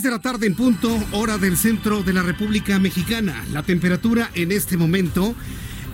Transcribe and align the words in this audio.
6 0.00 0.04
de 0.04 0.10
la 0.16 0.22
tarde 0.22 0.46
en 0.46 0.54
punto, 0.54 0.98
hora 1.12 1.36
del 1.36 1.58
centro 1.58 2.02
de 2.02 2.14
la 2.14 2.22
República 2.22 2.78
Mexicana. 2.78 3.44
La 3.52 3.62
temperatura 3.62 4.30
en 4.34 4.50
este 4.50 4.78
momento 4.78 5.34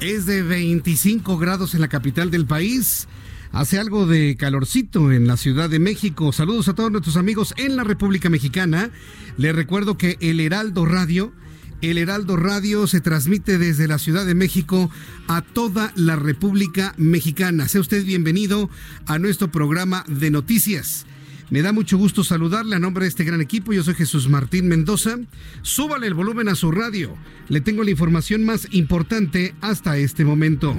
es 0.01 0.27
de 0.27 0.45
25 0.45 1.37
grados 1.39 1.75
en 1.75 1.81
la 1.81 1.89
capital 1.89 2.31
del 2.31 2.47
país. 2.47 3.09
Hace 3.51 3.81
algo 3.81 4.07
de 4.07 4.37
calorcito 4.37 5.11
en 5.11 5.27
la 5.27 5.37
Ciudad 5.37 5.69
de 5.69 5.81
México. 5.81 6.31
Saludos 6.33 6.69
a 6.69 6.75
todos 6.75 6.93
nuestros 6.93 7.17
amigos 7.17 7.53
en 7.57 7.75
la 7.75 7.83
República 7.83 8.31
Mexicana. 8.31 8.91
Les 9.39 9.57
recuerdo 9.57 9.99
que 9.99 10.19
el 10.21 10.39
Heraldo 10.39 10.87
Radio, 10.87 11.33
el 11.83 11.99
Heraldo 11.99 12.37
Radio 12.37 12.87
se 12.87 13.01
transmite 13.01 13.59
desde 13.59 13.89
la 13.89 13.99
Ciudad 13.99 14.25
de 14.25 14.37
México 14.37 14.89
a 15.27 15.43
toda 15.43 15.93
la 15.97 16.15
República 16.15 16.95
Mexicana. 16.97 17.67
Sea 17.67 17.81
usted 17.81 18.05
bienvenido 18.05 18.71
a 19.07 19.19
nuestro 19.19 19.51
programa 19.51 20.05
de 20.07 20.31
noticias. 20.31 21.07
Me 21.49 21.63
da 21.63 21.73
mucho 21.73 21.97
gusto 21.97 22.25
saludarle 22.25 22.75
a 22.75 22.81
nombre 22.81 23.05
de 23.05 23.09
este 23.09 23.25
gran 23.25 23.41
equipo. 23.41 23.73
Yo 23.73 23.85
soy 23.85 23.95
Jesús 23.95 24.29
Martín 24.29 24.67
Mendoza. 24.67 25.17
Súbale 25.63 26.09
el 26.09 26.15
volumen 26.15 26.49
a 26.49 26.57
su 26.57 26.73
radio. 26.73 27.17
Le 27.49 27.61
tengo 27.61 27.85
la 27.85 27.91
información 27.91 28.45
más 28.45 28.67
importante 28.73 29.55
hasta 29.61 29.97
este 29.97 30.25
momento. 30.25 30.77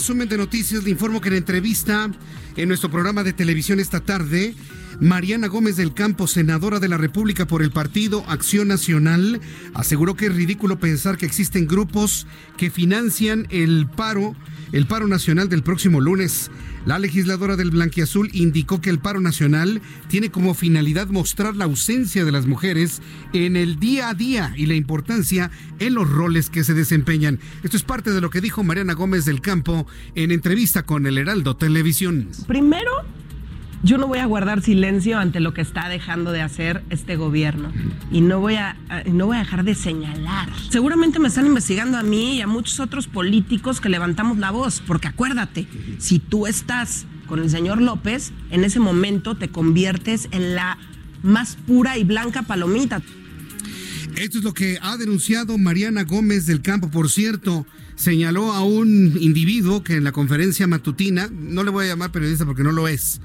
Resumen 0.00 0.30
de 0.30 0.38
noticias, 0.38 0.82
le 0.82 0.88
informo 0.88 1.20
que 1.20 1.28
en 1.28 1.34
entrevista 1.34 2.10
en 2.56 2.68
nuestro 2.68 2.90
programa 2.90 3.22
de 3.22 3.34
televisión 3.34 3.80
esta 3.80 4.00
tarde, 4.00 4.54
Mariana 5.00 5.46
Gómez 5.46 5.76
del 5.76 5.94
Campo, 5.94 6.26
senadora 6.26 6.78
de 6.78 6.88
la 6.88 6.98
República 6.98 7.46
por 7.46 7.62
el 7.62 7.70
Partido 7.70 8.22
Acción 8.28 8.68
Nacional, 8.68 9.40
aseguró 9.72 10.14
que 10.14 10.26
es 10.26 10.34
ridículo 10.34 10.78
pensar 10.78 11.16
que 11.16 11.24
existen 11.24 11.66
grupos 11.66 12.26
que 12.58 12.70
financian 12.70 13.46
el 13.48 13.86
paro, 13.88 14.36
el 14.72 14.86
paro 14.86 15.06
nacional 15.06 15.48
del 15.48 15.62
próximo 15.62 16.02
lunes. 16.02 16.50
La 16.84 16.98
legisladora 16.98 17.56
del 17.56 17.70
Blanquiazul 17.70 18.28
indicó 18.34 18.82
que 18.82 18.90
el 18.90 18.98
paro 18.98 19.20
nacional 19.20 19.80
tiene 20.08 20.30
como 20.30 20.52
finalidad 20.52 21.08
mostrar 21.08 21.56
la 21.56 21.64
ausencia 21.64 22.26
de 22.26 22.32
las 22.32 22.46
mujeres 22.46 23.00
en 23.32 23.56
el 23.56 23.80
día 23.80 24.10
a 24.10 24.14
día 24.14 24.52
y 24.54 24.66
la 24.66 24.74
importancia 24.74 25.50
en 25.78 25.94
los 25.94 26.10
roles 26.10 26.50
que 26.50 26.62
se 26.62 26.74
desempeñan. 26.74 27.38
Esto 27.62 27.78
es 27.78 27.84
parte 27.84 28.12
de 28.12 28.20
lo 28.20 28.28
que 28.28 28.42
dijo 28.42 28.64
Mariana 28.64 28.92
Gómez 28.92 29.24
del 29.24 29.40
Campo 29.40 29.86
en 30.14 30.30
entrevista 30.30 30.82
con 30.82 31.06
el 31.06 31.16
Heraldo 31.16 31.56
Televisión. 31.56 32.28
Primero, 32.46 32.90
yo 33.82 33.98
no 33.98 34.06
voy 34.06 34.18
a 34.18 34.26
guardar 34.26 34.62
silencio 34.62 35.18
ante 35.18 35.40
lo 35.40 35.54
que 35.54 35.60
está 35.60 35.88
dejando 35.88 36.32
de 36.32 36.42
hacer 36.42 36.82
este 36.90 37.16
gobierno 37.16 37.72
y 38.10 38.20
no 38.20 38.40
voy 38.40 38.56
a 38.56 38.76
no 39.12 39.26
voy 39.26 39.36
a 39.36 39.40
dejar 39.40 39.64
de 39.64 39.74
señalar. 39.74 40.48
Seguramente 40.70 41.18
me 41.18 41.28
están 41.28 41.46
investigando 41.46 41.96
a 41.96 42.02
mí 42.02 42.36
y 42.36 42.40
a 42.40 42.46
muchos 42.46 42.80
otros 42.80 43.06
políticos 43.06 43.80
que 43.80 43.88
levantamos 43.88 44.38
la 44.38 44.50
voz, 44.50 44.82
porque 44.86 45.08
acuérdate, 45.08 45.66
si 45.98 46.18
tú 46.18 46.46
estás 46.46 47.06
con 47.26 47.40
el 47.40 47.48
señor 47.48 47.80
López, 47.80 48.32
en 48.50 48.64
ese 48.64 48.80
momento 48.80 49.36
te 49.36 49.48
conviertes 49.48 50.28
en 50.32 50.54
la 50.54 50.78
más 51.22 51.56
pura 51.66 51.96
y 51.96 52.04
blanca 52.04 52.42
palomita. 52.42 53.02
Esto 54.16 54.38
es 54.38 54.44
lo 54.44 54.52
que 54.52 54.78
ha 54.82 54.96
denunciado 54.96 55.56
Mariana 55.56 56.02
Gómez 56.02 56.44
del 56.44 56.60
Campo. 56.60 56.90
Por 56.90 57.08
cierto, 57.08 57.66
señaló 57.94 58.52
a 58.52 58.64
un 58.64 59.16
individuo 59.20 59.84
que 59.84 59.94
en 59.94 60.04
la 60.04 60.12
conferencia 60.12 60.66
matutina, 60.66 61.28
no 61.32 61.62
le 61.62 61.70
voy 61.70 61.86
a 61.86 61.88
llamar 61.88 62.10
periodista 62.10 62.44
porque 62.44 62.64
no 62.64 62.72
lo 62.72 62.88
es, 62.88 63.20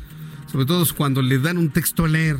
sobre 0.56 0.68
todo 0.68 0.86
cuando 0.96 1.22
le 1.22 1.38
dan 1.38 1.58
un 1.58 1.70
texto 1.70 2.06
a 2.06 2.08
leer, 2.08 2.38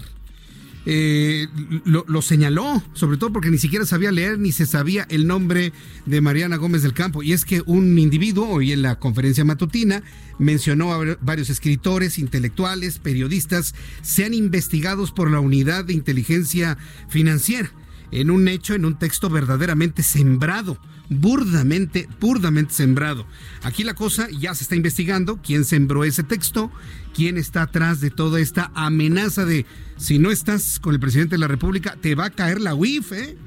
eh, 0.86 1.50
lo, 1.84 2.06
lo 2.08 2.22
señaló, 2.22 2.82
sobre 2.94 3.18
todo 3.18 3.34
porque 3.34 3.50
ni 3.50 3.58
siquiera 3.58 3.86
sabía 3.86 4.10
leer 4.10 4.40
ni 4.40 4.54
se 4.54 4.66
sabía 4.66 5.06
el 5.10 5.28
nombre 5.28 5.74
de 6.06 6.22
Mariana 6.22 6.56
Gómez 6.56 6.82
del 6.82 6.94
Campo. 6.94 7.24
Y 7.24 7.34
es 7.34 7.44
que 7.44 7.62
un 7.66 8.00
individuo, 8.00 8.48
hoy 8.48 8.72
en 8.72 8.84
la 8.84 9.00
conferencia 9.00 9.44
matutina, 9.44 10.02
mencionó 10.40 10.94
a 10.94 11.18
varios 11.20 11.50
escritores, 11.50 12.18
intelectuales, 12.18 13.00
periodistas, 13.00 13.76
sean 14.02 14.34
investigados 14.34 15.12
por 15.12 15.30
la 15.30 15.42
unidad 15.42 15.84
de 15.84 15.92
inteligencia 15.92 16.78
financiera 17.10 17.70
en 18.12 18.32
un 18.32 18.48
hecho, 18.48 18.76
en 18.76 18.86
un 18.86 18.98
texto 18.98 19.30
verdaderamente 19.30 20.04
sembrado, 20.04 20.80
burdamente, 21.10 22.08
burdamente 22.20 22.74
sembrado. 22.74 23.26
Aquí 23.64 23.84
la 23.84 23.94
cosa 23.94 24.28
ya 24.30 24.54
se 24.56 24.64
está 24.64 24.76
investigando, 24.76 25.40
quién 25.42 25.66
sembró 25.66 26.04
ese 26.04 26.24
texto, 26.24 26.72
quién 27.14 27.38
está 27.38 27.64
atrás 27.64 28.02
de 28.02 28.10
toda 28.10 28.40
esta 28.40 28.72
amenaza 28.76 29.46
de 29.46 29.66
si 29.98 30.20
no 30.20 30.32
estás 30.32 30.80
con 30.80 30.94
el 30.94 31.00
presidente 31.00 31.36
de 31.36 31.40
la 31.40 31.48
República, 31.48 31.98
te 32.02 32.16
va 32.16 32.26
a 32.26 32.30
caer 32.30 32.60
la 32.60 32.76
UIF, 32.76 33.12
¿eh? 33.14 33.38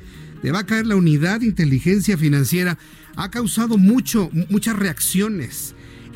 Te 0.43 0.53
va 0.53 0.61
a 0.61 0.67
caer 0.67 0.87
la 0.87 0.97
unidad 0.97 1.41
de 1.41 1.47
inteligencia 1.47 2.17
financiera. 2.17 2.79
Ha 3.17 3.31
causado 3.31 3.77
mucho, 3.77 4.31
muchas 4.49 4.77
reacciones 4.77 5.75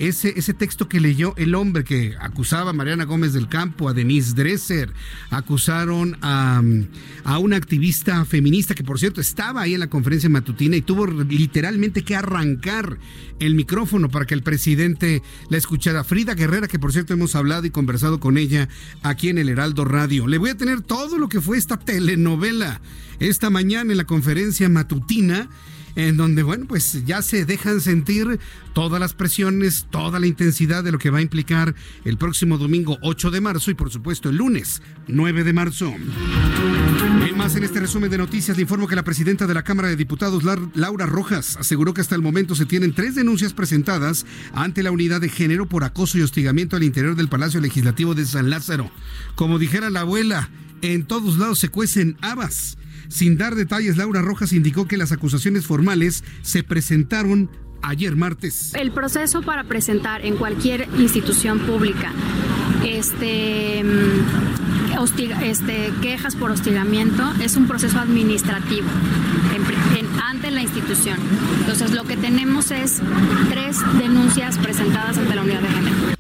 ese, 0.09 0.35
ese 0.37 0.53
texto 0.53 0.89
que 0.89 0.99
leyó 0.99 1.33
el 1.37 1.55
hombre 1.55 1.85
que 1.85 2.17
acusaba 2.21 2.71
a 2.71 2.73
Mariana 2.73 3.05
Gómez 3.05 3.33
del 3.33 3.49
Campo, 3.49 3.89
a 3.89 3.95
Denise 3.95 4.35
Dresser, 4.35 4.93
acusaron 5.31 6.19
a, 6.23 6.61
a 7.23 7.39
una 7.39 7.57
activista 7.57 8.25
feminista 8.25 8.75
que 8.75 8.83
por 8.83 8.99
cierto 8.99 9.21
estaba 9.21 9.63
ahí 9.63 9.75
en 9.75 9.81
la 9.81 9.87
conferencia 9.87 10.29
matutina 10.29 10.75
y 10.75 10.83
tuvo 10.83 11.07
literalmente 11.07 12.03
que 12.03 12.17
arrancar 12.17 12.99
el 13.39 13.55
micrófono 13.55 14.09
para 14.09 14.25
que 14.27 14.35
el 14.35 14.43
presidente 14.43 15.23
la 15.49 15.57
escuchara. 15.57 16.03
Frida 16.03 16.35
Guerrera, 16.35 16.67
que 16.67 16.81
por 16.81 16.93
cierto 16.93 17.13
hemos 17.13 17.37
hablado 17.37 17.65
y 17.65 17.71
conversado 17.71 18.19
con 18.19 18.39
ella 18.39 18.69
aquí 19.05 19.29
en 19.29 19.39
el 19.39 19.49
Heraldo 19.49 19.85
Radio. 19.85 20.27
Le 20.27 20.39
voy 20.39 20.51
a 20.51 20.57
tener 20.57 20.81
todo 20.81 21.17
lo 21.17 21.29
que 21.29 21.41
fue 21.41 21.59
esta 21.59 21.79
telenovela 21.79 22.81
esta 23.21 23.51
mañana 23.51 23.93
en 23.93 23.99
la 23.99 24.05
conferencia 24.05 24.69
matutina 24.69 25.49
en 25.97 26.17
donde, 26.17 26.43
bueno, 26.43 26.67
pues 26.67 27.05
ya 27.05 27.23
se 27.23 27.45
dejan 27.45 27.81
sentir 27.81 28.39
todas 28.73 29.01
las 29.01 29.15
presiones, 29.15 29.87
toda 29.91 30.19
la 30.19 30.27
intensidad 30.27 30.85
de 30.85 30.93
lo 30.93 30.99
que 30.99 31.11
va 31.11 31.19
a 31.19 31.23
implicar 31.23 31.75
el 32.05 32.17
próximo 32.17 32.59
domingo 32.59 32.99
8 33.03 33.31
de 33.31 33.41
marzo 33.41 33.71
y 33.71 33.75
por 33.75 33.91
supuesto 33.91 34.31
el 34.31 34.37
lunes 34.37 34.83
9 35.09 35.45
de 35.45 35.53
marzo. 35.53 35.95
En 37.27 37.37
más, 37.37 37.57
en 37.57 37.65
este 37.65 37.81
resumen 37.81 38.11
de 38.11 38.19
noticias 38.19 38.57
le 38.57 38.63
informo 38.63 38.87
que 38.89 38.97
la 38.97 39.05
presidenta 39.05 39.47
de 39.47 39.55
la 39.55 39.63
Cámara 39.63 39.89
de 39.89 39.97
Diputados, 39.97 40.45
Laura 40.75 41.07
Rojas, 41.07 41.57
aseguró 41.57 41.95
que 41.95 42.01
hasta 42.01 42.15
el 42.15 42.23
momento 42.23 42.55
se 42.55 42.67
tienen 42.67 42.95
tres 42.95 43.15
denuncias 43.15 43.53
presentadas 43.53 44.27
ante 44.55 44.83
la 44.83 44.91
unidad 44.91 45.21
de 45.21 45.29
género 45.29 45.67
por 45.67 45.85
acoso 45.85 46.19
y 46.19 46.23
hostigamiento 46.23 46.77
al 46.77 46.83
interior 46.83 47.17
del 47.17 47.29
Palacio 47.29 47.61
Legislativo 47.61 48.15
de 48.15 48.27
San 48.27 48.51
Lázaro. 48.51 48.91
Como 49.35 49.59
dijera 49.59 49.91
la 49.91 50.01
abuela, 50.01 50.51
en 50.83 51.05
todos 51.05 51.39
lados 51.39 51.59
se 51.59 51.69
cuecen 51.69 52.17
habas. 52.21 52.77
Sin 53.13 53.37
dar 53.37 53.55
detalles, 53.55 53.99
Laura 53.99 54.23
Rojas 54.23 54.55
indicó 54.55 54.89
que 54.89 54.97
las 54.97 55.13
acusaciones 55.13 55.67
formales 55.67 56.25
se 56.41 56.63
presentaron 56.63 57.51
ayer 57.83 58.17
martes. 58.17 58.73
El 58.75 58.91
proceso 58.91 59.43
para 59.43 59.65
presentar 59.65 60.25
en 60.25 60.37
cualquier 60.37 60.89
institución 60.99 61.59
pública 61.59 62.11
este, 62.87 63.85
mm, 63.85 65.43
este, 65.43 65.93
quejas 66.01 66.37
por 66.37 66.53
hostigamiento, 66.53 67.23
es 67.43 67.57
un 67.57 67.67
proceso 67.67 67.99
administrativo 67.99 68.89
ante 70.25 70.51
la 70.51 70.63
institución. 70.63 71.19
Entonces 71.61 71.93
lo 71.93 72.05
que 72.05 72.17
tenemos 72.17 72.71
es 72.71 73.03
tres 73.51 73.79
denuncias 73.99 74.57
presentadas 74.57 75.19
ante 75.19 75.35
la 75.35 75.43
unidad 75.43 75.61
de 75.61 75.69
género. 75.69 76.12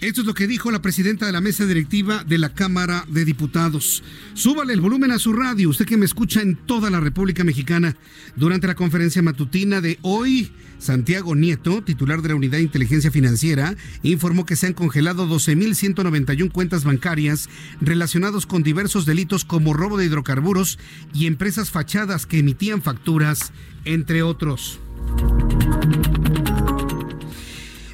Esto 0.00 0.20
es 0.20 0.26
lo 0.26 0.34
que 0.34 0.46
dijo 0.46 0.70
la 0.70 0.82
presidenta 0.82 1.26
de 1.26 1.32
la 1.32 1.40
mesa 1.40 1.64
directiva 1.66 2.24
de 2.24 2.38
la 2.38 2.52
Cámara 2.52 3.04
de 3.08 3.24
Diputados. 3.24 4.02
Súbale 4.34 4.72
el 4.72 4.80
volumen 4.80 5.10
a 5.12 5.18
su 5.18 5.32
radio, 5.32 5.70
usted 5.70 5.86
que 5.86 5.96
me 5.96 6.04
escucha 6.04 6.42
en 6.42 6.56
toda 6.56 6.90
la 6.90 7.00
República 7.00 7.44
Mexicana. 7.44 7.96
Durante 8.36 8.66
la 8.66 8.74
conferencia 8.74 9.22
matutina 9.22 9.80
de 9.80 9.98
hoy, 10.02 10.52
Santiago 10.78 11.34
Nieto, 11.34 11.82
titular 11.82 12.20
de 12.22 12.30
la 12.30 12.34
Unidad 12.34 12.58
de 12.58 12.64
Inteligencia 12.64 13.10
Financiera, 13.10 13.76
informó 14.02 14.44
que 14.44 14.56
se 14.56 14.66
han 14.66 14.74
congelado 14.74 15.26
12.191 15.26 16.52
cuentas 16.52 16.84
bancarias 16.84 17.48
relacionados 17.80 18.46
con 18.46 18.62
diversos 18.62 19.06
delitos 19.06 19.44
como 19.44 19.72
robo 19.72 19.96
de 19.96 20.06
hidrocarburos 20.06 20.78
y 21.14 21.26
empresas 21.26 21.70
fachadas 21.70 22.26
que 22.26 22.38
emitían 22.38 22.82
facturas, 22.82 23.52
entre 23.84 24.22
otros. 24.22 24.80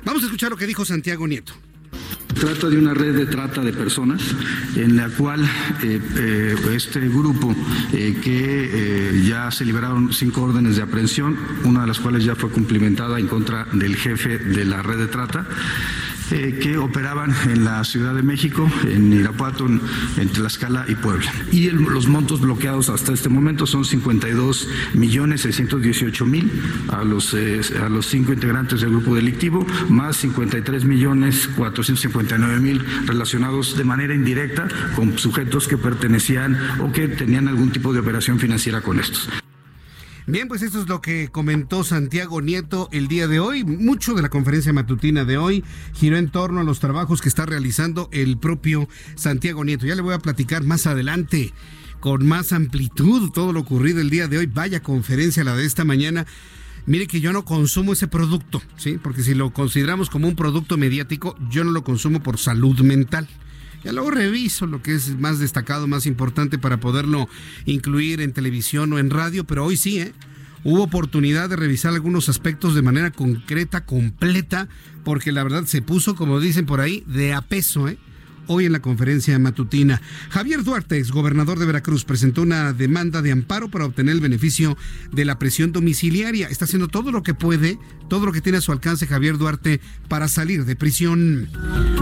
Vamos 0.05 0.23
a 0.23 0.26
escuchar 0.26 0.50
lo 0.50 0.56
que 0.56 0.67
dijo 0.67 0.85
Santiago 0.85 1.29
Nieto. 1.29 1.52
Trata 2.40 2.70
de 2.70 2.78
una 2.78 2.94
red 2.94 3.14
de 3.14 3.26
trata 3.26 3.60
de 3.60 3.72
personas 3.72 4.22
en 4.75 4.96
la 4.96 5.10
cual 5.10 5.44
eh, 5.82 6.00
eh, 6.16 6.56
este 6.75 7.00
grupo 7.08 7.54
eh, 7.92 8.16
que 8.22 9.22
ya 9.26 9.50
se 9.50 9.66
liberaron 9.66 10.12
cinco 10.12 10.42
órdenes 10.42 10.76
de 10.76 10.82
aprehensión, 10.82 11.37
una 11.64 11.82
de 11.82 11.88
las 11.88 12.00
cuales 12.00 12.25
ya 12.25 12.34
fue 12.34 12.48
cumplimentada 12.48 13.19
en 13.19 13.26
contra 13.26 13.66
del 13.72 13.94
jefe 13.94 14.38
de 14.38 14.64
la 14.64 14.81
red 14.81 14.98
de 14.98 15.08
trata, 15.08 15.46
eh, 16.30 16.58
que 16.60 16.78
operaban 16.78 17.34
en 17.48 17.64
la 17.64 17.82
Ciudad 17.84 18.14
de 18.14 18.22
México, 18.22 18.70
en 18.84 19.12
Irapuato, 19.12 19.66
en, 19.66 20.28
Tlaxcala 20.28 20.84
y 20.88 20.94
Puebla. 20.94 21.32
Y 21.50 21.70
los 21.70 22.08
montos 22.08 22.40
bloqueados 22.40 22.88
hasta 22.88 23.12
este 23.12 23.28
momento 23.28 23.66
son 23.66 23.84
52 23.84 24.68
millones 24.94 25.42
618 25.42 26.26
mil 26.26 26.50
a 26.88 27.04
los, 27.04 27.34
eh, 27.34 27.60
a 27.82 27.88
los 27.88 28.06
cinco 28.06 28.32
integrantes 28.32 28.80
del 28.80 28.90
grupo 28.90 29.14
delictivo, 29.14 29.66
más 29.88 30.16
53 30.18 30.84
millones 30.84 31.48
459 31.56 32.60
mil 32.60 32.84
relacionados 33.06 33.76
de 33.76 33.84
manera 33.84 34.14
indirecta 34.14 34.68
con 34.94 35.18
sujetos 35.18 35.66
que 35.68 35.76
pertenecían 35.76 36.56
o 36.80 36.92
que 36.92 37.08
tenían 37.08 37.48
algún 37.48 37.70
tipo 37.70 37.92
de 37.92 38.00
operación 38.00 38.38
financiera 38.38 38.80
con 38.80 39.00
estos. 39.00 39.28
Bien, 40.26 40.49
pues 40.49 40.62
esto 40.62 40.81
es 40.81 40.88
lo 40.88 41.00
que 41.00 41.28
comentó 41.28 41.82
Santiago 41.82 42.40
Nieto 42.43 42.88
el 42.93 43.08
día 43.08 43.26
de 43.26 43.40
hoy. 43.40 43.64
Mucho 43.64 44.14
de 44.14 44.22
la 44.22 44.28
conferencia 44.28 44.72
matutina 44.72 45.25
de 45.25 45.38
hoy 45.38 45.64
giró 45.94 46.19
en 46.19 46.31
torno 46.31 46.61
a 46.61 46.64
los 46.64 46.78
trabajos 46.78 47.22
que 47.22 47.28
está 47.28 47.46
realizando 47.46 48.08
el 48.12 48.38
propio 48.38 48.88
Santiago 49.17 49.64
Nieto. 49.64 49.87
Ya 49.87 49.94
le 49.94 50.02
voy 50.02 50.14
a 50.14 50.19
platicar 50.19 50.62
más 50.62 50.87
adelante 50.87 51.52
con 52.00 52.26
más 52.26 52.52
amplitud 52.52 53.31
todo 53.31 53.52
lo 53.52 53.61
ocurrido 53.61 54.00
el 54.00 54.11
día 54.11 54.28
de 54.28 54.38
hoy. 54.38 54.46
Vaya 54.46 54.82
conferencia 54.82 55.43
la 55.43 55.56
de 55.56 55.64
esta 55.64 55.84
mañana. 55.84 56.26
Mire 56.87 57.06
que 57.06 57.20
yo 57.20 57.32
no 57.32 57.44
consumo 57.44 57.94
ese 57.94 58.06
producto, 58.06 58.62
¿sí? 58.76 58.99
Porque 59.02 59.23
si 59.23 59.34
lo 59.34 59.50
consideramos 59.52 60.11
como 60.11 60.28
un 60.28 60.37
producto 60.37 60.76
mediático, 60.76 61.37
yo 61.50 61.64
no 61.64 61.70
lo 61.73 61.82
consumo 61.82 62.23
por 62.23 62.38
salud 62.38 62.78
mental. 62.81 63.26
Ya 63.82 63.92
luego 63.92 64.10
reviso 64.10 64.66
lo 64.66 64.82
que 64.82 64.94
es 64.94 65.18
más 65.18 65.38
destacado, 65.38 65.86
más 65.86 66.06
importante 66.06 66.58
para 66.58 66.80
poderlo 66.80 67.28
incluir 67.64 68.20
en 68.20 68.32
televisión 68.32 68.92
o 68.92 68.98
en 68.98 69.10
radio, 69.10 69.44
pero 69.44 69.64
hoy 69.64 69.76
sí, 69.76 70.00
¿eh? 70.00 70.12
Hubo 70.62 70.82
oportunidad 70.82 71.48
de 71.48 71.56
revisar 71.56 71.94
algunos 71.94 72.28
aspectos 72.28 72.74
de 72.74 72.82
manera 72.82 73.10
concreta, 73.10 73.86
completa, 73.86 74.68
porque 75.04 75.32
la 75.32 75.42
verdad 75.42 75.64
se 75.64 75.80
puso, 75.80 76.14
como 76.14 76.38
dicen 76.38 76.66
por 76.66 76.82
ahí, 76.82 77.02
de 77.06 77.32
a 77.32 77.40
peso, 77.40 77.88
¿eh? 77.88 77.98
Hoy 78.52 78.67
en 78.67 78.73
la 78.73 78.82
conferencia 78.82 79.38
matutina. 79.38 80.02
Javier 80.29 80.64
Duarte, 80.64 80.99
ex 80.99 81.12
gobernador 81.12 81.61
de 81.61 81.67
Veracruz, 81.67 82.05
presentó 82.05 82.43
una 82.43 82.73
demanda 82.73 83.23
de 83.23 83.31
amparo 83.31 83.70
para 83.70 83.85
obtener 83.85 84.17
el 84.17 84.20
beneficio 84.20 84.76
de 85.12 85.25
la 85.25 85.38
presión 85.38 85.70
domiciliaria. 85.70 86.49
Está 86.49 86.64
haciendo 86.64 86.88
todo 86.88 87.12
lo 87.12 87.23
que 87.23 87.32
puede, 87.32 87.79
todo 88.08 88.26
lo 88.26 88.32
que 88.32 88.41
tiene 88.41 88.58
a 88.58 88.61
su 88.61 88.73
alcance 88.73 89.06
Javier 89.06 89.38
Duarte 89.38 89.81
para 90.08 90.26
salir 90.26 90.64
de 90.64 90.75
prisión. 90.75 91.49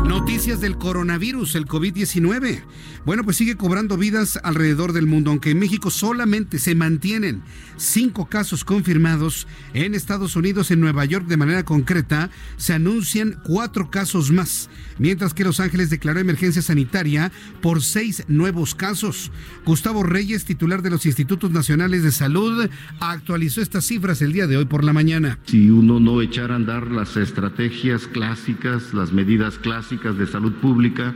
Noticias 0.06 0.62
del 0.62 0.78
coronavirus, 0.78 1.54
el 1.54 1.66
COVID-19. 1.66 2.62
Bueno, 3.04 3.24
pues 3.24 3.36
sigue 3.36 3.56
cobrando 3.56 3.98
vidas 3.98 4.40
alrededor 4.42 4.94
del 4.94 5.06
mundo, 5.06 5.30
aunque 5.30 5.50
en 5.50 5.58
México 5.58 5.90
solamente 5.90 6.58
se 6.58 6.74
mantienen 6.74 7.42
cinco 7.76 8.26
casos 8.26 8.64
confirmados. 8.64 9.46
En 9.74 9.94
Estados 9.94 10.34
Unidos, 10.34 10.70
en 10.70 10.80
Nueva 10.80 11.04
York, 11.04 11.26
de 11.26 11.36
manera 11.36 11.64
concreta, 11.64 12.30
se 12.56 12.72
anuncian 12.72 13.38
cuatro 13.44 13.90
casos 13.90 14.32
más, 14.32 14.70
mientras 14.98 15.34
que 15.34 15.44
Los 15.44 15.60
Ángeles 15.60 15.90
declaró 15.90 16.20
emergencia 16.20 16.37
sanitaria 16.62 17.30
por 17.60 17.82
seis 17.82 18.24
nuevos 18.28 18.74
casos. 18.74 19.30
Gustavo 19.64 20.02
Reyes, 20.02 20.44
titular 20.44 20.82
de 20.82 20.90
los 20.90 21.06
Institutos 21.06 21.50
Nacionales 21.50 22.02
de 22.02 22.12
Salud, 22.12 22.68
actualizó 23.00 23.60
estas 23.60 23.84
cifras 23.84 24.22
el 24.22 24.32
día 24.32 24.46
de 24.46 24.56
hoy 24.56 24.64
por 24.64 24.84
la 24.84 24.92
mañana. 24.92 25.38
Si 25.46 25.70
uno 25.70 26.00
no 26.00 26.22
echara 26.22 26.54
a 26.54 26.56
andar 26.56 26.90
las 26.90 27.16
estrategias 27.16 28.06
clásicas, 28.06 28.94
las 28.94 29.12
medidas 29.12 29.58
clásicas 29.58 30.16
de 30.16 30.26
salud 30.26 30.52
pública, 30.54 31.14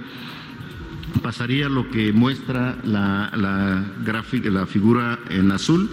pasaría 1.23 1.69
lo 1.69 1.91
que 1.91 2.13
muestra 2.13 2.79
la, 2.85 3.85
gráfica, 4.05 4.51
la 4.51 4.67
figura 4.67 5.19
en 5.31 5.53
azul. 5.53 5.91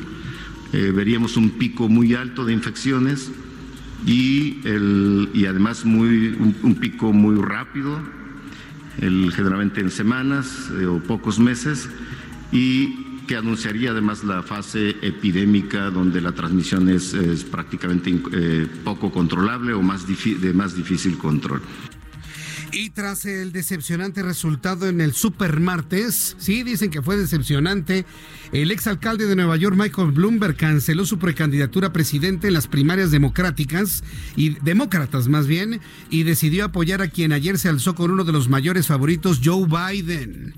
Eh, 0.73 0.91
veríamos 0.95 1.37
un 1.37 1.51
pico 1.51 1.89
muy 1.89 2.13
alto 2.13 2.45
de 2.45 2.53
infecciones 2.53 3.31
y, 4.05 4.59
el, 4.65 5.29
y 5.33 5.45
además 5.45 5.85
muy, 5.85 6.29
un 6.61 6.75
pico 6.75 7.11
muy 7.11 7.35
rápido 7.41 8.18
generalmente 8.99 9.81
en 9.81 9.91
semanas 9.91 10.69
eh, 10.79 10.85
o 10.85 10.99
pocos 10.99 11.39
meses, 11.39 11.89
y 12.51 13.21
que 13.27 13.35
anunciaría 13.35 13.91
además 13.91 14.23
la 14.23 14.41
fase 14.41 14.95
epidémica 15.01 15.91
donde 15.91 16.19
la 16.19 16.31
transmisión 16.31 16.89
es, 16.89 17.13
prácticamente 17.51 18.19
eh, 18.31 18.67
poco 18.83 19.11
controlable 19.11 19.73
o 19.73 19.81
más 19.81 20.07
de 20.07 20.53
más 20.53 20.75
difícil 20.75 21.17
control. 21.17 21.61
Y 22.71 22.91
tras 22.91 23.25
el 23.25 23.51
decepcionante 23.51 24.21
resultado 24.21 24.87
en 24.87 25.01
el 25.01 25.13
supermartes, 25.13 26.35
sí, 26.37 26.61
dicen 26.61 26.91
que 26.91 27.01
fue 27.01 27.17
decepcionante, 27.17 28.05
el 28.51 28.69
exalcalde 28.69 29.25
de 29.25 29.35
Nueva 29.35 29.57
York, 29.57 29.75
Michael 29.75 30.11
Bloomberg, 30.11 30.55
canceló 30.55 31.05
su 31.05 31.17
precandidatura 31.17 31.87
a 31.87 31.93
presidente 31.93 32.47
en 32.47 32.53
las 32.53 32.67
primarias 32.67 33.09
democráticas 33.09 34.03
y 34.35 34.51
demócratas 34.59 35.27
más 35.29 35.47
bien, 35.47 35.81
y 36.11 36.23
decidió 36.23 36.65
apoyar 36.65 37.01
a 37.01 37.09
quien 37.09 37.33
ayer 37.33 37.57
se 37.57 37.69
alzó 37.69 37.95
con 37.95 38.11
uno 38.11 38.23
de 38.23 38.33
los 38.33 38.49
mayores 38.49 38.85
favoritos, 38.85 39.41
Joe 39.43 39.65
Biden. 39.65 40.53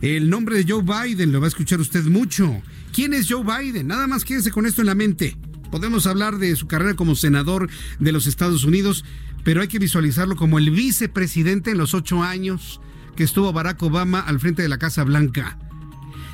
El 0.00 0.30
nombre 0.30 0.62
de 0.62 0.72
Joe 0.72 0.84
Biden 0.84 1.32
lo 1.32 1.40
va 1.40 1.46
a 1.46 1.48
escuchar 1.48 1.80
usted 1.80 2.04
mucho. 2.04 2.62
¿Quién 2.92 3.14
es 3.14 3.26
Joe 3.28 3.42
Biden? 3.42 3.88
Nada 3.88 4.06
más 4.06 4.24
quédese 4.24 4.52
con 4.52 4.64
esto 4.64 4.82
en 4.82 4.86
la 4.86 4.94
mente. 4.94 5.36
Podemos 5.70 6.06
hablar 6.06 6.38
de 6.38 6.54
su 6.56 6.66
carrera 6.66 6.94
como 6.94 7.14
senador 7.14 7.68
de 7.98 8.12
los 8.12 8.26
Estados 8.26 8.64
Unidos, 8.64 9.04
pero 9.48 9.62
hay 9.62 9.68
que 9.68 9.78
visualizarlo 9.78 10.36
como 10.36 10.58
el 10.58 10.70
vicepresidente 10.70 11.70
en 11.70 11.78
los 11.78 11.94
ocho 11.94 12.22
años 12.22 12.82
que 13.16 13.24
estuvo 13.24 13.50
Barack 13.50 13.82
Obama 13.82 14.20
al 14.20 14.40
frente 14.40 14.60
de 14.60 14.68
la 14.68 14.76
Casa 14.76 15.04
Blanca. 15.04 15.56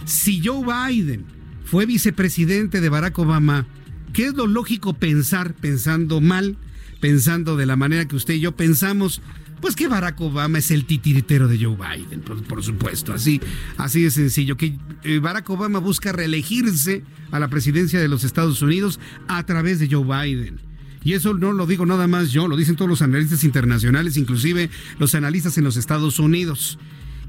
Si 0.05 0.45
Joe 0.45 0.65
Biden 0.67 1.25
fue 1.65 1.87
vicepresidente 1.87 2.81
de 2.81 2.89
Barack 2.89 3.17
Obama, 3.21 3.69
¿qué 4.13 4.27
es 4.27 4.35
lo 4.35 4.49
lógico 4.49 4.95
pensar, 4.95 5.55
pensando 5.55 6.21
mal, 6.21 6.59
pensando 7.01 7.57
de 7.57 7.67
la 7.67 7.77
manera 7.77 8.09
que 8.09 8.17
usted 8.17 8.35
y 8.35 8.41
yo 8.41 8.57
pensamos? 8.57 9.23
Pues 9.61 9.77
que 9.77 9.87
Barack 9.87 10.21
Obama 10.21 10.59
es 10.59 10.73
el 10.73 10.85
titiritero 10.85 11.47
de 11.47 11.65
Joe 11.65 11.77
Biden, 11.77 12.21
por, 12.21 12.65
supuesto, 12.65 13.13
así, 13.13 13.41
así 13.77 14.03
de 14.03 14.11
sencillo, 14.11 14.57
que 14.57 14.77
eh, 15.05 15.21
Barack 15.21 15.49
Obama 15.51 15.79
busca 15.79 16.11
reelegirse 16.11 17.05
a 17.31 17.39
la 17.39 17.47
presidencia 17.47 18.01
de 18.01 18.09
los 18.09 18.25
Estados 18.25 18.61
Unidos 18.61 18.99
a 19.29 19.47
través 19.47 19.79
de 19.79 19.89
Joe 19.89 20.03
Biden. 20.03 20.64
Y 21.05 21.13
eso 21.13 21.35
no 21.35 21.53
lo 21.53 21.67
digo 21.67 21.85
nada 21.87 22.09
más 22.09 22.33
yo, 22.33 22.49
lo 22.49 22.57
dicen 22.57 22.77
todos 22.77 22.89
los 22.89 23.03
analistas 23.03 23.45
internacionales, 23.45 24.17
inclusive 24.17 24.71
los 24.99 25.15
analistas 25.15 25.59
en 25.59 25.65
los 25.65 25.77
Estados 25.77 26.19
Unidos. 26.19 26.79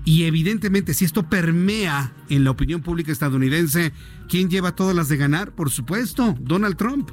Y 0.05 0.23
evidentemente, 0.23 0.93
si 0.93 1.03
esto 1.03 1.27
permea 1.29 2.13
en 2.29 2.43
la 2.43 2.51
opinión 2.51 2.81
pública 2.81 3.11
estadounidense, 3.11 3.91
¿quién 4.29 4.49
lleva 4.49 4.75
todas 4.75 4.95
las 4.95 5.09
de 5.09 5.17
ganar? 5.17 5.51
Por 5.51 5.71
supuesto, 5.71 6.37
Donald 6.39 6.77
Trump. 6.77 7.09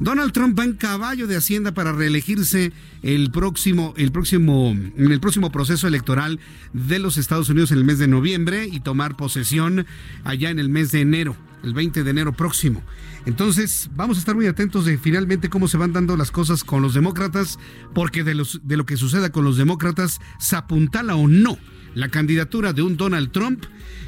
Donald 0.00 0.32
Trump 0.32 0.58
va 0.58 0.64
en 0.64 0.72
caballo 0.74 1.28
de 1.28 1.36
Hacienda 1.36 1.72
para 1.72 1.92
reelegirse 1.92 2.72
el 3.02 3.30
próximo, 3.30 3.94
el 3.96 4.10
próximo, 4.10 4.70
en 4.72 5.12
el 5.12 5.20
próximo 5.20 5.52
proceso 5.52 5.86
electoral 5.86 6.40
de 6.72 6.98
los 6.98 7.16
Estados 7.16 7.48
Unidos 7.48 7.70
en 7.70 7.78
el 7.78 7.84
mes 7.84 8.00
de 8.00 8.08
noviembre 8.08 8.68
y 8.70 8.80
tomar 8.80 9.16
posesión 9.16 9.86
allá 10.24 10.50
en 10.50 10.58
el 10.58 10.68
mes 10.68 10.90
de 10.90 11.02
enero, 11.02 11.36
el 11.62 11.72
20 11.72 12.02
de 12.02 12.10
enero 12.10 12.32
próximo. 12.32 12.82
Entonces, 13.26 13.90
vamos 13.94 14.16
a 14.16 14.20
estar 14.20 14.34
muy 14.34 14.46
atentos 14.46 14.84
de 14.84 14.98
finalmente 14.98 15.48
cómo 15.48 15.68
se 15.68 15.76
van 15.76 15.92
dando 15.92 16.16
las 16.16 16.30
cosas 16.30 16.64
con 16.64 16.82
los 16.82 16.94
demócratas, 16.94 17.58
porque 17.94 18.22
de, 18.22 18.42
de 18.62 18.76
lo 18.76 18.86
que 18.86 18.96
suceda 18.96 19.32
con 19.32 19.44
los 19.44 19.56
demócratas 19.56 20.20
se 20.38 20.56
apuntala 20.56 21.16
o 21.16 21.26
no 21.26 21.58
la 21.94 22.08
candidatura 22.08 22.72
de 22.72 22.82
un 22.82 22.96
Donald 22.96 23.30
Trump 23.30 23.64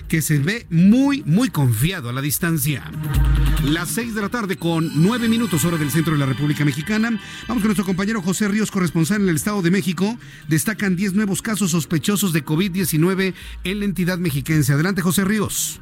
que 0.09 0.23
se 0.23 0.39
ve 0.39 0.67
muy, 0.71 1.23
muy 1.25 1.51
confiado 1.51 2.09
a 2.09 2.13
la 2.13 2.21
distancia. 2.21 2.85
Las 3.65 3.89
6 3.91 4.15
de 4.15 4.23
la 4.23 4.29
tarde 4.29 4.57
con 4.57 4.91
9 4.95 5.29
minutos 5.29 5.65
hora 5.65 5.77
del 5.77 5.91
centro 5.91 6.13
de 6.13 6.19
la 6.19 6.27
República 6.27 6.65
Mexicana. 6.65 7.11
Vamos 7.49 7.63
con 7.63 7.69
nuestro 7.69 7.85
compañero 7.85 8.23
José 8.23 8.49
Ríos, 8.49 8.71
corresponsal 8.71 9.23
en 9.23 9.29
el 9.29 9.37
Estado 9.37 9.63
de 9.63 9.71
México. 9.71 10.17
Destacan 10.49 10.97
10 10.97 11.15
nuevos 11.15 11.43
casos 11.43 11.73
sospechosos 11.73 12.33
de 12.33 12.45
COVID-19 12.45 13.35
en 13.65 13.79
la 13.79 13.85
entidad 13.85 14.19
mexiquense. 14.19 14.73
Adelante, 14.73 15.03
José 15.03 15.25
Ríos. 15.25 15.81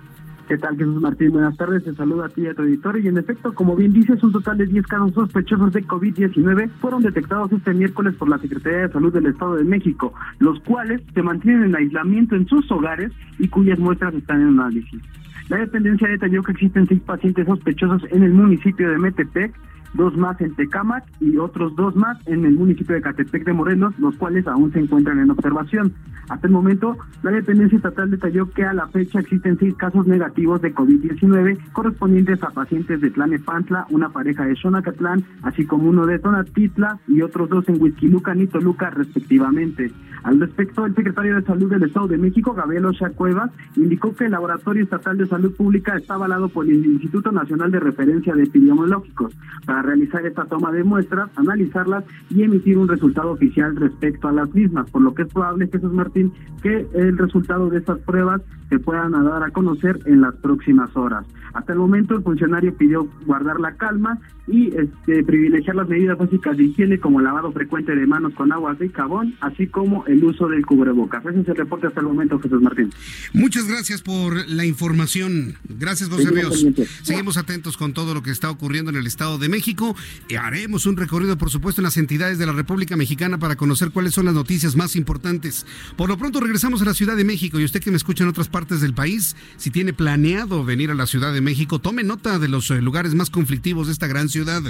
¿Qué 0.49 0.59
tal, 0.59 0.77
Jesús 0.77 1.01
Martín? 1.01 1.31
Buenas 1.31 1.57
tardes, 1.57 1.85
te 1.85 1.95
saluda 1.95 2.27
a 2.27 2.29
ti 2.29 2.43
y 2.43 2.49
a 2.49 2.55
tu 2.55 2.63
editor. 2.63 2.99
Y 2.99 3.09
en 3.09 3.17
efecto, 3.17 3.55
como 3.55 3.75
bien 3.75 3.95
dices, 3.95 4.23
un 4.23 4.31
total 4.31 4.59
de 4.59 4.67
10 4.67 4.87
casos 4.87 5.15
sospechosos 5.15 5.73
de 5.73 5.83
COVID-19 5.85 6.69
fueron 6.81 7.03
detectados 7.03 7.51
este 7.51 7.73
miércoles 7.73 8.15
por 8.17 8.29
la 8.29 8.39
Secretaría 8.39 8.81
de 8.81 8.93
Salud 8.93 9.13
del 9.13 9.27
Estado 9.27 9.57
de 9.57 9.65
México, 9.65 10.13
los 10.41 10.61
cuales 10.61 11.01
se 11.15 11.23
mantienen 11.23 11.65
en 11.65 11.77
aislamiento 11.77 12.37
en 12.37 12.47
sus 12.47 12.71
hogares 12.71 13.11
y 13.39 13.49
cuyas 13.49 13.79
muestras 13.79 14.13
están 14.15 14.43
en 14.43 14.61
análisis. 14.61 15.01
La 15.49 15.57
dependencia 15.57 16.09
detalló 16.09 16.43
que 16.43 16.53
existen 16.53 16.87
seis 16.87 17.01
pacientes 17.01 17.47
sospechosos 17.47 18.03
en 18.11 18.23
el 18.23 18.35
municipio 18.35 18.91
de 18.91 18.99
Metepec, 18.99 19.55
dos 19.95 20.17
más 20.17 20.41
en 20.41 20.55
Tecámac 20.55 21.05
y 21.21 21.37
otros 21.39 21.75
dos 21.77 21.97
más 21.97 22.19
en 22.27 22.45
el 22.45 22.55
municipio 22.55 22.95
de 22.95 23.03
Catepec 23.03 23.45
de 23.45 23.53
Morelos, 23.53 23.99
los 23.99 24.17
cuales 24.17 24.47
aún 24.47 24.73
se 24.73 24.81
encuentran 24.81 25.19
en 25.21 25.31
observación. 25.31 25.95
Hasta 26.29 26.47
el 26.47 26.53
momento, 26.53 26.97
la 27.23 27.31
dependencia 27.31 27.77
estatal 27.77 28.11
detalló 28.11 28.49
que 28.51 28.65
a 28.65 28.73
la 28.73 28.89
fecha 28.89 29.21
existen 29.21 29.59
seis 29.59 29.75
casos 29.75 30.07
negativos 30.07 30.61
de 30.63 30.75
COVID-19 30.75 31.73
correspondientes 31.73 32.43
a 32.43 32.51
pacientes 32.51 33.01
de 33.01 33.11
Tlanepantla, 33.11 33.87
una 33.91 34.09
pareja 34.09 34.45
de 34.45 34.57
Xonacatlán, 34.57 35.25
así 35.43 35.67
como 35.67 35.89
uno 35.89 36.07
de 36.07 36.19
Tonatitla 36.19 36.99
y 37.07 37.23
otros 37.23 37.49
dos 37.49 37.69
en 37.69 37.81
Huizquilucan 37.81 38.41
y 38.41 38.47
Toluca, 38.47 38.91
respectivamente. 38.91 39.93
Al 40.25 40.41
respecto, 40.41 40.87
el 40.87 40.95
secretario 40.95 41.37
de 41.37 41.43
Salud 41.43 41.71
del 41.71 41.83
Estado 41.83 42.09
de 42.09 42.17
México, 42.17 42.55
Gabriel 42.55 42.87
Ocha 42.87 43.11
Cuevas, 43.11 43.51
indicó 43.77 44.15
que 44.15 44.25
el 44.25 44.31
Laboratorio 44.31 44.83
Estatal 44.83 45.19
de 45.19 45.27
Salud 45.27 45.55
Pública 45.55 45.97
está 45.97 46.15
avalado 46.15 46.49
por 46.49 46.65
el 46.65 46.85
Instituto 46.85 47.31
Nacional 47.31 47.71
de 47.71 47.79
Referencia 47.79 48.35
de 48.35 48.45
Epidemiológicos 48.45 49.35
para 49.67 49.83
realizar 49.83 50.25
esta 50.25 50.47
toma 50.47 50.73
de 50.73 50.83
muestras, 50.83 51.29
analizarlas 51.37 52.05
y 52.31 52.43
emitir 52.43 52.79
un 52.79 52.89
resultado 52.89 53.33
oficial 53.33 53.77
respecto 53.77 54.27
a 54.27 54.33
las 54.33 54.53
mismas, 54.55 54.91
por 54.91 55.03
lo 55.03 55.15
que 55.15 55.23
es 55.23 55.33
probable, 55.33 55.69
Jesús 55.71 55.93
Martín, 55.93 56.33
que 56.63 56.87
el 56.95 57.19
resultado 57.19 57.69
de 57.69 57.79
estas 57.79 57.99
pruebas 57.99 58.41
se 58.69 58.79
puedan 58.79 59.13
dar 59.13 59.43
a 59.43 59.51
conocer 59.51 60.01
en 60.07 60.21
las 60.21 60.35
próximas 60.37 60.95
horas. 60.97 61.25
Hasta 61.53 61.73
el 61.73 61.79
momento 61.79 62.17
el 62.17 62.23
funcionario 62.23 62.75
pidió 62.77 63.09
guardar 63.27 63.61
la 63.61 63.77
calma 63.77 64.19
y 64.47 64.69
este, 64.77 65.23
privilegiar 65.25 65.77
las 65.77 65.89
medidas 65.89 66.19
básicas 66.19 66.57
de 66.57 66.65
higiene 66.65 66.99
como 66.99 67.21
lavado 67.21 67.53
frecuente 67.53 67.95
de 67.95 68.07
manos 68.07 68.35
con 68.35 68.53
agua 68.53 68.77
y 68.81 68.89
jabón, 68.89 69.35
así 69.41 69.69
como 69.69 70.05
el 70.07 70.23
uso 70.23 70.49
del 70.49 70.67
cubrebocas. 70.67 71.25
Ese 71.25 71.41
es 71.41 71.49
el 71.49 71.57
reporte 71.57 71.87
hasta 71.87 72.01
el 72.01 72.07
momento, 72.07 72.39
Jesús 72.41 72.61
Martín. 72.61 72.91
Muchas 73.33 73.67
gracias 73.69 74.03
por 74.03 74.49
la 74.49 74.65
información. 74.65 75.55
Gracias, 75.69 76.11
José 76.11 76.31
Ríos. 76.31 76.67
Seguimos 77.03 77.39
atentos 77.39 77.77
con 77.77 77.95
todo 77.95 78.15
lo 78.15 78.23
que 78.23 78.31
está 78.31 78.51
ocurriendo 78.51 78.91
en 78.91 78.97
el 78.97 79.07
Estado 79.07 79.39
de 79.39 79.49
México 79.49 79.95
y 80.29 80.35
haremos 80.35 80.87
un 80.87 80.97
recorrido, 80.97 81.39
por 81.39 81.51
supuesto, 81.51 81.81
en 81.81 81.85
las 81.85 81.97
entidades 81.97 82.39
de 82.39 82.47
la 82.47 82.53
República 82.53 82.97
Mexicana 82.97 83.39
para 83.39 83.57
conocer 83.57 83.91
cuáles 83.93 84.13
son 84.13 84.27
las 84.27 84.35
noticias 84.35 84.77
más 84.77 84.97
importantes. 84.97 85.67
Por 85.97 86.09
lo 86.09 86.19
pronto 86.19 86.41
regresamos 86.41 86.83
a 86.83 86.87
la 86.87 86.95
Ciudad 86.95 87.17
de 87.17 87.25
México 87.25 87.61
y 87.61 87.65
usted 87.65 87.81
que 87.81 87.91
me 87.91 87.97
escucha 87.97 88.25
en 88.25 88.31
otras 88.31 88.49
partes 88.55 88.81
del 88.81 88.95
país, 88.95 89.35
si 89.57 89.73
tiene 89.73 89.93
planeado 89.93 90.65
venir 90.65 90.93
a 90.93 90.95
la 90.95 91.09
Ciudad 91.09 91.35
de 91.35 91.41
México, 91.41 91.81
tome 91.81 92.05
nota 92.05 92.39
de 92.39 92.47
los 92.47 92.71
eh, 92.71 92.81
lugares 92.81 93.13
más 93.17 93.29
conflictivos 93.29 93.89
de 93.89 93.93
esta 93.93 94.07
gran 94.07 94.29
ciudad. 94.29 94.63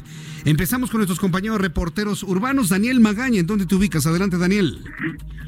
Empezamos 0.47 0.89
con 0.89 1.01
nuestros 1.01 1.21
compañeros 1.21 1.61
reporteros 1.61 2.23
urbanos. 2.23 2.71
Daniel 2.71 3.01
Magaña, 3.01 3.41
¿en 3.41 3.47
dónde 3.47 3.67
te 3.67 3.75
ubicas? 3.75 4.07
Adelante, 4.07 4.39
Daniel. 4.39 4.79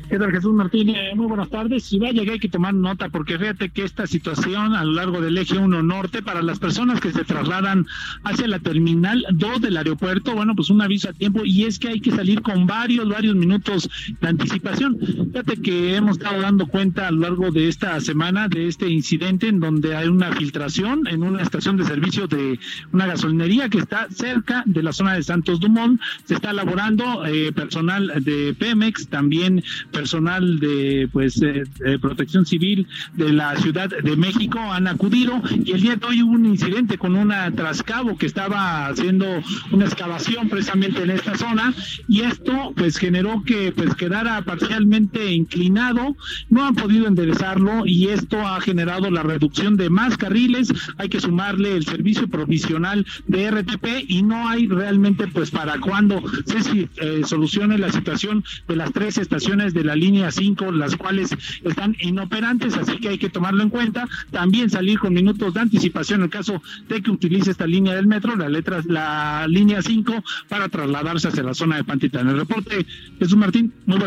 ¿Qué 0.09 0.19
tal, 0.19 0.31
Jesús 0.31 0.55
Martínez? 0.55 1.17
Muy 1.17 1.27
buenas 1.27 1.51
tardes. 1.51 1.93
Y 1.93 1.99
vaya 1.99 2.23
que 2.25 2.31
hay 2.33 2.39
que 2.39 2.49
tomar 2.49 2.73
nota 2.75 3.09
porque 3.09 3.39
fíjate 3.39 3.71
que 3.71 3.83
esta 3.83 4.07
situación 4.07 4.75
a 4.75 4.85
lo 4.85 4.93
largo 4.93 5.21
del 5.21 5.37
eje 5.37 5.59
1 5.59 5.83
norte 5.83 6.23
para 6.23 6.43
las 6.43 6.61
personas 6.61 7.01
que 7.01 7.11
se 7.11 7.25
trasladan 7.25 7.87
hacia 8.23 8.47
la 8.47 8.61
terminal 8.61 9.25
2 9.33 9.63
del 9.63 9.77
aeropuerto, 9.77 10.35
bueno, 10.35 10.55
pues 10.55 10.71
un 10.71 10.81
aviso 10.81 11.09
a 11.09 11.13
tiempo 11.13 11.41
y 11.45 11.65
es 11.65 11.81
que 11.81 11.89
hay 11.89 12.01
que 12.01 12.13
salir 12.13 12.43
con 12.43 12.67
varios, 12.69 13.09
varios 13.09 13.35
minutos 13.35 13.91
de 14.21 14.29
anticipación. 14.29 14.97
Fíjate 15.01 15.57
que 15.57 15.97
hemos 15.97 16.19
estado 16.19 16.41
dando 16.41 16.67
cuenta 16.67 17.09
a 17.09 17.11
lo 17.11 17.23
largo 17.23 17.51
de 17.51 17.69
esta 17.69 18.01
semana 18.01 18.26
de 18.27 18.67
este 18.67 18.89
incidente 18.89 19.47
en 19.47 19.61
donde 19.61 19.95
hay 19.95 20.09
una 20.09 20.33
filtración 20.33 21.07
en 21.07 21.23
una 21.23 21.43
estación 21.43 21.77
de 21.77 21.85
servicio 21.85 22.27
de 22.27 22.59
una 22.93 23.07
gasolinería 23.07 23.69
que 23.69 23.79
está 23.79 24.09
cerca 24.11 24.65
de 24.67 24.83
la 24.83 24.93
zona 24.93 25.15
de 25.15 25.23
Santos 25.23 25.61
Dumont. 25.61 26.01
Se 26.25 26.35
está 26.35 26.51
elaborando 26.51 27.25
eh, 27.25 27.53
personal 27.53 28.13
de 28.25 28.53
Pemex, 28.59 29.07
también 29.09 29.63
personal 29.93 30.59
de 30.59 31.09
pues 31.13 31.41
protección 32.01 32.47
civil 32.47 32.89
de 33.15 33.33
la 33.33 33.55
Ciudad 33.57 33.91
de 33.91 34.17
México 34.17 34.59
han 34.59 34.89
acudido. 34.89 35.41
Y 35.65 35.71
el 35.71 35.81
día 35.81 35.95
de 35.95 36.07
hoy 36.07 36.23
hubo 36.23 36.33
un 36.33 36.47
incidente 36.47 36.99
con 36.99 37.15
una 37.15 37.51
trascabo 37.53 38.19
que 38.19 38.27
estaba 38.27 38.89
haciendo 38.89 39.27
una 39.71 39.85
excavación 39.85 40.49
precisamente 40.49 41.03
en 41.03 41.11
esta 41.11 41.37
zona. 41.37 41.73
Y 42.09 42.23
esto 42.23 42.73
pues 42.77 42.97
generó 42.97 43.45
que 43.45 43.71
pues 43.71 43.95
quedara 43.95 44.43
parcialmente 44.43 45.33
inclinado, 45.33 46.17
no 46.51 46.65
han 46.65 46.75
podido 46.75 47.07
enderezarlo 47.07 47.87
y 47.87 48.09
esto 48.17 48.41
ha 48.47 48.61
generado 48.61 49.11
la 49.11 49.23
reducción 49.23 49.77
de 49.77 49.91
más 49.91 50.17
carriles, 50.17 50.69
hay 50.99 51.09
que 51.09 51.21
sumarle 51.21 51.77
el 51.77 51.85
servicio 51.85 52.29
provisional 52.29 53.07
de 53.27 53.51
RTP 53.51 53.87
y 54.09 54.23
no 54.23 54.49
hay 54.49 54.67
realmente 54.67 55.27
pues 55.29 55.51
para 55.51 55.79
cuando 55.81 56.23
se 56.45 56.89
eh, 56.97 57.23
solucione 57.25 57.79
la 57.79 57.93
situación 57.93 58.45
de 58.69 58.77
las 58.77 58.93
tres 58.93 59.19
estaciones 59.19 59.75
de 59.75 59.85
la 59.85 59.97
línea 59.97 60.31
5, 60.31 60.73
las 60.73 60.97
cuales 60.97 61.31
están 61.65 61.97
inoperantes, 62.01 62.77
así 62.77 62.99
que 62.99 63.09
hay 63.09 63.19
que 63.19 63.29
tomarlo 63.29 63.63
en 63.63 63.71
cuenta. 63.71 64.09
También 64.31 64.71
salir 64.71 64.99
con 64.99 65.13
minutos 65.13 65.55
de 65.55 65.61
anticipación 65.61 66.23
en 66.23 66.29
caso 66.29 66.63
de 66.89 67.03
que 67.03 67.11
utilice 67.11 67.51
esta 67.51 67.67
línea 67.67 67.95
del 67.95 68.07
metro, 68.07 68.37
la 68.37 68.49
letra, 68.49 68.83
la 68.87 69.47
línea 69.49 69.83
5, 69.83 70.25
para 70.49 70.69
trasladarse 70.69 71.29
hacia 71.29 71.43
la 71.43 71.55
zona 71.55 71.77
de 71.77 71.85
Pantita. 71.85 72.21
el 72.21 72.37
reporte, 72.37 72.87
Jesús 73.19 73.37
Martín, 73.37 73.73
muy. 73.85 73.99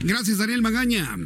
Gracias, 0.00 0.38
Daniel 0.38 0.62
Magaña. 0.62 1.16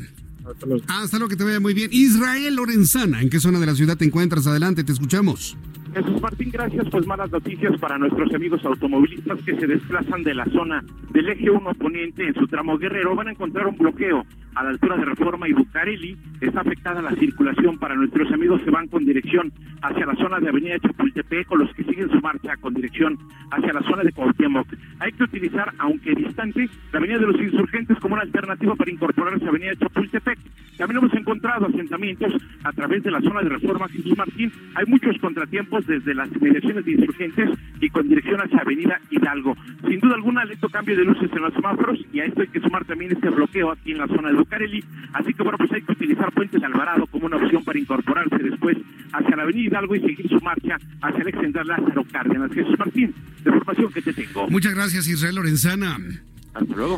Hasta 0.50 1.19
luego. 1.19 1.28
Que 1.28 1.37
te 1.37 1.45
vaya 1.45 1.61
muy 1.61 1.75
bien. 1.75 1.90
Israel 1.93 2.57
Lorenzana, 2.57 3.21
¿en 3.21 3.31
qué 3.31 3.40
zona 3.40 3.61
de 3.61 3.67
la 3.67 3.75
ciudad 3.75 3.97
te 3.97 4.05
encuentras? 4.05 4.47
Adelante, 4.47 4.85
te 4.85 4.93
escuchamos. 4.93 5.57
Jesús 5.95 6.21
Martín, 6.21 6.50
gracias. 6.50 6.88
Pues 6.90 7.07
malas 7.07 7.30
noticias 7.30 7.78
para 7.78 7.99
nuestros 7.99 8.33
amigos 8.35 8.64
automovilistas 8.64 9.40
que 9.42 9.57
se 9.57 9.66
desplazan 9.66 10.23
de 10.23 10.35
la 10.35 10.45
zona 10.47 10.85
del 11.11 11.28
eje 11.28 11.50
1 11.50 11.75
poniente 11.75 12.26
en 12.26 12.35
su 12.35 12.47
tramo 12.47 12.78
guerrero. 12.78 13.14
Van 13.14 13.28
a 13.28 13.33
encontrar 13.33 13.66
un 13.66 13.76
bloqueo 13.76 14.25
a 14.54 14.64
la 14.64 14.71
altura 14.71 14.97
de 14.97 15.04
Reforma 15.04 15.49
y 15.49 15.52
Bucareli. 15.52 16.16
Está 16.40 16.61
afectada 16.61 17.00
la 17.00 17.12
circulación 17.12 17.78
para 17.78 17.95
nuestros 17.95 18.30
amigos 18.33 18.61
que 18.62 18.71
van 18.71 18.88
con 18.88 19.04
dirección 19.04 19.52
hacia 19.83 20.07
la 20.07 20.14
zona 20.16 20.40
de 20.40 20.49
Avenida 20.49 20.78
Chapultepec 20.78 21.50
o 21.50 21.57
los 21.57 21.73
que 21.75 21.85
siguen 21.85 22.11
su 22.11 22.21
marcha 22.21 22.57
con 22.57 22.75
dirección 22.75 23.18
hacia 23.50 23.73
la 23.73 23.83
zona 23.83 24.02
de 24.02 24.12
Cuauhtémoc. 24.12 24.66
Hay 25.00 25.12
que 25.12 25.25
utilizar, 25.25 25.73
aunque 25.78 26.14
distante, 26.14 26.68
la 26.92 26.99
Avenida 26.99 27.18
de 27.18 27.26
los 27.26 27.40
Insurgentes 27.40 27.99
como 28.00 28.14
una 28.14 28.23
alternativa 28.23 28.75
para 28.75 28.90
incorporarse 28.90 29.45
a 29.45 29.49
Avenida 29.49 29.76
Chapultepec. 29.76 30.38
También 30.76 30.99
hemos 30.99 31.14
encontrado 31.14 31.66
asentamientos 31.66 32.33
a 32.64 32.73
través 32.73 33.02
de 33.02 33.11
la 33.11 33.21
zona 33.21 33.42
de 33.42 33.49
Reforma 33.49 33.88
Jesús 33.88 34.16
Martín. 34.16 34.52
Hay 34.75 34.87
muchos 34.87 35.18
contratiempos 35.18 35.77
desde 35.87 36.14
las 36.14 36.28
inmediaciones 36.35 36.85
de 36.85 36.92
Insurgentes 36.92 37.50
y 37.80 37.88
con 37.90 38.08
dirección 38.08 38.40
hacia 38.40 38.58
Avenida 38.58 39.00
Hidalgo. 39.11 39.56
Sin 39.87 40.00
duda 40.00 40.14
alguna, 40.14 40.44
lento 40.44 40.68
cambio 40.68 40.97
de 40.97 41.04
luces 41.04 41.30
en 41.32 41.42
los 41.42 41.54
semáforos 41.54 41.99
y 42.12 42.20
a 42.20 42.25
esto 42.25 42.42
hay 42.42 42.49
que 42.49 42.61
sumar 42.61 42.85
también 42.85 43.12
este 43.12 43.30
bloqueo 43.30 43.73
aquí 43.73 43.92
en 43.92 43.99
la 43.99 44.06
zona 44.06 44.28
de 44.28 44.35
Bucareli. 44.37 44.85
Así 45.12 45.32
que 45.35 45.42
bueno, 45.42 45.58
pues 45.58 45.73
hay 45.73 45.82
que 45.82 45.92
utilizar 45.92 46.32
Puentes 46.32 46.61
de 46.61 46.66
Alvarado 46.66 47.06
como 47.06 47.26
una 47.26 47.37
opción 47.37 47.64
para 47.64 47.78
incorporarse 47.78 48.38
después 48.38 48.76
hacia 49.12 49.37
la 49.37 49.42
Avenida 49.42 49.68
Hidalgo 49.68 49.94
y 49.97 50.00
seguir 50.00 50.28
su 50.28 50.40
marcha 50.40 50.76
hacia 51.02 51.23
el 51.23 51.28
extender 51.28 51.66
Lázaro 51.66 52.04
Cárdenas. 52.11 52.52
Jesús 52.52 52.78
Martín, 52.78 53.14
de 53.42 53.50
información 53.50 53.92
que 53.92 54.02
te 54.02 54.12
tengo. 54.12 54.49
Muchas 54.49 54.75
gracias, 54.75 55.08
Israel 55.08 55.37
Lorenzana. 55.37 55.97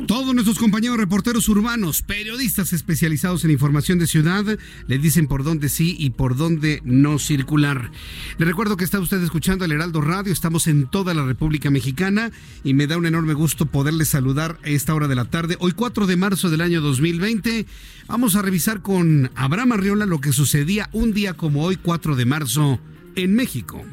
Todos 0.07 0.35
nuestros 0.35 0.59
compañeros 0.59 0.97
reporteros 0.97 1.49
urbanos, 1.49 2.03
periodistas 2.03 2.73
especializados 2.73 3.45
en 3.45 3.51
información 3.51 3.99
de 3.99 4.07
ciudad, 4.07 4.45
le 4.87 4.99
dicen 4.99 5.27
por 5.27 5.45
dónde 5.45 5.69
sí 5.69 5.97
y 5.99 6.11
por 6.11 6.37
dónde 6.37 6.81
no 6.85 7.19
circular. 7.19 7.91
Le 8.39 8.47
recuerdo 8.47 8.77
que 8.77 8.85
está 8.85 9.01
usted 9.01 9.23
escuchando 9.23 9.65
el 9.65 9.73
Heraldo 9.73 10.01
Radio, 10.01 10.33
estamos 10.33 10.67
en 10.67 10.87
toda 10.87 11.15
la 11.15 11.25
República 11.25 11.71
Mexicana 11.71 12.31
y 12.65 12.75
me 12.75 12.87
da 12.87 12.97
un 12.97 13.07
enorme 13.07 13.35
gusto 13.35 13.67
poderle 13.67 14.05
saludar 14.05 14.59
a 14.65 14.69
esta 14.69 14.95
hora 14.95 15.09
de 15.09 15.15
la 15.15 15.27
tarde. 15.27 15.57
Hoy 15.61 15.73
4 15.73 16.07
de 16.07 16.17
marzo 16.17 16.51
del 16.51 16.61
año 16.61 16.81
2020, 16.81 17.67
vamos 18.07 18.37
a 18.37 18.43
revisar 18.43 18.83
con 18.83 19.31
Abraham 19.35 19.73
Arriola 19.73 20.07
lo 20.07 20.21
que 20.21 20.33
sucedía 20.33 20.89
un 20.93 21.13
día 21.13 21.35
como 21.35 21.65
hoy 21.65 21.77
4 21.77 22.17
de 22.17 22.25
marzo 22.25 22.81
en 23.17 23.35
México. 23.35 23.85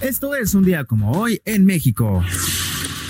Esto 0.00 0.36
es 0.36 0.54
un 0.54 0.64
día 0.64 0.84
como 0.84 1.10
hoy 1.10 1.42
en 1.44 1.64
México. 1.64 2.24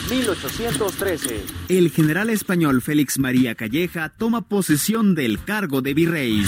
1813. 0.08 1.44
El 1.68 1.90
general 1.90 2.30
español 2.30 2.80
Félix 2.80 3.18
María 3.18 3.54
Calleja 3.54 4.08
toma 4.08 4.48
posesión 4.48 5.14
del 5.14 5.42
cargo 5.44 5.82
de 5.82 5.92
virrey. 5.92 6.42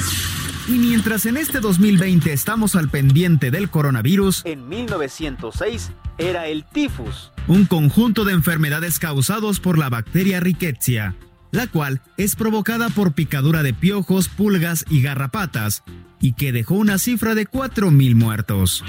Y 0.67 0.73
mientras 0.73 1.27
en 1.27 1.37
este 1.37 1.61
2020 1.61 2.33
estamos 2.33 2.75
al 2.75 2.89
pendiente 2.89 3.51
del 3.51 3.69
coronavirus, 3.69 4.43
en 4.47 4.67
1906 4.67 5.91
era 6.17 6.47
el 6.47 6.65
tifus, 6.65 7.33
un 7.47 7.67
conjunto 7.67 8.25
de 8.25 8.33
enfermedades 8.33 8.99
causados 8.99 9.61
por 9.61 9.77
la 9.77 9.91
bacteria 9.91 10.41
Rickettsia. 10.41 11.17
la 11.53 11.67
cual 11.67 12.01
es 12.17 12.37
provocada 12.37 12.89
por 12.91 13.13
picadura 13.13 13.63
de 13.63 13.75
piojos, 13.75 14.29
pulgas 14.29 14.85
y 14.89 15.03
garrapatas, 15.03 15.83
y 16.21 16.35
que 16.35 16.53
dejó 16.53 16.77
una 16.77 16.97
cifra 16.97 17.35
de 17.35 17.47
4.000 17.47 18.15
muertos. 18.15 18.85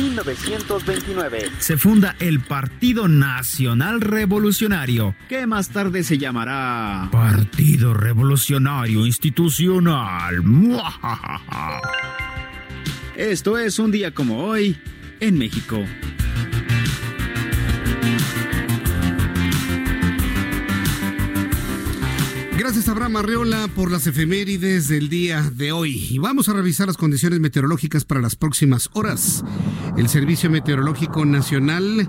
1929. 0.00 1.50
Se 1.58 1.76
funda 1.76 2.16
el 2.20 2.40
Partido 2.40 3.06
Nacional 3.06 4.00
Revolucionario, 4.00 5.14
que 5.28 5.46
más 5.46 5.68
tarde 5.68 6.02
se 6.04 6.16
llamará 6.16 7.08
Partido 7.12 7.92
Revolucionario 7.92 9.04
Institucional. 9.06 10.42
Esto 13.16 13.58
es 13.58 13.78
un 13.78 13.90
día 13.90 14.14
como 14.14 14.44
hoy 14.44 14.78
en 15.20 15.36
México. 15.36 15.84
Gracias 22.60 22.90
Abraham 22.90 23.16
Arreola 23.16 23.68
por 23.74 23.90
las 23.90 24.06
efemérides 24.06 24.86
del 24.86 25.08
día 25.08 25.50
de 25.50 25.72
hoy. 25.72 26.08
Y 26.10 26.18
vamos 26.18 26.50
a 26.50 26.52
revisar 26.52 26.88
las 26.88 26.98
condiciones 26.98 27.40
meteorológicas 27.40 28.04
para 28.04 28.20
las 28.20 28.36
próximas 28.36 28.90
horas. 28.92 29.42
El 29.96 30.10
Servicio 30.10 30.50
Meteorológico 30.50 31.24
Nacional, 31.24 32.06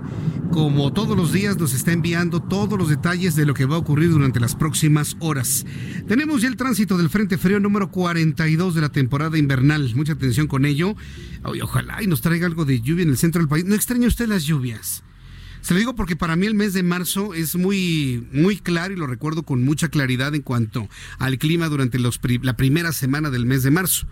como 0.50 0.92
todos 0.92 1.16
los 1.16 1.32
días, 1.32 1.56
nos 1.56 1.72
está 1.72 1.92
enviando 1.92 2.42
todos 2.42 2.78
los 2.78 2.90
detalles 2.90 3.34
de 3.34 3.46
lo 3.46 3.54
que 3.54 3.64
va 3.64 3.76
a 3.76 3.78
ocurrir 3.78 4.10
durante 4.10 4.40
las 4.40 4.54
próximas 4.54 5.16
horas. 5.20 5.64
Tenemos 6.06 6.42
ya 6.42 6.48
el 6.48 6.56
tránsito 6.58 6.98
del 6.98 7.08
Frente 7.08 7.38
Frío 7.38 7.58
número 7.58 7.90
42 7.90 8.74
de 8.74 8.80
la 8.82 8.90
temporada 8.90 9.38
invernal. 9.38 9.90
Mucha 9.94 10.12
atención 10.12 10.48
con 10.48 10.66
ello. 10.66 10.96
Ojalá 11.44 12.02
y 12.02 12.06
nos 12.06 12.20
traiga 12.20 12.46
algo 12.46 12.66
de 12.66 12.82
lluvia 12.82 13.04
en 13.04 13.08
el 13.08 13.16
centro 13.16 13.40
del 13.40 13.48
país. 13.48 13.64
¿No 13.64 13.74
extraña 13.74 14.06
usted 14.06 14.26
las 14.26 14.44
lluvias? 14.44 15.02
Se 15.62 15.74
lo 15.74 15.78
digo 15.78 15.94
porque 15.94 16.16
para 16.16 16.34
mí 16.34 16.46
el 16.46 16.54
mes 16.54 16.74
de 16.74 16.82
marzo 16.82 17.34
es 17.34 17.54
muy, 17.54 18.26
muy 18.32 18.56
claro 18.56 18.92
y 18.92 18.96
lo 18.96 19.06
recuerdo 19.06 19.44
con 19.44 19.62
mucha 19.62 19.88
claridad 19.88 20.34
en 20.34 20.42
cuanto 20.42 20.88
al 21.18 21.38
clima 21.38 21.68
durante 21.68 22.00
los, 22.00 22.20
la 22.42 22.56
primera 22.56 22.92
semana 22.92 23.30
del 23.30 23.46
mes 23.46 23.62
de 23.62 23.70
marzo. 23.70 24.08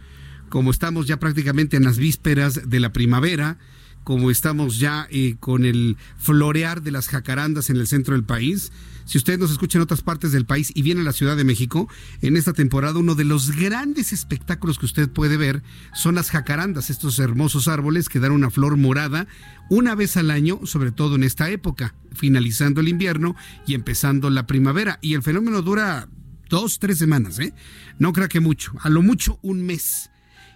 Como 0.49 0.71
estamos 0.71 1.09
ya 1.09 1.19
prácticamente 1.19 1.77
en 1.77 1.85
las 1.85 1.99
vísperas 1.99 2.71
de 2.71 2.81
la 2.81 2.93
primavera, 2.93 3.59
como 4.05 4.31
estamos 4.31 4.79
ya 4.79 5.07
eh, 5.11 5.37
con 5.41 5.65
el 5.65 5.97
florear 6.19 6.83
de 6.83 6.91
las 6.91 7.09
jacarandas 7.09 7.71
en 7.71 7.77
el 7.77 7.87
centro 7.87 8.15
del 8.15 8.25
país, 8.25 8.73
si 9.05 9.19
usted 9.19 9.39
nos 9.39 9.51
escucha 9.51 9.79
en 9.79 9.83
otras 9.83 10.03
partes 10.03 10.31
del 10.31 10.47
país 10.47 10.71
y 10.75 10.83
viene 10.83 11.01
a 11.01 11.05
la 11.05 11.13
Ciudad 11.13 11.37
de 11.37 11.43
México, 11.43 11.89
en 12.23 12.37
esta 12.37 12.53
temporada 12.53 12.99
uno 12.99 13.15
de 13.15 13.25
los 13.25 13.51
grandes 13.51 14.13
espectáculos 14.13 14.79
que 14.79 14.87
usted 14.87 15.09
puede 15.09 15.37
ver 15.37 15.63
son 15.95 16.15
las 16.15 16.31
jacarandas, 16.31 16.91
estos 16.91 17.19
hermosos 17.19 17.67
árboles 17.67 18.09
que 18.09 18.21
dan 18.21 18.33
una 18.33 18.51
flor 18.51 18.77
morada 18.77 19.27
una 19.69 19.95
vez 19.95 20.17
al 20.17 20.31
año, 20.31 20.61
sobre 20.65 20.93
todo 20.93 21.17
en 21.17 21.25
esta 21.25 21.51
época, 21.51 21.95
finalizando 22.13 22.81
el 22.81 22.89
invierno 22.89 23.35
y 23.67 23.75
empezando 23.75 24.31
la 24.31 24.47
primavera. 24.47 24.99
Y 25.03 25.15
el 25.15 25.23
fenómeno 25.23 25.63
dura 25.63 26.09
dos, 26.49 26.79
tres 26.79 26.99
semanas, 26.99 27.39
¿eh? 27.39 27.55
No 27.99 28.13
crea 28.13 28.29
que 28.29 28.41
mucho, 28.41 28.73
a 28.81 28.91
lo 28.91 29.03
mucho 29.03 29.39
un 29.43 29.65
mes. 29.65 30.10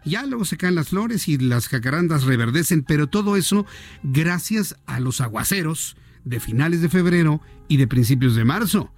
Ya 0.05 0.27
luego 0.27 0.45
se 0.45 0.57
caen 0.57 0.75
las 0.75 0.89
flores 0.89 1.29
y 1.29 1.39
las 1.39 1.69
jacarandas 1.69 2.25
reverdecen, 2.25 2.83
pero 2.83 3.07
todo 3.07 3.37
eso 3.37 3.67
gracias 4.03 4.77
a 4.87 5.01
los 5.01 5.21
aguaceros 5.21 5.97
de 6.25 6.41
finales 6.41 6.81
de 6.83 6.89
febrero 6.89 7.41
y 7.69 7.77
de 7.79 7.87
principios 7.87 8.35
de 8.35 8.45
marzo. 8.45 8.93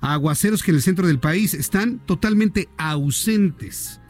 Aguaceros 0.00 0.62
que 0.62 0.70
en 0.70 0.76
el 0.76 0.82
centro 0.82 1.06
del 1.06 1.18
país 1.18 1.54
están 1.54 1.98
totalmente 2.06 2.68
ausentes. 2.76 4.00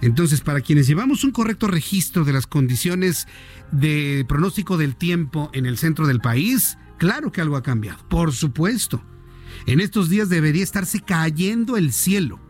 Entonces, 0.00 0.40
para 0.40 0.60
quienes 0.60 0.86
llevamos 0.86 1.24
un 1.24 1.32
correcto 1.32 1.66
registro 1.66 2.24
de 2.24 2.32
las 2.32 2.46
condiciones 2.46 3.26
de 3.72 4.24
pronóstico 4.28 4.76
del 4.76 4.96
tiempo 4.96 5.50
en 5.52 5.66
el 5.66 5.76
centro 5.76 6.06
del 6.06 6.20
país, 6.20 6.78
claro 6.98 7.32
que 7.32 7.40
algo 7.40 7.56
ha 7.56 7.62
cambiado, 7.62 8.06
por 8.08 8.32
supuesto. 8.32 9.02
En 9.66 9.80
estos 9.80 10.08
días 10.08 10.28
debería 10.28 10.62
estarse 10.62 11.00
cayendo 11.00 11.76
el 11.76 11.92
cielo. 11.92 12.40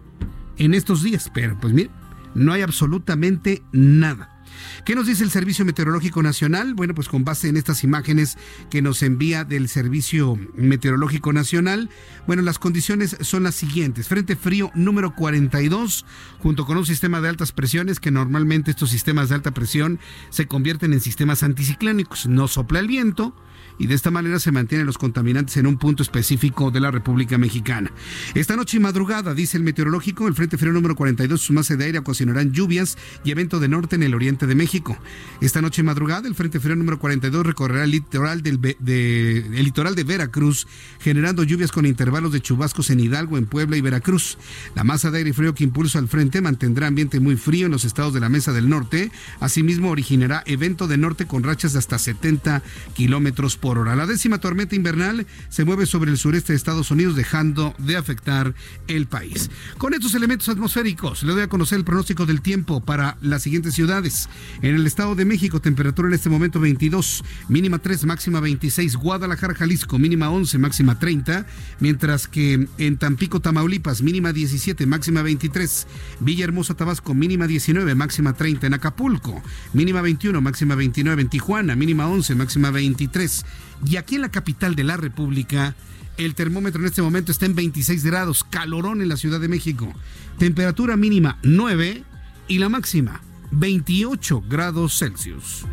En 0.57 0.75
estos 0.75 1.02
días, 1.02 1.30
pero 1.33 1.59
pues 1.59 1.73
mire, 1.73 1.90
no 2.38 2.52
hay 2.52 2.62
absolutamente 2.62 3.62
nada. 3.73 4.38
¿Qué 4.84 4.94
nos 4.94 5.06
dice 5.06 5.24
el 5.24 5.30
Servicio 5.30 5.64
Meteorológico 5.64 6.22
Nacional? 6.22 6.74
Bueno, 6.74 6.94
pues 6.94 7.08
con 7.08 7.24
base 7.24 7.48
en 7.48 7.56
estas 7.56 7.84
imágenes 7.84 8.38
que 8.70 8.82
nos 8.82 9.02
envía 9.02 9.44
del 9.44 9.68
Servicio 9.68 10.38
Meteorológico 10.56 11.32
Nacional, 11.32 11.90
bueno, 12.26 12.42
las 12.42 12.58
condiciones 12.58 13.16
son 13.20 13.42
las 13.42 13.54
siguientes. 13.54 14.08
Frente 14.08 14.36
frío 14.36 14.70
número 14.74 15.14
42, 15.14 16.04
junto 16.38 16.66
con 16.66 16.76
un 16.76 16.86
sistema 16.86 17.21
de 17.21 17.28
altas 17.28 17.52
presiones, 17.52 18.00
que 18.00 18.10
normalmente 18.10 18.71
estos 18.71 18.90
sistemas 18.90 19.28
de 19.28 19.36
alta 19.36 19.52
presión 19.52 19.99
se 20.30 20.47
convierten 20.47 20.92
en 20.92 21.00
sistemas 21.00 21.42
anticiclónicos. 21.42 22.26
No 22.26 22.49
sopla 22.49 22.80
el 22.80 22.88
viento, 22.88 23.34
y 23.78 23.86
de 23.86 23.94
esta 23.94 24.10
manera 24.10 24.40
se 24.40 24.50
mantienen 24.50 24.86
los 24.86 24.99
contaminantes 24.99 25.56
en 25.56 25.66
un 25.66 25.78
punto 25.78 26.02
específico 26.02 26.71
de 26.71 26.80
la 26.80 26.90
República 26.90 27.38
Mexicana. 27.38 27.92
Esta 28.34 28.56
noche 28.56 28.76
y 28.76 28.80
madrugada, 28.80 29.34
dice 29.34 29.56
el 29.56 29.62
meteorológico, 29.62 30.26
el 30.26 30.34
Frente 30.34 30.58
Frío 30.58 30.73
número 30.73 30.97
42, 30.97 31.40
su 31.40 31.52
masa 31.52 31.76
de 31.76 31.84
aire 31.84 31.99
ocasionarán 31.99 32.52
lluvias 32.52 32.99
y 33.25 33.30
evento 33.30 33.60
de 33.60 33.68
norte 33.68 33.97
en 33.97 34.02
el 34.02 34.14
oriente 34.14 34.47
de 34.49 34.54
México. 34.54 34.99
Esta 35.41 35.63
noche 35.63 35.82
madrugada, 35.82 36.26
el 36.26 36.34
Frente 36.34 36.58
Frío 36.58 36.75
número 36.75 36.99
42 36.99 37.47
recorrerá 37.47 37.84
el 37.84 37.93
litoral, 37.93 38.43
del, 38.43 38.61
de, 38.61 39.39
el 39.39 39.65
litoral 39.65 39.95
de 39.95 40.04
Veracruz, 40.04 40.67
generando 40.99 41.45
lluvias 41.45 41.71
con 41.71 41.87
intervalos 41.87 42.32
de 42.32 42.41
chubascos 42.41 42.91
en 42.91 43.00
Hidalgo, 43.00 43.39
en 43.39 43.47
Puebla 43.47 43.76
y 43.76 43.80
Veracruz. 43.80 44.39
La 44.75 44.84
masa 44.84 45.11
de 45.11 45.19
aire 45.19 45.32
frío 45.32 45.54
que 45.54 45.65
impulsa 45.65 45.99
al 45.99 46.08
frente 46.08 46.41
mantendrá 46.41 46.89
ambiente 46.89 47.21
muy 47.21 47.37
frío 47.37 47.67
en 47.67 47.73
los 47.73 47.84
estados 47.84 48.13
de 48.13 48.21
la 48.21 48.28
Mesa 48.28 48.52
del 48.52 48.69
Norte. 48.69 49.13
Asimismo, 49.41 49.91
originará 49.91 50.43
evento 50.47 50.89
de 50.89 50.99
norte 50.99 51.26
con 51.26 51.43
rachas 51.43 51.73
de 51.73 51.78
hasta 51.78 51.99
70 51.99 52.63
kilómetros 52.95 53.56
por 53.56 53.78
hora. 53.78 53.95
La 53.95 54.06
décima 54.06 54.39
tormenta 54.39 54.75
invernal 54.75 55.26
se 55.49 55.65
mueve 55.65 55.87
sobre 55.87 56.11
el 56.11 56.19
sureste 56.19 56.52
de 56.52 56.56
Estados 56.56 56.91
Unidos, 56.91 57.15
dejando 57.15 57.75
de 57.78 57.97
afectar 57.97 58.54
el 58.89 59.06
país. 59.06 59.50
Con 59.78 59.95
estos 59.95 60.15
elementos 60.15 60.49
atmosféricos, 60.49 61.23
le 61.23 61.32
doy 61.32 61.43
a 61.43 61.49
conocer 61.49 61.78
el 61.78 61.84
pronóstico 61.84 62.26
del 62.26 62.41
tiempo 62.41 62.80
para 62.80 63.17
las 63.21 63.43
siguientes 63.43 63.75
ciudades. 63.75 64.28
En 64.60 64.74
el 64.74 64.86
Estado 64.86 65.14
de 65.14 65.24
México, 65.24 65.60
temperatura 65.60 66.08
en 66.08 66.14
este 66.14 66.28
momento 66.28 66.58
22, 66.58 67.24
mínima 67.48 67.78
3, 67.78 68.06
máxima 68.06 68.40
26. 68.40 68.96
Guadalajara, 68.96 69.54
Jalisco, 69.54 69.98
mínima 69.98 70.30
11, 70.30 70.58
máxima 70.58 70.98
30. 70.98 71.46
Mientras 71.78 72.26
que 72.26 72.66
en 72.78 72.96
Tampico, 72.96 73.40
Tamaulipas, 73.40 74.02
mínima 74.02 74.32
17, 74.32 74.86
máxima 74.86 75.22
23. 75.22 75.86
Villahermosa, 76.20 76.74
Tabasco, 76.74 77.14
mínima 77.14 77.46
19, 77.46 77.94
máxima 77.94 78.32
30. 78.32 78.66
En 78.66 78.74
Acapulco, 78.74 79.42
mínima 79.72 80.02
21, 80.02 80.40
máxima 80.40 80.74
29. 80.74 81.22
En 81.22 81.28
Tijuana, 81.28 81.76
mínima 81.76 82.08
11, 82.08 82.34
máxima 82.34 82.70
23. 82.70 83.44
Y 83.86 83.96
aquí 83.96 84.16
en 84.16 84.22
la 84.22 84.30
capital 84.30 84.74
de 84.74 84.84
la 84.84 84.96
República, 84.96 85.76
el 86.16 86.34
termómetro 86.34 86.80
en 86.80 86.86
este 86.86 87.00
momento 87.00 87.30
está 87.30 87.46
en 87.46 87.54
26 87.54 88.04
grados, 88.04 88.42
calorón 88.42 89.02
en 89.02 89.08
la 89.08 89.16
Ciudad 89.16 89.38
de 89.38 89.46
México. 89.46 89.94
Temperatura 90.38 90.96
mínima 90.96 91.38
9 91.44 92.02
y 92.48 92.58
la 92.58 92.68
máxima 92.68 93.20
28 93.50 94.43
grados 94.47 94.99
Celsius. 94.99 95.65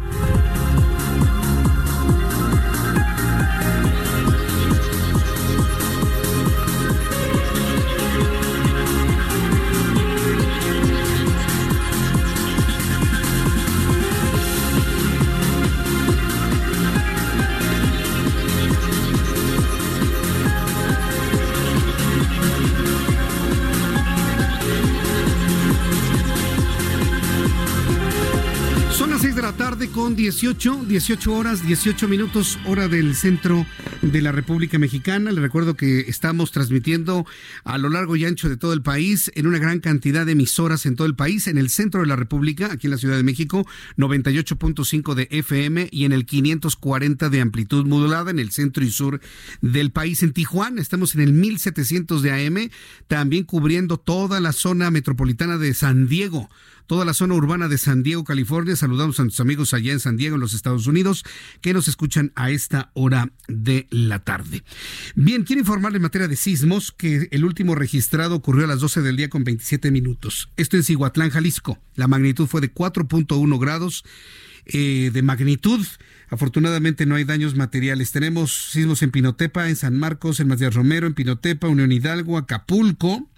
Tarde 29.35 29.89
con 29.89 30.15
18, 30.15 30.85
18 30.87 31.33
horas, 31.33 31.67
18 31.67 32.07
minutos, 32.07 32.57
hora 32.65 32.87
del 32.87 33.15
centro 33.15 33.65
de 34.01 34.21
la 34.21 34.31
República 34.31 34.79
Mexicana. 34.79 35.29
Le 35.31 35.41
recuerdo 35.41 35.75
que 35.75 36.01
estamos 36.01 36.53
transmitiendo 36.53 37.25
a 37.65 37.77
lo 37.77 37.89
largo 37.89 38.15
y 38.15 38.23
ancho 38.23 38.47
de 38.47 38.55
todo 38.55 38.71
el 38.71 38.81
país 38.81 39.29
en 39.35 39.45
una 39.45 39.59
gran 39.59 39.81
cantidad 39.81 40.25
de 40.25 40.31
emisoras 40.31 40.85
en 40.85 40.95
todo 40.95 41.05
el 41.05 41.15
país, 41.15 41.47
en 41.47 41.57
el 41.57 41.69
centro 41.69 41.99
de 41.99 42.07
la 42.07 42.15
República, 42.15 42.71
aquí 42.71 42.87
en 42.87 42.91
la 42.91 42.97
Ciudad 42.97 43.17
de 43.17 43.23
México, 43.23 43.67
98.5 43.97 45.13
de 45.15 45.27
FM 45.29 45.89
y 45.91 46.05
en 46.05 46.13
el 46.13 46.25
540 46.25 47.29
de 47.29 47.41
amplitud 47.41 47.85
modulada 47.85 48.31
en 48.31 48.39
el 48.39 48.51
centro 48.51 48.85
y 48.85 48.89
sur 48.89 49.19
del 49.61 49.91
país. 49.91 50.23
En 50.23 50.31
Tijuana 50.31 50.81
estamos 50.81 51.13
en 51.13 51.21
el 51.21 51.33
1700 51.33 52.21
de 52.21 52.31
AM, 52.31 52.69
también 53.07 53.43
cubriendo 53.43 53.97
toda 53.97 54.39
la 54.39 54.53
zona 54.53 54.91
metropolitana 54.91 55.57
de 55.57 55.73
San 55.73 56.07
Diego 56.07 56.49
toda 56.87 57.05
la 57.05 57.13
zona 57.13 57.35
urbana 57.35 57.67
de 57.67 57.77
San 57.77 58.03
Diego, 58.03 58.23
California. 58.23 58.75
Saludamos 58.75 59.19
a 59.19 59.23
nuestros 59.23 59.43
amigos 59.45 59.73
allá 59.73 59.91
en 59.91 59.99
San 59.99 60.17
Diego, 60.17 60.35
en 60.35 60.41
los 60.41 60.53
Estados 60.53 60.87
Unidos, 60.87 61.23
que 61.61 61.73
nos 61.73 61.87
escuchan 61.87 62.31
a 62.35 62.51
esta 62.51 62.91
hora 62.93 63.31
de 63.47 63.87
la 63.89 64.19
tarde. 64.19 64.63
Bien, 65.15 65.43
quiero 65.43 65.61
informarle 65.61 65.97
en 65.97 66.03
materia 66.03 66.27
de 66.27 66.35
sismos 66.35 66.91
que 66.91 67.27
el 67.31 67.45
último 67.45 67.75
registrado 67.75 68.35
ocurrió 68.35 68.65
a 68.65 68.67
las 68.67 68.79
12 68.79 69.01
del 69.01 69.17
día 69.17 69.29
con 69.29 69.43
27 69.43 69.91
minutos. 69.91 70.49
Esto 70.57 70.77
en 70.77 70.83
Cihuatlán, 70.83 71.29
Jalisco. 71.29 71.79
La 71.95 72.07
magnitud 72.07 72.47
fue 72.47 72.61
de 72.61 72.73
4.1 72.73 73.59
grados 73.59 74.03
eh, 74.65 75.11
de 75.13 75.21
magnitud. 75.21 75.85
Afortunadamente 76.29 77.05
no 77.05 77.15
hay 77.15 77.23
daños 77.23 77.55
materiales. 77.55 78.11
Tenemos 78.11 78.71
sismos 78.71 79.01
en 79.03 79.11
Pinotepa, 79.11 79.69
en 79.69 79.75
San 79.75 79.97
Marcos, 79.97 80.39
en 80.39 80.47
Matías 80.47 80.73
Romero, 80.73 81.07
en 81.07 81.13
Pinotepa, 81.13 81.67
Unión 81.67 81.91
Hidalgo, 81.91 82.37
Acapulco. 82.37 83.29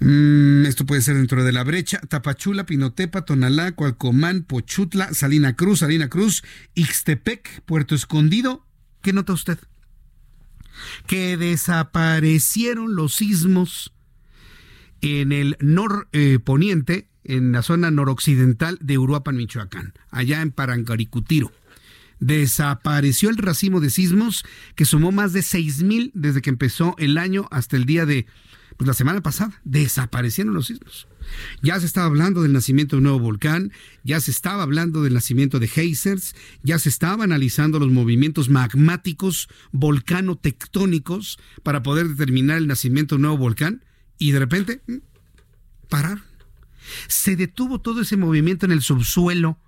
Mm, 0.00 0.64
esto 0.64 0.86
puede 0.86 1.02
ser 1.02 1.16
dentro 1.16 1.44
de 1.44 1.52
la 1.52 1.62
brecha. 1.62 2.00
Tapachula, 2.00 2.64
Pinotepa, 2.64 3.24
Tonalá, 3.24 3.72
Cualcomán, 3.72 4.42
Pochutla, 4.42 5.12
Salina 5.12 5.56
Cruz, 5.56 5.80
Salina 5.80 6.08
Cruz, 6.08 6.42
Ixtepec, 6.74 7.62
Puerto 7.62 7.94
Escondido. 7.94 8.66
¿Qué 9.02 9.12
nota 9.12 9.34
usted? 9.34 9.58
Que 11.06 11.36
desaparecieron 11.36 12.94
los 12.96 13.14
sismos 13.14 13.92
en 15.02 15.32
el 15.32 15.56
norponiente, 15.60 17.08
en 17.24 17.52
la 17.52 17.62
zona 17.62 17.90
noroccidental 17.90 18.78
de 18.80 18.96
Uruapan, 18.96 19.36
Michoacán, 19.36 19.92
allá 20.10 20.40
en 20.40 20.50
Parangaricutiro. 20.50 21.52
Desapareció 22.20 23.28
el 23.28 23.36
racimo 23.36 23.80
de 23.80 23.90
sismos 23.90 24.44
que 24.74 24.86
sumó 24.86 25.12
más 25.12 25.34
de 25.34 25.42
seis 25.42 25.82
mil 25.82 26.10
desde 26.14 26.42
que 26.42 26.50
empezó 26.50 26.94
el 26.98 27.18
año 27.18 27.48
hasta 27.50 27.76
el 27.76 27.84
día 27.84 28.06
de 28.06 28.26
pues 28.76 28.86
la 28.86 28.94
semana 28.94 29.22
pasada 29.22 29.60
desaparecieron 29.64 30.54
los 30.54 30.66
sismos. 30.66 31.06
Ya 31.62 31.78
se 31.78 31.86
estaba 31.86 32.06
hablando 32.06 32.42
del 32.42 32.52
nacimiento 32.52 32.96
de 32.96 32.98
un 32.98 33.04
nuevo 33.04 33.20
volcán, 33.20 33.72
ya 34.04 34.20
se 34.20 34.30
estaba 34.30 34.62
hablando 34.62 35.02
del 35.02 35.14
nacimiento 35.14 35.58
de 35.58 35.68
geysers, 35.68 36.34
ya 36.62 36.78
se 36.78 36.88
estaba 36.88 37.24
analizando 37.24 37.78
los 37.78 37.90
movimientos 37.90 38.48
magmáticos 38.48 39.48
volcano-tectónicos 39.72 41.38
para 41.62 41.82
poder 41.82 42.08
determinar 42.08 42.58
el 42.58 42.66
nacimiento 42.66 43.14
de 43.14 43.16
un 43.16 43.22
nuevo 43.22 43.38
volcán 43.38 43.84
y 44.18 44.32
de 44.32 44.38
repente 44.38 44.82
mm, 44.86 44.96
pararon. 45.88 46.24
Se 47.08 47.36
detuvo 47.36 47.80
todo 47.80 48.00
ese 48.00 48.16
movimiento 48.16 48.66
en 48.66 48.72
el 48.72 48.82
subsuelo 48.82 49.58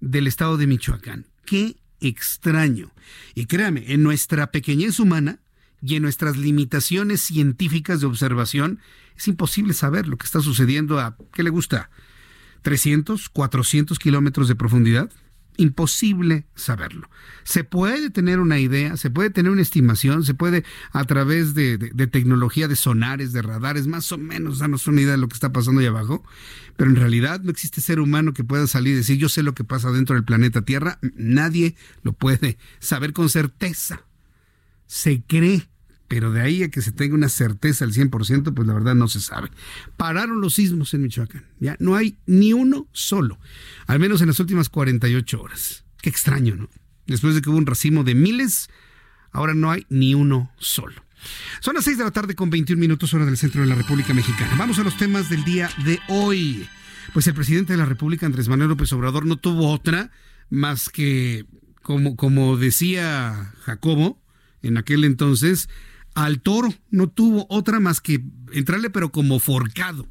del 0.00 0.26
estado 0.26 0.56
de 0.56 0.66
Michoacán. 0.66 1.26
Qué 1.44 1.76
extraño. 2.00 2.92
Y 3.34 3.46
créame, 3.46 3.92
en 3.92 4.02
nuestra 4.02 4.50
pequeñez 4.50 5.00
humana, 5.00 5.40
y 5.84 5.96
en 5.96 6.02
nuestras 6.02 6.38
limitaciones 6.38 7.20
científicas 7.20 8.00
de 8.00 8.06
observación 8.06 8.80
es 9.16 9.28
imposible 9.28 9.74
saber 9.74 10.08
lo 10.08 10.16
que 10.16 10.24
está 10.24 10.40
sucediendo 10.40 10.98
a, 10.98 11.16
¿qué 11.34 11.42
le 11.42 11.50
gusta? 11.50 11.90
¿300, 12.62 13.28
400 13.30 13.98
kilómetros 13.98 14.48
de 14.48 14.54
profundidad? 14.54 15.10
Imposible 15.58 16.46
saberlo. 16.54 17.10
Se 17.44 17.64
puede 17.64 18.08
tener 18.08 18.40
una 18.40 18.58
idea, 18.58 18.96
se 18.96 19.10
puede 19.10 19.28
tener 19.28 19.52
una 19.52 19.60
estimación, 19.60 20.24
se 20.24 20.32
puede 20.32 20.64
a 20.90 21.04
través 21.04 21.54
de, 21.54 21.76
de, 21.76 22.06
tecnología 22.06 22.66
de 22.66 22.76
sonares, 22.76 23.34
de 23.34 23.42
radares, 23.42 23.86
más 23.86 24.10
o 24.10 24.16
menos 24.16 24.60
darnos 24.60 24.86
una 24.86 25.02
idea 25.02 25.12
de 25.12 25.18
lo 25.18 25.28
que 25.28 25.34
está 25.34 25.52
pasando 25.52 25.82
ahí 25.82 25.86
abajo, 25.86 26.24
pero 26.78 26.88
en 26.88 26.96
realidad 26.96 27.42
no 27.42 27.50
existe 27.50 27.82
ser 27.82 28.00
humano 28.00 28.32
que 28.32 28.42
pueda 28.42 28.66
salir 28.66 28.94
y 28.94 28.96
decir 28.96 29.18
yo 29.18 29.28
sé 29.28 29.42
lo 29.42 29.54
que 29.54 29.64
pasa 29.64 29.92
dentro 29.92 30.16
del 30.16 30.24
planeta 30.24 30.62
Tierra, 30.62 30.98
nadie 31.14 31.76
lo 32.02 32.14
puede 32.14 32.56
saber 32.80 33.12
con 33.12 33.28
certeza. 33.28 34.00
Se 34.86 35.22
cree 35.22 35.68
pero 36.08 36.32
de 36.32 36.40
ahí 36.40 36.62
a 36.62 36.70
que 36.70 36.82
se 36.82 36.92
tenga 36.92 37.14
una 37.14 37.28
certeza 37.28 37.84
al 37.84 37.92
100%, 37.92 38.54
pues 38.54 38.68
la 38.68 38.74
verdad 38.74 38.94
no 38.94 39.08
se 39.08 39.20
sabe. 39.20 39.50
Pararon 39.96 40.40
los 40.40 40.54
sismos 40.54 40.94
en 40.94 41.02
Michoacán, 41.02 41.44
ya 41.60 41.76
no 41.80 41.96
hay 41.96 42.16
ni 42.26 42.52
uno 42.52 42.88
solo, 42.92 43.38
al 43.86 43.98
menos 43.98 44.20
en 44.20 44.28
las 44.28 44.40
últimas 44.40 44.68
48 44.68 45.40
horas. 45.40 45.84
Qué 46.00 46.10
extraño, 46.10 46.56
¿no? 46.56 46.68
Después 47.06 47.34
de 47.34 47.42
que 47.42 47.50
hubo 47.50 47.58
un 47.58 47.66
racimo 47.66 48.04
de 48.04 48.14
miles, 48.14 48.70
ahora 49.32 49.54
no 49.54 49.70
hay 49.70 49.86
ni 49.88 50.14
uno 50.14 50.52
solo. 50.58 51.04
Son 51.60 51.74
las 51.74 51.84
6 51.84 51.98
de 51.98 52.04
la 52.04 52.10
tarde 52.10 52.34
con 52.34 52.50
21 52.50 52.78
minutos 52.78 53.14
hora 53.14 53.24
del 53.24 53.36
centro 53.36 53.62
de 53.62 53.66
la 53.66 53.74
República 53.74 54.12
Mexicana. 54.14 54.54
Vamos 54.58 54.78
a 54.78 54.84
los 54.84 54.96
temas 54.96 55.30
del 55.30 55.44
día 55.44 55.70
de 55.84 55.98
hoy. 56.08 56.66
Pues 57.12 57.26
el 57.26 57.34
presidente 57.34 57.72
de 57.72 57.78
la 57.78 57.84
República, 57.84 58.26
Andrés 58.26 58.48
Manuel 58.48 58.70
López 58.70 58.92
Obrador, 58.92 59.26
no 59.26 59.36
tuvo 59.36 59.70
otra 59.70 60.10
más 60.50 60.88
que, 60.88 61.46
como, 61.82 62.16
como 62.16 62.56
decía 62.56 63.52
Jacobo 63.62 64.20
en 64.62 64.78
aquel 64.78 65.04
entonces, 65.04 65.68
al 66.14 66.40
toro. 66.40 66.72
No 66.90 67.08
tuvo 67.08 67.46
otra 67.48 67.80
más 67.80 68.00
que 68.00 68.22
entrarle, 68.52 68.90
pero 68.90 69.10
como 69.10 69.38
forcado. 69.40 70.06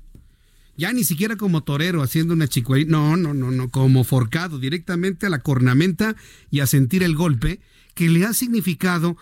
Ya 0.75 0.91
ni 0.91 1.03
siquiera 1.03 1.35
como 1.35 1.63
torero 1.63 2.01
haciendo 2.01 2.33
una 2.33 2.47
chicuerita. 2.47 2.91
No, 2.91 3.15
no, 3.15 3.33
no, 3.33 3.51
no, 3.51 3.69
como 3.69 4.03
forcado, 4.03 4.59
directamente 4.59 5.25
a 5.25 5.29
la 5.29 5.39
cornamenta 5.39 6.15
y 6.49 6.61
a 6.61 6.67
sentir 6.67 7.03
el 7.03 7.15
golpe 7.15 7.59
que 7.93 8.09
le 8.09 8.25
ha 8.25 8.33
significado, 8.33 9.15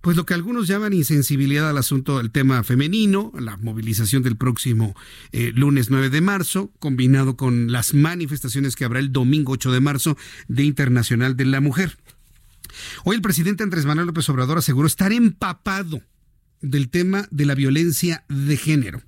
pues 0.00 0.16
lo 0.16 0.24
que 0.24 0.32
algunos 0.32 0.66
llaman 0.66 0.94
insensibilidad 0.94 1.68
al 1.68 1.76
asunto 1.76 2.16
del 2.16 2.30
tema 2.30 2.62
femenino, 2.64 3.32
la 3.38 3.58
movilización 3.58 4.22
del 4.22 4.36
próximo 4.36 4.94
eh, 5.32 5.52
lunes 5.54 5.90
9 5.90 6.08
de 6.08 6.22
marzo, 6.22 6.72
combinado 6.78 7.36
con 7.36 7.70
las 7.70 7.92
manifestaciones 7.92 8.76
que 8.76 8.86
habrá 8.86 8.98
el 8.98 9.12
domingo 9.12 9.52
8 9.52 9.72
de 9.72 9.80
marzo 9.80 10.16
de 10.48 10.64
Internacional 10.64 11.36
de 11.36 11.44
la 11.44 11.60
Mujer. 11.60 11.98
Hoy 13.04 13.16
el 13.16 13.22
presidente 13.22 13.62
Andrés 13.62 13.84
Manuel 13.84 14.06
López 14.06 14.28
Obrador 14.30 14.58
aseguró 14.58 14.86
estar 14.86 15.12
empapado 15.12 16.00
del 16.64 16.88
tema 16.88 17.28
de 17.30 17.46
la 17.46 17.54
violencia 17.54 18.24
de 18.28 18.56
género. 18.56 19.02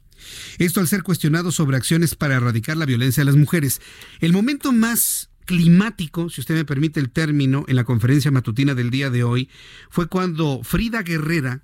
Esto 0.59 0.81
al 0.81 0.89
ser 0.89 1.03
cuestionado 1.03 1.53
sobre 1.53 1.77
acciones 1.77 2.15
para 2.15 2.37
erradicar 2.37 2.77
la 2.77 2.87
violencia 2.87 3.23
de 3.23 3.27
las 3.27 3.37
mujeres. 3.37 3.81
El 4.21 4.33
momento 4.33 4.73
más 4.73 5.31
climático, 5.45 6.29
si 6.29 6.41
usted 6.41 6.55
me 6.55 6.65
permite 6.65 7.01
el 7.01 7.11
término, 7.11 7.65
en 7.69 7.77
la 7.77 7.85
conferencia 7.85 8.31
matutina 8.31 8.75
del 8.75 8.91
día 8.91 9.11
de 9.11 9.25
hoy, 9.25 9.49
fue 9.91 10.09
cuando 10.09 10.63
Frida 10.65 11.03
Guerrera, 11.03 11.63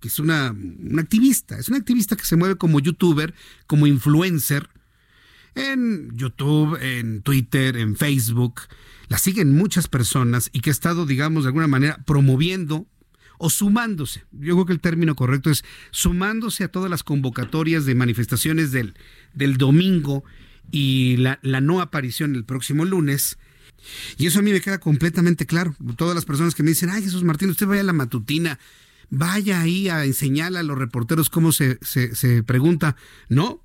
que 0.00 0.08
es 0.08 0.18
una, 0.18 0.50
una 0.52 1.02
activista, 1.02 1.58
es 1.58 1.68
una 1.68 1.78
activista 1.78 2.16
que 2.16 2.24
se 2.24 2.36
mueve 2.36 2.56
como 2.56 2.80
youtuber, 2.80 3.34
como 3.66 3.86
influencer, 3.86 4.68
en 5.54 6.16
YouTube, 6.16 6.78
en 6.80 7.22
Twitter, 7.22 7.76
en 7.76 7.96
Facebook, 7.96 8.62
la 9.08 9.18
siguen 9.18 9.54
muchas 9.54 9.88
personas 9.88 10.48
y 10.52 10.60
que 10.60 10.70
ha 10.70 10.72
estado, 10.72 11.04
digamos, 11.04 11.44
de 11.44 11.48
alguna 11.48 11.66
manera 11.66 12.02
promoviendo 12.06 12.86
o 13.44 13.50
sumándose, 13.50 14.24
yo 14.30 14.54
creo 14.54 14.66
que 14.66 14.72
el 14.72 14.78
término 14.78 15.16
correcto 15.16 15.50
es 15.50 15.64
sumándose 15.90 16.62
a 16.62 16.68
todas 16.68 16.88
las 16.88 17.02
convocatorias 17.02 17.84
de 17.84 17.96
manifestaciones 17.96 18.70
del, 18.70 18.94
del 19.34 19.56
domingo 19.56 20.22
y 20.70 21.16
la, 21.16 21.40
la 21.42 21.60
no 21.60 21.80
aparición 21.80 22.36
el 22.36 22.44
próximo 22.44 22.84
lunes. 22.84 23.38
Y 24.16 24.26
eso 24.26 24.38
a 24.38 24.42
mí 24.42 24.52
me 24.52 24.60
queda 24.60 24.78
completamente 24.78 25.44
claro. 25.44 25.74
Todas 25.96 26.14
las 26.14 26.24
personas 26.24 26.54
que 26.54 26.62
me 26.62 26.68
dicen, 26.68 26.90
ay 26.90 27.02
Jesús 27.02 27.24
Martín, 27.24 27.50
usted 27.50 27.66
vaya 27.66 27.80
a 27.80 27.84
la 27.84 27.92
matutina, 27.92 28.60
vaya 29.10 29.60
ahí 29.60 29.88
a 29.88 30.04
enseñarle 30.04 30.60
a 30.60 30.62
los 30.62 30.78
reporteros 30.78 31.28
cómo 31.28 31.50
se, 31.50 31.80
se, 31.82 32.14
se 32.14 32.44
pregunta. 32.44 32.94
No, 33.28 33.60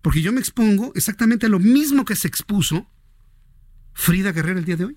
porque 0.00 0.22
yo 0.22 0.32
me 0.32 0.40
expongo 0.40 0.92
exactamente 0.94 1.44
a 1.44 1.50
lo 1.50 1.58
mismo 1.58 2.06
que 2.06 2.16
se 2.16 2.26
expuso 2.26 2.90
Frida 3.92 4.32
Guerrero 4.32 4.60
el 4.60 4.64
día 4.64 4.76
de 4.76 4.86
hoy. 4.86 4.96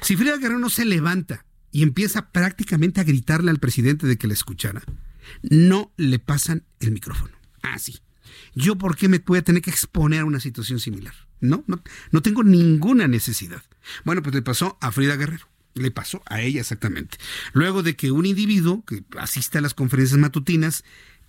Si 0.00 0.16
Frida 0.16 0.38
Guerrero 0.38 0.58
no 0.58 0.70
se 0.70 0.86
levanta 0.86 1.44
y 1.72 1.82
empieza 1.82 2.30
prácticamente 2.30 3.00
a 3.00 3.04
gritarle 3.04 3.50
al 3.50 3.58
presidente 3.58 4.06
de 4.06 4.16
que 4.16 4.28
la 4.28 4.34
escuchara, 4.34 4.82
no 5.42 5.92
le 5.96 6.18
pasan 6.18 6.64
el 6.80 6.92
micrófono. 6.92 7.32
Así. 7.62 7.94
Ah, 7.98 8.12
¿Yo 8.54 8.76
por 8.76 8.96
qué 8.96 9.08
me 9.08 9.18
voy 9.18 9.38
a 9.38 9.42
tener 9.42 9.62
que 9.62 9.70
exponer 9.70 10.20
a 10.20 10.24
una 10.24 10.40
situación 10.40 10.78
similar? 10.78 11.14
No, 11.40 11.64
no, 11.66 11.82
no 12.10 12.22
tengo 12.22 12.44
ninguna 12.44 13.08
necesidad. 13.08 13.62
Bueno, 14.04 14.22
pues 14.22 14.34
le 14.34 14.42
pasó 14.42 14.78
a 14.80 14.92
Frida 14.92 15.16
Guerrero. 15.16 15.48
Le 15.74 15.90
pasó 15.90 16.22
a 16.26 16.42
ella 16.42 16.60
exactamente. 16.60 17.16
Luego 17.54 17.82
de 17.82 17.96
que 17.96 18.10
un 18.10 18.26
individuo 18.26 18.84
que 18.84 19.04
asiste 19.18 19.58
a 19.58 19.62
las 19.62 19.72
conferencias 19.72 20.20
matutinas, 20.20 20.84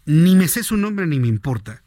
ni 0.06 0.36
me 0.36 0.50
sé 0.50 0.64
su 0.64 0.76
nombre 0.76 1.08
ni 1.08 1.20
me 1.20 1.28
importa, 1.30 1.82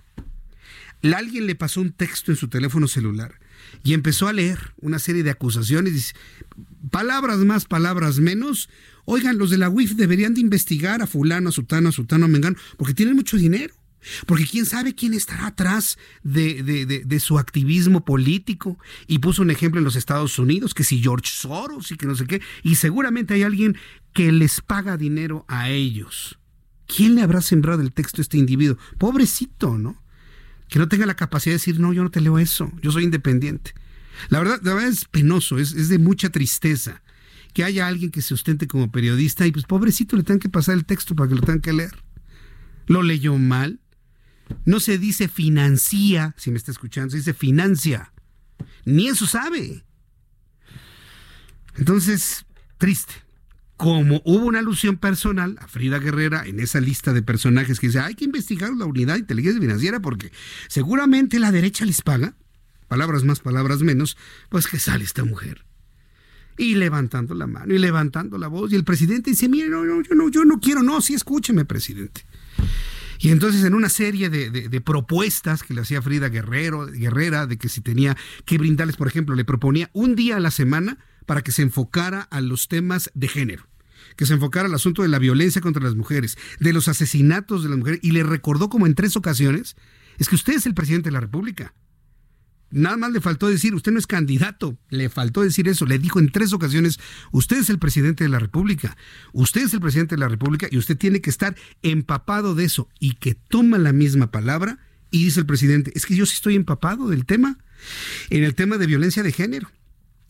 alguien 1.15 1.47
le 1.47 1.55
pasó 1.55 1.81
un 1.81 1.93
texto 1.93 2.33
en 2.33 2.37
su 2.37 2.49
teléfono 2.49 2.89
celular 2.89 3.39
y 3.85 3.95
empezó 3.95 4.29
a 4.29 4.33
leer 4.33 4.73
una 4.81 4.99
serie 4.99 5.23
de 5.23 5.31
acusaciones, 5.31 6.15
palabras 6.91 7.39
más, 7.39 7.65
palabras 7.65 8.19
menos. 8.19 8.69
Oigan, 9.05 9.39
los 9.39 9.51
de 9.51 9.59
la 9.59 9.69
UIF 9.69 9.93
deberían 9.93 10.35
de 10.35 10.41
investigar 10.41 11.03
a 11.03 11.07
fulano, 11.07 11.49
a 11.51 11.53
sutano, 11.53 11.89
a 11.89 11.93
sutano, 11.93 12.25
a 12.25 12.29
mengano, 12.29 12.57
porque 12.77 12.95
tienen 12.95 13.17
mucho 13.17 13.37
dinero. 13.37 13.75
Porque 14.27 14.47
quién 14.47 14.67
sabe 14.67 14.95
quién 14.95 15.15
estará 15.15 15.49
atrás 15.49 15.99
de, 16.23 16.63
de, 16.63 16.87
de, 16.87 17.21
su 17.21 17.39
activismo 17.39 18.05
político. 18.05 18.79
Y 19.09 19.19
puso 19.19 19.43
un 19.43 19.51
ejemplo 19.51 19.81
en 19.81 19.85
los 19.85 19.97
Estados 19.97 20.39
Unidos, 20.39 20.75
que 20.75 20.85
si 20.85 21.01
George 21.01 21.29
Soros 21.29 21.91
y 21.91 21.97
que 21.97 22.07
no 22.07 22.15
sé 22.15 22.27
qué. 22.27 22.41
Y 22.63 22.77
seguramente 22.77 23.35
hay 23.35 23.43
alguien 23.43 23.77
que 24.13 24.31
les 24.31 24.61
paga 24.61 24.97
dinero 24.97 25.45
a 25.49 25.71
ellos. 25.71 26.39
¿Quién 26.87 27.17
le 27.17 27.23
habrá 27.23 27.41
sembrado 27.41 27.83
el 27.83 27.93
texto 27.93 28.21
a 28.21 28.23
este 28.23 28.39
individuo? 28.39 28.79
Pobrecito, 28.97 29.77
¿no? 29.77 30.01
que 30.69 30.79
no 30.79 30.89
tenga 30.89 31.07
la 31.07 31.15
capacidad 31.15 31.53
de 31.53 31.59
decir, 31.59 31.81
no, 31.81 31.93
yo 31.93 32.03
no 32.03 32.11
te 32.11 32.21
leo 32.21 32.39
eso, 32.39 32.71
yo 32.83 32.91
soy 32.91 33.05
independiente. 33.05 33.73
La 34.29 34.39
verdad, 34.39 34.61
la 34.63 34.75
verdad 34.75 34.91
es 34.91 35.05
penoso, 35.05 35.59
es, 35.59 35.73
es 35.73 35.89
de 35.89 35.99
mucha 35.99 36.31
tristeza 36.31 37.03
que 37.57 37.65
haya 37.65 37.87
alguien 37.87 38.11
que 38.11 38.21
se 38.21 38.35
ostente 38.35 38.67
como 38.67 38.93
periodista 38.93 39.47
y 39.47 39.53
pues 39.53 39.65
pobrecito 39.65 40.17
le 40.17 40.25
tengan 40.25 40.41
que 40.41 40.51
pasar 40.51 40.75
el 40.75 40.85
texto 40.85 41.15
para 41.15 41.31
que 41.31 41.37
lo 41.37 41.41
tengan 41.41 41.63
que 41.63 41.73
leer. 41.73 41.97
Lo 42.87 43.03
leyó 43.03 43.39
mal. 43.39 43.81
No 44.65 44.79
se 44.79 44.99
dice 44.99 45.27
financia, 45.29 46.35
si 46.37 46.51
me 46.51 46.59
está 46.59 46.71
escuchando, 46.71 47.13
se 47.13 47.17
dice 47.17 47.33
financia. 47.33 48.13
Ni 48.85 49.09
eso 49.09 49.27
sabe. 49.27 49.87
Entonces, 51.77 52.45
triste, 52.77 53.15
como 53.77 54.23
hubo 54.25 54.47
una 54.47 54.59
alusión 54.59 54.97
personal 54.99 55.57
a 55.61 55.67
Frida 55.67 55.99
Guerrera 55.99 56.47
en 56.47 56.61
esa 56.61 56.81
lista 56.81 57.13
de 57.13 57.23
personajes 57.23 57.81
que 57.81 57.89
dice, 57.89 58.01
hay 58.01 58.15
que 58.15 58.25
investigar 58.25 58.71
la 58.75 58.85
unidad 58.85 59.15
de 59.15 59.21
inteligencia 59.21 59.61
financiera 59.61 60.01
porque 60.01 60.31
seguramente 60.69 61.39
la 61.39 61.53
derecha 61.53 61.85
les 61.85 62.03
paga, 62.03 62.35
palabras 62.89 63.25
más, 63.25 63.41
palabras 63.41 63.83
menos, 63.83 64.17
pues 64.49 64.67
que 64.67 64.79
sale 64.79 65.05
esta 65.05 65.25
mujer. 65.25 65.65
Y 66.59 66.75
levantando 66.75 67.35
la 67.35 67.47
mano 67.47 67.75
y 67.75 67.79
levantando 67.79 68.39
la 68.39 68.49
voz. 68.49 68.73
Y 68.73 68.77
el 68.77 68.85
presidente 68.85 69.31
dice, 69.31 69.49
mire, 69.49 69.69
no, 69.69 69.85
no, 69.85 70.03
yo 70.03 70.15
no, 70.15 70.29
yo 70.31 70.45
no 70.45 70.59
quiero, 70.59 70.83
no, 70.83 71.01
sí 71.01 71.15
escúcheme, 71.15 71.65
presidente. 71.65 72.25
Y 73.19 73.31
entonces 73.31 73.65
en 73.65 73.75
una 73.75 73.89
serie 73.89 74.29
de, 74.31 74.81
propuestas 74.81 75.63
que 75.63 75.75
le 75.75 75.81
hacía 75.83 76.03
Frida 76.03 76.29
Guerrero, 76.29 76.87
Guerrera, 76.87 77.47
de 77.47 77.57
que 77.57 77.69
si 77.69 77.81
tenía 77.81 78.17
que 78.45 78.59
brindarles, 78.59 78.97
por 78.97 79.09
ejemplo, 79.09 79.35
le 79.35 79.45
proponía 79.45 79.91
un 79.93 80.17
día 80.17 80.37
a 80.37 80.41
la 80.41 80.51
semana 80.51 80.99
para 81.25 81.43
que 81.43 81.53
se 81.53 81.63
enfocara 81.63 82.23
a 82.23 82.41
los 82.41 82.69
temas 82.69 83.11
de 83.15 83.29
género 83.29 83.67
que 84.15 84.25
se 84.25 84.35
enfocara 84.35 84.69
al 84.69 84.75
asunto 84.75 85.03
de 85.03 85.09
la 85.09 85.19
violencia 85.19 85.61
contra 85.61 85.83
las 85.83 85.95
mujeres, 85.95 86.39
de 86.61 86.73
los 86.73 86.89
asesinatos 86.89 87.63
de 87.63 87.69
las 87.69 87.79
mujeres, 87.79 88.01
y 88.03 88.13
le 88.13 88.23
recordó 88.23 88.69
como 88.71 88.87
en 88.87 88.95
tres 88.95 89.17
ocasiones, 89.17 89.77
es 90.19 90.29
que 90.29 90.37
usted 90.37 90.55
es 90.55 90.67
el 90.67 90.75
presidente 90.75 91.09
de 91.09 91.13
la 91.13 91.21
República. 91.21 91.75
Nada 92.77 92.99
más 92.99 93.11
le 93.11 93.23
faltó 93.23 93.49
decir, 93.49 93.75
usted 93.75 93.91
no 93.91 93.99
es 93.99 94.07
candidato, 94.07 94.77
le 94.91 95.09
faltó 95.09 95.41
decir 95.41 95.67
eso, 95.67 95.87
le 95.87 95.99
dijo 95.99 96.21
en 96.21 96.31
tres 96.31 96.53
ocasiones, 96.53 97.01
usted 97.33 97.57
es 97.57 97.71
el 97.71 97.79
presidente 97.79 98.23
de 98.23 98.29
la 98.29 98.39
República, 98.39 98.99
usted 99.33 99.63
es 99.63 99.73
el 99.73 99.81
presidente 99.81 100.15
de 100.15 100.21
la 100.21 100.29
República 100.29 100.69
y 100.71 100.77
usted 100.77 100.99
tiene 100.99 101.23
que 101.23 101.31
estar 101.31 101.57
empapado 101.81 102.55
de 102.55 102.65
eso 102.65 102.91
y 103.01 103.15
que 103.15 103.35
toma 103.35 103.79
la 103.79 103.95
misma 103.95 104.31
palabra 104.31 104.79
y 105.11 105.25
dice 105.25 105.41
el 105.41 105.47
presidente, 105.47 105.91
es 105.95 106.05
que 106.05 106.17
yo 106.17 106.27
sí 106.27 106.35
estoy 106.35 106.55
empapado 106.55 107.09
del 107.09 107.25
tema, 107.25 107.57
en 108.29 108.45
el 108.45 108.55
tema 108.55 108.77
de 108.77 108.87
violencia 108.87 109.23
de 109.23 109.33
género. 109.33 109.71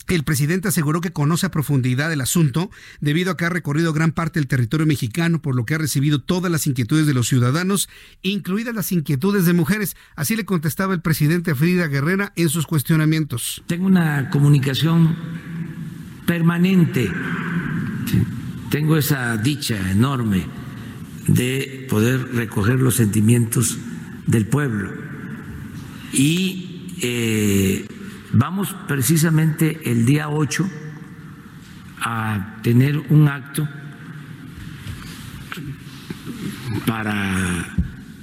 El 0.09 0.23
presidente 0.23 0.69
aseguró 0.69 1.01
que 1.01 1.13
conoce 1.13 1.47
a 1.47 1.51
profundidad 1.51 2.13
el 2.13 2.21
asunto 2.21 2.71
debido 3.01 3.33
a 3.33 3.37
que 3.37 3.45
ha 3.45 3.49
recorrido 3.49 3.93
gran 3.93 4.13
parte 4.13 4.39
del 4.39 4.47
territorio 4.47 4.87
mexicano, 4.87 5.43
por 5.43 5.57
lo 5.57 5.65
que 5.65 5.75
ha 5.75 5.79
recibido 5.79 6.21
todas 6.21 6.51
las 6.51 6.67
inquietudes 6.67 7.07
de 7.07 7.15
los 7.15 7.27
ciudadanos, 7.27 7.89
incluidas 8.23 8.75
las 8.75 8.93
inquietudes 8.93 9.47
de 9.47 9.53
mujeres. 9.53 9.97
Así 10.15 10.37
le 10.37 10.45
contestaba 10.45 10.95
el 10.95 11.01
presidente 11.01 11.51
a 11.51 11.55
Frida 11.57 11.89
Guerrera 11.89 12.33
en 12.37 12.49
sus 12.49 12.67
cuestionamientos. 12.67 13.65
Tengo 13.67 13.87
una 13.87 14.31
comunicación 14.31 15.17
permanente, 16.25 17.11
tengo 18.71 18.97
esa 18.97 19.37
dicha 19.37 19.91
enorme 19.91 20.47
de 21.27 21.87
poder 21.91 22.33
recoger 22.33 22.81
los 22.81 22.95
sentimientos 22.95 23.79
del 24.27 24.47
pueblo 24.47 24.93
y 26.13 26.95
eh, 27.01 27.87
Vamos 28.39 28.77
precisamente 28.87 29.81
el 29.91 30.05
día 30.05 30.29
8 30.29 30.69
a 32.03 32.59
tener 32.63 32.99
un 33.09 33.29
acto 33.29 33.67
para 36.85 37.75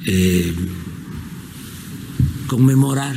eh, 0.05 0.53
conmemorar 2.45 3.15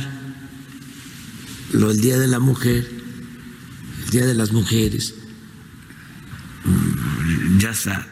lo 1.73 1.89
del 1.89 2.01
Día 2.01 2.17
de 2.17 2.27
la 2.27 2.39
Mujer, 2.39 2.89
el 4.05 4.09
Día 4.09 4.25
de 4.25 4.33
las 4.33 4.51
Mujeres. 4.51 5.13
Mm, 6.65 7.59
ya 7.59 7.69
está, 7.69 8.07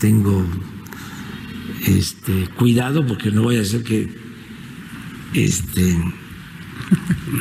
tengo 0.00 0.44
este, 1.86 2.48
cuidado 2.56 3.06
porque 3.06 3.30
no 3.30 3.44
voy 3.44 3.58
a 3.58 3.62
hacer 3.62 3.84
que 3.84 4.18
este, 5.32 5.96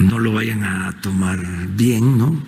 no 0.01 0.19
lo 0.19 0.31
vayan 0.33 0.63
a 0.63 0.99
tomar 1.01 1.39
bien, 1.75 2.17
¿no? 2.17 2.43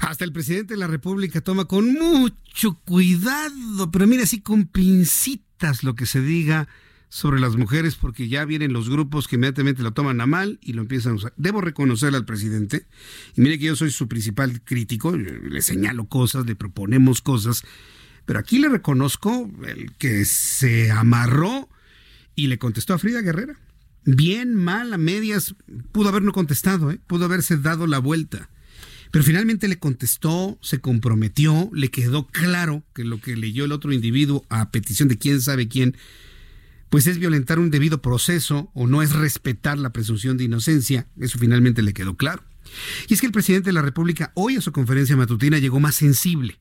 Hasta 0.00 0.24
el 0.24 0.32
presidente 0.32 0.74
de 0.74 0.80
la 0.80 0.86
República 0.86 1.40
toma 1.40 1.66
con 1.66 1.92
mucho 1.92 2.74
cuidado, 2.84 3.90
pero 3.90 4.06
mira, 4.06 4.22
así 4.22 4.40
con 4.40 4.66
pincitas 4.66 5.82
lo 5.82 5.94
que 5.94 6.06
se 6.06 6.20
diga 6.20 6.68
sobre 7.10 7.40
las 7.40 7.56
mujeres, 7.56 7.96
porque 7.96 8.28
ya 8.28 8.44
vienen 8.44 8.72
los 8.72 8.90
grupos 8.90 9.28
que 9.28 9.36
inmediatamente 9.36 9.82
lo 9.82 9.92
toman 9.92 10.20
a 10.20 10.26
mal 10.26 10.58
y 10.60 10.74
lo 10.74 10.82
empiezan 10.82 11.12
a 11.12 11.16
usar. 11.16 11.32
Debo 11.36 11.60
reconocer 11.60 12.14
al 12.14 12.24
presidente, 12.24 12.86
y 13.34 13.40
mire 13.40 13.58
que 13.58 13.66
yo 13.66 13.76
soy 13.76 13.90
su 13.90 14.08
principal 14.08 14.62
crítico, 14.62 15.16
le 15.16 15.62
señalo 15.62 16.06
cosas, 16.06 16.46
le 16.46 16.54
proponemos 16.54 17.22
cosas, 17.22 17.64
pero 18.26 18.38
aquí 18.38 18.58
le 18.58 18.68
reconozco 18.68 19.50
el 19.66 19.92
que 19.92 20.24
se 20.26 20.90
amarró 20.90 21.68
y 22.34 22.48
le 22.48 22.58
contestó 22.58 22.94
a 22.94 22.98
Frida 22.98 23.22
Guerrera 23.22 23.56
bien, 24.16 24.54
mal, 24.54 24.92
a 24.94 24.98
medias, 24.98 25.54
pudo 25.92 26.08
haber 26.08 26.22
no 26.22 26.32
contestado, 26.32 26.90
¿eh? 26.90 27.00
pudo 27.06 27.26
haberse 27.26 27.58
dado 27.58 27.86
la 27.86 27.98
vuelta. 27.98 28.48
Pero 29.10 29.24
finalmente 29.24 29.68
le 29.68 29.78
contestó, 29.78 30.58
se 30.60 30.80
comprometió, 30.80 31.70
le 31.72 31.90
quedó 31.90 32.26
claro 32.26 32.84
que 32.94 33.04
lo 33.04 33.20
que 33.20 33.36
leyó 33.36 33.64
el 33.64 33.72
otro 33.72 33.92
individuo 33.92 34.44
a 34.48 34.70
petición 34.70 35.08
de 35.08 35.18
quién 35.18 35.40
sabe 35.40 35.68
quién, 35.68 35.96
pues 36.90 37.06
es 37.06 37.18
violentar 37.18 37.58
un 37.58 37.70
debido 37.70 38.00
proceso 38.00 38.70
o 38.74 38.86
no 38.86 39.02
es 39.02 39.12
respetar 39.12 39.78
la 39.78 39.92
presunción 39.92 40.36
de 40.36 40.44
inocencia. 40.44 41.06
Eso 41.18 41.38
finalmente 41.38 41.82
le 41.82 41.92
quedó 41.92 42.16
claro. 42.16 42.42
Y 43.08 43.14
es 43.14 43.20
que 43.20 43.26
el 43.26 43.32
presidente 43.32 43.68
de 43.70 43.74
la 43.74 43.82
República 43.82 44.32
hoy 44.34 44.56
a 44.56 44.60
su 44.60 44.72
conferencia 44.72 45.16
matutina 45.16 45.58
llegó 45.58 45.80
más 45.80 45.94
sensible 45.94 46.58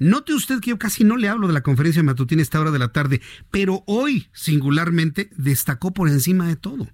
Note 0.00 0.32
usted 0.32 0.60
que 0.60 0.70
yo 0.70 0.78
casi 0.78 1.04
no 1.04 1.18
le 1.18 1.28
hablo 1.28 1.46
de 1.46 1.52
la 1.52 1.62
conferencia 1.62 2.02
matutina 2.02 2.40
a 2.40 2.42
esta 2.42 2.58
hora 2.58 2.70
de 2.70 2.78
la 2.78 2.88
tarde, 2.88 3.20
pero 3.50 3.84
hoy 3.86 4.28
singularmente 4.32 5.28
destacó 5.36 5.92
por 5.92 6.08
encima 6.08 6.48
de 6.48 6.56
todo. 6.56 6.88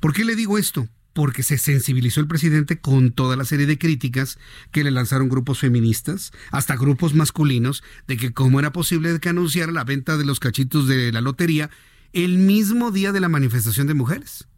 ¿Por 0.00 0.12
qué 0.12 0.24
le 0.24 0.36
digo 0.36 0.58
esto? 0.58 0.88
porque 1.14 1.44
se 1.44 1.58
sensibilizó 1.58 2.18
el 2.20 2.26
presidente 2.26 2.80
con 2.80 3.12
toda 3.12 3.36
la 3.36 3.44
serie 3.44 3.66
de 3.66 3.78
críticas 3.78 4.36
que 4.72 4.82
le 4.82 4.90
lanzaron 4.90 5.28
grupos 5.28 5.60
feministas, 5.60 6.32
hasta 6.50 6.74
grupos 6.74 7.14
masculinos, 7.14 7.84
de 8.08 8.16
que 8.16 8.32
cómo 8.32 8.58
era 8.58 8.72
posible 8.72 9.20
que 9.20 9.28
anunciara 9.28 9.70
la 9.70 9.84
venta 9.84 10.16
de 10.16 10.24
los 10.24 10.40
cachitos 10.40 10.88
de 10.88 11.12
la 11.12 11.20
lotería 11.20 11.70
el 12.12 12.38
mismo 12.38 12.90
día 12.90 13.12
de 13.12 13.20
la 13.20 13.28
manifestación 13.28 13.86
de 13.86 13.94
mujeres. 13.94 14.48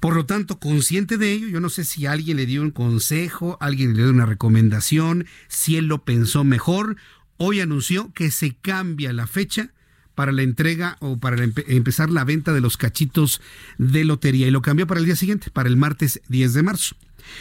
Por 0.00 0.14
lo 0.14 0.26
tanto, 0.26 0.58
consciente 0.58 1.16
de 1.16 1.32
ello, 1.32 1.48
yo 1.48 1.60
no 1.60 1.68
sé 1.68 1.84
si 1.84 2.06
alguien 2.06 2.36
le 2.36 2.46
dio 2.46 2.62
un 2.62 2.70
consejo, 2.70 3.56
alguien 3.60 3.96
le 3.96 4.02
dio 4.02 4.10
una 4.10 4.26
recomendación, 4.26 5.26
si 5.48 5.76
él 5.76 5.86
lo 5.86 6.04
pensó 6.04 6.44
mejor, 6.44 6.96
hoy 7.36 7.60
anunció 7.60 8.12
que 8.12 8.30
se 8.30 8.54
cambia 8.54 9.12
la 9.12 9.26
fecha 9.26 9.72
para 10.14 10.32
la 10.32 10.42
entrega 10.42 10.96
o 11.00 11.18
para 11.18 11.44
empezar 11.44 12.10
la 12.10 12.24
venta 12.24 12.52
de 12.52 12.60
los 12.60 12.76
cachitos 12.76 13.40
de 13.78 14.04
lotería 14.04 14.48
y 14.48 14.50
lo 14.50 14.62
cambió 14.62 14.86
para 14.86 14.98
el 14.98 15.06
día 15.06 15.16
siguiente, 15.16 15.50
para 15.50 15.68
el 15.68 15.76
martes 15.76 16.20
10 16.28 16.54
de 16.54 16.62
marzo. 16.62 16.96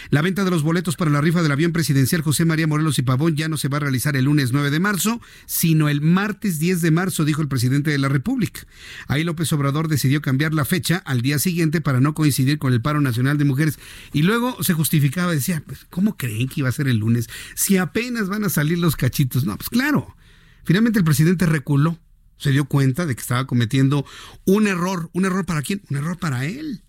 La 0.09 0.21
venta 0.21 0.43
de 0.43 0.51
los 0.51 0.63
boletos 0.63 0.95
para 0.95 1.11
la 1.11 1.21
rifa 1.21 1.41
del 1.41 1.51
avión 1.51 1.71
presidencial 1.71 2.21
José 2.21 2.45
María 2.45 2.67
Morelos 2.67 2.99
y 2.99 3.01
Pavón 3.01 3.35
ya 3.35 3.47
no 3.47 3.57
se 3.57 3.67
va 3.67 3.77
a 3.77 3.81
realizar 3.81 4.15
el 4.15 4.25
lunes 4.25 4.51
9 4.51 4.71
de 4.71 4.79
marzo, 4.79 5.21
sino 5.45 5.89
el 5.89 6.01
martes 6.01 6.59
10 6.59 6.81
de 6.81 6.91
marzo, 6.91 7.25
dijo 7.25 7.41
el 7.41 7.47
presidente 7.47 7.91
de 7.91 7.97
la 7.97 8.09
República. 8.09 8.61
Ahí 9.07 9.23
López 9.23 9.51
Obrador 9.53 9.87
decidió 9.87 10.21
cambiar 10.21 10.53
la 10.53 10.65
fecha 10.65 10.97
al 11.05 11.21
día 11.21 11.39
siguiente 11.39 11.81
para 11.81 12.01
no 12.01 12.13
coincidir 12.13 12.57
con 12.57 12.73
el 12.73 12.81
paro 12.81 13.01
nacional 13.01 13.37
de 13.37 13.45
mujeres. 13.45 13.79
Y 14.13 14.23
luego 14.23 14.61
se 14.63 14.73
justificaba, 14.73 15.31
decía, 15.31 15.63
pues, 15.65 15.85
¿cómo 15.89 16.17
creen 16.17 16.47
que 16.47 16.61
iba 16.61 16.69
a 16.69 16.73
ser 16.73 16.87
el 16.87 16.97
lunes? 16.97 17.29
Si 17.55 17.77
apenas 17.77 18.27
van 18.27 18.43
a 18.43 18.49
salir 18.49 18.77
los 18.79 18.95
cachitos. 18.95 19.45
No, 19.45 19.55
pues 19.57 19.69
claro. 19.69 20.15
Finalmente 20.63 20.99
el 20.99 21.05
presidente 21.05 21.45
reculó. 21.45 21.99
Se 22.37 22.51
dio 22.51 22.65
cuenta 22.65 23.05
de 23.05 23.15
que 23.15 23.21
estaba 23.21 23.47
cometiendo 23.47 24.05
un 24.45 24.67
error. 24.67 25.09
¿Un 25.13 25.25
error 25.25 25.45
para 25.45 25.61
quién? 25.61 25.81
Un 25.89 25.97
error 25.97 26.17
para 26.17 26.45
él. 26.45 26.83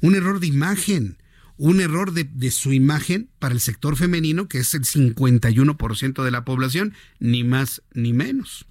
Un 0.00 0.14
error 0.14 0.40
de 0.40 0.46
imagen 0.46 1.18
un 1.58 1.80
error 1.80 2.12
de, 2.12 2.50
su 2.50 2.72
imagen 2.72 3.28
para 3.38 3.54
el 3.54 3.60
sector 3.60 3.96
femenino, 3.96 4.48
que 4.48 4.58
es 4.58 4.74
el 4.74 4.82
51% 4.82 6.24
de 6.24 6.30
la 6.30 6.44
población, 6.44 6.94
ni 7.18 7.44
más 7.44 7.82
ni 7.94 8.12
menos. 8.12 8.66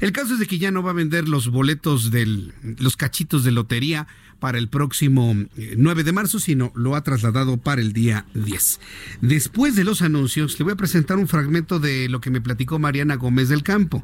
El 0.00 0.12
caso 0.12 0.34
es 0.34 0.40
de 0.40 0.46
que 0.46 0.58
ya 0.58 0.70
no 0.70 0.82
va 0.82 0.90
a 0.90 0.94
vender 0.94 1.28
los 1.28 1.48
boletos 1.48 2.10
de 2.10 2.26
los 2.78 2.96
cachitos 2.96 3.44
de 3.44 3.50
lotería 3.50 4.06
para 4.38 4.56
el 4.56 4.68
próximo 4.68 5.36
9 5.76 6.00
eh, 6.00 6.04
de 6.04 6.12
marzo, 6.12 6.40
sino 6.40 6.72
lo 6.74 6.96
ha 6.96 7.04
trasladado 7.04 7.58
para 7.58 7.82
el 7.82 7.92
día 7.92 8.24
10. 8.34 8.80
Después 9.20 9.76
de 9.76 9.84
los 9.84 10.00
anuncios, 10.00 10.58
le 10.58 10.64
voy 10.64 10.72
a 10.72 10.76
presentar 10.76 11.18
un 11.18 11.28
fragmento 11.28 11.78
de 11.78 12.08
lo 12.08 12.22
que 12.22 12.30
me 12.30 12.40
platicó 12.40 12.78
Mariana 12.78 13.16
Gómez 13.16 13.50
del 13.50 13.62
Campo, 13.62 14.02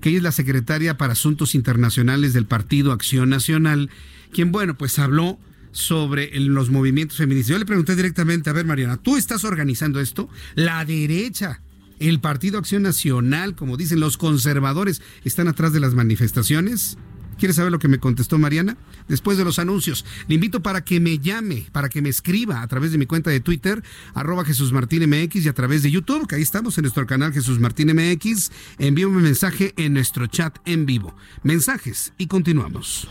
que 0.00 0.08
ella 0.08 0.18
es 0.18 0.24
la 0.24 0.32
secretaria 0.32 0.98
para 0.98 1.12
Asuntos 1.12 1.54
Internacionales 1.54 2.32
del 2.32 2.46
Partido 2.46 2.90
Acción 2.90 3.30
Nacional, 3.30 3.90
quien, 4.32 4.50
bueno, 4.50 4.76
pues 4.76 4.98
habló 4.98 5.38
sobre 5.76 6.30
los 6.40 6.70
movimientos 6.70 7.18
feministas. 7.18 7.50
Yo 7.50 7.58
le 7.58 7.66
pregunté 7.66 7.94
directamente, 7.94 8.48
a 8.48 8.54
ver 8.54 8.64
Mariana, 8.64 8.96
¿tú 8.96 9.16
estás 9.16 9.44
organizando 9.44 10.00
esto? 10.00 10.30
La 10.54 10.82
derecha, 10.86 11.60
el 11.98 12.18
Partido 12.18 12.58
Acción 12.58 12.82
Nacional, 12.82 13.54
como 13.54 13.76
dicen 13.76 14.00
los 14.00 14.16
conservadores, 14.16 15.02
están 15.24 15.48
atrás 15.48 15.74
de 15.74 15.80
las 15.80 15.92
manifestaciones. 15.92 16.96
¿Quieres 17.38 17.56
saber 17.56 17.70
lo 17.70 17.78
que 17.78 17.88
me 17.88 17.98
contestó 17.98 18.38
Mariana? 18.38 18.78
Después 19.06 19.36
de 19.36 19.44
los 19.44 19.58
anuncios, 19.58 20.06
le 20.28 20.36
invito 20.36 20.62
para 20.62 20.82
que 20.82 20.98
me 20.98 21.18
llame, 21.18 21.66
para 21.72 21.90
que 21.90 22.00
me 22.00 22.08
escriba 22.08 22.62
a 22.62 22.66
través 22.68 22.92
de 22.92 22.98
mi 22.98 23.04
cuenta 23.04 23.28
de 23.28 23.40
Twitter, 23.40 23.82
arroba 24.14 24.46
Jesús 24.46 24.72
Martín 24.72 25.06
MX 25.10 25.44
y 25.44 25.48
a 25.50 25.52
través 25.52 25.82
de 25.82 25.90
YouTube, 25.90 26.26
que 26.26 26.36
ahí 26.36 26.42
estamos 26.42 26.78
en 26.78 26.82
nuestro 26.82 27.06
canal 27.06 27.34
Jesús 27.34 27.60
Martín 27.60 27.94
MX. 27.94 28.50
Envíame 28.78 29.14
un 29.14 29.22
mensaje 29.22 29.74
en 29.76 29.92
nuestro 29.92 30.26
chat 30.26 30.56
en 30.64 30.86
vivo. 30.86 31.14
Mensajes 31.42 32.14
y 32.16 32.28
continuamos. 32.28 33.10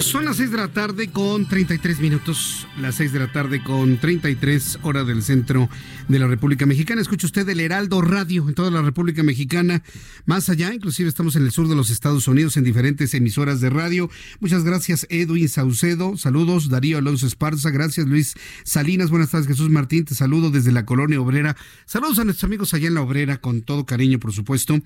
Son 0.00 0.24
las 0.24 0.36
6 0.36 0.50
de 0.50 0.56
la 0.56 0.68
tarde 0.68 1.08
con 1.08 1.46
33 1.46 2.00
minutos, 2.00 2.66
las 2.80 2.96
6 2.96 3.12
de 3.12 3.18
la 3.18 3.32
tarde 3.32 3.62
con 3.62 3.98
33 3.98 4.80
hora 4.82 5.04
del 5.04 5.22
centro 5.22 5.68
de 6.08 6.18
la 6.18 6.26
República 6.26 6.66
Mexicana. 6.66 7.00
Escucha 7.00 7.26
usted 7.26 7.48
el 7.48 7.60
Heraldo 7.60 8.00
Radio 8.02 8.48
en 8.48 8.54
toda 8.54 8.70
la 8.70 8.82
República 8.82 9.22
Mexicana, 9.22 9.82
más 10.24 10.48
allá, 10.48 10.74
inclusive 10.74 11.08
estamos 11.08 11.36
en 11.36 11.42
el 11.42 11.52
sur 11.52 11.68
de 11.68 11.76
los 11.76 11.90
Estados 11.90 12.28
Unidos 12.28 12.56
en 12.56 12.64
diferentes 12.64 13.14
emisoras 13.14 13.60
de 13.60 13.70
radio. 13.70 14.10
Muchas 14.40 14.64
gracias 14.64 15.06
Edwin 15.10 15.48
Saucedo, 15.48 16.16
saludos 16.16 16.68
Darío 16.68 16.98
Alonso 16.98 17.26
Esparza, 17.26 17.70
gracias 17.70 18.06
Luis 18.06 18.34
Salinas, 18.64 19.10
buenas 19.10 19.30
tardes 19.30 19.46
Jesús 19.46 19.70
Martín, 19.70 20.04
te 20.04 20.14
saludo 20.14 20.50
desde 20.50 20.72
la 20.72 20.84
colonia 20.84 21.20
obrera. 21.20 21.56
Saludos 21.84 22.18
a 22.18 22.24
nuestros 22.24 22.44
amigos 22.44 22.74
allá 22.74 22.88
en 22.88 22.94
la 22.94 23.02
obrera, 23.02 23.40
con 23.40 23.62
todo 23.62 23.86
cariño 23.86 24.18
por 24.18 24.32
supuesto. 24.32 24.80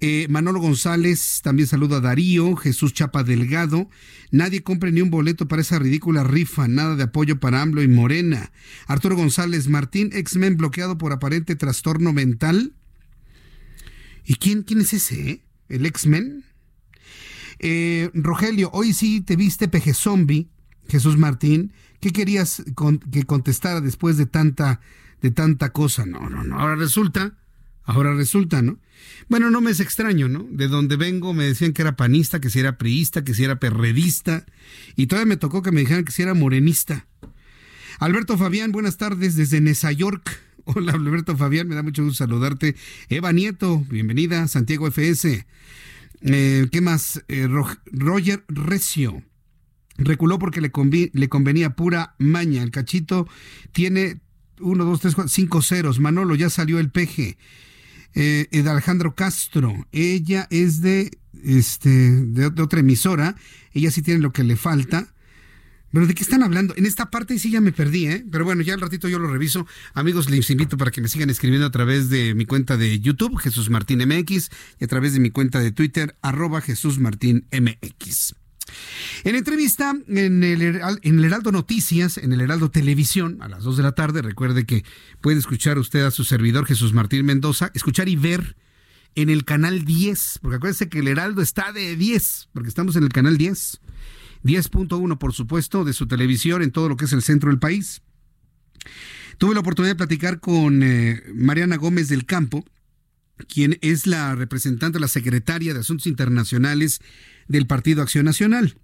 Eh, 0.00 0.26
Manolo 0.28 0.60
González, 0.60 1.40
también 1.42 1.68
saludo 1.68 1.96
a 1.96 2.00
Darío, 2.00 2.54
Jesús 2.56 2.92
Chapa 2.92 3.24
Delgado. 3.24 3.88
Nadie 4.30 4.62
compre 4.62 4.90
ni 4.90 5.00
un 5.00 5.10
boleto 5.10 5.46
para 5.46 5.62
esa 5.62 5.78
ridícula 5.78 6.24
rifa, 6.24 6.66
nada 6.66 6.96
de 6.96 7.04
apoyo 7.04 7.38
para 7.38 7.62
AMLO 7.62 7.82
y 7.82 7.88
Morena. 7.88 8.50
Arturo 8.86 9.16
González 9.16 9.68
Martín, 9.68 10.10
X-Men 10.12 10.56
bloqueado 10.56 10.98
por 10.98 11.12
aparente 11.12 11.56
trastorno 11.56 12.12
mental. 12.12 12.72
¿Y 14.24 14.36
quién, 14.36 14.62
quién 14.62 14.80
es 14.80 14.92
ese? 14.92 15.30
Eh? 15.30 15.42
¿El 15.68 15.86
X-Men? 15.86 16.44
Eh, 17.58 18.10
Rogelio, 18.14 18.70
hoy 18.72 18.92
sí 18.92 19.20
te 19.20 19.36
viste 19.36 19.68
peje 19.68 19.94
zombie, 19.94 20.48
Jesús 20.88 21.16
Martín. 21.16 21.72
¿Qué 22.00 22.10
querías 22.10 22.62
que 23.10 23.24
contestara 23.24 23.80
después 23.80 24.16
de 24.16 24.26
tanta, 24.26 24.80
de 25.22 25.30
tanta 25.30 25.70
cosa? 25.70 26.04
No, 26.06 26.28
no, 26.28 26.44
no. 26.44 26.58
Ahora 26.58 26.76
resulta, 26.76 27.34
ahora 27.84 28.14
resulta, 28.14 28.62
¿no? 28.62 28.78
Bueno, 29.28 29.50
no 29.50 29.60
me 29.60 29.70
es 29.70 29.80
extraño, 29.80 30.28
¿no? 30.28 30.46
De 30.50 30.68
donde 30.68 30.96
vengo 30.96 31.32
me 31.32 31.44
decían 31.44 31.72
que 31.72 31.82
era 31.82 31.96
panista, 31.96 32.40
que 32.40 32.50
si 32.50 32.60
era 32.60 32.76
priista, 32.76 33.24
que 33.24 33.34
si 33.34 33.44
era 33.44 33.58
perredista, 33.58 34.44
y 34.96 35.06
todavía 35.06 35.30
me 35.30 35.36
tocó 35.36 35.62
que 35.62 35.72
me 35.72 35.80
dijeran 35.80 36.04
que 36.04 36.12
si 36.12 36.22
era 36.22 36.34
morenista. 36.34 37.06
Alberto 37.98 38.36
Fabián, 38.36 38.72
buenas 38.72 38.96
tardes 38.96 39.36
desde 39.36 39.60
Nesa 39.60 39.92
York. 39.92 40.40
Hola 40.64 40.92
Alberto 40.92 41.36
Fabián, 41.36 41.68
me 41.68 41.74
da 41.74 41.82
mucho 41.82 42.02
gusto 42.04 42.18
saludarte. 42.18 42.76
Eva 43.08 43.32
Nieto, 43.32 43.84
bienvenida, 43.88 44.46
Santiago 44.48 44.86
FS. 44.86 45.46
Eh, 46.22 46.66
¿Qué 46.70 46.80
más? 46.80 47.22
Eh, 47.28 47.48
Roger 47.92 48.44
Recio. 48.48 49.22
Reculó 49.96 50.38
porque 50.38 50.60
le, 50.60 50.72
le 51.12 51.28
convenía 51.28 51.70
pura 51.76 52.14
maña. 52.18 52.62
El 52.62 52.70
cachito 52.70 53.28
tiene 53.72 54.20
uno, 54.60 54.84
dos, 54.84 55.00
tres, 55.00 55.14
cuatro, 55.14 55.28
cinco 55.28 55.62
ceros. 55.62 56.00
Manolo, 56.00 56.34
ya 56.34 56.50
salió 56.50 56.78
el 56.78 56.90
peje 56.90 57.36
eh, 58.14 58.46
de 58.50 58.70
Alejandro 58.70 59.14
Castro. 59.14 59.86
Ella 59.92 60.46
es 60.50 60.80
de, 60.80 61.18
este, 61.42 61.88
de, 61.88 62.46
otra 62.46 62.80
emisora. 62.80 63.36
Ella 63.72 63.90
sí 63.90 64.02
tiene 64.02 64.20
lo 64.20 64.32
que 64.32 64.44
le 64.44 64.56
falta. 64.56 65.08
Pero 65.92 66.08
¿de 66.08 66.14
qué 66.14 66.24
están 66.24 66.42
hablando? 66.42 66.74
En 66.76 66.86
esta 66.86 67.10
parte 67.10 67.38
sí 67.38 67.52
ya 67.52 67.60
me 67.60 67.70
perdí, 67.70 68.06
¿eh? 68.06 68.26
Pero 68.28 68.44
bueno, 68.44 68.62
ya 68.62 68.74
al 68.74 68.80
ratito 68.80 69.08
yo 69.08 69.20
lo 69.20 69.28
reviso. 69.28 69.64
Amigos, 69.92 70.28
les 70.28 70.50
invito 70.50 70.76
para 70.76 70.90
que 70.90 71.00
me 71.00 71.08
sigan 71.08 71.30
escribiendo 71.30 71.66
a 71.66 71.70
través 71.70 72.10
de 72.10 72.34
mi 72.34 72.46
cuenta 72.46 72.76
de 72.76 72.98
YouTube, 72.98 73.38
Jesús 73.38 73.70
Martín 73.70 74.00
MX, 74.00 74.50
y 74.80 74.84
a 74.84 74.88
través 74.88 75.12
de 75.12 75.20
mi 75.20 75.30
cuenta 75.30 75.60
de 75.60 75.70
Twitter, 75.70 76.16
arroba 76.20 76.60
Jesús 76.60 76.98
Martín 76.98 77.46
MX. 77.52 78.34
En 79.24 79.36
entrevista 79.36 79.94
en 80.08 80.42
el, 80.42 80.80
en 81.02 81.24
Heraldo 81.24 81.52
Noticias, 81.52 82.18
en 82.18 82.32
el 82.32 82.40
Heraldo 82.40 82.70
Televisión, 82.70 83.38
a 83.40 83.48
las 83.48 83.64
2 83.64 83.76
de 83.78 83.82
la 83.82 83.92
tarde, 83.92 84.22
recuerde 84.22 84.64
que 84.64 84.84
puede 85.20 85.38
escuchar 85.38 85.78
usted 85.78 86.04
a 86.04 86.10
su 86.10 86.24
servidor 86.24 86.66
Jesús 86.66 86.92
Martín 86.92 87.24
Mendoza, 87.24 87.70
escuchar 87.74 88.08
y 88.08 88.16
ver 88.16 88.56
en 89.14 89.30
el 89.30 89.44
canal 89.44 89.84
10, 89.84 90.40
porque 90.42 90.56
acuérdese 90.56 90.88
que 90.88 90.98
el 90.98 91.08
Heraldo 91.08 91.42
está 91.42 91.72
de 91.72 91.96
10, 91.96 92.48
porque 92.52 92.68
estamos 92.68 92.96
en 92.96 93.04
el 93.04 93.10
canal 93.10 93.36
10, 93.38 93.80
10.1 94.42 95.18
por 95.18 95.32
supuesto, 95.32 95.84
de 95.84 95.92
su 95.92 96.06
televisión 96.06 96.62
en 96.62 96.72
todo 96.72 96.88
lo 96.88 96.96
que 96.96 97.04
es 97.04 97.12
el 97.12 97.22
centro 97.22 97.50
del 97.50 97.58
país. 97.58 98.02
Tuve 99.38 99.54
la 99.54 99.60
oportunidad 99.60 99.92
de 99.92 99.98
platicar 99.98 100.40
con 100.40 100.82
eh, 100.82 101.22
Mariana 101.34 101.76
Gómez 101.76 102.08
del 102.08 102.24
Campo, 102.24 102.64
quien 103.48 103.78
es 103.82 104.06
la 104.06 104.34
representante, 104.34 105.00
la 105.00 105.08
secretaria 105.08 105.74
de 105.74 105.80
Asuntos 105.80 106.06
Internacionales 106.06 107.00
del 107.48 107.66
Partido 107.66 108.02
Acción 108.02 108.24
Nacional. 108.24 108.76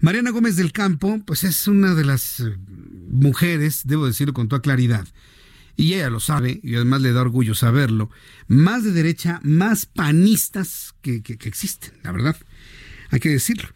Mariana 0.00 0.30
Gómez 0.30 0.56
del 0.56 0.72
Campo, 0.72 1.20
pues 1.24 1.44
es 1.44 1.68
una 1.68 1.94
de 1.94 2.04
las 2.04 2.40
eh, 2.40 2.56
mujeres, 3.08 3.82
debo 3.84 4.06
decirlo 4.06 4.34
con 4.34 4.48
toda 4.48 4.62
claridad, 4.62 5.06
y 5.76 5.94
ella 5.94 6.10
lo 6.10 6.20
sabe, 6.20 6.60
y 6.62 6.74
además 6.76 7.00
le 7.00 7.12
da 7.12 7.22
orgullo 7.22 7.54
saberlo, 7.54 8.10
más 8.46 8.84
de 8.84 8.92
derecha, 8.92 9.40
más 9.42 9.86
panistas 9.86 10.94
que, 11.00 11.22
que, 11.22 11.48
existen, 11.48 11.94
la 12.02 12.12
verdad, 12.12 12.36
hay 13.10 13.20
que 13.20 13.30
decirlo. 13.30 13.68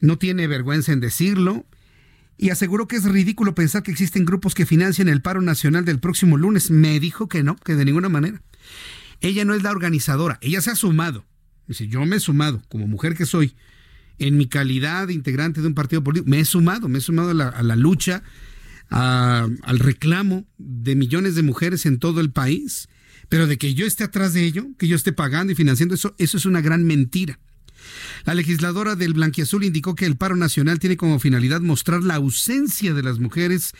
No 0.00 0.18
tiene 0.18 0.46
vergüenza 0.46 0.92
en 0.92 1.00
decirlo, 1.00 1.64
y 2.36 2.50
aseguró 2.50 2.88
que 2.88 2.96
es 2.96 3.04
ridículo 3.04 3.54
pensar 3.54 3.82
que 3.82 3.92
existen 3.92 4.24
grupos 4.24 4.54
que 4.54 4.66
financian 4.66 5.08
el 5.08 5.22
paro 5.22 5.40
nacional 5.40 5.84
del 5.84 6.00
próximo 6.00 6.36
lunes. 6.36 6.72
Me 6.72 6.98
dijo 6.98 7.28
que 7.28 7.44
no, 7.44 7.54
que 7.56 7.76
de 7.76 7.84
ninguna 7.84 8.08
manera. 8.08 8.42
Ella 9.20 9.44
no 9.44 9.54
es 9.54 9.62
la 9.62 9.70
organizadora, 9.70 10.38
ella 10.40 10.60
se 10.60 10.72
ha 10.72 10.74
sumado. 10.74 11.24
Dice, 11.66 11.88
yo 11.88 12.04
me 12.04 12.16
he 12.16 12.20
sumado, 12.20 12.62
como 12.68 12.86
mujer 12.86 13.16
que 13.16 13.26
soy, 13.26 13.54
en 14.18 14.36
mi 14.36 14.46
calidad 14.46 15.08
de 15.08 15.14
integrante 15.14 15.60
de 15.60 15.66
un 15.66 15.74
partido 15.74 16.02
político, 16.02 16.30
me 16.30 16.40
he 16.40 16.44
sumado, 16.44 16.88
me 16.88 16.98
he 16.98 17.00
sumado 17.00 17.30
a 17.30 17.62
la, 17.62 17.76
lucha, 17.76 18.22
al 18.90 19.78
reclamo 19.78 20.46
de 20.58 20.94
millones 20.94 21.34
de 21.34 21.42
mujeres 21.42 21.86
en 21.86 21.98
todo 21.98 22.20
el 22.20 22.30
país, 22.30 22.88
pero 23.28 23.46
de 23.46 23.58
que 23.58 23.74
yo 23.74 23.86
esté 23.86 24.04
atrás 24.04 24.34
de 24.34 24.44
ello, 24.44 24.66
que 24.78 24.88
yo 24.88 24.96
esté 24.96 25.12
pagando 25.12 25.52
y 25.52 25.56
financiando 25.56 25.94
eso, 25.94 26.14
eso 26.18 26.36
es 26.36 26.44
una 26.44 26.60
gran 26.60 26.84
mentira. 26.84 27.38
La 28.24 28.34
legisladora 28.34 28.94
del 28.94 29.14
Blanquiazul 29.14 29.64
indicó 29.64 29.94
que 29.94 30.06
el 30.06 30.16
paro 30.16 30.36
nacional 30.36 30.78
tiene 30.78 30.96
como 30.96 31.18
finalidad 31.18 31.60
mostrar 31.60 32.02
la 32.02 32.14
ausencia 32.16 32.94
de 32.94 33.02
las 33.02 33.18
mujeres 33.18 33.72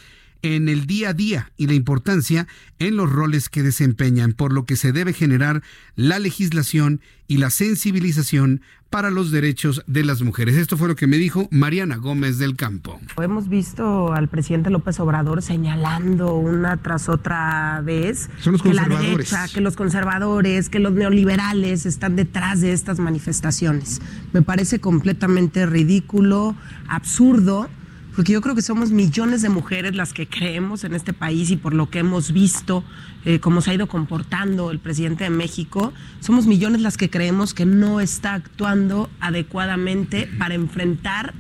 en 0.42 0.68
el 0.68 0.86
día 0.86 1.10
a 1.10 1.14
día 1.14 1.52
y 1.56 1.66
la 1.66 1.74
importancia 1.74 2.46
en 2.78 2.96
los 2.96 3.10
roles 3.10 3.48
que 3.48 3.62
desempeñan, 3.62 4.32
por 4.32 4.52
lo 4.52 4.64
que 4.64 4.76
se 4.76 4.92
debe 4.92 5.12
generar 5.12 5.62
la 5.96 6.18
legislación 6.18 7.00
y 7.28 7.38
la 7.38 7.50
sensibilización 7.50 8.60
para 8.90 9.10
los 9.10 9.30
derechos 9.30 9.82
de 9.86 10.04
las 10.04 10.20
mujeres. 10.20 10.56
Esto 10.56 10.76
fue 10.76 10.86
lo 10.86 10.96
que 10.96 11.06
me 11.06 11.16
dijo 11.16 11.48
Mariana 11.50 11.96
Gómez 11.96 12.36
del 12.36 12.56
Campo. 12.56 13.00
Hemos 13.16 13.48
visto 13.48 14.12
al 14.12 14.28
presidente 14.28 14.68
López 14.68 15.00
Obrador 15.00 15.40
señalando 15.40 16.34
una 16.34 16.76
tras 16.76 17.08
otra 17.08 17.80
vez 17.82 18.28
que 18.62 18.74
la 18.74 18.84
derecha, 18.84 19.46
que 19.48 19.62
los 19.62 19.76
conservadores, 19.76 20.68
que 20.68 20.78
los 20.78 20.92
neoliberales 20.92 21.86
están 21.86 22.16
detrás 22.16 22.60
de 22.60 22.74
estas 22.74 22.98
manifestaciones. 22.98 24.02
Me 24.34 24.42
parece 24.42 24.78
completamente 24.78 25.64
ridículo, 25.64 26.54
absurdo 26.86 27.70
porque 28.14 28.32
yo 28.32 28.40
creo 28.40 28.54
que 28.54 28.62
somos 28.62 28.90
millones 28.90 29.42
de 29.42 29.48
mujeres 29.48 29.94
las 29.94 30.12
que 30.12 30.26
creemos 30.26 30.84
en 30.84 30.94
este 30.94 31.12
país 31.12 31.50
y 31.50 31.56
por 31.56 31.74
lo 31.74 31.90
que 31.90 32.00
hemos 32.00 32.32
visto, 32.32 32.84
eh, 33.24 33.40
cómo 33.40 33.60
se 33.60 33.70
ha 33.70 33.74
ido 33.74 33.86
comportando 33.86 34.70
el 34.70 34.78
presidente 34.78 35.24
de 35.24 35.30
México, 35.30 35.92
somos 36.20 36.46
millones 36.46 36.82
las 36.82 36.96
que 36.96 37.10
creemos 37.10 37.54
que 37.54 37.64
no 37.64 38.00
está 38.00 38.34
actuando 38.34 39.08
adecuadamente 39.20 40.28
para 40.38 40.54
enfrentar 40.54 41.34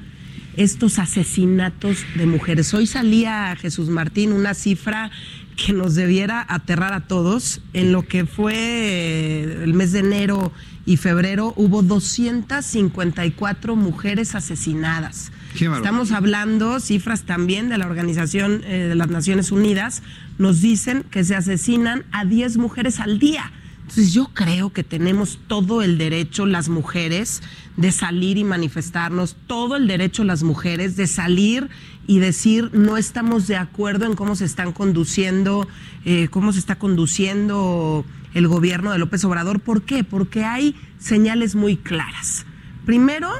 estos 0.56 0.98
asesinatos 0.98 2.04
de 2.14 2.26
mujeres. 2.26 2.72
Hoy 2.74 2.86
salía 2.86 3.56
Jesús 3.56 3.88
Martín 3.88 4.32
una 4.32 4.54
cifra 4.54 5.10
que 5.56 5.72
nos 5.72 5.94
debiera 5.94 6.44
aterrar 6.48 6.92
a 6.92 7.06
todos. 7.06 7.60
En 7.72 7.92
lo 7.92 8.06
que 8.06 8.26
fue 8.26 9.62
el 9.62 9.74
mes 9.74 9.92
de 9.92 10.00
enero 10.00 10.52
y 10.84 10.96
febrero 10.96 11.54
hubo 11.56 11.82
254 11.82 13.76
mujeres 13.76 14.34
asesinadas. 14.34 15.32
Estamos 15.54 16.12
hablando, 16.12 16.80
cifras 16.80 17.22
también 17.24 17.68
de 17.68 17.78
la 17.78 17.86
Organización 17.86 18.62
eh, 18.64 18.86
de 18.88 18.94
las 18.94 19.08
Naciones 19.08 19.52
Unidas, 19.52 20.02
nos 20.38 20.60
dicen 20.60 21.04
que 21.10 21.24
se 21.24 21.34
asesinan 21.34 22.04
a 22.10 22.24
10 22.24 22.56
mujeres 22.56 23.00
al 23.00 23.18
día. 23.18 23.52
Entonces 23.82 24.12
yo 24.14 24.30
creo 24.32 24.72
que 24.72 24.84
tenemos 24.84 25.38
todo 25.48 25.82
el 25.82 25.98
derecho 25.98 26.46
las 26.46 26.68
mujeres 26.68 27.42
de 27.76 27.92
salir 27.92 28.38
y 28.38 28.44
manifestarnos, 28.44 29.36
todo 29.46 29.76
el 29.76 29.86
derecho 29.86 30.24
las 30.24 30.42
mujeres 30.42 30.96
de 30.96 31.06
salir 31.06 31.68
y 32.06 32.18
decir 32.18 32.70
no 32.72 32.96
estamos 32.96 33.46
de 33.46 33.56
acuerdo 33.56 34.06
en 34.06 34.14
cómo 34.14 34.34
se 34.34 34.46
están 34.46 34.72
conduciendo, 34.72 35.68
eh, 36.04 36.28
cómo 36.30 36.52
se 36.52 36.58
está 36.58 36.76
conduciendo 36.76 38.06
el 38.34 38.48
gobierno 38.48 38.92
de 38.92 38.98
López 38.98 39.24
Obrador. 39.24 39.60
¿Por 39.60 39.82
qué? 39.82 40.04
Porque 40.04 40.44
hay 40.44 40.74
señales 40.98 41.54
muy 41.54 41.76
claras. 41.76 42.46
Primero, 42.86 43.30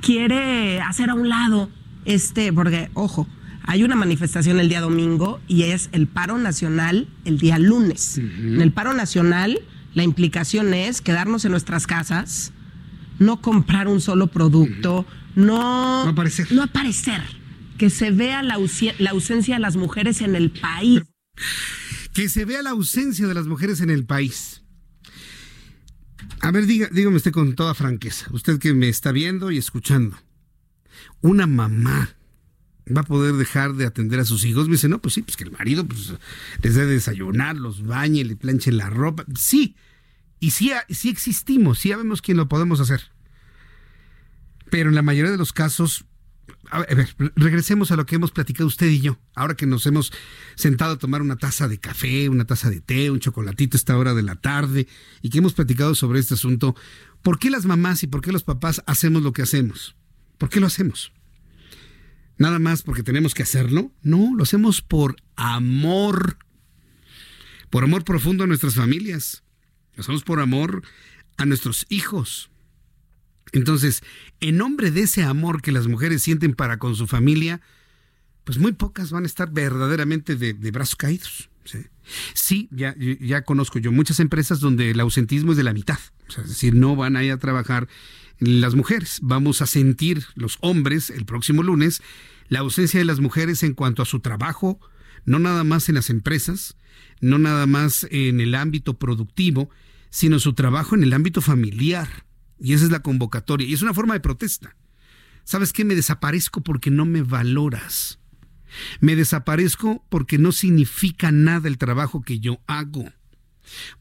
quiere 0.00 0.80
hacer 0.80 1.10
a 1.10 1.14
un 1.14 1.28
lado 1.28 1.70
este, 2.06 2.52
porque, 2.52 2.88
ojo, 2.94 3.26
hay 3.64 3.82
una 3.82 3.96
manifestación 3.96 4.60
el 4.60 4.68
día 4.68 4.80
domingo 4.80 5.40
y 5.48 5.64
es 5.64 5.90
el 5.92 6.06
paro 6.06 6.38
nacional 6.38 7.08
el 7.24 7.38
día 7.38 7.58
lunes. 7.58 8.18
En 8.18 8.62
el 8.62 8.72
paro 8.72 8.94
nacional, 8.94 9.60
la 9.92 10.04
implicación 10.04 10.72
es 10.72 11.00
quedarnos 11.00 11.44
en 11.44 11.50
nuestras 11.50 11.86
casas, 11.86 12.52
no 13.18 13.42
comprar 13.42 13.88
un 13.88 14.00
solo 14.00 14.28
producto, 14.28 15.04
no, 15.34 16.04
no 16.04 16.10
aparecer. 16.10 16.50
No 16.52 16.62
aparecer. 16.62 17.22
Que 17.76 17.90
se 17.90 18.12
vea 18.12 18.42
la, 18.42 18.56
la 18.98 19.10
ausencia 19.10 19.56
de 19.56 19.60
las 19.60 19.76
mujeres 19.76 20.20
en 20.20 20.36
el 20.36 20.50
país. 20.50 21.02
Que 22.14 22.28
se 22.28 22.44
vea 22.44 22.62
la 22.62 22.70
ausencia 22.70 23.26
de 23.26 23.34
las 23.34 23.46
mujeres 23.46 23.80
en 23.80 23.90
el 23.90 24.06
país. 24.06 24.62
A 26.40 26.50
ver, 26.50 26.66
dígame 26.66 27.16
usted 27.16 27.32
con 27.32 27.54
toda 27.54 27.74
franqueza, 27.74 28.26
usted 28.30 28.58
que 28.58 28.74
me 28.74 28.88
está 28.88 29.12
viendo 29.12 29.50
y 29.50 29.58
escuchando, 29.58 30.16
una 31.20 31.46
mamá 31.46 32.16
va 32.94 33.00
a 33.00 33.04
poder 33.04 33.34
dejar 33.34 33.74
de 33.74 33.86
atender 33.86 34.20
a 34.20 34.24
sus 34.24 34.44
hijos. 34.44 34.68
Me 34.68 34.72
dice, 34.72 34.88
no, 34.88 35.00
pues 35.00 35.14
sí, 35.14 35.22
pues 35.22 35.36
que 35.36 35.44
el 35.44 35.50
marido 35.50 35.86
pues, 35.86 36.14
les 36.62 36.74
debe 36.74 36.92
desayunar, 36.92 37.56
los 37.56 37.84
bañe, 37.84 38.24
le 38.24 38.36
planche 38.36 38.70
la 38.70 38.90
ropa. 38.90 39.24
Sí, 39.36 39.76
y 40.38 40.52
sí, 40.52 40.72
sí 40.90 41.08
existimos, 41.08 41.78
sí 41.80 41.90
sabemos 41.90 42.22
quién 42.22 42.36
lo 42.36 42.48
podemos 42.48 42.80
hacer. 42.80 43.10
Pero 44.70 44.88
en 44.88 44.94
la 44.94 45.02
mayoría 45.02 45.30
de 45.30 45.38
los 45.38 45.52
casos, 45.52 46.04
a 46.70 46.80
ver, 46.80 47.08
regresemos 47.36 47.90
a 47.90 47.96
lo 47.96 48.06
que 48.06 48.16
hemos 48.16 48.30
platicado 48.30 48.66
usted 48.66 48.88
y 48.88 49.00
yo. 49.00 49.18
Ahora 49.34 49.54
que 49.54 49.66
nos 49.66 49.86
hemos 49.86 50.12
sentado 50.54 50.94
a 50.94 50.98
tomar 50.98 51.22
una 51.22 51.36
taza 51.36 51.68
de 51.68 51.78
café, 51.78 52.28
una 52.28 52.46
taza 52.46 52.70
de 52.70 52.80
té, 52.80 53.10
un 53.10 53.20
chocolatito 53.20 53.76
a 53.76 53.78
esta 53.78 53.96
hora 53.96 54.14
de 54.14 54.22
la 54.22 54.36
tarde 54.36 54.86
y 55.22 55.30
que 55.30 55.38
hemos 55.38 55.54
platicado 55.54 55.94
sobre 55.94 56.20
este 56.20 56.34
asunto. 56.34 56.74
¿Por 57.22 57.38
qué 57.38 57.50
las 57.50 57.64
mamás 57.64 58.02
y 58.02 58.06
por 58.06 58.20
qué 58.20 58.32
los 58.32 58.44
papás 58.44 58.82
hacemos 58.86 59.22
lo 59.22 59.32
que 59.32 59.42
hacemos? 59.42 59.96
¿Por 60.38 60.48
qué 60.48 60.60
lo 60.60 60.66
hacemos? 60.66 61.12
Nada 62.38 62.58
más 62.58 62.82
porque 62.82 63.02
tenemos 63.02 63.34
que 63.34 63.42
hacerlo. 63.42 63.92
No, 64.02 64.34
lo 64.36 64.42
hacemos 64.42 64.82
por 64.82 65.16
amor. 65.36 66.38
Por 67.70 67.84
amor 67.84 68.04
profundo 68.04 68.44
a 68.44 68.46
nuestras 68.46 68.74
familias. 68.74 69.42
Lo 69.94 70.02
hacemos 70.02 70.22
por 70.22 70.40
amor 70.40 70.82
a 71.36 71.46
nuestros 71.46 71.86
hijos. 71.88 72.50
Entonces, 73.56 74.02
en 74.40 74.56
nombre 74.56 74.90
de 74.90 75.02
ese 75.02 75.22
amor 75.22 75.62
que 75.62 75.72
las 75.72 75.86
mujeres 75.86 76.22
sienten 76.22 76.54
para 76.54 76.78
con 76.78 76.94
su 76.94 77.06
familia, 77.06 77.60
pues 78.44 78.58
muy 78.58 78.72
pocas 78.72 79.10
van 79.10 79.24
a 79.24 79.26
estar 79.26 79.50
verdaderamente 79.50 80.36
de, 80.36 80.52
brazos 80.70 80.96
caídos. 80.96 81.50
Sí, 82.34 82.68
ya, 82.70 82.94
ya 82.96 83.42
conozco 83.42 83.80
yo 83.80 83.90
muchas 83.90 84.20
empresas 84.20 84.60
donde 84.60 84.92
el 84.92 85.00
ausentismo 85.00 85.50
es 85.52 85.56
de 85.56 85.64
la 85.64 85.72
mitad. 85.72 85.98
es 86.28 86.48
decir, 86.48 86.74
no 86.74 86.94
van 86.94 87.16
a 87.16 87.24
ir 87.24 87.32
a 87.32 87.38
trabajar 87.38 87.88
las 88.38 88.74
mujeres. 88.74 89.18
Vamos 89.22 89.62
a 89.62 89.66
sentir 89.66 90.24
los 90.34 90.58
hombres 90.60 91.10
el 91.10 91.24
próximo 91.24 91.62
lunes 91.62 92.02
la 92.48 92.60
ausencia 92.60 93.00
de 93.00 93.04
las 93.04 93.20
mujeres 93.20 93.62
en 93.62 93.74
cuanto 93.74 94.02
a 94.02 94.06
su 94.06 94.20
trabajo, 94.20 94.78
no 95.24 95.38
nada 95.38 95.64
más 95.64 95.88
en 95.88 95.96
las 95.96 96.10
empresas, 96.10 96.76
no 97.20 97.38
nada 97.38 97.66
más 97.66 98.06
en 98.10 98.40
el 98.40 98.54
ámbito 98.54 98.94
productivo, 98.94 99.70
sino 100.10 100.38
su 100.38 100.52
trabajo 100.54 100.94
en 100.94 101.02
el 101.02 101.12
ámbito 101.12 101.40
familiar. 101.40 102.24
Y 102.58 102.72
esa 102.72 102.84
es 102.84 102.90
la 102.90 103.02
convocatoria. 103.02 103.66
Y 103.66 103.74
es 103.74 103.82
una 103.82 103.94
forma 103.94 104.14
de 104.14 104.20
protesta. 104.20 104.76
¿Sabes 105.44 105.72
qué? 105.72 105.84
Me 105.84 105.94
desaparezco 105.94 106.62
porque 106.62 106.90
no 106.90 107.04
me 107.04 107.22
valoras. 107.22 108.18
Me 109.00 109.16
desaparezco 109.16 110.04
porque 110.08 110.38
no 110.38 110.52
significa 110.52 111.30
nada 111.30 111.68
el 111.68 111.78
trabajo 111.78 112.22
que 112.22 112.40
yo 112.40 112.60
hago. 112.66 113.12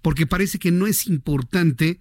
Porque 0.02 0.28
parece 0.28 0.60
que 0.60 0.72
no 0.72 0.88
es 0.88 1.08
importante 1.08 2.00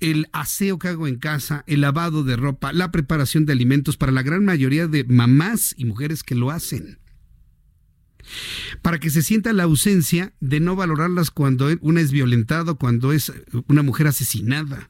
el 0.00 0.28
aseo 0.32 0.78
que 0.78 0.88
hago 0.88 1.06
en 1.06 1.16
casa, 1.16 1.64
el 1.66 1.80
lavado 1.80 2.22
de 2.22 2.36
ropa, 2.36 2.72
la 2.72 2.92
preparación 2.92 3.46
de 3.46 3.52
alimentos 3.52 3.96
para 3.96 4.12
la 4.12 4.22
gran 4.22 4.44
mayoría 4.44 4.86
de 4.86 5.04
mamás 5.04 5.74
y 5.76 5.84
mujeres 5.84 6.22
que 6.22 6.34
lo 6.34 6.50
hacen. 6.50 6.98
Para 8.82 8.98
que 8.98 9.10
se 9.10 9.22
sienta 9.22 9.52
la 9.52 9.62
ausencia 9.62 10.34
de 10.40 10.60
no 10.60 10.76
valorarlas 10.76 11.30
cuando 11.30 11.68
una 11.80 12.00
es 12.00 12.10
violentada, 12.10 12.74
cuando 12.74 13.12
es 13.12 13.32
una 13.68 13.82
mujer 13.82 14.08
asesinada. 14.08 14.88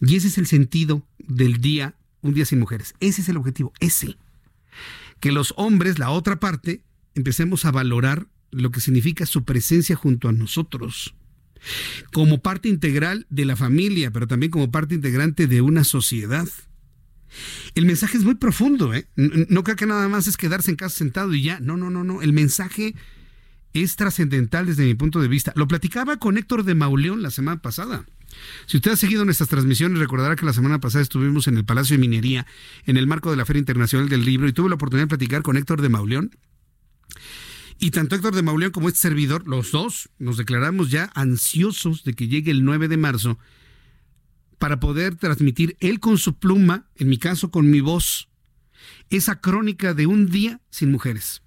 Y 0.00 0.16
ese 0.16 0.28
es 0.28 0.38
el 0.38 0.46
sentido 0.46 1.06
del 1.18 1.60
día, 1.60 1.94
un 2.22 2.34
día 2.34 2.44
sin 2.44 2.60
mujeres. 2.60 2.94
Ese 3.00 3.22
es 3.22 3.28
el 3.28 3.36
objetivo, 3.36 3.72
ese. 3.80 4.16
Que 5.20 5.32
los 5.32 5.54
hombres, 5.56 5.98
la 5.98 6.10
otra 6.10 6.40
parte, 6.40 6.82
empecemos 7.14 7.64
a 7.64 7.70
valorar 7.70 8.26
lo 8.50 8.70
que 8.70 8.80
significa 8.80 9.26
su 9.26 9.44
presencia 9.44 9.96
junto 9.96 10.28
a 10.28 10.32
nosotros 10.32 11.14
como 12.12 12.40
parte 12.40 12.68
integral 12.68 13.26
de 13.30 13.44
la 13.44 13.56
familia, 13.56 14.10
pero 14.10 14.26
también 14.26 14.50
como 14.50 14.70
parte 14.70 14.94
integrante 14.94 15.46
de 15.46 15.60
una 15.60 15.84
sociedad. 15.84 16.48
El 17.74 17.86
mensaje 17.86 18.16
es 18.16 18.24
muy 18.24 18.34
profundo, 18.34 18.92
¿eh? 18.94 19.06
No 19.16 19.62
creo 19.62 19.76
que 19.76 19.86
nada 19.86 20.08
más 20.08 20.26
es 20.26 20.36
quedarse 20.36 20.70
en 20.70 20.76
casa 20.76 20.96
sentado 20.96 21.34
y 21.34 21.42
ya. 21.42 21.60
No, 21.60 21.76
no, 21.76 21.90
no, 21.90 22.02
no. 22.02 22.22
El 22.22 22.32
mensaje 22.32 22.94
es 23.72 23.96
trascendental 23.96 24.66
desde 24.66 24.84
mi 24.84 24.94
punto 24.94 25.20
de 25.20 25.28
vista. 25.28 25.52
Lo 25.54 25.68
platicaba 25.68 26.16
con 26.16 26.38
Héctor 26.38 26.64
de 26.64 26.74
Mauleón 26.74 27.22
la 27.22 27.30
semana 27.30 27.62
pasada. 27.62 28.04
Si 28.66 28.76
usted 28.76 28.92
ha 28.92 28.96
seguido 28.96 29.24
nuestras 29.24 29.48
transmisiones, 29.48 29.98
recordará 29.98 30.36
que 30.36 30.46
la 30.46 30.52
semana 30.52 30.80
pasada 30.80 31.02
estuvimos 31.02 31.46
en 31.48 31.56
el 31.56 31.64
Palacio 31.64 31.94
de 31.94 32.00
Minería 32.00 32.46
en 32.86 32.96
el 32.96 33.06
marco 33.06 33.30
de 33.30 33.36
la 33.36 33.44
Feria 33.44 33.60
Internacional 33.60 34.08
del 34.08 34.24
Libro 34.24 34.48
y 34.48 34.52
tuve 34.52 34.68
la 34.68 34.76
oportunidad 34.76 35.04
de 35.04 35.16
platicar 35.16 35.42
con 35.42 35.56
Héctor 35.56 35.82
de 35.82 35.88
Mauleón. 35.88 36.36
Y 37.78 37.92
tanto 37.92 38.14
Héctor 38.14 38.34
de 38.34 38.42
Mauleón 38.42 38.72
como 38.72 38.88
este 38.88 39.00
servidor, 39.00 39.48
los 39.48 39.72
dos, 39.72 40.10
nos 40.18 40.36
declaramos 40.36 40.90
ya 40.90 41.10
ansiosos 41.14 42.04
de 42.04 42.12
que 42.12 42.28
llegue 42.28 42.50
el 42.50 42.64
9 42.64 42.88
de 42.88 42.96
marzo 42.98 43.38
para 44.58 44.78
poder 44.78 45.16
transmitir 45.16 45.76
él 45.80 46.00
con 46.00 46.18
su 46.18 46.38
pluma, 46.38 46.90
en 46.96 47.08
mi 47.08 47.16
caso 47.16 47.50
con 47.50 47.70
mi 47.70 47.80
voz, 47.80 48.28
esa 49.08 49.40
crónica 49.40 49.94
de 49.94 50.06
un 50.06 50.30
día 50.30 50.60
sin 50.70 50.90
mujeres. 50.92 51.42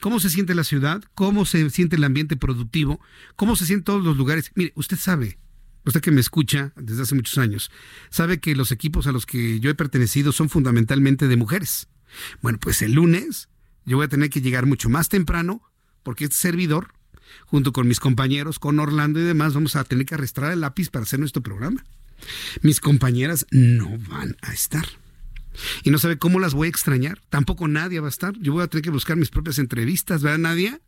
¿Cómo 0.00 0.20
se 0.20 0.30
siente 0.30 0.54
la 0.54 0.64
ciudad? 0.64 1.02
¿Cómo 1.14 1.44
se 1.44 1.70
siente 1.70 1.96
el 1.96 2.04
ambiente 2.04 2.36
productivo? 2.36 3.00
¿Cómo 3.36 3.56
se 3.56 3.66
sienten 3.66 3.84
todos 3.84 4.04
los 4.04 4.16
lugares? 4.16 4.52
Mire, 4.54 4.72
usted 4.74 4.98
sabe, 4.98 5.38
usted 5.84 6.00
que 6.00 6.10
me 6.10 6.20
escucha 6.20 6.72
desde 6.76 7.02
hace 7.02 7.14
muchos 7.14 7.38
años, 7.38 7.70
sabe 8.10 8.40
que 8.40 8.54
los 8.54 8.72
equipos 8.72 9.06
a 9.06 9.12
los 9.12 9.26
que 9.26 9.60
yo 9.60 9.70
he 9.70 9.74
pertenecido 9.74 10.32
son 10.32 10.48
fundamentalmente 10.48 11.28
de 11.28 11.36
mujeres. 11.36 11.88
Bueno, 12.42 12.58
pues 12.60 12.82
el 12.82 12.92
lunes 12.92 13.48
yo 13.84 13.96
voy 13.96 14.06
a 14.06 14.08
tener 14.08 14.30
que 14.30 14.40
llegar 14.40 14.66
mucho 14.66 14.88
más 14.88 15.08
temprano 15.08 15.62
porque 16.02 16.24
este 16.24 16.36
servidor, 16.36 16.94
junto 17.46 17.72
con 17.72 17.86
mis 17.86 18.00
compañeros, 18.00 18.58
con 18.58 18.78
Orlando 18.78 19.20
y 19.20 19.24
demás, 19.24 19.54
vamos 19.54 19.76
a 19.76 19.84
tener 19.84 20.06
que 20.06 20.14
arrastrar 20.14 20.52
el 20.52 20.60
lápiz 20.60 20.90
para 20.90 21.04
hacer 21.04 21.18
nuestro 21.18 21.42
programa. 21.42 21.84
Mis 22.62 22.80
compañeras 22.80 23.46
no 23.50 23.98
van 24.08 24.36
a 24.42 24.52
estar. 24.52 24.86
Y 25.82 25.90
no 25.90 25.98
sabe 25.98 26.18
cómo 26.18 26.38
las 26.38 26.54
voy 26.54 26.66
a 26.66 26.70
extrañar. 26.70 27.20
Tampoco 27.28 27.68
nadie 27.68 28.00
va 28.00 28.06
a 28.06 28.10
estar. 28.10 28.34
Yo 28.38 28.52
voy 28.52 28.62
a 28.62 28.68
tener 28.68 28.82
que 28.82 28.90
buscar 28.90 29.16
mis 29.16 29.30
propias 29.30 29.58
entrevistas, 29.58 30.22
¿verdad, 30.22 30.38
Nadia? 30.38 30.80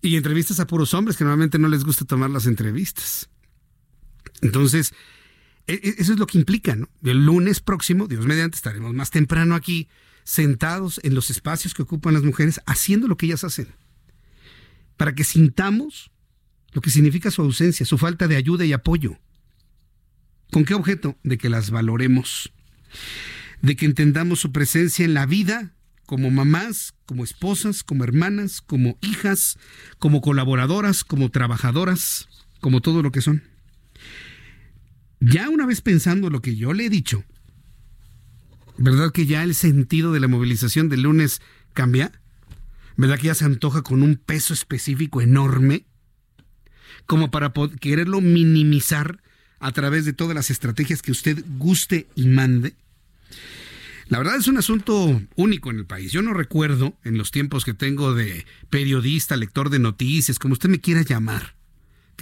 Y 0.00 0.16
entrevistas 0.16 0.60
a 0.60 0.66
puros 0.66 0.94
hombres 0.94 1.16
que 1.16 1.24
normalmente 1.24 1.58
no 1.58 1.68
les 1.68 1.84
gusta 1.84 2.04
tomar 2.04 2.30
las 2.30 2.46
entrevistas. 2.46 3.28
Entonces, 4.42 4.92
e, 5.66 5.74
e, 5.74 5.94
eso 5.98 6.12
es 6.12 6.18
lo 6.18 6.26
que 6.26 6.38
implica, 6.38 6.76
¿no? 6.76 6.88
El 7.02 7.24
lunes 7.24 7.60
próximo, 7.60 8.06
Dios 8.06 8.26
mediante, 8.26 8.56
estaremos 8.56 8.92
más 8.92 9.10
temprano 9.10 9.54
aquí 9.54 9.88
sentados 10.24 11.00
en 11.02 11.14
los 11.14 11.30
espacios 11.30 11.74
que 11.74 11.82
ocupan 11.82 12.14
las 12.14 12.22
mujeres, 12.22 12.60
haciendo 12.66 13.08
lo 13.08 13.16
que 13.16 13.26
ellas 13.26 13.44
hacen, 13.44 13.68
para 14.96 15.14
que 15.14 15.24
sintamos 15.24 16.10
lo 16.72 16.80
que 16.80 16.90
significa 16.90 17.30
su 17.30 17.42
ausencia, 17.42 17.86
su 17.86 17.98
falta 17.98 18.28
de 18.28 18.36
ayuda 18.36 18.64
y 18.64 18.72
apoyo. 18.72 19.18
¿Con 20.50 20.64
qué 20.64 20.74
objeto? 20.74 21.18
De 21.22 21.38
que 21.38 21.48
las 21.48 21.70
valoremos, 21.70 22.52
de 23.62 23.76
que 23.76 23.86
entendamos 23.86 24.40
su 24.40 24.52
presencia 24.52 25.04
en 25.04 25.14
la 25.14 25.26
vida 25.26 25.74
como 26.06 26.30
mamás, 26.30 26.94
como 27.06 27.24
esposas, 27.24 27.82
como 27.82 28.04
hermanas, 28.04 28.60
como 28.60 28.98
hijas, 29.00 29.58
como 29.98 30.20
colaboradoras, 30.20 31.04
como 31.04 31.30
trabajadoras, 31.30 32.28
como 32.60 32.80
todo 32.80 33.02
lo 33.02 33.12
que 33.12 33.22
son. 33.22 33.42
Ya 35.24 35.48
una 35.48 35.66
vez 35.66 35.80
pensando 35.80 36.30
lo 36.30 36.42
que 36.42 36.56
yo 36.56 36.72
le 36.72 36.86
he 36.86 36.90
dicho, 36.90 37.24
¿Verdad 38.78 39.12
que 39.12 39.26
ya 39.26 39.44
el 39.44 39.54
sentido 39.54 40.12
de 40.12 40.20
la 40.20 40.28
movilización 40.28 40.88
del 40.88 41.02
lunes 41.02 41.40
cambia? 41.72 42.10
¿Verdad 42.96 43.18
que 43.18 43.28
ya 43.28 43.34
se 43.34 43.44
antoja 43.44 43.82
con 43.82 44.02
un 44.02 44.16
peso 44.16 44.54
específico 44.54 45.20
enorme? 45.20 45.86
Como 47.06 47.30
para 47.30 47.52
quererlo 47.80 48.20
minimizar 48.20 49.22
a 49.60 49.72
través 49.72 50.04
de 50.04 50.12
todas 50.12 50.34
las 50.34 50.50
estrategias 50.50 51.02
que 51.02 51.12
usted 51.12 51.44
guste 51.58 52.08
y 52.14 52.26
mande. 52.26 52.74
La 54.08 54.18
verdad 54.18 54.36
es 54.36 54.48
un 54.48 54.58
asunto 54.58 55.22
único 55.36 55.70
en 55.70 55.78
el 55.78 55.86
país. 55.86 56.12
Yo 56.12 56.22
no 56.22 56.34
recuerdo 56.34 56.98
en 57.04 57.16
los 57.16 57.30
tiempos 57.30 57.64
que 57.64 57.74
tengo 57.74 58.14
de 58.14 58.46
periodista, 58.68 59.36
lector 59.36 59.70
de 59.70 59.78
noticias, 59.78 60.38
como 60.38 60.54
usted 60.54 60.68
me 60.68 60.80
quiera 60.80 61.02
llamar, 61.02 61.54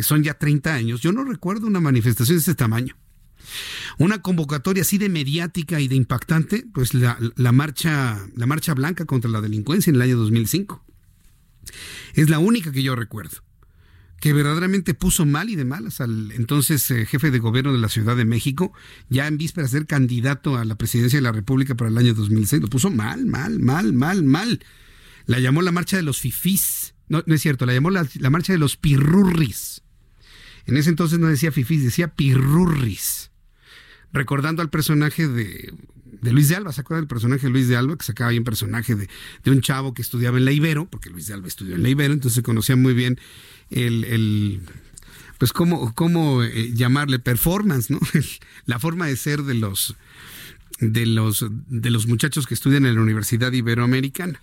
que 0.00 0.04
son 0.04 0.22
ya 0.22 0.32
30 0.32 0.72
años, 0.72 1.02
yo 1.02 1.12
no 1.12 1.24
recuerdo 1.24 1.66
una 1.66 1.78
manifestación 1.78 2.36
de 2.36 2.40
este 2.40 2.54
tamaño. 2.54 2.96
Una 3.98 4.22
convocatoria 4.22 4.80
así 4.80 4.96
de 4.96 5.10
mediática 5.10 5.78
y 5.78 5.88
de 5.88 5.94
impactante, 5.94 6.64
pues 6.72 6.94
la, 6.94 7.18
marcha, 7.52 8.18
la 8.34 8.46
marcha 8.46 8.72
blanca 8.72 9.04
contra 9.04 9.30
la 9.30 9.42
delincuencia 9.42 9.90
en 9.90 9.96
el 9.96 10.02
año 10.02 10.16
2005. 10.16 10.82
Es 12.14 12.30
la 12.30 12.38
única 12.38 12.72
que 12.72 12.82
yo 12.82 12.96
recuerdo. 12.96 13.42
que 14.20 14.32
verdaderamente 14.32 14.94
puso 14.94 15.26
mal 15.26 15.50
y 15.50 15.56
de 15.56 15.66
malas 15.66 16.00
al 16.00 16.32
entonces 16.32 16.90
eh, 16.90 17.04
jefe 17.04 17.30
de 17.30 17.38
gobierno 17.38 17.74
de 17.74 17.78
la 17.78 17.90
Ciudad 17.90 18.16
de 18.16 18.24
México, 18.24 18.72
ya 19.10 19.26
en 19.26 19.36
vísperas 19.36 19.70
de 19.70 19.80
ser 19.80 19.86
candidato 19.86 20.56
a 20.56 20.64
la 20.64 20.76
presidencia 20.76 21.18
de 21.18 21.22
la 21.22 21.32
República 21.32 21.74
para 21.74 21.90
el 21.90 21.98
año 21.98 22.14
2006. 22.14 22.62
Lo 22.62 22.68
puso 22.68 22.88
mal, 22.88 23.26
mal, 23.26 23.58
mal, 23.58 23.92
mal, 23.92 24.22
mal. 24.22 24.64
La 25.26 25.40
llamó 25.40 25.60
la 25.60 25.72
marcha 25.72 25.98
de 25.98 26.04
los 26.04 26.20
fifís. 26.20 26.94
No, 27.10 27.24
no 27.26 27.34
es 27.34 27.42
cierto, 27.42 27.66
la 27.66 27.74
llamó 27.74 27.90
la, 27.90 28.06
marcha 28.30 28.52
de 28.54 28.58
los 28.58 28.76
pirurris. 28.76 29.79
En 30.70 30.76
ese 30.76 30.90
entonces 30.90 31.18
no 31.18 31.26
decía 31.26 31.52
fifís, 31.52 31.82
decía 31.82 32.08
pirurris. 32.08 33.30
Recordando 34.12 34.62
al 34.62 34.70
personaje 34.70 35.28
de, 35.28 35.74
Luis 36.22 36.48
de 36.48 36.56
Alba, 36.56 36.72
¿se 36.72 36.80
acuerdan 36.80 37.02
del 37.02 37.08
personaje 37.08 37.46
de 37.46 37.50
Luis 37.50 37.68
de 37.68 37.76
Alba? 37.76 37.96
Que 37.96 38.04
sacaba 38.04 38.30
un 38.30 38.44
personaje 38.44 38.94
de, 38.94 39.08
de 39.44 39.50
un 39.50 39.60
chavo 39.60 39.94
que 39.94 40.02
estudiaba 40.02 40.38
en 40.38 40.44
la 40.44 40.52
Ibero, 40.52 40.86
porque 40.86 41.10
Luis 41.10 41.26
de 41.26 41.34
Alba 41.34 41.48
estudió 41.48 41.74
en 41.74 41.82
la 41.82 41.88
Ibero, 41.88 42.12
entonces 42.12 42.36
se 42.36 42.42
conocía 42.42 42.76
muy 42.76 42.94
bien 42.94 43.18
el, 43.70 44.60
pues 45.38 45.52
cómo, 45.52 45.94
cómo 45.94 46.42
eh, 46.42 46.72
llamarle 46.72 47.18
performance, 47.18 47.90
¿no? 47.90 47.98
la 48.66 48.78
forma 48.78 49.06
de 49.06 49.16
ser 49.16 49.42
de 49.42 49.54
los 49.54 49.96
de 50.80 51.04
los 51.04 51.46
de 51.68 51.90
los 51.90 52.06
muchachos 52.06 52.46
que 52.46 52.54
estudian 52.54 52.86
en 52.86 52.94
la 52.94 53.00
Universidad 53.00 53.52
Iberoamericana. 53.52 54.40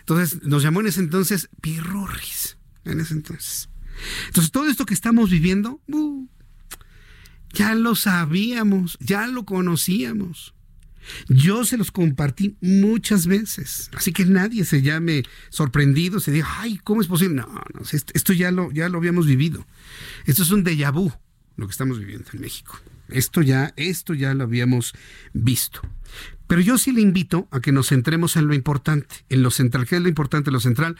Entonces, 0.00 0.42
nos 0.42 0.62
llamó 0.62 0.80
en 0.80 0.86
ese 0.86 1.00
entonces 1.00 1.48
Pirurris, 1.60 2.56
en 2.84 3.00
ese 3.00 3.14
entonces. 3.14 3.68
Entonces, 4.26 4.50
todo 4.50 4.68
esto 4.68 4.86
que 4.86 4.94
estamos 4.94 5.30
viviendo, 5.30 5.80
ya 7.52 7.74
lo 7.74 7.94
sabíamos, 7.94 8.96
ya 9.00 9.26
lo 9.26 9.44
conocíamos. 9.44 10.54
Yo 11.28 11.64
se 11.64 11.76
los 11.76 11.90
compartí 11.90 12.56
muchas 12.60 13.26
veces, 13.26 13.90
así 13.94 14.12
que 14.12 14.26
nadie 14.26 14.64
se 14.64 14.82
llame 14.82 15.22
sorprendido, 15.48 16.20
se 16.20 16.30
diga, 16.30 16.46
ay, 16.58 16.78
¿cómo 16.84 17.00
es 17.00 17.08
posible? 17.08 17.36
No, 17.36 17.46
no, 17.46 17.80
esto 17.90 18.32
ya 18.32 18.50
lo, 18.50 18.70
ya 18.70 18.88
lo 18.88 18.98
habíamos 18.98 19.26
vivido. 19.26 19.66
Esto 20.26 20.42
es 20.42 20.50
un 20.50 20.62
déjà 20.64 20.92
vu, 20.92 21.10
lo 21.56 21.66
que 21.66 21.72
estamos 21.72 21.98
viviendo 21.98 22.30
en 22.32 22.40
México. 22.40 22.78
Esto 23.08 23.42
ya, 23.42 23.72
esto 23.76 24.14
ya 24.14 24.34
lo 24.34 24.44
habíamos 24.44 24.92
visto. 25.32 25.80
Pero 26.46 26.60
yo 26.60 26.78
sí 26.78 26.92
le 26.92 27.00
invito 27.00 27.48
a 27.50 27.60
que 27.60 27.72
nos 27.72 27.88
centremos 27.88 28.36
en 28.36 28.46
lo 28.46 28.54
importante, 28.54 29.24
en 29.28 29.42
lo 29.42 29.50
central. 29.50 29.86
¿Qué 29.86 29.96
es 29.96 30.02
lo 30.02 30.08
importante? 30.08 30.50
Lo 30.50 30.60
central, 30.60 30.96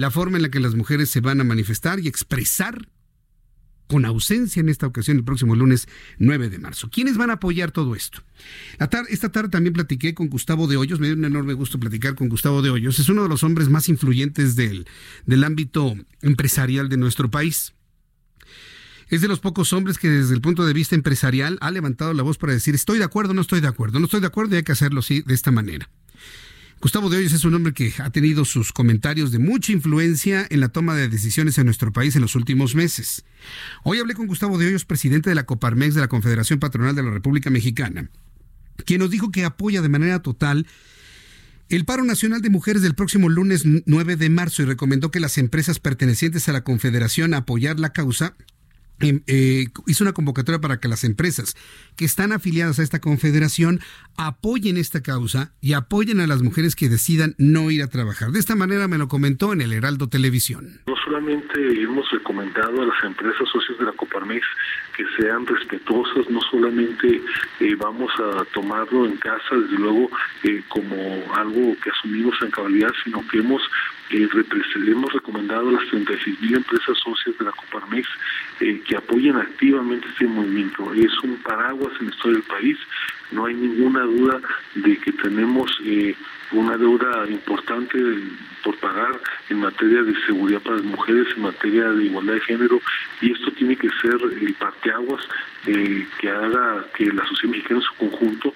la 0.00 0.10
forma 0.10 0.38
en 0.38 0.42
la 0.42 0.50
que 0.50 0.60
las 0.60 0.74
mujeres 0.74 1.10
se 1.10 1.20
van 1.20 1.42
a 1.42 1.44
manifestar 1.44 2.00
y 2.00 2.08
expresar 2.08 2.88
con 3.86 4.06
ausencia 4.06 4.60
en 4.60 4.70
esta 4.70 4.86
ocasión 4.86 5.18
el 5.18 5.24
próximo 5.24 5.54
lunes 5.54 5.88
9 6.18 6.48
de 6.48 6.58
marzo. 6.58 6.88
¿Quiénes 6.88 7.18
van 7.18 7.28
a 7.28 7.34
apoyar 7.34 7.70
todo 7.70 7.94
esto? 7.94 8.22
esta 9.10 9.30
tarde 9.30 9.50
también 9.50 9.74
platiqué 9.74 10.14
con 10.14 10.30
Gustavo 10.30 10.68
de 10.68 10.78
Hoyos, 10.78 11.00
me 11.00 11.08
dio 11.08 11.16
un 11.16 11.24
enorme 11.26 11.52
gusto 11.52 11.78
platicar 11.78 12.14
con 12.14 12.30
Gustavo 12.30 12.62
de 12.62 12.70
Hoyos, 12.70 12.98
es 12.98 13.10
uno 13.10 13.24
de 13.24 13.28
los 13.28 13.44
hombres 13.44 13.68
más 13.68 13.90
influyentes 13.90 14.56
del, 14.56 14.86
del 15.26 15.44
ámbito 15.44 15.94
empresarial 16.22 16.88
de 16.88 16.96
nuestro 16.96 17.30
país. 17.30 17.74
Es 19.08 19.20
de 19.20 19.28
los 19.28 19.40
pocos 19.40 19.74
hombres 19.74 19.98
que 19.98 20.08
desde 20.08 20.34
el 20.34 20.40
punto 20.40 20.64
de 20.64 20.72
vista 20.72 20.94
empresarial 20.94 21.58
ha 21.60 21.70
levantado 21.70 22.14
la 22.14 22.22
voz 22.22 22.38
para 22.38 22.54
decir 22.54 22.74
estoy 22.74 22.96
de 22.96 23.04
acuerdo, 23.04 23.34
no 23.34 23.42
estoy 23.42 23.60
de 23.60 23.68
acuerdo, 23.68 23.98
no 23.98 24.06
estoy 24.06 24.20
de 24.20 24.28
acuerdo 24.28 24.54
y 24.54 24.58
hay 24.58 24.62
que 24.62 24.72
hacerlo 24.72 25.00
así, 25.00 25.20
de 25.20 25.34
esta 25.34 25.50
manera. 25.50 25.90
Gustavo 26.80 27.10
de 27.10 27.18
Hoyos 27.18 27.34
es 27.34 27.44
un 27.44 27.52
hombre 27.52 27.74
que 27.74 27.92
ha 27.98 28.08
tenido 28.08 28.46
sus 28.46 28.72
comentarios 28.72 29.32
de 29.32 29.38
mucha 29.38 29.70
influencia 29.70 30.46
en 30.48 30.60
la 30.60 30.70
toma 30.70 30.94
de 30.94 31.10
decisiones 31.10 31.58
en 31.58 31.66
nuestro 31.66 31.92
país 31.92 32.16
en 32.16 32.22
los 32.22 32.36
últimos 32.36 32.74
meses. 32.74 33.22
Hoy 33.84 33.98
hablé 33.98 34.14
con 34.14 34.26
Gustavo 34.26 34.56
de 34.56 34.66
Hoyos, 34.66 34.86
presidente 34.86 35.28
de 35.28 35.34
la 35.34 35.44
Coparmex 35.44 35.94
de 35.94 36.00
la 36.00 36.08
Confederación 36.08 36.58
Patronal 36.58 36.94
de 36.94 37.02
la 37.02 37.10
República 37.10 37.50
Mexicana, 37.50 38.08
quien 38.86 39.00
nos 39.00 39.10
dijo 39.10 39.30
que 39.30 39.44
apoya 39.44 39.82
de 39.82 39.90
manera 39.90 40.22
total 40.22 40.66
el 41.68 41.84
paro 41.84 42.02
nacional 42.02 42.40
de 42.40 42.48
mujeres 42.48 42.80
del 42.80 42.94
próximo 42.94 43.28
lunes 43.28 43.64
9 43.66 44.16
de 44.16 44.30
marzo 44.30 44.62
y 44.62 44.64
recomendó 44.64 45.10
que 45.10 45.20
las 45.20 45.36
empresas 45.36 45.80
pertenecientes 45.80 46.48
a 46.48 46.52
la 46.52 46.64
Confederación 46.64 47.34
apoyar 47.34 47.78
la 47.78 47.92
causa 47.92 48.36
eh, 49.00 49.66
hizo 49.86 50.04
una 50.04 50.12
convocatoria 50.12 50.60
para 50.60 50.78
que 50.78 50.88
las 50.88 51.04
empresas 51.04 51.56
que 51.96 52.04
están 52.04 52.32
afiliadas 52.32 52.78
a 52.78 52.82
esta 52.82 53.00
confederación 53.00 53.80
apoyen 54.16 54.76
esta 54.76 55.02
causa 55.02 55.52
y 55.60 55.72
apoyen 55.72 56.20
a 56.20 56.26
las 56.26 56.42
mujeres 56.42 56.76
que 56.76 56.88
decidan 56.88 57.34
no 57.38 57.70
ir 57.70 57.82
a 57.82 57.88
trabajar. 57.88 58.30
De 58.30 58.38
esta 58.38 58.56
manera 58.56 58.88
me 58.88 58.98
lo 58.98 59.08
comentó 59.08 59.52
en 59.52 59.60
el 59.60 59.72
Heraldo 59.72 60.08
Televisión. 60.08 60.80
No 60.86 60.94
solamente 61.04 61.82
hemos 61.82 62.10
recomendado 62.10 62.82
a 62.82 62.86
las 62.86 63.04
empresas 63.04 63.48
socios 63.50 63.78
de 63.78 63.84
la 63.84 63.92
Coparmex 63.92 64.46
que 64.96 65.04
sean 65.18 65.46
respetuosas, 65.46 66.28
no 66.30 66.40
solamente 66.50 67.22
eh, 67.60 67.74
vamos 67.76 68.10
a 68.18 68.44
tomarlo 68.52 69.06
en 69.06 69.16
casa, 69.16 69.56
desde 69.56 69.78
luego, 69.78 70.10
eh, 70.44 70.62
como 70.68 70.94
algo 71.34 71.76
que 71.82 71.90
asumimos 71.90 72.34
en 72.42 72.50
cabalidad, 72.50 72.90
sino 73.04 73.26
que 73.28 73.38
hemos 73.38 73.62
eh, 74.10 74.28
hemos 74.86 75.12
recomendado 75.12 75.68
a 75.68 75.72
las 75.72 75.86
36 75.88 76.40
mil 76.40 76.56
empresas 76.56 76.98
socias 76.98 77.36
de 77.38 77.44
la 77.44 77.52
Coparmex 77.52 78.08
eh, 78.60 78.80
que 78.86 78.96
apoyen 78.96 79.36
activamente 79.36 80.06
este 80.08 80.26
movimiento. 80.26 80.92
Es 80.94 81.12
un 81.22 81.36
paraguas 81.36 81.92
en 82.00 82.06
la 82.06 82.14
historia 82.14 82.38
del 82.38 82.48
país. 82.48 82.78
No 83.30 83.46
hay 83.46 83.54
ninguna 83.54 84.02
duda 84.02 84.40
de 84.74 84.96
que 84.98 85.12
tenemos 85.12 85.70
eh, 85.84 86.14
una 86.52 86.76
deuda 86.76 87.28
importante 87.28 87.98
por 88.64 88.76
pagar 88.78 89.20
en 89.48 89.60
materia 89.60 90.02
de 90.02 90.14
seguridad 90.26 90.60
para 90.60 90.76
las 90.76 90.84
mujeres, 90.84 91.28
en 91.36 91.42
materia 91.42 91.92
de 91.92 92.04
igualdad 92.04 92.34
de 92.34 92.40
género, 92.40 92.80
y 93.22 93.32
esto 93.32 93.52
tiene 93.52 93.76
que 93.76 93.88
ser 94.02 94.20
el 94.40 94.54
parteaguas 94.54 95.22
eh, 95.66 96.06
que 96.18 96.28
haga 96.28 96.84
que 96.96 97.06
la 97.06 97.24
sociedad 97.26 97.52
mexicana 97.54 97.80
en 97.80 97.86
su 97.86 97.94
conjunto 97.94 98.54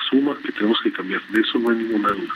asuma 0.00 0.36
que 0.42 0.52
tenemos 0.52 0.80
que 0.82 0.92
cambiar. 0.92 1.20
De 1.28 1.40
eso 1.42 1.58
no 1.58 1.70
hay 1.70 1.76
ninguna 1.76 2.08
duda. 2.08 2.34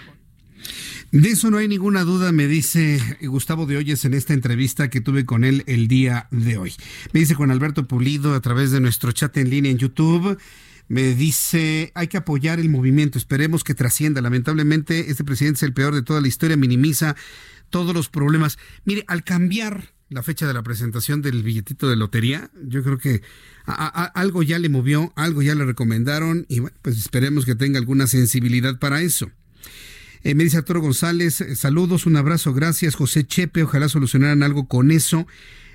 De 1.13 1.29
eso 1.29 1.51
no 1.51 1.59
hay 1.59 1.69
ninguna 1.69 2.05
duda, 2.05 2.33
me 2.33 2.47
dice 2.47 2.99
Gustavo 3.21 3.67
de 3.67 3.77
Oyes 3.77 4.07
en 4.07 4.15
esta 4.15 4.33
entrevista 4.33 4.89
que 4.89 5.03
tuve 5.03 5.27
con 5.27 5.45
él 5.45 5.63
el 5.67 5.87
día 5.87 6.27
de 6.31 6.57
hoy. 6.57 6.73
Me 7.13 7.21
dice 7.21 7.35
con 7.35 7.51
Alberto 7.51 7.87
Pulido 7.87 8.35
a 8.35 8.41
través 8.41 8.71
de 8.71 8.81
nuestro 8.81 9.13
chat 9.13 9.37
en 9.37 9.51
línea 9.51 9.71
en 9.71 9.77
YouTube. 9.77 10.39
Me 10.89 11.15
dice, 11.15 11.93
hay 11.95 12.09
que 12.09 12.17
apoyar 12.17 12.61
el 12.61 12.71
movimiento, 12.71 13.19
esperemos 13.19 13.63
que 13.63 13.75
trascienda. 13.75 14.23
Lamentablemente, 14.23 15.11
este 15.11 15.23
presidente 15.23 15.59
es 15.59 15.63
el 15.65 15.75
peor 15.75 15.95
de 15.95 16.01
toda 16.01 16.23
la 16.23 16.29
historia, 16.29 16.57
minimiza 16.57 17.15
todos 17.69 17.95
los 17.95 18.09
problemas. 18.09 18.59
Mire, 18.87 19.05
al 19.07 19.23
cambiar 19.23 19.93
la 20.09 20.23
fecha 20.23 20.47
de 20.47 20.55
la 20.55 20.63
presentación 20.63 21.21
del 21.21 21.43
billetito 21.43 21.91
de 21.91 21.97
lotería, 21.97 22.51
yo 22.65 22.83
creo 22.83 22.97
que 22.97 23.21
algo 23.67 24.43
ya 24.43 24.59
le 24.59 24.71
movió, 24.71 25.13
algo 25.17 25.43
ya 25.43 25.55
le 25.55 25.67
recomendaron 25.67 26.47
y 26.49 26.61
bueno, 26.61 26.77
pues 26.81 26.97
esperemos 26.97 27.45
que 27.45 27.55
tenga 27.55 27.79
alguna 27.79 28.07
sensibilidad 28.07 28.79
para 28.79 29.03
eso. 29.03 29.31
Eh, 30.25 30.35
me 30.35 30.45
dice 30.45 30.59
Arturo 30.59 30.81
González, 30.81 31.41
eh, 31.41 31.57
saludos, 31.57 32.07
un 32.07 32.17
abrazo, 32.17 32.55
gracias. 32.55 32.95
José 32.95 33.27
Chepe, 33.27 33.65
ojalá 33.65 33.89
solucionaran 33.89 34.43
algo 34.43 34.69
con 34.69 34.93
eso. 34.93 35.27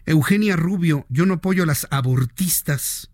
Eugenia 0.05 0.55
Rubio, 0.55 1.05
yo 1.09 1.25
no 1.25 1.35
apoyo 1.35 1.63
a 1.63 1.65
las 1.65 1.87
abortistas. 1.91 3.09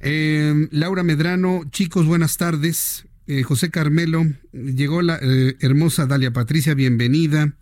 Eh, 0.00 0.68
Laura 0.72 1.04
Medrano, 1.04 1.62
chicos, 1.70 2.06
buenas 2.06 2.36
tardes. 2.36 3.04
José 3.44 3.72
Carmelo, 3.72 4.24
llegó 4.52 5.02
la 5.02 5.18
hermosa 5.58 6.06
Dalia 6.06 6.32
Patricia, 6.32 6.74
bienvenida. 6.74 7.56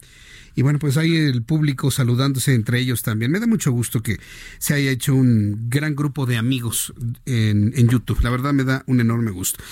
Y 0.54 0.60
bueno, 0.60 0.78
pues 0.78 0.98
hay 0.98 1.16
el 1.16 1.42
público 1.42 1.90
saludándose 1.90 2.52
entre 2.52 2.80
ellos 2.80 3.02
también. 3.02 3.30
Me 3.30 3.40
da 3.40 3.46
mucho 3.46 3.72
gusto 3.72 4.02
que 4.02 4.20
se 4.58 4.74
haya 4.74 4.90
hecho 4.90 5.14
un 5.14 5.70
gran 5.70 5.96
grupo 5.96 6.26
de 6.26 6.36
amigos 6.36 6.92
en 7.24 7.88
YouTube. 7.88 8.20
La 8.22 8.28
verdad 8.28 8.52
me 8.52 8.64
da 8.64 8.84
un 8.86 9.00
enorme 9.00 9.30
gusto. 9.30 9.64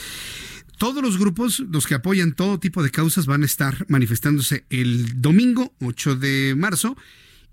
Todos 0.83 1.01
los 1.01 1.17
grupos, 1.17 1.61
los 1.61 1.87
que 1.87 1.95
apoyan 1.95 2.33
todo 2.33 2.59
tipo 2.59 2.83
de 2.83 2.91
causas, 2.91 3.27
van 3.27 3.45
a 3.45 3.47
estar 3.47 3.87
manifestándose 3.89 4.65
el 4.69 5.23
domingo 5.23 5.73
8 5.81 6.17
de 6.17 6.55
marzo 6.57 6.97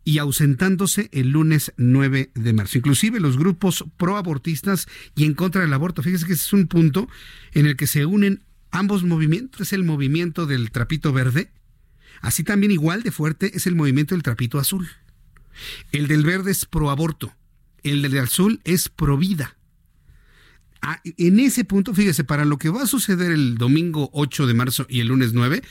y 0.04 0.18
ausentándose 0.18 1.10
el 1.12 1.30
lunes 1.30 1.72
9 1.78 2.32
de 2.34 2.54
marzo. 2.54 2.80
Inclusive 2.80 3.20
los 3.20 3.38
grupos 3.38 3.86
proabortistas 3.98 4.88
y 5.16 5.26
en 5.26 5.36
contra 5.36 5.62
del 5.62 5.72
aborto. 5.74 6.02
Fíjese 6.02 6.26
que 6.26 6.34
ese 6.34 6.44
es 6.44 6.54
un 6.54 6.66
punto 6.66 7.08
en 7.54 7.68
el 7.68 7.78
que 7.78 7.86
se 7.86 8.08
unen 8.08 8.44
ambos 8.72 9.04
movimientos. 9.04 9.62
Es 9.62 9.74
el 9.74 9.84
movimiento 9.84 10.48
del 10.48 10.72
trapito 10.72 11.14
verde. 11.14 11.52
Así 12.22 12.44
también 12.44 12.72
igual 12.72 13.04
de 13.04 13.12
fuerte 13.12 13.52
es 13.56 13.68
el 13.68 13.76
movimiento 13.76 14.16
del 14.16 14.24
trapito 14.24 14.58
azul. 14.58 14.90
El 15.92 16.08
del 16.08 16.24
verde 16.24 16.50
es 16.50 16.66
proaborto. 16.66 17.32
El 17.84 18.02
del 18.02 18.18
azul 18.18 18.60
es 18.64 18.90
pro 18.90 19.18
vida. 19.20 19.59
Ah, 20.82 21.02
en 21.04 21.40
ese 21.40 21.66
punto, 21.66 21.94
fíjese, 21.94 22.24
para 22.24 22.46
lo 22.46 22.58
que 22.58 22.70
va 22.70 22.84
a 22.84 22.88
suceder 22.88 23.32
el 23.32 23.58
domingo 23.58 24.10
8 24.14 24.48
de 24.48 24.54
marzo 24.54 24.86
y 24.90 25.02
el 25.02 25.08
lunes 25.08 25.34
9, 25.34 25.62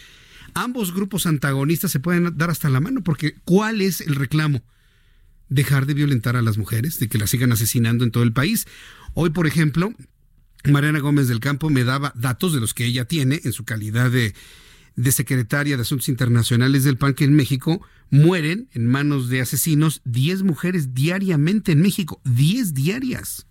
ambos 0.54 0.94
grupos 0.94 1.26
antagonistas 1.26 1.90
se 1.90 2.00
pueden 2.00 2.36
dar 2.36 2.50
hasta 2.50 2.68
la 2.68 2.80
mano, 2.80 3.02
porque 3.02 3.36
¿cuál 3.44 3.80
es 3.80 4.02
el 4.02 4.16
reclamo? 4.16 4.62
Dejar 5.48 5.86
de 5.86 5.94
violentar 5.94 6.36
a 6.36 6.42
las 6.42 6.58
mujeres, 6.58 6.98
de 6.98 7.08
que 7.08 7.16
las 7.16 7.30
sigan 7.30 7.52
asesinando 7.52 8.04
en 8.04 8.10
todo 8.10 8.22
el 8.22 8.34
país. 8.34 8.66
Hoy, 9.14 9.30
por 9.30 9.46
ejemplo, 9.46 9.94
Mariana 10.64 10.98
Gómez 10.98 11.28
del 11.28 11.40
Campo 11.40 11.70
me 11.70 11.84
daba 11.84 12.12
datos 12.14 12.52
de 12.52 12.60
los 12.60 12.74
que 12.74 12.84
ella 12.84 13.06
tiene 13.06 13.40
en 13.44 13.52
su 13.52 13.64
calidad 13.64 14.10
de, 14.10 14.34
de 14.94 15.12
secretaria 15.12 15.76
de 15.76 15.82
Asuntos 15.82 16.10
Internacionales 16.10 16.84
del 16.84 16.98
PAN, 16.98 17.14
que 17.14 17.24
en 17.24 17.34
México 17.34 17.80
mueren 18.10 18.68
en 18.72 18.86
manos 18.86 19.30
de 19.30 19.40
asesinos 19.40 20.02
10 20.04 20.42
mujeres 20.42 20.92
diariamente 20.92 21.72
en 21.72 21.80
México, 21.80 22.20
10 22.24 22.74
diarias 22.74 23.46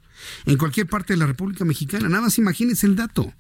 en 0.46 0.58
cualquier 0.58 0.88
parte 0.88 1.14
de 1.14 1.18
la 1.18 1.28
República 1.28 1.66
Mexicana. 1.66 2.10
Nada 2.10 2.24
más 2.24 2.38
imagínense 2.38 2.88
el 2.88 2.96
dato. 2.96 3.34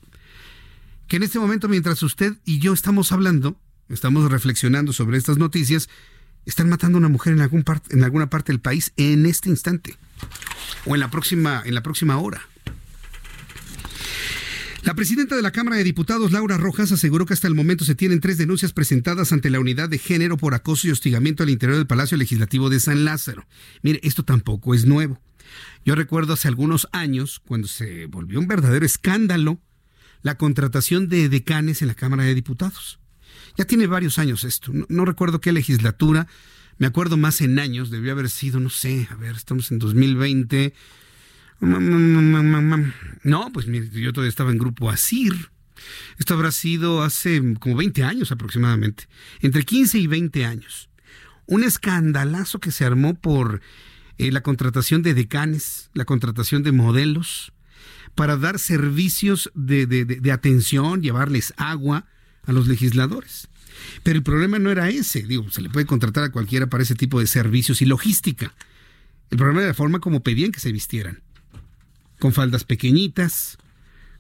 Que 1.08 1.18
en 1.18 1.24
este 1.24 1.40
momento, 1.40 1.70
mientras 1.70 2.04
usted 2.04 2.34
y 2.46 2.60
yo 2.60 2.74
estamos 2.74 3.12
hablando, 3.12 3.58
estamos 3.90 4.30
reflexionando 4.30 4.94
sobre 4.94 5.18
estas 5.18 5.38
noticias, 5.38 5.90
Están 6.46 6.70
matando 6.70 6.98
a 6.98 7.00
una 7.00 7.10
mujer 7.10 7.34
en, 7.34 7.42
algún 7.42 7.66
en 7.90 8.04
alguna 8.06 8.30
parte 8.30 8.54
del 8.54 8.62
país 8.62 8.94
en 8.96 9.26
este 9.26 9.50
instante 9.50 9.98
o 10.86 10.96
en 10.96 11.02
la 11.02 11.12
próxima, 11.12 11.62
en 11.66 11.74
la 11.74 11.84
próxima 11.84 12.18
hora. 12.18 12.42
La 14.88 14.96
presidenta 14.96 15.36
de 15.36 15.42
la 15.42 15.52
Cámara 15.52 15.76
de 15.76 15.84
Diputados, 15.84 16.32
Laura 16.32 16.56
Rojas, 16.56 16.94
aseguró 16.94 17.26
que 17.26 17.34
hasta 17.34 17.50
el 17.50 17.56
momento 17.56 17.84
se 17.84 17.94
tienen 17.94 18.22
tres 18.22 18.38
denuncias 18.38 18.72
presentadas 18.72 19.34
ante 19.34 19.50
la 19.50 19.60
unidad 19.60 19.90
de 19.90 19.98
género 19.98 20.38
por 20.38 20.54
acoso 20.54 20.88
y 20.88 20.92
hostigamiento 20.92 21.44
al 21.44 21.50
interior 21.50 21.78
del 21.78 21.88
Palacio 21.88 22.16
Legislativo 22.16 22.70
de 22.70 22.80
San 22.80 23.04
Lázaro. 23.04 23.46
Mire, 23.82 24.00
esto 24.04 24.24
tampoco 24.24 24.74
es 24.74 24.86
nuevo. 24.86 25.20
Yo 25.84 25.94
recuerdo 25.94 26.32
hace 26.32 26.48
algunos 26.48 26.88
años, 26.94 27.42
cuando 27.46 27.68
se 27.68 28.06
volvió 28.06 28.40
un 28.40 28.48
verdadero 28.48 28.86
escándalo, 28.86 29.60
la 30.22 30.38
contratación 30.38 31.10
de 31.10 31.28
decanes 31.28 31.82
en 31.82 31.90
la 31.90 31.96
Cámara 31.96 32.24
de 32.24 32.34
Diputados. 32.34 32.98
Ya 33.58 33.66
tiene 33.66 33.88
varios 33.88 34.18
años 34.20 34.46
esto. 34.46 34.72
No, 34.88 35.04
recuerdo 35.04 35.42
qué 35.42 35.52
legislatura, 35.52 36.28
me 36.78 36.88
acuerdo 36.88 37.18
más 37.18 37.42
en 37.42 37.60
años, 37.60 37.92
debió 37.92 38.14
haber 38.14 38.30
sido, 38.30 38.62
no 38.62 38.70
sé, 38.70 39.10
a 39.12 39.16
ver, 39.16 39.36
estamos 39.36 39.70
en 39.70 39.80
2020. 39.80 40.74
No, 41.60 43.52
pues 43.52 43.66
yo 43.66 44.14
todavía 44.14 44.30
estaba 44.30 44.52
en 44.52 44.58
grupo 44.58 44.90
ASIR. 44.90 45.52
Esto 46.18 46.34
habrá 46.34 46.52
sido 46.52 47.04
hace 47.04 47.42
como 47.60 47.76
20 47.76 48.04
años 48.04 48.32
aproximadamente, 48.32 49.08
entre 49.42 49.64
15 49.64 50.00
y 50.00 50.08
20 50.08 50.46
años. 50.46 50.90
Un 51.46 51.64
escandalazo 51.64 52.60
que 52.60 52.72
se 52.72 52.86
armó 52.86 53.16
por 53.16 53.62
eh, 54.18 54.32
la 54.32 54.42
contratación 54.42 55.04
de 55.04 55.14
decanes, 55.14 55.90
la 55.94 56.06
contratación 56.06 56.64
de 56.64 56.72
modelos, 56.72 57.54
para 58.16 58.36
dar 58.36 58.58
servicios 58.58 59.52
de, 59.54 59.86
de, 59.86 60.32
atención, 60.32 61.04
llevarles 61.04 61.54
agua 61.56 62.08
a 62.46 62.52
los 62.52 62.68
legisladores. 62.68 63.48
Pero 64.02 64.18
el 64.18 64.24
problema 64.24 64.58
no 64.58 64.72
era 64.72 64.90
ese, 64.90 65.22
digo, 65.22 65.52
se 65.52 65.62
le 65.62 65.70
puede 65.70 65.86
contratar 65.86 66.24
a 66.24 66.32
cualquiera 66.32 66.66
para 66.66 66.82
ese 66.82 66.96
tipo 66.96 67.20
de 67.20 67.28
servicios 67.28 67.82
y 67.84 67.86
logística. 67.86 68.54
El 69.30 69.38
problema 69.38 69.60
era 69.60 69.68
la 69.70 69.74
forma 69.76 70.00
como 70.00 70.24
pedían 70.24 70.52
que 70.52 70.60
se 70.60 70.72
vistieran. 70.72 71.22
Con 72.20 72.34
faldas 72.34 72.64
pequeñitas, 72.64 73.58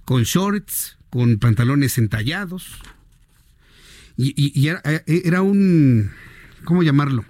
con 0.05 0.23
shorts, 0.23 0.97
con 1.09 1.37
pantalones 1.37 1.97
entallados. 1.97 2.67
Y, 4.19 4.67
era, 4.67 4.81
era, 5.05 5.43
un, 5.43 6.11
¿cómo 6.63 6.81
llamarlo? 6.81 7.23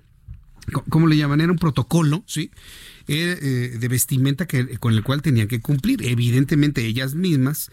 ¿Cómo 0.89 1.07
le 1.07 1.18
llaman? 1.18 1.41
Era 1.41 1.51
un 1.51 1.57
protocolo, 1.57 2.24
¿sí? 2.28 2.49
Eh, 3.09 3.78
de 3.80 3.88
vestimenta 3.88 4.47
que, 4.47 4.78
con 4.78 4.93
el 4.93 5.03
cual 5.03 5.22
tenían 5.22 5.47
que 5.47 5.61
cumplir. 5.61 6.03
Evidentemente 6.03 6.86
ellas 6.86 7.13
mismas 7.13 7.72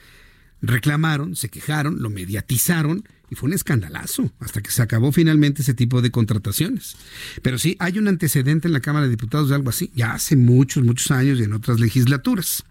reclamaron, 0.63 1.37
se 1.37 1.49
quejaron, 1.49 2.03
lo 2.03 2.11
mediatizaron 2.11 3.05
y 3.31 3.35
fue 3.35 3.49
un 3.49 3.55
escandalazo 3.55 4.31
hasta 4.41 4.63
que 4.63 4.71
se 4.71 4.83
acabó 4.83 5.13
finalmente 5.13 5.63
ese 5.63 5.75
tipo 5.75 6.03
de 6.03 6.11
contrataciones. 6.11 6.97
Pero 7.43 7.59
sí, 7.59 7.77
hay 7.79 7.99
un 7.99 8.09
antecedente 8.09 8.69
en 8.69 8.73
la 8.73 8.81
Cámara 8.81 9.07
de 9.07 9.11
Diputados 9.11 9.49
de 9.49 9.57
algo 9.57 9.71
así, 9.71 9.91
ya 9.95 10.13
hace 10.13 10.37
muchos, 10.37 10.85
muchos 10.85 11.11
años 11.11 11.39
y 11.39 11.45
en 11.45 11.53
otras 11.53 11.81
legislaturas. 11.81 12.65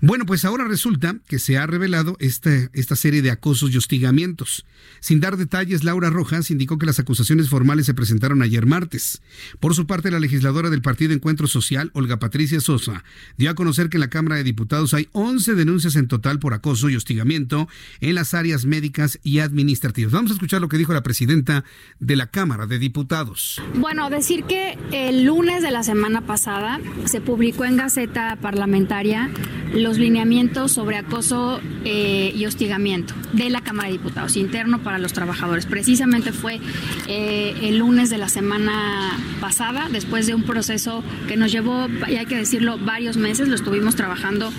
Bueno, 0.00 0.26
pues 0.26 0.44
ahora 0.44 0.64
resulta 0.64 1.16
que 1.26 1.38
se 1.38 1.58
ha 1.58 1.66
revelado 1.66 2.16
esta, 2.20 2.70
esta 2.72 2.94
serie 2.94 3.20
de 3.20 3.30
acosos 3.30 3.72
y 3.72 3.76
hostigamientos. 3.76 4.64
Sin 5.00 5.20
dar 5.20 5.36
detalles, 5.36 5.84
Laura 5.84 6.10
Rojas 6.10 6.50
indicó 6.50 6.78
que 6.78 6.86
las 6.86 6.98
acusaciones 6.98 7.48
formales 7.48 7.86
se 7.86 7.94
presentaron 7.94 8.42
ayer 8.42 8.66
martes. 8.66 9.22
Por 9.60 9.74
su 9.74 9.86
parte, 9.86 10.10
la 10.10 10.20
legisladora 10.20 10.70
del 10.70 10.82
Partido 10.82 11.14
Encuentro 11.14 11.46
Social, 11.46 11.90
Olga 11.94 12.18
Patricia 12.18 12.60
Sosa, 12.60 13.04
dio 13.36 13.50
a 13.50 13.54
conocer 13.54 13.88
que 13.88 13.96
en 13.96 14.02
la 14.02 14.10
Cámara 14.10 14.36
de 14.36 14.44
Diputados 14.44 14.94
hay 14.94 15.08
11 15.12 15.54
denuncias 15.54 15.96
en 15.96 16.08
total 16.08 16.38
por 16.38 16.54
acoso 16.54 16.90
y 16.90 16.96
hostigamiento 16.96 17.68
en 18.00 18.14
las 18.14 18.34
áreas 18.34 18.64
médicas 18.66 19.18
y 19.22 19.40
administrativas. 19.40 20.12
Vamos 20.12 20.30
a 20.30 20.34
escuchar 20.34 20.60
lo 20.60 20.68
que 20.68 20.78
dijo 20.78 20.92
la 20.92 21.02
presidenta 21.02 21.64
de 21.98 22.16
la 22.16 22.28
Cámara 22.28 22.66
de 22.66 22.78
Diputados. 22.78 23.60
Bueno, 23.74 24.10
decir 24.10 24.44
que 24.44 24.78
el 24.92 25.24
lunes 25.24 25.62
de 25.62 25.70
la 25.70 25.82
semana 25.82 26.22
pasada 26.22 26.80
se 27.06 27.20
publicó 27.20 27.64
en 27.64 27.76
Gaceta 27.76 28.36
Parlamentaria 28.40 29.27
los 29.72 29.98
lineamientos 29.98 30.72
sobre 30.72 30.96
acoso 30.96 31.60
eh, 31.84 32.32
y 32.34 32.46
hostigamiento 32.46 33.14
de 33.32 33.50
la 33.50 33.60
Cámara 33.60 33.88
de 33.88 33.92
Diputados 33.92 34.36
interno 34.36 34.82
para 34.82 34.98
los 34.98 35.12
trabajadores. 35.12 35.66
Precisamente 35.66 36.32
fue 36.32 36.60
eh, 37.06 37.54
el 37.62 37.78
lunes 37.78 38.10
de 38.10 38.18
la 38.18 38.28
semana 38.28 39.18
pasada, 39.40 39.88
después 39.90 40.26
de 40.26 40.34
un 40.34 40.42
proceso 40.42 41.04
que 41.26 41.36
nos 41.36 41.52
llevó, 41.52 41.88
y 42.08 42.16
hay 42.16 42.26
que 42.26 42.36
decirlo, 42.36 42.78
varios 42.78 43.16
meses, 43.16 43.48
lo 43.48 43.54
estuvimos 43.54 43.96
trabajando 43.96 44.50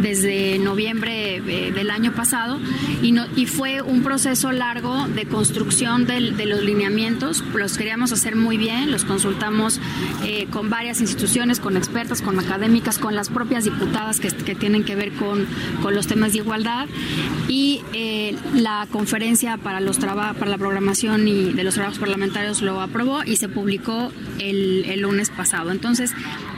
desde 0.00 0.58
noviembre 0.58 1.36
eh, 1.36 1.72
del 1.72 1.90
año 1.90 2.12
pasado, 2.12 2.58
y, 3.02 3.12
no, 3.12 3.26
y 3.36 3.46
fue 3.46 3.80
un 3.80 4.02
proceso 4.02 4.52
largo 4.52 5.08
de 5.08 5.24
construcción 5.24 6.06
de 6.06 6.46
los 6.46 6.62
lineamientos, 6.62 7.42
los 7.54 7.78
queríamos 7.78 8.12
hacer 8.12 8.36
muy 8.36 8.56
bien, 8.56 8.90
los 8.90 9.04
consultamos 9.04 9.80
con 10.50 10.70
varias 10.70 11.00
instituciones, 11.00 11.60
con 11.60 11.76
expertas, 11.76 12.22
con 12.22 12.38
académicas, 12.38 12.98
con 12.98 13.14
las 13.14 13.28
propias 13.28 13.64
diputadas 13.64 14.17
que, 14.20 14.30
tienen 14.54 14.84
que 14.84 14.94
ver 14.94 15.12
con, 15.12 15.46
con 15.82 15.94
los 15.94 16.06
temas 16.06 16.32
de 16.32 16.38
igualdad 16.38 16.86
y 17.48 17.82
eh, 17.92 18.36
la 18.54 18.86
conferencia 18.90 19.56
para 19.56 19.80
los 19.80 19.98
para 19.98 20.46
la 20.46 20.58
programación 20.58 21.28
y 21.28 21.52
de 21.52 21.64
los 21.64 21.74
trabajos 21.74 21.98
parlamentarios 21.98 22.62
lo 22.62 22.80
aprobó 22.80 23.24
y 23.24 23.36
se 23.36 23.48
publicó 23.48 24.10
el, 24.38 24.84
el 24.86 25.00
lunes 25.00 25.30
pasado. 25.30 25.70
Entonces, 25.70 26.12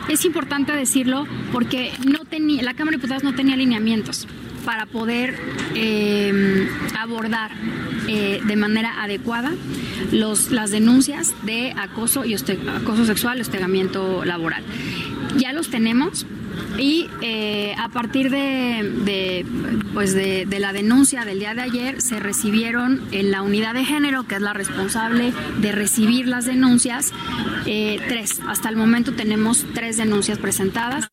es 0.08 0.24
importante 0.24 0.72
decirlo 0.72 1.26
porque 1.52 1.92
no 2.06 2.24
tenía, 2.24 2.62
la 2.62 2.74
Cámara 2.74 2.96
de 2.96 2.98
Diputados 2.98 3.24
no 3.24 3.34
tenía 3.34 3.54
alineamientos 3.54 4.26
para 4.64 4.86
poder 4.86 5.38
eh, 5.74 6.68
abordar 6.98 7.50
eh, 8.08 8.40
de 8.44 8.56
manera 8.56 9.02
adecuada 9.02 9.52
los, 10.12 10.50
las 10.50 10.70
denuncias 10.70 11.34
de 11.44 11.72
acoso 11.76 12.24
y 12.24 12.34
acoso 12.34 13.04
sexual 13.04 13.38
y 13.38 13.40
hostigamiento 13.42 14.24
laboral. 14.24 14.64
Ya 15.36 15.52
los 15.52 15.70
tenemos, 15.70 16.26
y 16.78 17.08
eh, 17.20 17.74
a 17.78 17.88
partir 17.88 18.30
de, 18.30 19.44
pues 19.94 20.14
de, 20.14 20.46
la 20.58 20.72
denuncia 20.72 21.24
del 21.24 21.38
día 21.38 21.54
de 21.54 21.62
ayer, 21.62 22.00
se 22.00 22.20
recibieron 22.20 23.02
en 23.12 23.30
la 23.30 23.42
unidad 23.42 23.74
de 23.74 23.84
género, 23.84 24.24
que 24.26 24.36
es 24.36 24.40
la 24.40 24.52
responsable 24.52 25.32
de 25.60 25.72
recibir 25.72 26.26
las 26.26 26.46
denuncias, 26.46 27.12
eh, 27.66 28.00
tres. 28.08 28.40
Hasta 28.46 28.68
el 28.68 28.76
momento 28.76 29.12
tenemos 29.12 29.64
tres 29.74 29.96
denuncias 29.96 30.38
presentadas. 30.38 31.08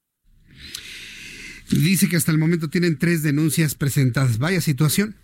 Dice 1.77 2.09
que 2.09 2.17
hasta 2.17 2.31
el 2.31 2.39
momento 2.39 2.69
tienen 2.69 2.97
tres 2.97 3.21
denuncias 3.21 3.75
presentadas. 3.75 4.39
Vaya 4.39 4.61
situación. 4.61 5.15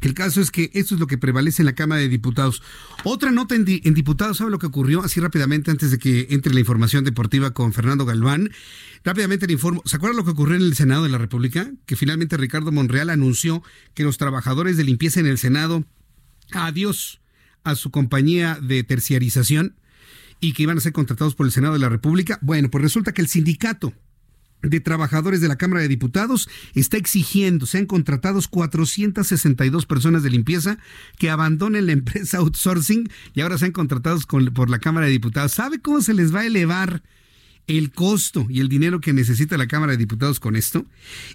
El 0.00 0.14
caso 0.14 0.40
es 0.40 0.50
que 0.50 0.70
esto 0.74 0.94
es 0.94 1.00
lo 1.00 1.06
que 1.06 1.18
prevalece 1.18 1.62
en 1.62 1.66
la 1.66 1.74
Cámara 1.74 2.00
de 2.00 2.08
Diputados. 2.08 2.62
Otra 3.04 3.30
nota 3.30 3.54
en, 3.54 3.64
diputados, 3.64 4.38
¿sabe 4.38 4.50
lo 4.50 4.58
que 4.58 4.66
ocurrió? 4.66 5.02
Así 5.02 5.20
rápidamente, 5.20 5.70
antes 5.70 5.90
de 5.90 5.98
que 5.98 6.28
entre 6.30 6.52
la 6.52 6.60
información 6.60 7.04
deportiva 7.04 7.52
con 7.52 7.72
Fernando 7.72 8.04
Galván. 8.04 8.50
Rápidamente 9.04 9.46
le 9.46 9.54
informo. 9.54 9.82
¿Se 9.84 9.96
acuerdan 9.96 10.16
lo 10.16 10.24
que 10.24 10.30
ocurrió 10.30 10.56
en 10.56 10.62
el 10.62 10.74
Senado 10.74 11.04
de 11.04 11.10
la 11.10 11.18
República? 11.18 11.70
Que 11.86 11.96
finalmente 11.96 12.36
Ricardo 12.36 12.72
Monreal 12.72 13.10
anunció 13.10 13.62
que 13.94 14.04
los 14.04 14.18
trabajadores 14.18 14.76
de 14.76 14.84
limpieza 14.84 15.20
en 15.20 15.26
el 15.26 15.38
Senado, 15.38 15.84
adiós 16.52 17.20
a 17.64 17.74
su 17.74 17.90
compañía 17.90 18.58
de 18.60 18.82
terciarización 18.84 19.76
y 20.40 20.52
que 20.52 20.64
iban 20.64 20.78
a 20.78 20.80
ser 20.80 20.92
contratados 20.92 21.34
por 21.34 21.46
el 21.46 21.52
Senado 21.52 21.74
de 21.74 21.80
la 21.80 21.88
República. 21.88 22.38
Bueno, 22.40 22.68
pues 22.70 22.82
resulta 22.82 23.12
que 23.12 23.22
el 23.22 23.28
sindicato 23.28 23.92
de 24.62 24.80
trabajadores 24.80 25.40
de 25.40 25.48
la 25.48 25.56
Cámara 25.56 25.82
de 25.82 25.88
Diputados 25.88 26.48
está 26.74 26.96
exigiendo, 26.96 27.66
sean 27.66 27.86
contratados 27.86 28.48
462 28.48 29.86
personas 29.86 30.22
de 30.22 30.30
limpieza 30.30 30.78
que 31.18 31.30
abandonen 31.30 31.86
la 31.86 31.92
empresa 31.92 32.38
outsourcing 32.38 33.08
y 33.34 33.40
ahora 33.40 33.58
sean 33.58 33.72
contratados 33.72 34.26
por 34.26 34.70
la 34.70 34.78
Cámara 34.78 35.06
de 35.06 35.12
Diputados. 35.12 35.52
¿Sabe 35.52 35.80
cómo 35.80 36.00
se 36.00 36.14
les 36.14 36.34
va 36.34 36.40
a 36.40 36.46
elevar 36.46 37.02
el 37.68 37.92
costo 37.92 38.46
y 38.48 38.60
el 38.60 38.68
dinero 38.68 39.00
que 39.00 39.12
necesita 39.12 39.56
la 39.56 39.68
Cámara 39.68 39.92
de 39.92 39.98
Diputados 39.98 40.40
con 40.40 40.56
esto, 40.56 40.86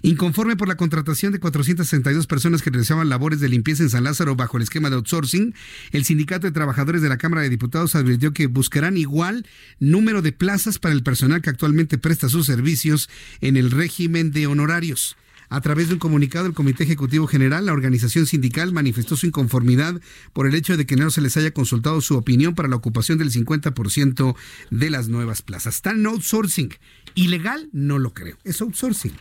inconforme 0.02 0.56
por 0.56 0.68
la 0.68 0.76
contratación 0.76 1.32
de 1.32 1.38
462 1.38 2.26
personas 2.26 2.60
que 2.60 2.70
realizaban 2.70 3.08
labores 3.08 3.40
de 3.40 3.48
limpieza 3.48 3.84
en 3.84 3.90
San 3.90 4.04
Lázaro 4.04 4.36
bajo 4.36 4.56
el 4.56 4.64
esquema 4.64 4.90
de 4.90 4.96
outsourcing, 4.96 5.54
el 5.92 6.04
Sindicato 6.04 6.46
de 6.46 6.52
Trabajadores 6.52 7.00
de 7.02 7.08
la 7.08 7.18
Cámara 7.18 7.42
de 7.42 7.50
Diputados 7.50 7.94
advirtió 7.94 8.32
que 8.32 8.48
buscarán 8.48 8.96
igual 8.96 9.46
número 9.78 10.22
de 10.22 10.32
plazas 10.32 10.78
para 10.78 10.94
el 10.94 11.02
personal 11.04 11.40
que 11.40 11.50
actualmente 11.50 11.98
presta 11.98 12.28
sus 12.28 12.46
servicios 12.46 13.08
en 13.40 13.56
el 13.56 13.70
régimen 13.70 14.32
de 14.32 14.48
honorarios. 14.48 15.16
A 15.48 15.60
través 15.60 15.88
de 15.88 15.94
un 15.94 16.00
comunicado, 16.00 16.46
el 16.46 16.54
Comité 16.54 16.84
Ejecutivo 16.84 17.26
General, 17.26 17.66
la 17.66 17.72
organización 17.72 18.26
sindical, 18.26 18.72
manifestó 18.72 19.16
su 19.16 19.26
inconformidad 19.26 20.00
por 20.32 20.46
el 20.46 20.54
hecho 20.54 20.76
de 20.76 20.86
que 20.86 20.96
no 20.96 21.10
se 21.10 21.20
les 21.20 21.36
haya 21.36 21.52
consultado 21.52 22.00
su 22.00 22.16
opinión 22.16 22.54
para 22.54 22.68
la 22.68 22.76
ocupación 22.76 23.18
del 23.18 23.30
50% 23.30 24.36
de 24.70 24.90
las 24.90 25.08
nuevas 25.08 25.42
plazas. 25.42 25.76
Está 25.76 25.90
en 25.90 26.06
outsourcing. 26.06 26.74
Ilegal, 27.14 27.68
no 27.72 27.98
lo 27.98 28.12
creo. 28.12 28.36
Es 28.44 28.60
outsourcing. 28.60 29.12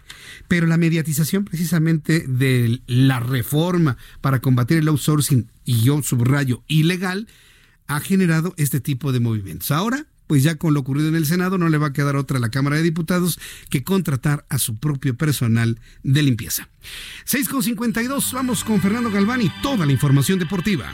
Pero 0.48 0.68
la 0.68 0.78
mediatización 0.78 1.46
precisamente 1.46 2.26
de 2.28 2.82
la 2.88 3.20
reforma 3.20 3.98
para 4.22 4.40
combatir 4.40 4.78
el 4.78 4.88
outsourcing, 4.88 5.50
y 5.66 5.82
yo 5.82 6.02
subrayo 6.02 6.64
ilegal, 6.68 7.28
ha 7.88 8.00
generado 8.00 8.54
este 8.58 8.80
tipo 8.80 9.12
de 9.12 9.20
movimientos. 9.20 9.72
Ahora 9.72 10.08
pues 10.28 10.44
ya 10.44 10.56
con 10.56 10.74
lo 10.74 10.80
ocurrido 10.82 11.10
en 11.10 11.16
el 11.16 11.26
Senado 11.26 11.58
no 11.58 11.70
le 11.70 11.78
va 11.78 11.88
a 11.88 11.94
quedar 11.94 12.16
otra 12.16 12.38
a 12.38 12.42
la 12.42 12.50
Cámara 12.50 12.78
de 12.78 12.84
Diputados 12.84 13.40
que 13.70 13.84
contratar 13.84 14.46
a 14.50 14.58
su 14.58 14.78
propio 14.78 15.16
personal 15.16 15.80
de 16.04 16.24
limpieza. 16.24 16.70
6.52, 17.26 18.34
vamos 18.34 18.64
con 18.64 18.82
Fernando 18.82 19.12
Galván 19.12 19.42
y 19.42 19.52
toda 19.62 19.86
la 19.86 19.92
información 19.92 20.40
deportiva. 20.40 20.94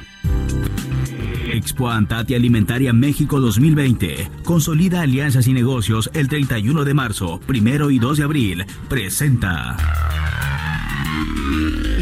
Expo 1.51 1.89
Antati 1.89 2.35
Alimentaria 2.35 2.93
México 2.93 3.39
2020. 3.39 4.29
Consolida 4.43 5.01
alianzas 5.01 5.47
y 5.47 5.53
negocios 5.53 6.09
el 6.13 6.27
31 6.27 6.85
de 6.85 6.93
marzo, 6.93 7.39
primero 7.45 7.89
y 7.89 7.99
2 7.99 8.17
de 8.17 8.23
abril. 8.23 8.65
Presenta. 8.87 9.75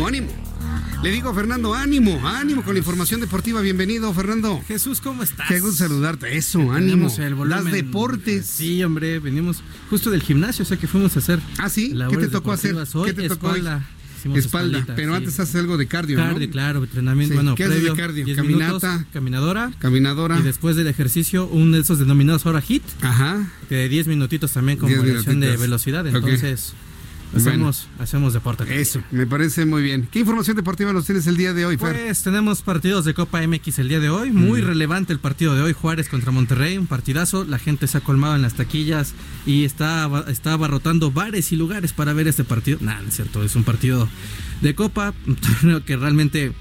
ánimo. 0.05 0.46
Le 1.03 1.11
digo, 1.11 1.33
Fernando, 1.33 1.75
ánimo, 1.75 2.27
ánimo 2.27 2.63
con 2.63 2.73
la 2.73 2.79
información 2.79 3.21
deportiva. 3.21 3.61
Bienvenido, 3.61 4.11
Fernando. 4.13 4.61
Jesús, 4.67 4.99
¿cómo 4.99 5.21
estás? 5.21 5.47
Qué 5.47 5.59
gusto 5.59 5.77
saludarte. 5.77 6.35
Eso, 6.35 6.71
ánimo. 6.71 7.09
Las 7.45 7.65
deportes. 7.65 8.47
Sí, 8.47 8.83
hombre, 8.83 9.19
venimos 9.19 9.61
justo 9.89 10.09
del 10.09 10.23
gimnasio, 10.23 10.63
o 10.63 10.65
sea 10.65 10.77
que 10.77 10.87
fuimos 10.87 11.15
a 11.15 11.19
hacer. 11.19 11.39
Ah, 11.59 11.69
sí. 11.69 11.93
¿Qué 12.09 12.17
te 12.17 12.27
tocó 12.29 12.51
hacer? 12.51 12.75
¿Qué 13.05 13.13
te 13.13 13.29
tocó 13.29 13.55
espalda. 13.55 13.87
Espalda, 14.35 14.83
pero 14.95 15.15
antes 15.15 15.39
haces 15.39 15.55
algo 15.55 15.77
de 15.77 15.87
cardio, 15.87 16.17
cardio, 16.17 16.49
claro, 16.49 16.83
entrenamiento. 16.83 17.35
Bueno, 17.35 17.55
¿Qué 17.55 17.65
haces 17.65 17.83
de 17.83 17.93
cardio? 17.93 18.35
Caminata. 18.35 19.05
caminadora. 19.13 19.71
Caminadora. 19.79 20.39
Y 20.39 20.41
después 20.41 20.75
del 20.75 20.87
ejercicio, 20.87 21.47
un 21.47 21.71
de 21.71 21.79
esos 21.79 21.99
denominados 21.99 22.45
ahora 22.45 22.61
HIT. 22.67 22.83
Ajá. 23.01 23.47
De 23.69 23.87
10 23.87 24.07
minutitos 24.07 24.51
también 24.51 24.79
con 24.79 24.91
variación 24.91 25.39
de 25.39 25.55
velocidad. 25.57 26.05
Entonces. 26.07 26.73
Hacemos, 27.35 27.87
hacemos 27.99 28.33
deporte. 28.33 28.79
Eso, 28.79 29.01
me 29.11 29.27
parece 29.27 29.65
muy 29.65 29.81
bien. 29.83 30.07
¿Qué 30.11 30.19
información 30.19 30.55
deportiva 30.55 30.93
nos 30.93 31.05
tienes 31.05 31.27
el 31.27 31.37
día 31.37 31.53
de 31.53 31.65
hoy, 31.65 31.77
Fer? 31.77 31.95
Pues 32.05 32.23
tenemos 32.23 32.61
partidos 32.61 33.05
de 33.05 33.13
Copa 33.13 33.45
MX 33.45 33.79
el 33.79 33.89
día 33.89 33.99
de 33.99 34.09
hoy. 34.09 34.31
Muy 34.31 34.61
relevante 34.61 35.13
el 35.13 35.19
partido 35.19 35.55
de 35.55 35.61
hoy, 35.61 35.73
Juárez 35.73 36.09
contra 36.09 36.31
Monterrey, 36.31 36.77
un 36.77 36.87
partidazo. 36.87 37.43
La 37.43 37.59
gente 37.59 37.87
se 37.87 37.97
ha 37.97 38.01
colmado 38.01 38.35
en 38.35 38.41
las 38.41 38.53
taquillas 38.53 39.13
y 39.45 39.65
está, 39.65 40.09
está 40.27 40.53
abarrotando 40.53 41.11
bares 41.11 41.51
y 41.51 41.57
lugares 41.57 41.93
para 41.93 42.13
ver 42.13 42.27
este 42.27 42.43
partido. 42.43 42.79
Nada, 42.81 43.01
no 43.01 43.09
es 43.09 43.15
cierto, 43.15 43.43
es 43.43 43.55
un 43.55 43.63
partido 43.63 44.07
de 44.61 44.73
Copa, 44.73 45.13
un 45.27 45.35
torneo 45.35 45.83
que 45.83 45.97
realmente 45.97 46.53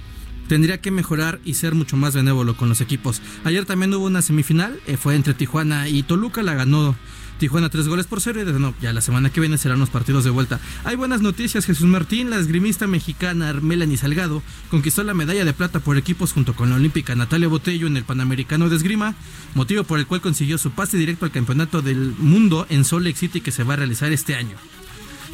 tendría 0.48 0.80
que 0.80 0.90
mejorar 0.90 1.40
y 1.44 1.54
ser 1.54 1.74
mucho 1.74 1.96
más 1.96 2.14
benévolo 2.14 2.56
con 2.56 2.68
los 2.68 2.80
equipos. 2.80 3.20
Ayer 3.44 3.64
también 3.64 3.92
hubo 3.94 4.06
una 4.06 4.22
semifinal, 4.22 4.78
eh, 4.86 4.96
fue 4.96 5.14
entre 5.14 5.34
Tijuana 5.34 5.88
y 5.88 6.02
Toluca, 6.02 6.42
la 6.42 6.54
ganó 6.54 6.96
Tijuana 7.38 7.68
tres 7.68 7.86
goles 7.86 8.06
por 8.06 8.20
cero 8.20 8.40
y 8.40 8.60
no, 8.60 8.74
ya 8.80 8.92
la 8.92 9.02
semana 9.02 9.30
que 9.30 9.40
viene 9.40 9.58
serán 9.58 9.78
los 9.78 9.90
partidos 9.90 10.24
de 10.24 10.30
vuelta. 10.30 10.58
Hay 10.84 10.96
buenas 10.96 11.20
noticias, 11.20 11.66
Jesús 11.66 11.86
Martín, 11.86 12.30
la 12.30 12.38
esgrimista 12.38 12.86
mexicana 12.86 13.52
Melanie 13.52 13.98
Salgado 13.98 14.42
conquistó 14.70 15.02
la 15.04 15.12
medalla 15.12 15.44
de 15.44 15.52
plata 15.52 15.80
por 15.80 15.98
equipos 15.98 16.32
junto 16.32 16.54
con 16.54 16.70
la 16.70 16.76
olímpica 16.76 17.14
Natalia 17.14 17.48
Botello 17.48 17.86
en 17.86 17.96
el 17.98 18.04
Panamericano 18.04 18.68
de 18.68 18.76
Esgrima, 18.76 19.14
motivo 19.54 19.84
por 19.84 19.98
el 19.98 20.06
cual 20.06 20.22
consiguió 20.22 20.56
su 20.56 20.70
pase 20.70 20.96
directo 20.96 21.26
al 21.26 21.30
Campeonato 21.30 21.82
del 21.82 22.14
Mundo 22.18 22.66
en 22.70 22.84
Salt 22.84 23.04
Lake 23.04 23.18
City 23.18 23.40
que 23.42 23.52
se 23.52 23.64
va 23.64 23.74
a 23.74 23.76
realizar 23.76 24.10
este 24.12 24.34
año. 24.34 24.56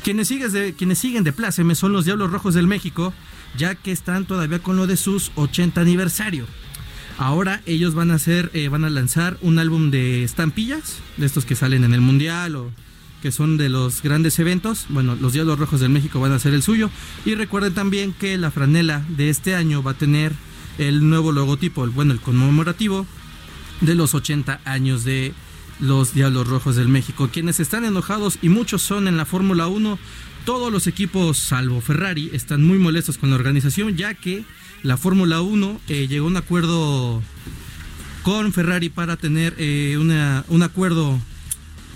Quienes, 0.03 0.29
de, 0.29 0.75
quienes 0.75 0.99
siguen 0.99 1.23
de 1.23 1.33
pláceme 1.33 1.77
son 1.77 1.93
los 1.93 2.05
Diablos 2.05 2.33
Rojos 2.33 2.55
del 2.55 2.67
México, 2.67 3.15
ya 3.57 3.77
que 3.77 3.93
están 3.93 4.25
todavía 4.25 4.59
con 4.59 4.77
lo 4.77 4.89
de 4.89 4.97
sus 4.97 5.31
80 5.37 5.81
aniversario. 5.81 6.47
Ahora 7.23 7.63
ellos 7.67 7.95
van 7.95 8.11
a 8.11 8.15
hacer, 8.15 8.51
eh, 8.53 8.67
van 8.67 8.85
a 8.85 8.91
lanzar 8.91 9.39
un 9.43 9.61
álbum 9.61 9.93
de 9.93 10.25
estampillas, 10.25 10.99
de 11.17 11.27
estos 11.27 11.45
que 11.45 11.55
salen 11.55 11.85
en 11.85 11.95
el 11.95 12.01
mundial 12.01 12.57
o 12.57 12.73
que 13.23 13.31
son 13.31 13.57
de 13.57 13.69
los 13.69 14.03
grandes 14.03 14.41
eventos. 14.41 14.87
Bueno, 14.89 15.15
los 15.15 15.33
Diablos 15.33 15.57
Rojos 15.57 15.79
del 15.79 15.91
México 15.91 16.19
van 16.19 16.33
a 16.33 16.35
hacer 16.35 16.53
el 16.53 16.65
suyo. 16.65 16.91
Y 17.25 17.37
recuerden 17.37 17.75
también 17.75 18.13
que 18.13 18.37
la 18.39 18.51
franela 18.51 19.07
de 19.09 19.31
este 19.31 19.55
año 19.55 19.85
va 19.85 19.93
a 19.93 19.99
tener 19.99 20.33
el 20.79 21.09
nuevo 21.09 21.31
logotipo, 21.31 21.85
el, 21.85 21.91
bueno, 21.91 22.13
el 22.13 22.19
conmemorativo 22.19 23.07
de 23.83 23.95
los 23.95 24.17
80 24.17 24.61
años 24.65 25.05
de 25.05 25.33
los 25.79 26.15
Diablos 26.15 26.49
Rojos 26.49 26.75
del 26.75 26.89
México. 26.89 27.31
Quienes 27.33 27.61
están 27.61 27.85
enojados 27.85 28.41
y 28.43 28.49
muchos 28.49 28.83
son 28.83 29.07
en 29.07 29.17
la 29.17 29.27
Fórmula 29.27 29.69
1, 29.69 29.97
todos 30.45 30.73
los 30.73 30.87
equipos 30.87 31.39
salvo 31.39 31.81
Ferrari 31.81 32.31
están 32.33 32.65
muy 32.65 32.79
molestos 32.79 33.19
con 33.19 33.31
la 33.31 33.37
organización 33.37 33.97
ya 33.97 34.15
que 34.15 34.45
la 34.83 34.97
Fórmula 34.97 35.41
1 35.41 35.81
eh, 35.89 36.09
llegó 36.09 36.27
a 36.27 36.31
un 36.31 36.37
acuerdo 36.37 37.23
con 38.23 38.53
Ferrari 38.53 38.89
para 38.89 39.17
tener 39.17 39.55
eh, 39.59 39.97
un 39.97 40.63
acuerdo 40.63 41.19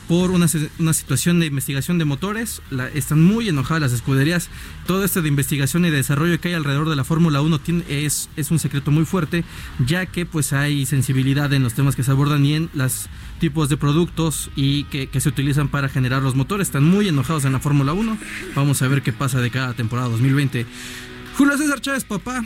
por 0.09 0.30
una, 0.30 0.47
situación 0.47 1.40
de 1.40 1.47
investigación 1.47 1.99
de 1.99 2.05
motores. 2.05 2.62
están 2.94 3.22
muy 3.22 3.49
enojadas 3.49 3.82
las 3.82 3.92
escuderías. 3.92 4.49
Todo 4.86 5.05
esto 5.05 5.20
de 5.22 5.28
investigación 5.28 5.84
y 5.84 5.90
de 5.90 5.97
desarrollo 5.97 6.40
que 6.40 6.49
hay 6.49 6.55
alrededor 6.55 6.88
de 6.88 6.97
la 6.97 7.05
Fórmula 7.05 7.40
1 7.40 7.61
es, 7.88 8.28
es 8.36 8.51
un 8.51 8.59
secreto 8.59 8.90
muy 8.90 9.05
fuerte, 9.05 9.44
ya 9.84 10.07
que 10.07 10.24
pues 10.24 10.53
hay 10.53 10.86
sensibilidad 10.86 11.53
en 11.53 11.62
los 11.62 11.74
temas 11.74 11.97
que 11.97 12.05
se 12.05 12.12
abordan 12.12 12.44
y 12.44 12.55
en 12.55 12.70
los 12.72 13.09
tipos 13.39 13.68
de 13.68 13.76
productos 13.76 14.51
y 14.57 14.84
que, 14.84 15.09
que 15.09 15.20
se 15.20 15.28
utilizan 15.28 15.68
para 15.68 15.89
generar 15.89 16.22
los 16.22 16.34
motores. 16.34 16.68
Están 16.68 16.84
muy 16.84 17.09
enojados 17.09 17.45
en 17.45 17.53
la 17.53 17.61
Fórmula 17.61 17.93
1. 17.93 18.18
Vamos 18.55 18.82
a 18.82 18.89
ver 18.89 19.03
qué 19.03 19.12
pasa 19.12 19.41
de 19.41 19.51
cada 19.51 19.74
temporada 19.74 20.09
2020. 20.09 20.66
Julio 21.37 21.59
César 21.59 21.80
Chávez, 21.80 22.05
papá, 22.05 22.45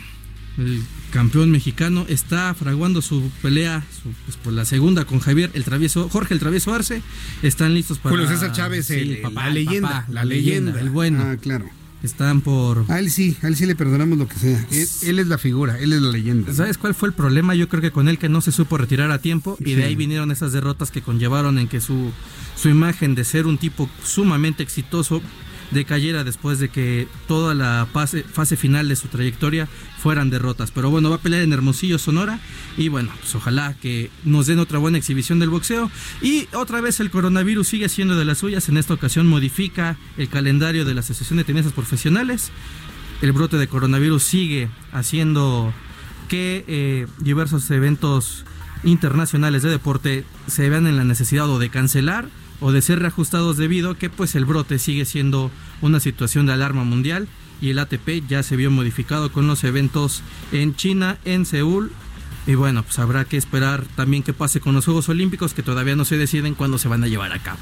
el 0.58 0.82
campeón 1.12 1.50
mexicano, 1.50 2.06
está 2.08 2.54
fraguando 2.54 3.02
su 3.02 3.30
pelea 3.42 3.84
pues, 4.24 4.36
por 4.36 4.52
la 4.52 4.64
segunda 4.64 5.04
con 5.04 5.20
Javier 5.20 5.50
el 5.54 5.64
Travieso, 5.64 6.08
Jorge 6.08 6.34
el 6.34 6.40
Travieso 6.40 6.74
Arce. 6.74 7.02
Están 7.42 7.74
listos 7.74 7.98
para. 7.98 8.14
Julio 8.14 8.28
César 8.28 8.52
Chávez, 8.52 8.90
el, 8.90 9.22
la 9.32 9.50
leyenda, 9.50 10.06
la 10.08 10.24
leyenda, 10.24 10.80
el 10.80 10.90
bueno. 10.90 11.22
Ah, 11.22 11.36
claro. 11.36 11.70
Están 12.02 12.40
por. 12.40 12.84
A 12.88 12.98
él 12.98 13.10
sí, 13.10 13.36
a 13.42 13.48
él 13.48 13.56
sí 13.56 13.66
le 13.66 13.74
perdonamos 13.74 14.18
lo 14.18 14.26
que 14.26 14.36
sea. 14.36 14.66
Él, 14.70 15.18
es 15.18 15.26
la 15.26 15.36
figura, 15.36 15.78
él 15.78 15.92
es 15.92 16.00
la 16.00 16.10
leyenda. 16.10 16.52
¿Sabes 16.52 16.78
cuál 16.78 16.94
fue 16.94 17.08
el 17.08 17.14
problema? 17.14 17.54
Yo 17.54 17.68
creo 17.68 17.82
que 17.82 17.90
con 17.90 18.08
él 18.08 18.18
que 18.18 18.28
no 18.28 18.40
se 18.40 18.52
supo 18.52 18.78
retirar 18.78 19.10
a 19.10 19.18
tiempo 19.18 19.56
y 19.60 19.74
de 19.74 19.84
ahí 19.84 19.96
vinieron 19.96 20.30
esas 20.30 20.52
derrotas 20.52 20.90
que 20.90 21.02
conllevaron 21.02 21.58
en 21.58 21.68
que 21.68 21.80
su, 21.80 22.10
su 22.56 22.68
imagen 22.68 23.14
de 23.14 23.24
ser 23.24 23.46
un 23.46 23.58
tipo 23.58 23.88
sumamente 24.02 24.62
exitoso 24.62 25.20
decayera 25.70 26.24
después 26.24 26.58
de 26.58 26.68
que 26.68 27.08
toda 27.28 27.54
la 27.54 27.86
fase, 27.92 28.56
final 28.56 28.88
de 28.88 28.96
su 28.96 29.08
trayectoria 29.08 29.68
fueran 29.98 30.30
derrotas. 30.30 30.70
Pero 30.70 30.90
bueno, 30.90 31.10
va 31.10 31.16
a 31.16 31.20
pelear 31.20 31.42
en 31.42 31.52
Hermosillo, 31.52 31.98
Sonora. 31.98 32.40
Y 32.76 32.88
bueno, 32.88 33.10
pues 33.20 33.34
ojalá 33.34 33.74
que 33.74 34.10
nos 34.24 34.46
den 34.46 34.58
otra 34.58 34.78
buena 34.78 34.98
exhibición 34.98 35.38
del 35.38 35.50
boxeo. 35.50 35.90
Y 36.22 36.48
otra 36.54 36.80
vez 36.80 37.00
el 37.00 37.10
coronavirus 37.10 37.68
sigue 37.68 37.88
siendo 37.88 38.16
de 38.16 38.24
las 38.24 38.38
suyas. 38.38 38.68
En 38.68 38.76
esta 38.76 38.94
ocasión 38.94 39.26
modifica 39.26 39.96
el 40.16 40.28
calendario 40.28 40.84
de 40.84 40.94
la 40.94 41.00
Asociación 41.00 41.38
de 41.38 41.44
Tenistas 41.44 41.72
Profesionales. 41.72 42.50
El 43.22 43.32
brote 43.32 43.58
de 43.58 43.68
coronavirus 43.68 44.22
sigue 44.22 44.68
haciendo 44.92 45.72
que 46.28 46.64
eh, 46.68 47.06
diversos 47.18 47.70
eventos 47.70 48.44
internacionales 48.82 49.62
de 49.62 49.70
deporte 49.70 50.24
se 50.46 50.68
vean 50.70 50.86
en 50.86 50.96
la 50.96 51.04
necesidad 51.04 51.48
o 51.50 51.58
de 51.58 51.68
cancelar 51.68 52.28
o 52.60 52.72
de 52.72 52.82
ser 52.82 52.98
reajustados 53.00 53.56
debido 53.56 53.90
a 53.90 53.98
que 53.98 54.10
pues 54.10 54.34
el 54.34 54.44
brote 54.44 54.78
sigue 54.78 55.04
siendo 55.04 55.50
una 55.80 56.00
situación 56.00 56.46
de 56.46 56.52
alarma 56.52 56.84
mundial 56.84 57.28
y 57.60 57.70
el 57.70 57.78
ATP 57.78 58.26
ya 58.28 58.42
se 58.42 58.56
vio 58.56 58.70
modificado 58.70 59.32
con 59.32 59.46
los 59.46 59.64
eventos 59.64 60.22
en 60.52 60.74
China, 60.74 61.18
en 61.24 61.46
Seúl 61.46 61.92
y 62.46 62.54
bueno, 62.54 62.82
pues 62.82 62.98
habrá 62.98 63.24
que 63.24 63.36
esperar 63.36 63.84
también 63.96 64.22
qué 64.22 64.32
pase 64.32 64.60
con 64.60 64.74
los 64.74 64.84
Juegos 64.84 65.08
Olímpicos 65.08 65.54
que 65.54 65.62
todavía 65.62 65.96
no 65.96 66.04
se 66.04 66.16
deciden 66.16 66.54
cuándo 66.54 66.78
se 66.78 66.88
van 66.88 67.04
a 67.04 67.08
llevar 67.08 67.32
a 67.32 67.42
cabo. 67.42 67.60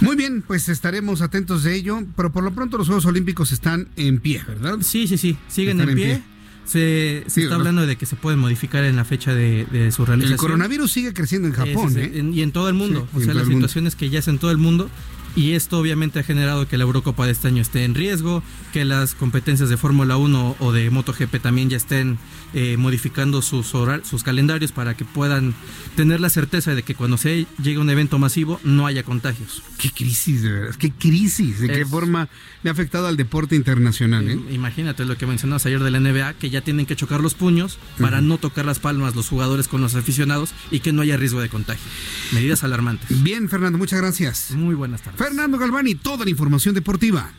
Muy 0.00 0.16
bien, 0.16 0.42
pues 0.42 0.68
estaremos 0.68 1.22
atentos 1.22 1.62
de 1.62 1.76
ello, 1.76 2.02
pero 2.16 2.32
por 2.32 2.42
lo 2.42 2.52
pronto 2.52 2.76
los 2.76 2.88
Juegos 2.88 3.06
Olímpicos 3.06 3.52
están 3.52 3.88
en 3.96 4.18
pie, 4.18 4.42
¿verdad? 4.46 4.78
Sí, 4.82 5.06
sí, 5.06 5.16
sí, 5.16 5.38
siguen 5.48 5.80
en, 5.80 5.94
pie. 5.94 6.22
Se, 6.64 7.24
está 7.26 7.54
hablando 7.54 7.86
de 7.86 7.96
que 7.96 8.06
se 8.06 8.16
pueden 8.16 8.38
modificar 8.38 8.84
en 8.84 8.96
la 8.96 9.04
fecha 9.04 9.34
de, 9.34 9.90
su 9.94 10.06
realización. 10.06 10.32
El 10.32 10.38
coronavirus 10.38 10.90
sigue 10.90 11.12
creciendo 11.12 11.48
en 11.48 11.54
Japón. 11.54 11.94
¿eh? 11.96 12.22
y 12.32 12.42
en 12.42 12.52
todo 12.52 12.68
el 12.68 12.74
mundo. 12.74 13.06
o 13.14 13.20
sea, 13.20 13.34
las 13.34 13.46
situaciones 13.46 13.96
que 13.96 14.10
ya 14.10 14.20
es 14.20 14.28
en 14.28 14.38
todo 14.38 14.50
el 14.50 14.58
mundo 14.58 14.88
y 15.34 15.52
esto 15.52 15.78
obviamente 15.78 16.20
ha 16.20 16.22
generado 16.22 16.68
que 16.68 16.76
la 16.78 16.84
Eurocopa 16.84 17.26
de 17.26 17.32
este 17.32 17.48
año 17.48 17.62
esté 17.62 17.84
en 17.84 17.94
riesgo, 17.94 18.42
que 18.72 18.84
las 18.84 19.14
competencias 19.14 19.68
de 19.68 19.76
Fórmula 19.76 20.16
1 20.16 20.56
o 20.58 20.72
de 20.72 20.90
MotoGP 20.90 21.40
también 21.40 21.70
ya 21.70 21.76
estén 21.76 22.18
eh, 22.54 22.76
modificando 22.76 23.40
sus, 23.40 23.72
sus 24.04 24.22
calendarios 24.22 24.72
para 24.72 24.94
que 24.94 25.04
puedan 25.04 25.54
tener 25.96 26.20
la 26.20 26.28
certeza 26.28 26.74
de 26.74 26.82
que 26.82 26.94
cuando 26.94 27.16
se 27.16 27.46
llegue 27.62 27.78
un 27.78 27.88
evento 27.88 28.18
masivo 28.18 28.60
no 28.62 28.86
haya 28.86 29.02
contagios. 29.02 29.62
Qué 29.78 29.90
crisis, 29.90 30.42
de 30.42 30.52
verdad, 30.52 30.74
qué 30.76 30.90
crisis, 30.90 31.60
de 31.60 31.68
qué 31.68 31.86
forma 31.86 32.28
le 32.62 32.70
ha 32.70 32.72
afectado 32.72 33.06
al 33.06 33.16
deporte 33.16 33.56
internacional. 33.56 34.28
¿eh? 34.28 34.38
Imagínate 34.50 35.04
lo 35.04 35.16
que 35.16 35.26
mencionabas 35.26 35.64
ayer 35.66 35.82
de 35.82 35.90
la 35.90 36.00
NBA, 36.00 36.34
que 36.34 36.50
ya 36.50 36.60
tienen 36.60 36.86
que 36.86 36.94
chocar 36.96 37.20
los 37.20 37.34
puños 37.34 37.78
para 37.98 38.20
no 38.20 38.38
tocar 38.38 38.66
las 38.66 38.78
palmas 38.78 39.16
los 39.16 39.28
jugadores 39.28 39.68
con 39.68 39.80
los 39.80 39.94
aficionados 39.94 40.52
y 40.70 40.80
que 40.80 40.92
no 40.92 41.02
haya 41.02 41.16
riesgo 41.16 41.40
de 41.40 41.48
contagio. 41.48 41.84
Medidas 42.32 42.64
alarmantes. 42.64 43.22
Bien, 43.22 43.48
Fernando, 43.48 43.78
muchas 43.78 44.00
gracias. 44.00 44.50
Muy 44.50 44.74
buenas 44.74 45.02
tardes. 45.02 45.21
Fernando 45.22 45.56
Galvani, 45.56 45.94
toda 45.94 46.24
la 46.24 46.32
información 46.32 46.74
deportiva. 46.74 47.30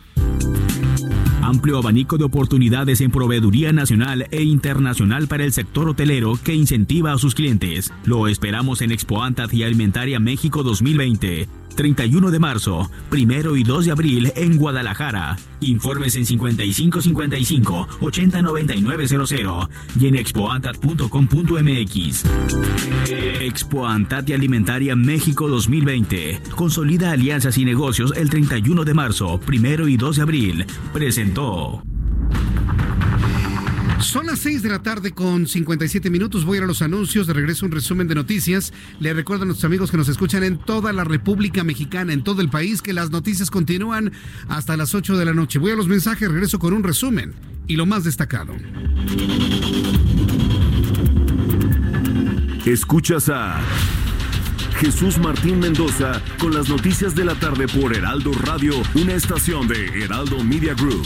Amplio 1.42 1.80
abanico 1.80 2.18
de 2.18 2.24
oportunidades 2.24 3.02
en 3.02 3.12
proveeduría 3.12 3.74
nacional 3.74 4.26
e 4.32 4.42
internacional 4.42 5.28
para 5.28 5.44
el 5.44 5.52
sector 5.52 5.90
hotelero 5.90 6.40
que 6.42 6.54
incentiva 6.54 7.12
a 7.12 7.18
sus 7.18 7.36
clientes. 7.36 7.92
Lo 8.06 8.30
esperamos 8.30 8.82
en 8.82 8.94
Expo 8.94 9.22
y 9.52 9.64
Alimentaria 9.64 10.22
México 10.22 10.64
2020 10.64 11.63
31 11.76 12.32
de 12.32 12.40
marzo, 12.40 12.90
1 13.12 13.56
y 13.56 13.64
2 13.64 13.86
de 13.86 13.92
abril 13.92 14.34
en 14.36 14.58
Guadalajara. 14.58 15.38
Informes 15.62 16.16
en 16.16 16.26
5555 16.26 17.88
809900 18.02 19.70
y 20.00 20.08
en 20.08 20.16
expoantat.com.mx. 20.16 22.24
Expo 23.42 23.88
Antat 23.88 24.30
y 24.30 24.34
Alimentaria 24.34 24.96
México 24.96 25.48
2020. 25.48 26.42
Consolida 26.56 27.12
alianzas 27.12 27.58
y 27.58 27.66
negocios 27.66 28.14
el 28.16 28.30
31 28.30 28.84
de 28.84 28.94
marzo, 28.94 29.40
1 29.48 29.88
y 29.88 29.98
2 29.98 30.16
de 30.16 30.22
abril. 30.22 30.66
Presentó. 30.94 31.84
Son 34.04 34.28
las 34.28 34.40
6 34.40 34.62
de 34.62 34.70
la 34.70 34.84
tarde 34.84 35.12
con 35.12 35.48
57 35.48 36.10
minutos. 36.10 36.46
Voy 36.46 36.56
a 36.56 36.58
ir 36.60 36.64
a 36.64 36.68
los 36.68 36.82
anuncios. 36.82 37.26
De 37.26 37.34
regreso 37.34 37.66
un 37.66 37.72
resumen 37.72 38.08
de 38.08 38.16
noticias. 38.16 38.74
Le 39.00 39.14
recuerdo 39.14 39.44
a 39.44 39.46
nuestros 39.46 39.66
amigos 39.66 39.92
que 39.92 39.98
nos 39.98 40.10
escuchan 40.10 40.44
en 40.44 40.58
toda 40.58 40.92
la 40.94 41.04
República 41.04 41.64
Mexicana, 41.64 42.14
en 42.14 42.24
todo 42.24 42.42
el 42.42 42.50
país, 42.50 42.82
que 42.82 42.94
las 42.94 43.12
noticias 43.12 43.50
continúan 43.50 44.12
hasta 44.50 44.78
las 44.78 44.94
8 44.94 45.18
de 45.18 45.26
la 45.26 45.34
noche. 45.34 45.58
Voy 45.58 45.72
a 45.72 45.76
los 45.76 45.88
mensajes, 45.88 46.30
regreso 46.30 46.60
con 46.60 46.74
un 46.74 46.84
resumen 46.84 47.34
y 47.66 47.76
lo 47.76 47.86
más 47.86 48.04
destacado. 48.04 48.54
Escuchas 52.66 53.30
a 53.30 53.62
Jesús 54.80 55.18
Martín 55.18 55.60
Mendoza 55.60 56.22
con 56.40 56.54
las 56.54 56.68
noticias 56.70 57.16
de 57.16 57.26
la 57.26 57.36
tarde 57.36 57.68
por 57.68 57.96
Heraldo 57.96 58.32
Radio, 58.34 58.74
una 58.96 59.14
estación 59.14 59.68
de 59.68 60.04
Heraldo 60.04 60.44
Media 60.44 60.74
Group. 60.74 61.06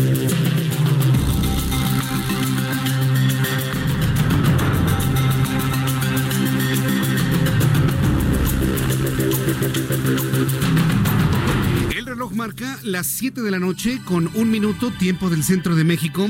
Marca 12.33 12.79
las 12.83 13.07
7 13.07 13.41
de 13.41 13.51
la 13.51 13.59
noche 13.59 13.99
con 14.05 14.29
un 14.35 14.51
minuto, 14.51 14.91
tiempo 14.91 15.29
del 15.29 15.43
centro 15.43 15.75
de 15.75 15.83
México. 15.83 16.27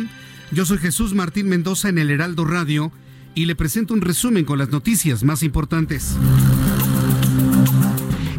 Yo 0.51 0.65
soy 0.65 0.77
Jesús 0.77 1.13
Martín 1.13 1.47
Mendoza 1.47 1.89
en 1.89 1.97
el 1.97 2.09
Heraldo 2.09 2.45
Radio 2.45 2.91
y 3.35 3.45
le 3.45 3.55
presento 3.55 3.93
un 3.93 4.01
resumen 4.01 4.45
con 4.45 4.59
las 4.59 4.69
noticias 4.69 5.23
más 5.23 5.43
importantes. 5.43 6.15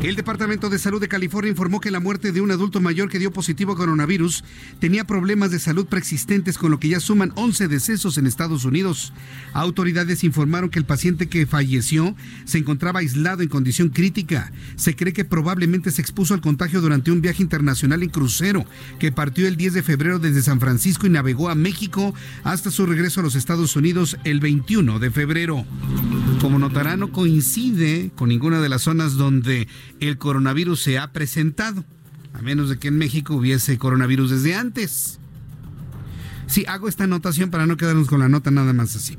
El 0.03 0.17
Departamento 0.17 0.69
de 0.69 0.81
Salud 0.81 1.01
de 1.01 1.07
California 1.07 1.53
informó 1.53 1.81
que 1.81 1.93
la 1.93 2.01
muerte 2.01 2.33
de 2.33 2.41
un 2.41 2.51
adulto 2.51 2.81
mayor 2.81 3.09
que 3.09 3.21
dio 3.21 3.33
positivo 3.33 3.73
a 3.73 3.77
coronavirus 3.77 4.43
tenía 4.81 5.05
problemas 5.05 5.53
de 5.53 5.61
salud 5.61 5.87
preexistentes, 5.87 6.59
con 6.59 6.73
lo 6.73 6.81
que 6.81 6.89
ya 6.89 6.99
suman 6.99 7.33
11 7.37 7.69
decesos 7.69 8.19
en 8.19 8.27
Estados 8.27 8.65
Unidos. 8.65 9.13
Autoridades 9.53 10.25
informaron 10.25 10.71
que 10.71 10.81
el 10.81 10.87
paciente 10.87 11.29
que 11.29 11.47
falleció 11.47 12.17
se 12.45 12.59
encontraba 12.59 12.99
aislado 12.99 13.45
en 13.45 13.49
condición 13.49 13.91
crítica. 13.91 14.51
Se 14.75 14.97
cree 14.97 15.13
que 15.13 15.25
probablemente 15.25 15.93
se 15.93 16.03
expuso 16.03 16.35
al 16.35 16.41
contagio 16.41 16.81
durante 16.81 17.13
un 17.13 17.21
viaje 17.21 17.45
internacional 17.45 18.03
en 18.03 18.11
crucero 18.11 18.65
que 18.99 19.13
partió 19.13 19.47
el 19.47 19.57
10 19.57 19.75
de 19.75 19.83
febrero 19.85 20.19
desde 20.19 20.43
San 20.43 20.59
Francisco 20.59 21.07
y 21.07 21.11
navegó 21.11 21.49
a 21.49 21.55
México 21.55 22.13
hasta 22.43 22.73
su 22.73 22.87
regreso 22.87 23.21
a 23.21 23.23
los 23.23 23.37
Estados 23.37 23.77
Unidos 23.77 24.17
el 24.25 24.41
21 24.41 24.99
de 24.99 25.13
febrero. 25.13 25.65
Como 26.41 26.59
notará, 26.59 26.97
no 26.97 27.13
coincide 27.13 28.11
con 28.17 28.31
ninguna 28.31 28.61
de 28.61 28.69
las 28.69 28.83
zonas 28.83 29.15
donde 29.15 29.69
el 30.09 30.19
coronavirus 30.19 30.81
se 30.81 30.99
ha 30.99 31.13
presentado, 31.13 31.85
a 32.33 32.43
menos 32.43 32.69
de 32.69 32.79
que 32.79 32.89
en 32.89 32.99
México 32.99 33.35
hubiese 33.35 33.79
coronavirus 33.79 34.31
desde 34.31 34.55
antes. 34.55 35.19
Sí, 36.47 36.65
hago 36.69 36.87
esta 36.87 37.05
anotación 37.05 37.51
para 37.51 37.67
no 37.67 37.79
quedarnos 37.79 38.09
con 38.09 38.21
la 38.21 38.29
nota 38.29 38.51
nada 38.51 38.75
más 38.75 38.95
así. 38.95 39.17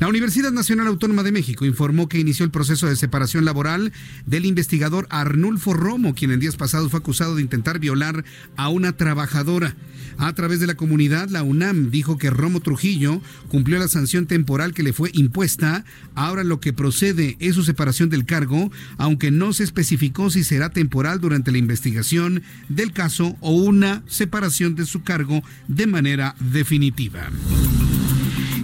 La 0.00 0.08
Universidad 0.08 0.50
Nacional 0.50 0.88
Autónoma 0.88 1.22
de 1.22 1.30
México 1.30 1.64
informó 1.64 2.08
que 2.08 2.18
inició 2.18 2.44
el 2.44 2.50
proceso 2.50 2.88
de 2.88 2.96
separación 2.96 3.44
laboral 3.44 3.92
del 4.26 4.46
investigador 4.46 5.06
Arnulfo 5.10 5.74
Romo, 5.74 6.14
quien 6.14 6.32
en 6.32 6.40
días 6.40 6.56
pasados 6.56 6.90
fue 6.90 6.98
acusado 6.98 7.36
de 7.36 7.42
intentar 7.42 7.78
violar 7.78 8.24
a 8.56 8.68
una 8.68 8.96
trabajadora. 8.96 9.76
A 10.18 10.32
través 10.34 10.60
de 10.60 10.66
la 10.66 10.74
comunidad, 10.74 11.28
la 11.30 11.42
UNAM 11.42 11.90
dijo 11.90 12.18
que 12.18 12.30
Romo 12.30 12.60
Trujillo 12.60 13.20
cumplió 13.48 13.78
la 13.78 13.88
sanción 13.88 14.26
temporal 14.26 14.74
que 14.74 14.82
le 14.82 14.92
fue 14.92 15.10
impuesta. 15.14 15.84
Ahora 16.14 16.44
lo 16.44 16.60
que 16.60 16.72
procede 16.72 17.36
es 17.40 17.54
su 17.54 17.64
separación 17.64 18.10
del 18.10 18.24
cargo, 18.24 18.70
aunque 18.98 19.30
no 19.30 19.52
se 19.52 19.64
especificó 19.64 20.30
si 20.30 20.44
será 20.44 20.70
temporal 20.70 21.20
durante 21.20 21.52
la 21.52 21.58
investigación 21.58 22.42
del 22.68 22.92
caso 22.92 23.36
o 23.40 23.52
una 23.52 24.02
separación 24.06 24.74
de 24.74 24.86
su 24.86 25.02
cargo 25.02 25.42
de 25.68 25.86
manera 25.86 26.34
definitiva. 26.40 27.30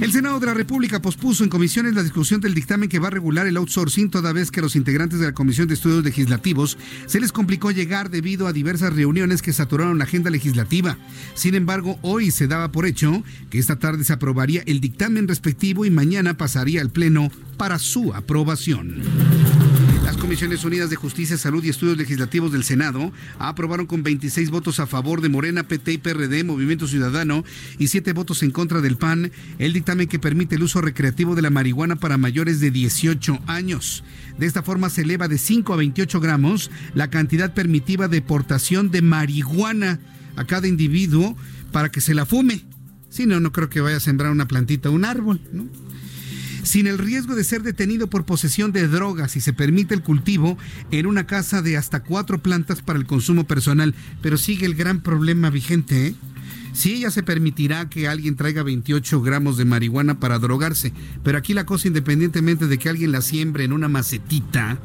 El 0.01 0.13
Senado 0.13 0.39
de 0.39 0.47
la 0.47 0.55
República 0.55 1.03
pospuso 1.03 1.43
en 1.43 1.51
comisiones 1.51 1.95
la 1.95 2.05
discusión 2.05 2.41
del 2.41 2.55
dictamen 2.55 2.89
que 2.89 3.01
va 3.01 3.09
a 3.09 3.11
regular 3.11 3.49
el 3.49 3.57
outsourcing 3.57 4.11
toda 4.11 4.33
vez 4.33 4.53
que 4.53 4.61
a 4.61 4.63
los 4.63 4.77
integrantes 4.77 5.19
de 5.19 5.27
la 5.27 5.35
Comisión 5.35 5.67
de 5.67 5.75
Estudios 5.75 6.05
Legislativos 6.05 6.79
se 7.07 7.19
les 7.19 7.33
complicó 7.33 7.73
llegar 7.73 8.09
debido 8.09 8.47
a 8.47 8.53
diversas 8.53 8.95
reuniones 8.95 9.43
que 9.43 9.53
saturaron 9.53 9.99
la 9.99 10.05
agenda 10.05 10.31
legislativa. 10.31 10.97
Sin 11.35 11.57
embargo, 11.57 11.99
hoy 12.03 12.31
se 12.31 12.47
daba 12.47 12.71
por 12.71 12.87
hecho 12.87 13.25
que 13.51 13.59
esta 13.59 13.81
tarde 13.81 14.05
se 14.05 14.13
aprobaría 14.13 14.63
el 14.67 14.81
dictamen 14.81 15.27
respectivo 15.27 15.85
y 15.85 15.91
mañana 15.91 16.35
pasaría 16.35 16.81
al 16.81 16.91
Pleno 16.91 17.33
para 17.57 17.81
su 17.81 18.15
aprobación. 18.15 19.03
Comisiones 20.21 20.65
Unidas 20.65 20.91
de 20.91 20.97
Justicia, 20.97 21.39
Salud 21.39 21.63
y 21.63 21.69
Estudios 21.69 21.97
Legislativos 21.97 22.51
del 22.51 22.65
Senado 22.65 23.13
aprobaron 23.39 23.87
con 23.87 24.03
26 24.03 24.51
votos 24.51 24.81
a 24.81 24.87
favor 24.87 25.21
de 25.21 25.29
Morena, 25.29 25.63
PT 25.63 25.93
y 25.93 25.99
PRD, 25.99 26.43
Movimiento 26.45 26.89
Ciudadano, 26.89 27.45
y 27.79 27.89
7 27.89 28.13
votos 28.15 28.43
en 28.43 28.51
contra 28.51 28.81
del 28.81 28.97
PAN, 28.97 29.31
el 29.59 29.73
dictamen 29.73 30.09
que 30.09 30.19
permite 30.19 30.57
el 30.57 30.65
uso 30.65 30.81
recreativo 30.81 31.35
de 31.35 31.43
la 31.43 31.51
marihuana 31.51 31.97
para 31.97 32.19
mayores 32.19 32.61
de 32.61 32.71
18 32.71 33.39
años. 33.47 34.03
De 34.39 34.47
esta 34.47 34.63
forma 34.63 34.91
se 34.91 35.03
eleva 35.03 35.29
de 35.29 35.39
5 35.39 35.73
a 35.73 35.77
28 35.77 36.21
gramos 36.21 36.71
la 36.95 37.11
cantidad 37.11 37.55
permitiva 37.55 38.09
de 38.09 38.21
portación 38.21 38.91
de 38.91 39.03
marihuana 39.03 40.01
a 40.37 40.45
cada 40.45 40.67
individuo 40.67 41.37
para 41.71 41.91
que 41.91 42.01
se 42.01 42.15
la 42.15 42.27
fume. 42.27 42.65
Si 43.09 43.27
no, 43.27 43.41
no 43.41 43.53
creo 43.53 43.71
que 43.71 43.81
vaya 43.81 43.97
a 43.97 44.01
sembrar 44.01 44.33
una 44.33 44.49
plantita, 44.49 44.91
un 44.91 45.05
árbol, 45.05 45.41
¿no? 45.53 45.67
Sin 46.69 46.87
el 46.87 46.99
riesgo 46.99 47.35
de 47.35 47.45
ser 47.45 47.63
detenido 47.63 48.09
por 48.09 48.27
posesión 48.27 48.73
de 48.73 48.89
drogas 48.89 49.37
y 49.37 49.41
se 49.41 49.55
permite 49.55 49.95
el 49.95 50.03
cultivo 50.03 50.59
en 50.91 51.07
una 51.07 51.27
casa 51.27 51.63
de 51.63 51.79
hasta 51.79 52.03
cuatro 52.03 52.43
plantas 52.43 52.83
para 52.83 52.99
el 52.99 53.07
consumo 53.07 53.45
personal. 53.45 53.95
Pero 54.21 54.37
sigue 54.37 54.67
el 54.67 54.75
gran 54.75 55.01
problema 55.01 55.49
vigente, 55.49 56.09
¿eh? 56.09 56.15
Sí, 56.75 56.97
ella 56.97 57.11
se 57.11 57.23
permitirá 57.23 57.89
que 57.89 58.07
alguien 58.07 58.37
traiga 58.37 58.63
28 58.63 59.23
gramos 59.23 59.57
de 59.57 59.65
marihuana 59.65 60.21
para 60.21 60.39
drogarse, 60.39 60.93
pero 61.25 61.39
aquí 61.39 61.55
la 61.55 61.65
cosa, 61.65 61.89
independientemente 61.89 62.67
de 62.67 62.79
que 62.79 62.91
alguien 62.91 63.13
la 63.13 63.23
siembre 63.23 63.65
en 63.65 63.73
una 63.73 63.89
macetita, 63.89 64.79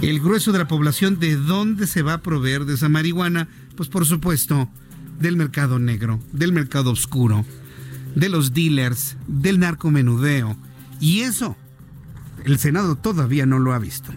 el 0.00 0.20
grueso 0.20 0.52
de 0.52 0.58
la 0.58 0.68
población, 0.68 1.18
¿de 1.18 1.34
dónde 1.34 1.88
se 1.88 2.02
va 2.02 2.14
a 2.14 2.22
proveer 2.22 2.64
de 2.64 2.74
esa 2.74 2.88
marihuana? 2.88 3.48
Pues 3.76 3.88
por 3.88 4.06
supuesto, 4.06 4.70
del 5.18 5.36
mercado 5.36 5.80
negro, 5.80 6.20
del 6.32 6.52
mercado 6.52 6.92
oscuro 6.92 7.44
de 8.14 8.28
los 8.28 8.52
dealers, 8.52 9.16
del 9.26 9.58
narcomenudeo. 9.58 10.56
Y 11.00 11.20
eso, 11.20 11.56
el 12.44 12.58
Senado 12.58 12.96
todavía 12.96 13.46
no 13.46 13.58
lo 13.58 13.72
ha 13.72 13.78
visto. 13.78 14.12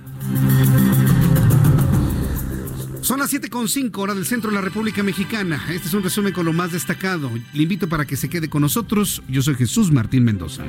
Son 3.02 3.20
las 3.20 3.32
7.5 3.32 3.98
hora 4.00 4.14
del 4.14 4.26
centro 4.26 4.50
de 4.50 4.56
la 4.56 4.62
República 4.62 5.02
Mexicana. 5.02 5.64
Este 5.70 5.88
es 5.88 5.94
un 5.94 6.04
resumen 6.04 6.34
con 6.34 6.46
lo 6.46 6.52
más 6.52 6.74
destacado. 6.74 7.32
Le 7.54 7.64
invito 7.64 7.88
para 7.88 8.06
que 8.06 8.18
se 8.18 8.28
quede 8.28 8.50
con 8.50 8.62
nosotros. 8.62 9.24
Yo 9.30 9.42
soy 9.42 9.56
Jesús 9.56 9.92
Martín 9.94 10.26
Mendoza. 10.26 10.66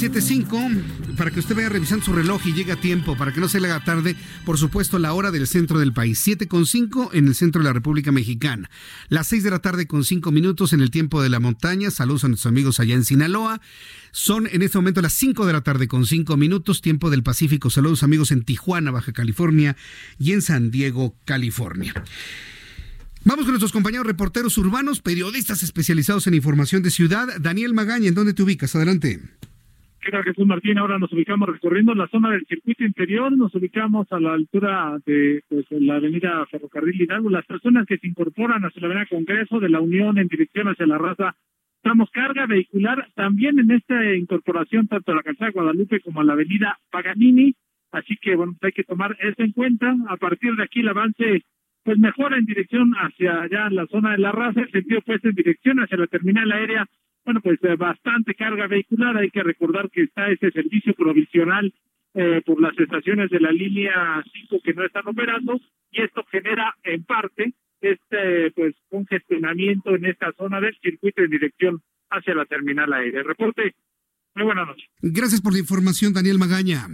Son 0.00 0.14
las 0.14 0.30
7.05 0.30 1.16
para 1.16 1.30
que 1.30 1.40
usted 1.40 1.54
vaya 1.54 1.68
revisando 1.68 2.04
su 2.04 2.12
reloj 2.14 2.40
y 2.46 2.54
llegue 2.54 2.72
a 2.72 2.80
tiempo, 2.80 3.18
para 3.18 3.32
que 3.32 3.40
no 3.40 3.48
se 3.48 3.60
le 3.60 3.70
haga 3.70 3.84
tarde, 3.84 4.16
por 4.46 4.56
supuesto, 4.56 4.98
la 4.98 5.12
hora 5.12 5.30
del 5.30 5.46
centro 5.46 5.78
del 5.78 5.92
país. 5.92 6.26
7.5 6.26 7.10
en 7.12 7.28
el 7.28 7.34
centro 7.34 7.60
de 7.60 7.68
la 7.68 7.74
República 7.74 8.10
Mexicana. 8.10 8.70
Las 9.08 9.26
6 9.28 9.44
de 9.44 9.50
la 9.50 9.58
tarde 9.58 9.86
con 9.86 10.04
5 10.04 10.32
minutos 10.32 10.72
en 10.72 10.80
el 10.80 10.90
tiempo 10.90 11.20
de 11.22 11.28
la 11.28 11.38
montaña. 11.38 11.90
Saludos 11.90 12.24
a 12.24 12.28
nuestros 12.28 12.50
amigos 12.50 12.80
allá 12.80 12.94
en 12.94 13.04
Sinaloa. 13.04 13.60
Son 14.10 14.46
en 14.46 14.62
este 14.62 14.78
momento 14.78 15.02
las 15.02 15.12
5 15.12 15.44
de 15.44 15.52
la 15.52 15.60
tarde 15.60 15.86
con 15.86 16.06
5 16.06 16.34
minutos, 16.38 16.80
tiempo 16.80 17.10
del 17.10 17.22
Pacífico. 17.22 17.68
Saludos 17.68 18.02
amigos 18.02 18.30
en 18.30 18.42
Tijuana, 18.42 18.90
Baja 18.90 19.12
California 19.12 19.76
y 20.18 20.32
en 20.32 20.40
San 20.40 20.70
Diego, 20.70 21.14
California. 21.26 21.92
Vamos 23.24 23.44
con 23.44 23.52
nuestros 23.52 23.72
compañeros 23.72 24.06
reporteros 24.06 24.56
urbanos, 24.56 25.02
periodistas 25.02 25.62
especializados 25.62 26.26
en 26.26 26.34
información 26.34 26.82
de 26.82 26.90
ciudad. 26.90 27.28
Daniel 27.38 27.74
Magaña, 27.74 28.08
¿en 28.08 28.14
dónde 28.14 28.32
te 28.32 28.42
ubicas? 28.42 28.74
Adelante. 28.74 29.20
¿Qué 30.02 30.10
tal 30.10 30.24
Jesús 30.24 30.46
Martín? 30.46 30.78
Ahora 30.78 30.98
nos 30.98 31.12
ubicamos 31.12 31.46
recorriendo 31.46 31.94
la 31.94 32.08
zona 32.08 32.30
del 32.30 32.46
circuito 32.46 32.84
interior, 32.84 33.36
nos 33.36 33.54
ubicamos 33.54 34.10
a 34.10 34.18
la 34.18 34.32
altura 34.32 34.96
de 35.04 35.42
pues, 35.46 35.66
la 35.72 35.96
avenida 35.96 36.46
Ferrocarril 36.46 37.02
Hidalgo. 37.02 37.28
Las 37.28 37.44
personas 37.44 37.84
que 37.86 37.98
se 37.98 38.06
incorporan 38.06 38.64
hacia 38.64 38.80
la 38.80 38.86
avenida 38.86 39.06
Congreso 39.10 39.60
de 39.60 39.68
la 39.68 39.80
Unión 39.80 40.16
en 40.16 40.26
dirección 40.28 40.68
hacia 40.68 40.86
la 40.86 40.96
raza, 40.96 41.36
estamos 41.76 42.10
carga 42.12 42.46
vehicular 42.46 43.08
también 43.14 43.58
en 43.58 43.72
esta 43.72 44.14
incorporación 44.14 44.88
tanto 44.88 45.12
a 45.12 45.16
la 45.16 45.22
calzada 45.22 45.50
Guadalupe 45.50 46.00
como 46.00 46.22
a 46.22 46.24
la 46.24 46.32
avenida 46.32 46.78
Paganini. 46.90 47.54
Así 47.92 48.16
que 48.16 48.36
bueno, 48.36 48.54
hay 48.62 48.72
que 48.72 48.84
tomar 48.84 49.18
eso 49.20 49.42
en 49.42 49.52
cuenta. 49.52 49.94
A 50.08 50.16
partir 50.16 50.54
de 50.54 50.62
aquí 50.62 50.80
el 50.80 50.88
avance 50.88 51.42
pues 51.82 51.98
mejora 51.98 52.38
en 52.38 52.46
dirección 52.46 52.94
hacia 52.94 53.42
allá 53.42 53.68
la 53.68 53.86
zona 53.86 54.12
de 54.12 54.18
la 54.18 54.32
raza, 54.32 54.62
el 54.62 54.70
sentido 54.70 55.02
pues 55.04 55.22
en 55.26 55.34
dirección 55.34 55.78
hacia 55.78 55.98
la 55.98 56.06
terminal 56.06 56.50
aérea 56.52 56.86
bueno, 57.24 57.40
pues 57.40 57.58
eh, 57.62 57.76
bastante 57.76 58.34
carga 58.34 58.66
vehicular. 58.66 59.16
Hay 59.16 59.30
que 59.30 59.42
recordar 59.42 59.90
que 59.90 60.02
está 60.02 60.30
ese 60.30 60.50
servicio 60.50 60.94
provisional 60.94 61.72
eh, 62.14 62.42
por 62.44 62.60
las 62.60 62.78
estaciones 62.78 63.30
de 63.30 63.40
la 63.40 63.52
línea 63.52 64.22
5 64.48 64.60
que 64.64 64.74
no 64.74 64.84
están 64.84 65.06
operando 65.06 65.60
y 65.90 66.02
esto 66.02 66.24
genera 66.30 66.74
en 66.82 67.04
parte 67.04 67.54
este 67.80 68.50
pues 68.50 68.74
congestionamiento 68.90 69.94
en 69.94 70.04
esta 70.04 70.32
zona 70.32 70.60
del 70.60 70.76
circuito 70.82 71.22
en 71.22 71.30
dirección 71.30 71.82
hacia 72.10 72.34
la 72.34 72.44
terminal 72.46 72.92
aérea. 72.92 73.22
Reporte. 73.22 73.74
Muy 74.34 74.44
buenas 74.44 74.66
noches. 74.66 74.88
Gracias 75.02 75.40
por 75.40 75.52
la 75.52 75.58
información, 75.60 76.12
Daniel 76.12 76.38
Magaña. 76.38 76.86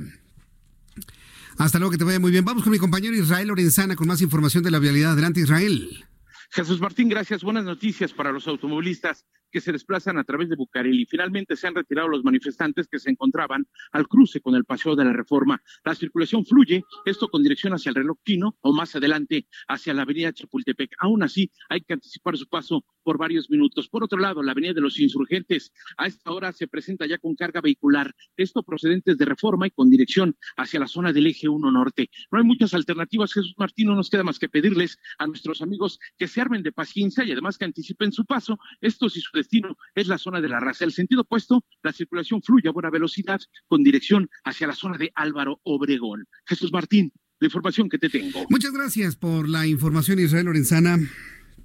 Hasta 1.59 1.79
luego, 1.79 1.93
que 1.93 1.99
te 1.99 2.05
vaya 2.05 2.20
muy 2.20 2.31
bien. 2.31 2.45
Vamos 2.45 2.62
con 2.62 2.72
mi 2.72 2.79
compañero 2.79 3.14
Israel 3.14 3.49
Lorenzana 3.49 3.97
con 3.97 4.07
más 4.07 4.20
información 4.20 4.62
de 4.62 4.70
la 4.70 4.79
vialidad. 4.79 5.12
Adelante, 5.12 5.41
Israel. 5.41 6.05
Jesús 6.51 6.81
Martín, 6.81 7.09
gracias. 7.09 7.43
Buenas 7.43 7.64
noticias 7.64 8.12
para 8.12 8.33
los 8.33 8.47
automovilistas 8.47 9.27
que 9.51 9.61
se 9.61 9.72
desplazan 9.72 10.18
a 10.18 10.24
través 10.24 10.49
de 10.49 10.57
Bucareli. 10.57 11.07
Finalmente 11.07 11.57
se 11.57 11.66
han 11.66 11.74
retirado 11.74 12.09
los 12.09 12.24
manifestantes 12.24 12.88
que 12.88 12.99
se 12.99 13.11
encontraban 13.11 13.66
al 13.92 14.09
cruce 14.09 14.40
con 14.40 14.55
el 14.55 14.64
Paseo 14.64 14.97
de 14.97 15.05
la 15.05 15.12
Reforma. 15.12 15.62
La 15.84 15.94
circulación 15.94 16.44
fluye, 16.44 16.84
esto 17.05 17.28
con 17.28 17.42
dirección 17.42 17.72
hacia 17.72 17.90
el 17.90 17.97
reloj 17.97 18.18
Quino 18.22 18.57
o 18.61 18.72
más 18.72 18.94
adelante 18.97 19.47
hacia 19.68 19.94
la 19.94 20.03
avenida 20.03 20.32
Chapultepec. 20.32 20.94
Aún 20.99 21.22
así, 21.22 21.51
hay 21.68 21.80
que 21.82 21.94
anticipar 21.94 22.36
su 22.36 22.47
paso 22.49 22.84
por 23.03 23.18
varios 23.18 23.49
minutos. 23.51 23.88
Por 23.88 24.03
otro 24.03 24.18
lado, 24.18 24.42
la 24.42 24.53
avenida 24.53 24.74
de 24.74 24.80
los 24.80 24.99
insurgentes 24.99 25.72
a 25.97 26.07
esta 26.07 26.32
hora 26.32 26.53
se 26.53 26.66
presenta 26.66 27.07
ya 27.07 27.18
con 27.18 27.36
carga 27.36 27.61
vehicular, 27.61 28.12
esto 28.36 28.62
procedentes 28.62 29.16
de 29.16 29.24
Reforma 29.24 29.66
y 29.66 29.70
con 29.70 29.90
dirección 29.90 30.36
hacia 30.57 30.80
la 30.80 30.88
zona 30.88 31.12
del 31.12 31.26
eje 31.26 31.49
1 31.49 31.70
norte. 31.70 32.11
No 32.30 32.38
hay 32.38 32.44
muchas 32.44 32.74
alternativas, 32.74 33.32
Jesús 33.32 33.55
Martín, 33.57 33.88
no 33.88 33.94
nos 33.94 34.11
queda 34.11 34.24
más 34.24 34.38
que 34.38 34.49
pedirles 34.49 34.99
a 35.18 35.26
nuestros 35.26 35.62
amigos 35.62 35.99
que 36.18 36.26
se 36.26 36.40
armen 36.40 36.62
de 36.62 36.72
paciencia 36.72 37.24
y 37.24 37.32
además 37.32 37.59
que 37.59 37.64
anticipen 37.64 38.12
su 38.12 38.24
paso. 38.24 38.59
Esto 38.80 39.09
si 39.09 39.20
destino 39.37 39.76
es 39.95 40.09
la 40.09 40.18
zona 40.18 40.41
de 40.41 40.49
la 40.49 40.61
raza. 40.61 40.84
El 40.84 40.93
sentido 40.93 41.22
opuesto, 41.22 41.64
la 41.82 41.93
circulación 41.93 42.43
fluye 42.43 42.68
a 42.68 42.72
buena 42.72 42.91
velocidad 42.91 43.41
con 43.68 43.82
dirección 43.82 44.28
hacia 44.45 44.66
la 44.66 44.74
zona 44.74 44.99
de 44.99 45.12
Álvaro 45.14 45.61
Obregón. 45.62 46.26
Jesús 46.47 46.72
Martín, 46.72 47.12
la 47.39 47.47
información 47.47 47.89
que 47.89 47.99
te 47.99 48.09
tengo. 48.09 48.45
Muchas 48.51 48.72
gracias 48.72 49.16
por 49.16 49.49
la 49.49 49.66
información, 49.66 50.18
Israel 50.18 50.47
Lorenzana. 50.47 50.99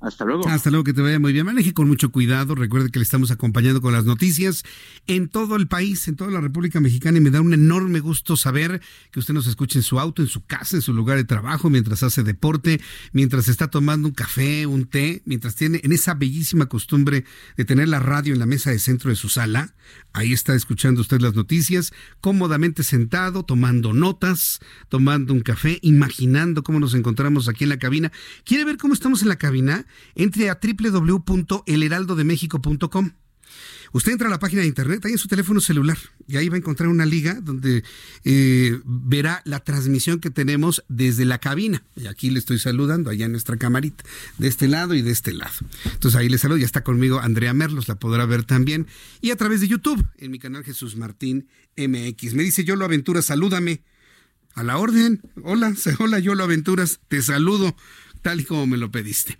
Hasta 0.02 0.26
luego. 0.26 0.48
Hasta 0.48 0.72
luego, 0.72 0.84
que 0.84 0.94
te 0.94 1.02
vaya 1.02 1.20
muy 1.20 1.32
bien. 1.32 1.46
Maneje 1.46 1.74
con 1.74 1.88
mucho 1.88 2.12
cuidado. 2.12 2.56
Recuerde 2.56 2.90
que 2.90 2.98
le 2.98 3.04
estamos 3.04 3.30
acompañando 3.30 3.82
con 3.82 3.94
las 3.94 4.04
noticias 4.04 4.64
en 5.06 5.30
todo 5.30 5.56
el 5.56 5.68
país, 5.68 6.08
en 6.08 6.16
toda 6.16 6.32
la 6.32 6.42
República 6.42 6.80
Mexicana. 6.80 7.20
Y 7.20 7.22
me 7.22 7.30
da 7.30 7.40
un 7.40 7.54
enorme 7.54 8.00
gusto 8.00 8.36
saber 8.36 8.82
que 9.12 9.20
usted 9.20 9.36
nos 9.36 9.46
escuche 9.46 9.78
en 9.78 9.84
su 9.84 10.00
auto, 10.00 10.24
en 10.24 10.28
su 10.28 10.44
casa, 10.44 10.76
en 10.76 10.82
su 10.82 10.94
lugar 10.94 11.18
de 11.18 11.24
trabajo, 11.24 11.70
mientras 11.70 12.02
hace 12.02 12.24
deporte, 12.24 12.82
mientras 13.14 13.48
está 13.48 13.70
tomando 13.70 14.08
un 14.08 14.14
café, 14.16 14.66
un 14.66 14.86
té, 14.86 15.22
mientras 15.26 15.56
tiene 15.56 15.82
en 15.84 15.92
esa 15.92 16.16
bellísima 16.16 16.66
costumbre 16.66 17.24
de 17.56 17.66
tener 17.66 17.88
la 17.88 18.00
radio 18.00 18.34
en 18.34 18.40
la 18.40 18.48
mesa 18.48 18.72
de 18.72 18.80
centro 18.80 19.12
de 19.12 19.16
su 19.16 19.30
sala. 19.30 19.76
Ahí 20.14 20.34
está 20.34 20.56
escuchando 20.56 21.02
usted 21.02 21.22
las 21.22 21.36
noticias, 21.36 21.94
cómodamente 22.22 22.84
sentado, 22.84 23.44
tomando 23.44 23.94
notas, 23.94 24.60
tomando 24.90 25.34
un 25.34 25.42
café, 25.42 25.80
imaginando 25.84 26.64
cómo 26.64 26.80
nos 26.80 26.96
encontramos 26.96 27.48
aquí 27.48 27.66
en 27.66 27.70
la 27.70 27.80
cabina. 27.80 28.12
¿Quiere 28.44 28.66
ver 28.66 28.78
cómo 28.78 28.94
estamos 28.94 29.22
en 29.22 29.30
la 29.30 29.38
cabina? 29.38 29.86
Entre 30.16 30.50
a 30.50 30.60
www.elheraldodemexico.com. 30.62 33.12
Usted 33.94 34.14
entra 34.14 34.28
a 34.28 34.32
la 34.32 34.40
página 34.40 34.62
de 34.62 34.68
internet, 34.68 35.06
ahí 35.06 35.12
en 35.12 35.18
su 35.18 35.28
teléfono 35.28 35.60
celular, 35.60 35.98
y 36.26 36.38
ahí 36.38 36.48
va 36.48 36.56
a 36.56 36.60
encontrar 36.60 36.88
una 36.88 37.06
liga 37.06 37.40
donde 37.42 37.84
eh, 38.24 38.80
verá 38.86 39.42
la 39.44 39.60
transmisión 39.60 40.20
que 40.20 40.30
tenemos 40.30 40.84
desde 40.88 41.26
la 41.26 41.40
cabina. 41.40 41.84
Y 41.98 42.08
aquí 42.08 42.30
le 42.30 42.40
estoy 42.40 42.58
saludando, 42.58 43.10
allá 43.10 43.26
en 43.26 43.34
nuestra 43.34 43.58
camarita, 43.58 44.06
de 44.38 44.48
este 44.48 44.70
lado 44.70 44.94
y 44.94 45.02
de 45.02 45.12
este 45.12 45.34
lado. 45.34 45.54
Entonces 45.84 46.18
ahí 46.18 46.30
le 46.30 46.38
saludo, 46.38 46.58
ya 46.58 46.66
está 46.66 46.84
conmigo 46.84 47.20
Andrea 47.20 47.54
Merlos, 47.54 47.90
la 47.90 47.96
podrá 47.96 48.26
ver 48.26 48.46
también. 48.46 48.88
Y 49.20 49.32
a 49.32 49.36
través 49.36 49.60
de 49.60 49.68
YouTube, 49.68 50.06
en 50.18 50.32
mi 50.32 50.40
canal 50.40 50.64
Jesús 50.64 50.96
Martín 50.96 51.50
MX. 51.76 52.34
Me 52.34 52.44
dice 52.44 52.64
Yolo 52.64 52.86
Aventuras, 52.86 53.26
salúdame. 53.26 53.84
A 54.54 54.64
la 54.64 54.78
orden. 54.78 55.22
Hola, 55.44 55.74
hola 56.00 56.20
Yolo 56.20 56.44
Aventuras, 56.44 57.00
te 57.08 57.22
saludo 57.22 57.76
tal 58.22 58.42
y 58.42 58.44
como 58.44 58.68
me 58.68 58.78
lo 58.78 58.92
pediste. 58.92 59.38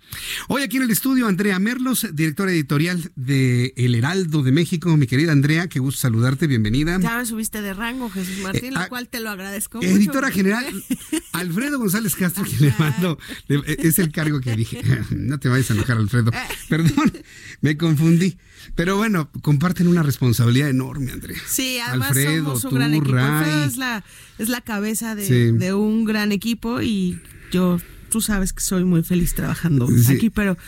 Hoy 0.48 0.62
aquí 0.62 0.76
en 0.76 0.84
el 0.84 0.90
estudio, 0.90 1.26
Andrea 1.26 1.58
Merlos, 1.58 2.06
directora 2.12 2.52
editorial 2.52 3.12
de 3.16 3.72
El 3.76 3.94
Heraldo 3.94 4.42
de 4.42 4.52
México. 4.52 4.96
Mi 4.96 5.06
querida 5.06 5.32
Andrea, 5.32 5.68
qué 5.68 5.78
gusto 5.78 6.00
saludarte, 6.00 6.46
bienvenida. 6.46 6.98
Ya 7.00 7.16
me 7.16 7.26
subiste 7.26 7.62
de 7.62 7.74
rango, 7.74 8.10
Jesús 8.10 8.38
Martín, 8.38 8.64
eh, 8.66 8.72
lo 8.72 8.80
ah, 8.80 8.88
cual 8.88 9.08
te 9.08 9.20
lo 9.20 9.30
agradezco 9.30 9.80
Editora 9.80 10.30
general, 10.30 10.66
Alfredo 11.32 11.78
González 11.78 12.16
Castro, 12.16 12.44
que 12.44 12.56
le 12.58 12.74
mando, 12.78 13.18
es 13.48 13.98
el 13.98 14.10
cargo 14.10 14.40
que 14.40 14.56
dije. 14.56 14.82
No 15.12 15.38
te 15.38 15.48
vayas 15.48 15.70
a 15.70 15.74
enojar, 15.74 15.98
Alfredo. 15.98 16.30
Perdón, 16.68 17.12
me 17.60 17.76
confundí. 17.76 18.36
Pero 18.74 18.96
bueno, 18.96 19.30
comparten 19.42 19.86
una 19.88 20.02
responsabilidad 20.02 20.68
enorme, 20.68 21.12
Andrea. 21.12 21.40
Sí, 21.46 21.78
además 21.78 22.08
Alfredo, 22.08 22.44
somos 22.44 22.64
un 22.64 22.74
gran 22.74 22.94
equipo. 22.94 23.16
Alfredo 23.16 23.64
es 23.64 23.76
la, 23.76 24.04
es 24.38 24.48
la 24.48 24.60
cabeza 24.60 25.14
de, 25.14 25.52
de 25.52 25.74
un 25.74 26.04
gran 26.04 26.32
equipo 26.32 26.82
y 26.82 27.20
yo 27.50 27.78
tú 28.12 28.20
sabes 28.20 28.52
que 28.52 28.60
soy 28.60 28.84
muy 28.84 29.02
feliz 29.02 29.34
trabajando 29.34 29.88
aquí, 30.10 30.28
pero 30.28 30.58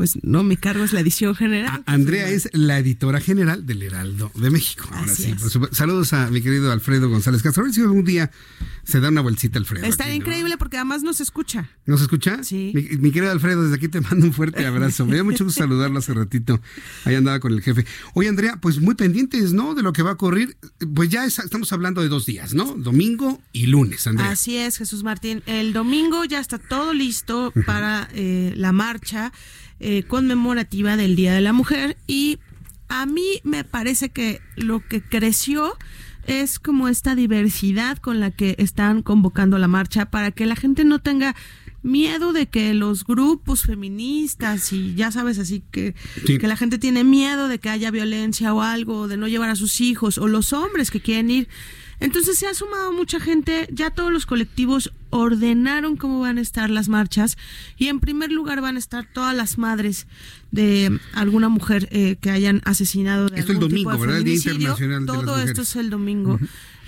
pues 0.00 0.18
no, 0.22 0.42
mi 0.42 0.56
cargo 0.56 0.82
es 0.82 0.94
la 0.94 1.00
edición 1.00 1.34
general. 1.34 1.82
Andrea 1.84 2.26
es 2.30 2.48
la 2.54 2.78
editora 2.78 3.20
general 3.20 3.66
del 3.66 3.82
Heraldo 3.82 4.32
de 4.34 4.48
México. 4.48 4.88
Ahora 4.92 5.14
sí, 5.14 5.34
saludos 5.72 6.14
a 6.14 6.30
mi 6.30 6.40
querido 6.40 6.72
Alfredo 6.72 7.10
González 7.10 7.42
Castro. 7.42 7.64
A 7.64 7.66
ver 7.66 7.74
si 7.74 7.82
algún 7.82 8.02
día 8.02 8.30
se 8.82 8.98
da 9.00 9.10
una 9.10 9.20
vueltita, 9.20 9.58
Alfredo. 9.58 9.84
Está 9.84 10.10
increíble 10.10 10.56
porque 10.56 10.78
además 10.78 11.02
nos 11.02 11.20
escucha. 11.20 11.68
¿Nos 11.84 12.00
escucha? 12.00 12.42
Sí. 12.44 12.72
Mi, 12.98 13.12
querido 13.12 13.30
Alfredo, 13.30 13.62
desde 13.64 13.76
aquí 13.76 13.88
te 13.88 14.00
mando 14.00 14.24
un 14.24 14.32
fuerte 14.32 14.64
abrazo. 14.64 15.04
Me 15.04 15.18
da 15.18 15.22
mucho 15.22 15.44
gusto 15.44 15.60
saludarlo 15.64 15.98
hace 15.98 16.14
ratito. 16.14 16.62
Ahí 17.04 17.14
andaba 17.14 17.38
con 17.38 17.52
el 17.52 17.60
jefe. 17.60 17.84
Oye, 18.14 18.30
Andrea, 18.30 18.56
pues 18.58 18.80
muy 18.80 18.94
pendientes, 18.94 19.52
¿no? 19.52 19.74
De 19.74 19.82
lo 19.82 19.92
que 19.92 20.02
va 20.02 20.12
a 20.12 20.14
ocurrir. 20.14 20.56
Pues 20.94 21.10
ya 21.10 21.26
estamos 21.26 21.74
hablando 21.74 22.00
de 22.00 22.08
dos 22.08 22.24
días, 22.24 22.54
¿no? 22.54 22.74
Domingo 22.74 23.38
y 23.52 23.66
lunes, 23.66 24.06
Andrea. 24.06 24.30
Así 24.30 24.56
es, 24.56 24.78
Jesús 24.78 25.02
Martín. 25.02 25.42
El 25.44 25.74
domingo 25.74 26.24
ya 26.24 26.40
está 26.40 26.56
todo 26.56 26.94
listo 26.94 27.52
para 27.66 28.08
eh, 28.14 28.54
la 28.56 28.72
marcha 28.72 29.30
eh, 29.80 30.02
conmemorativa 30.04 30.96
del 30.96 31.16
Día 31.16 31.34
de 31.34 31.40
la 31.40 31.52
Mujer 31.52 31.96
y 32.06 32.38
a 32.88 33.06
mí 33.06 33.40
me 33.44 33.64
parece 33.64 34.10
que 34.10 34.40
lo 34.56 34.86
que 34.86 35.00
creció 35.00 35.76
es 36.26 36.58
como 36.58 36.88
esta 36.88 37.14
diversidad 37.14 37.98
con 37.98 38.20
la 38.20 38.30
que 38.30 38.54
están 38.58 39.02
convocando 39.02 39.58
la 39.58 39.68
marcha 39.68 40.10
para 40.10 40.32
que 40.32 40.46
la 40.46 40.56
gente 40.56 40.84
no 40.84 40.98
tenga 40.98 41.34
miedo 41.82 42.32
de 42.32 42.46
que 42.46 42.74
los 42.74 43.04
grupos 43.04 43.62
feministas 43.62 44.72
y 44.72 44.94
ya 44.94 45.10
sabes 45.10 45.38
así 45.38 45.62
que, 45.70 45.94
que 46.26 46.46
la 46.46 46.56
gente 46.56 46.78
tiene 46.78 47.04
miedo 47.04 47.48
de 47.48 47.58
que 47.58 47.70
haya 47.70 47.90
violencia 47.90 48.52
o 48.52 48.60
algo, 48.60 49.08
de 49.08 49.16
no 49.16 49.28
llevar 49.28 49.50
a 49.50 49.56
sus 49.56 49.80
hijos 49.80 50.18
o 50.18 50.28
los 50.28 50.52
hombres 50.52 50.90
que 50.90 51.00
quieren 51.00 51.30
ir 51.30 51.48
entonces 52.00 52.38
se 52.38 52.46
ha 52.46 52.54
sumado 52.54 52.92
mucha 52.92 53.20
gente, 53.20 53.68
ya 53.70 53.90
todos 53.90 54.10
los 54.10 54.26
colectivos 54.26 54.92
ordenaron 55.10 55.96
cómo 55.96 56.20
van 56.20 56.38
a 56.38 56.40
estar 56.40 56.70
las 56.70 56.88
marchas 56.88 57.36
y 57.76 57.88
en 57.88 58.00
primer 58.00 58.32
lugar 58.32 58.60
van 58.60 58.76
a 58.76 58.78
estar 58.78 59.06
todas 59.12 59.36
las 59.36 59.58
madres 59.58 60.06
de 60.50 60.98
alguna 61.12 61.48
mujer 61.48 61.88
eh, 61.90 62.16
que 62.20 62.30
hayan 62.30 62.62
asesinado 62.64 63.28
de 63.28 63.40
esto 63.40 63.52
el 63.52 63.58
domingo, 63.58 63.96
¿verdad? 63.98 64.18
El 64.18 64.24
Día 64.24 64.34
Internacional 64.34 65.06
Todo 65.06 65.36
de 65.36 65.44
esto 65.44 65.62
es 65.62 65.76
el 65.76 65.90
domingo. 65.90 66.38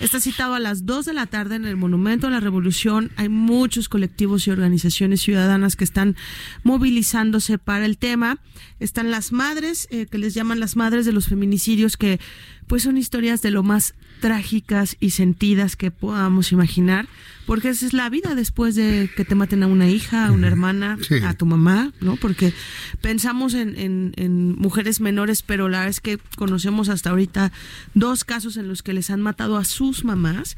Está 0.00 0.20
citado 0.20 0.54
a 0.54 0.58
las 0.58 0.84
2 0.84 1.04
de 1.04 1.12
la 1.12 1.26
tarde 1.26 1.54
en 1.54 1.64
el 1.64 1.76
Monumento 1.76 2.26
a 2.26 2.30
la 2.30 2.40
Revolución. 2.40 3.12
Hay 3.14 3.28
muchos 3.28 3.88
colectivos 3.88 4.46
y 4.46 4.50
organizaciones 4.50 5.20
ciudadanas 5.20 5.76
que 5.76 5.84
están 5.84 6.16
movilizándose 6.64 7.58
para 7.58 7.86
el 7.86 7.98
tema. 7.98 8.38
Están 8.80 9.12
las 9.12 9.30
madres, 9.30 9.86
eh, 9.90 10.06
que 10.06 10.18
les 10.18 10.34
llaman 10.34 10.58
las 10.58 10.74
madres 10.74 11.06
de 11.06 11.12
los 11.12 11.28
feminicidios, 11.28 11.96
que 11.96 12.18
pues 12.66 12.82
son 12.82 12.96
historias 12.96 13.42
de 13.42 13.52
lo 13.52 13.62
más 13.62 13.94
trágicas 14.22 14.96
y 15.00 15.10
sentidas 15.10 15.74
que 15.74 15.90
podamos 15.90 16.52
imaginar, 16.52 17.08
porque 17.44 17.70
esa 17.70 17.84
es 17.84 17.92
la 17.92 18.08
vida 18.08 18.36
después 18.36 18.76
de 18.76 19.10
que 19.16 19.24
te 19.24 19.34
maten 19.34 19.64
a 19.64 19.66
una 19.66 19.90
hija, 19.90 20.28
a 20.28 20.32
una 20.32 20.46
hermana, 20.46 20.96
a 21.24 21.34
tu 21.34 21.44
mamá, 21.44 21.92
¿no? 22.00 22.14
Porque 22.14 22.54
pensamos 23.00 23.54
en, 23.54 23.74
en, 24.16 24.54
mujeres 24.56 25.00
menores, 25.00 25.42
pero 25.42 25.68
la 25.68 25.78
verdad 25.78 25.90
es 25.90 26.00
que 26.00 26.18
conocemos 26.36 26.88
hasta 26.88 27.10
ahorita 27.10 27.50
dos 27.94 28.22
casos 28.22 28.56
en 28.56 28.68
los 28.68 28.84
que 28.84 28.92
les 28.92 29.10
han 29.10 29.20
matado 29.20 29.56
a 29.56 29.64
sus 29.64 30.04
mamás 30.04 30.56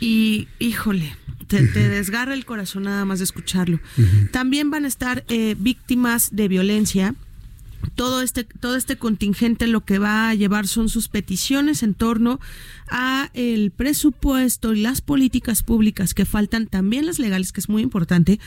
y, 0.00 0.48
híjole, 0.58 1.16
te, 1.46 1.62
desgarra 1.62 2.34
el 2.34 2.44
corazón 2.44 2.82
nada 2.82 3.06
más 3.06 3.20
de 3.20 3.24
escucharlo. 3.24 3.80
También 4.32 4.70
van 4.70 4.84
a 4.84 4.88
estar 4.88 5.24
eh, 5.28 5.56
víctimas 5.58 6.28
de 6.36 6.46
violencia. 6.46 7.14
Todo 7.94 8.22
este 8.22 8.44
todo 8.44 8.76
este 8.76 8.96
contingente 8.96 9.66
lo 9.66 9.84
que 9.84 9.98
va 9.98 10.28
a 10.28 10.34
llevar 10.34 10.66
son 10.66 10.88
sus 10.88 11.08
peticiones 11.08 11.82
en 11.82 11.94
torno 11.94 12.40
a 12.90 13.30
el 13.34 13.70
presupuesto 13.70 14.74
y 14.74 14.80
las 14.80 15.00
políticas 15.00 15.62
públicas 15.62 16.14
que 16.14 16.24
faltan 16.24 16.66
también 16.66 17.06
las 17.06 17.18
legales 17.18 17.52
que 17.52 17.60
es 17.60 17.68
muy 17.68 17.82
importante 17.82 18.38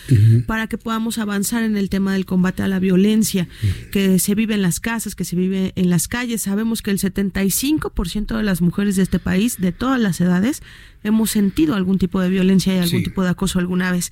para 0.47 0.67
que 0.67 0.77
podamos 0.77 1.17
avanzar 1.17 1.63
en 1.63 1.77
el 1.77 1.89
tema 1.89 2.13
del 2.13 2.25
combate 2.25 2.63
a 2.63 2.67
la 2.67 2.79
violencia 2.79 3.47
que 3.91 4.19
se 4.19 4.35
vive 4.35 4.55
en 4.55 4.61
las 4.61 4.79
casas 4.79 5.15
que 5.15 5.25
se 5.25 5.35
vive 5.35 5.73
en 5.75 5.89
las 5.89 6.07
calles 6.07 6.41
sabemos 6.43 6.81
que 6.81 6.91
el 6.91 6.99
75% 6.99 8.37
de 8.37 8.43
las 8.43 8.61
mujeres 8.61 8.95
de 8.95 9.03
este 9.03 9.19
país 9.19 9.57
de 9.59 9.71
todas 9.71 9.99
las 9.99 10.19
edades 10.21 10.61
hemos 11.03 11.31
sentido 11.31 11.73
algún 11.75 11.97
tipo 11.97 12.21
de 12.21 12.29
violencia 12.29 12.73
y 12.75 12.77
algún 12.77 12.99
Sí. 12.99 13.03
tipo 13.05 13.23
de 13.23 13.29
acoso 13.29 13.57
alguna 13.57 13.91
vez. 13.91 14.11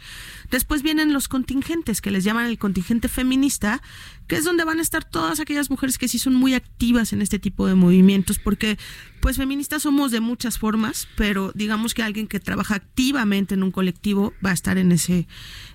Después 0.50 0.82
vienen 0.82 1.14
los 1.14 1.28
contingentes, 1.28 2.02
que 2.02 2.10
les 2.10 2.24
llaman 2.24 2.48
el 2.48 2.58
contingente 2.58 3.08
feminista, 3.10 3.80
que 4.28 4.38
es 4.38 4.44
donde 4.44 4.64
van 4.64 4.80
a 4.80 4.82
estar 4.82 5.04
todas 5.04 5.40
aquellas 5.40 5.70
mujeres 5.70 6.00
que 6.00 6.08
sí 6.08 6.18
son 6.18 6.34
muy 6.34 6.56
activas 6.56 7.14
en 7.14 7.22
este 7.22 7.38
tipo 7.38 7.68
de 7.68 7.76
movimientos, 7.76 8.40
porque 8.40 8.80
pues 9.22 9.38
feministas 9.38 9.84
somos 9.84 10.10
de 10.12 10.19
muchas 10.20 10.58
formas, 10.58 11.08
pero 11.16 11.52
digamos 11.56 11.94
que 11.94 12.04
alguien 12.04 12.28
que 12.28 12.40
trabaja 12.40 12.76
activamente 12.76 13.54
en 13.54 13.64
un 13.64 13.72
colectivo 13.72 14.34
va 14.46 14.52
a 14.52 14.54
estar 14.54 14.78
en 14.78 14.92
ese, 14.92 15.28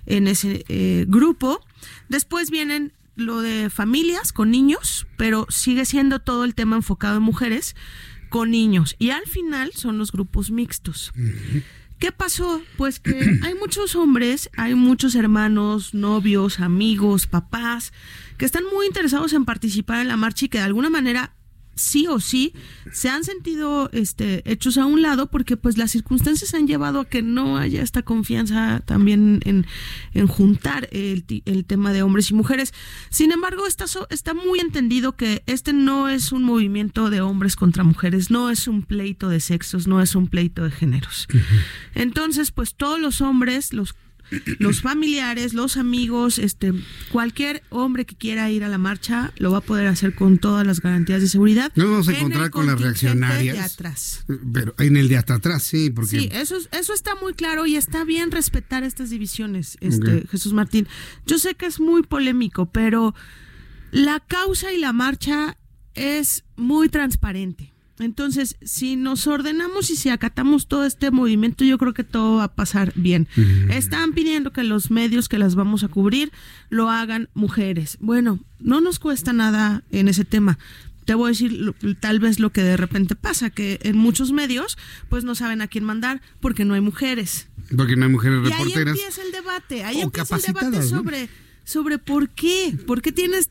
en 0.05 0.27
ese 0.27 0.65
eh, 0.67 1.05
grupo. 1.07 1.65
Después 2.09 2.49
vienen 2.51 2.93
lo 3.15 3.41
de 3.41 3.69
familias 3.69 4.33
con 4.33 4.51
niños, 4.51 5.07
pero 5.17 5.47
sigue 5.49 5.85
siendo 5.85 6.19
todo 6.19 6.43
el 6.43 6.55
tema 6.55 6.75
enfocado 6.75 7.17
en 7.17 7.23
mujeres 7.23 7.75
con 8.29 8.51
niños. 8.51 8.95
Y 8.99 9.11
al 9.11 9.25
final 9.25 9.71
son 9.73 9.97
los 9.97 10.11
grupos 10.11 10.51
mixtos. 10.51 11.13
¿Qué 11.99 12.11
pasó? 12.11 12.61
Pues 12.77 12.99
que 12.99 13.39
hay 13.43 13.55
muchos 13.55 13.95
hombres, 13.95 14.49
hay 14.57 14.75
muchos 14.75 15.15
hermanos, 15.15 15.93
novios, 15.93 16.59
amigos, 16.59 17.27
papás, 17.27 17.93
que 18.37 18.45
están 18.45 18.63
muy 18.65 18.85
interesados 18.87 19.33
en 19.33 19.45
participar 19.45 20.01
en 20.01 20.09
la 20.09 20.17
marcha 20.17 20.45
y 20.45 20.49
que 20.49 20.57
de 20.57 20.65
alguna 20.65 20.89
manera 20.89 21.33
sí 21.75 22.07
o 22.07 22.19
sí 22.19 22.53
se 22.91 23.09
han 23.09 23.23
sentido 23.23 23.89
este 23.91 24.49
hechos 24.49 24.77
a 24.77 24.85
un 24.85 25.01
lado 25.01 25.27
porque 25.27 25.57
pues 25.57 25.77
las 25.77 25.91
circunstancias 25.91 26.53
han 26.53 26.67
llevado 26.67 27.01
a 27.01 27.05
que 27.05 27.21
no 27.21 27.57
haya 27.57 27.81
esta 27.81 28.01
confianza 28.01 28.81
también 28.85 29.41
en, 29.45 29.65
en 30.13 30.27
juntar 30.27 30.87
el, 30.91 31.25
el 31.45 31.65
tema 31.65 31.91
de 31.93 32.03
hombres 32.03 32.31
y 32.31 32.33
mujeres. 32.33 32.73
Sin 33.09 33.31
embargo, 33.31 33.67
está, 33.67 33.85
está 34.09 34.33
muy 34.33 34.59
entendido 34.59 35.15
que 35.15 35.43
este 35.45 35.73
no 35.73 36.09
es 36.09 36.31
un 36.31 36.43
movimiento 36.43 37.09
de 37.09 37.21
hombres 37.21 37.55
contra 37.55 37.83
mujeres, 37.83 38.31
no 38.31 38.49
es 38.49 38.67
un 38.67 38.83
pleito 38.83 39.29
de 39.29 39.39
sexos, 39.39 39.87
no 39.87 40.01
es 40.01 40.15
un 40.15 40.27
pleito 40.27 40.63
de 40.63 40.71
géneros. 40.71 41.27
Entonces, 41.93 42.51
pues 42.51 42.75
todos 42.75 42.99
los 42.99 43.21
hombres, 43.21 43.73
los 43.73 43.95
los 44.59 44.81
familiares, 44.81 45.53
los 45.53 45.77
amigos, 45.77 46.39
este, 46.39 46.73
cualquier 47.11 47.63
hombre 47.69 48.05
que 48.05 48.15
quiera 48.15 48.49
ir 48.49 48.63
a 48.63 48.67
la 48.69 48.77
marcha 48.77 49.31
lo 49.37 49.51
va 49.51 49.59
a 49.59 49.61
poder 49.61 49.87
hacer 49.87 50.15
con 50.15 50.37
todas 50.37 50.65
las 50.65 50.81
garantías 50.81 51.21
de 51.21 51.27
seguridad. 51.27 51.71
Nos 51.75 51.89
vamos 51.89 52.07
a 52.07 52.11
en 52.11 52.17
encontrar 52.17 52.49
con 52.49 52.65
las 52.65 52.79
reaccionarias. 52.81 53.55
de 53.57 53.61
atrás. 53.63 54.25
Pero 54.53 54.73
en 54.79 54.97
el 54.97 55.07
de 55.07 55.17
hasta 55.17 55.35
atrás, 55.35 55.63
sí, 55.63 55.89
porque 55.89 56.19
Sí, 56.19 56.29
eso, 56.31 56.57
es- 56.57 56.69
eso 56.71 56.93
está 56.93 57.15
muy 57.15 57.33
claro 57.33 57.65
y 57.65 57.75
está 57.75 58.03
bien 58.03 58.31
respetar 58.31 58.83
estas 58.83 59.09
divisiones, 59.09 59.77
este. 59.81 60.25
Jesús 60.29 60.53
Martín. 60.53 60.87
Yo 61.25 61.37
sé 61.37 61.55
que 61.55 61.65
es 61.67 61.79
muy 61.79 62.03
polémico, 62.03 62.65
pero 62.71 63.13
la 63.91 64.19
causa 64.19 64.73
y 64.73 64.79
la 64.79 64.91
marcha 64.93 65.57
es 65.93 66.43
muy 66.55 66.89
transparente. 66.89 67.71
Entonces, 67.99 68.57
si 68.61 68.97
nos 68.97 69.25
ordenamos 69.25 69.89
y 69.89 69.95
si 69.95 70.09
acatamos 70.09 70.67
todo 70.67 70.85
este 70.85 71.11
movimiento, 71.11 71.63
yo 71.63 71.77
creo 71.77 71.93
que 71.93 72.03
todo 72.03 72.37
va 72.37 72.45
a 72.45 72.53
pasar 72.55 72.91
bien. 72.95 73.27
Están 73.69 74.11
pidiendo 74.13 74.51
que 74.51 74.63
los 74.63 74.91
medios 74.91 75.29
que 75.29 75.37
las 75.37 75.55
vamos 75.55 75.83
a 75.83 75.87
cubrir 75.87 76.31
lo 76.69 76.89
hagan 76.89 77.29
mujeres. 77.33 77.97
Bueno, 78.01 78.39
no 78.59 78.81
nos 78.81 78.99
cuesta 78.99 79.31
nada 79.31 79.83
en 79.91 80.09
ese 80.09 80.25
tema. 80.25 80.59
Te 81.05 81.13
voy 81.13 81.27
a 81.27 81.29
decir 81.29 81.73
tal 81.99 82.19
vez 82.19 82.39
lo 82.39 82.51
que 82.51 82.63
de 82.63 82.77
repente 82.77 83.15
pasa, 83.15 83.49
que 83.49 83.79
en 83.83 83.95
muchos 83.95 84.31
medios 84.31 84.77
pues 85.07 85.23
no 85.23 85.35
saben 85.35 85.61
a 85.61 85.67
quién 85.67 85.83
mandar 85.85 86.21
porque 86.41 86.65
no 86.65 86.73
hay 86.73 86.81
mujeres. 86.81 87.47
porque 87.77 87.95
no 87.95 88.05
hay 88.05 88.11
mujeres 88.11 88.39
Y 88.49 88.51
ahí 88.51 88.73
empieza 88.73 89.21
el 89.21 89.31
debate, 89.31 89.83
ahí 89.83 90.01
empieza 90.01 90.35
el 90.35 90.41
debate 90.41 90.81
sobre, 90.81 91.29
sobre 91.63 91.97
por 91.99 92.29
qué, 92.29 92.75
por 92.87 93.01
qué 93.03 93.11
tienes 93.11 93.49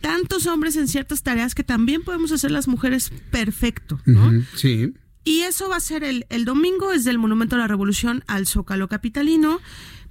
tantos 0.00 0.46
hombres 0.46 0.76
en 0.76 0.88
ciertas 0.88 1.22
tareas 1.22 1.54
que 1.54 1.64
también 1.64 2.02
podemos 2.02 2.32
hacer 2.32 2.50
las 2.50 2.68
mujeres 2.68 3.10
perfecto, 3.30 4.00
¿no? 4.04 4.32
Sí. 4.54 4.92
Y 5.24 5.40
eso 5.40 5.68
va 5.68 5.76
a 5.76 5.80
ser 5.80 6.04
el, 6.04 6.24
el 6.28 6.44
domingo, 6.44 6.92
es 6.92 7.04
del 7.04 7.18
Monumento 7.18 7.56
a 7.56 7.58
la 7.58 7.66
Revolución 7.66 8.22
al 8.28 8.46
Zócalo 8.46 8.88
Capitalino. 8.88 9.60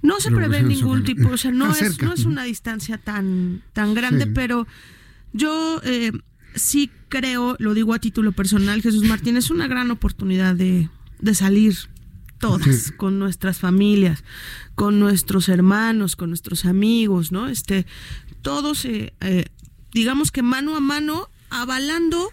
No 0.02 0.20
se 0.20 0.30
prevé 0.30 0.62
ningún 0.62 0.98
Zócalo. 1.00 1.04
tipo, 1.04 1.28
o 1.30 1.36
sea, 1.38 1.50
no 1.52 1.72
es, 1.74 2.02
no 2.02 2.12
es 2.12 2.24
una 2.26 2.44
distancia 2.44 2.98
tan, 2.98 3.62
tan 3.72 3.94
grande, 3.94 4.24
Sí. 4.26 4.30
pero 4.34 4.66
yo 5.32 5.80
eh, 5.84 6.12
sí 6.54 6.90
creo, 7.08 7.56
lo 7.58 7.72
digo 7.72 7.94
a 7.94 7.98
título 7.98 8.32
personal, 8.32 8.82
Jesús 8.82 9.04
Martín, 9.04 9.36
es 9.38 9.50
una 9.50 9.66
gran 9.68 9.90
oportunidad 9.90 10.54
de, 10.54 10.90
de 11.20 11.34
salir 11.34 11.74
todas 12.38 12.64
Sí. 12.76 12.92
con 12.92 13.18
nuestras 13.18 13.58
familias, 13.58 14.22
con 14.74 15.00
nuestros 15.00 15.48
hermanos, 15.48 16.16
con 16.16 16.28
nuestros 16.28 16.66
amigos, 16.66 17.32
¿no? 17.32 17.48
Este, 17.48 17.86
todos, 18.42 18.84
eh, 18.84 19.14
eh, 19.22 19.46
digamos 19.96 20.30
que 20.30 20.42
mano 20.42 20.76
a 20.76 20.80
mano, 20.80 21.30
avalando 21.48 22.30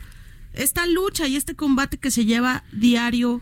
esta 0.52 0.86
lucha 0.86 1.30
y 1.30 1.38
este 1.38 1.56
combate 1.56 1.98
que 1.98 2.12
se 2.12 2.26
lleva 2.26 2.66
diario 2.74 3.42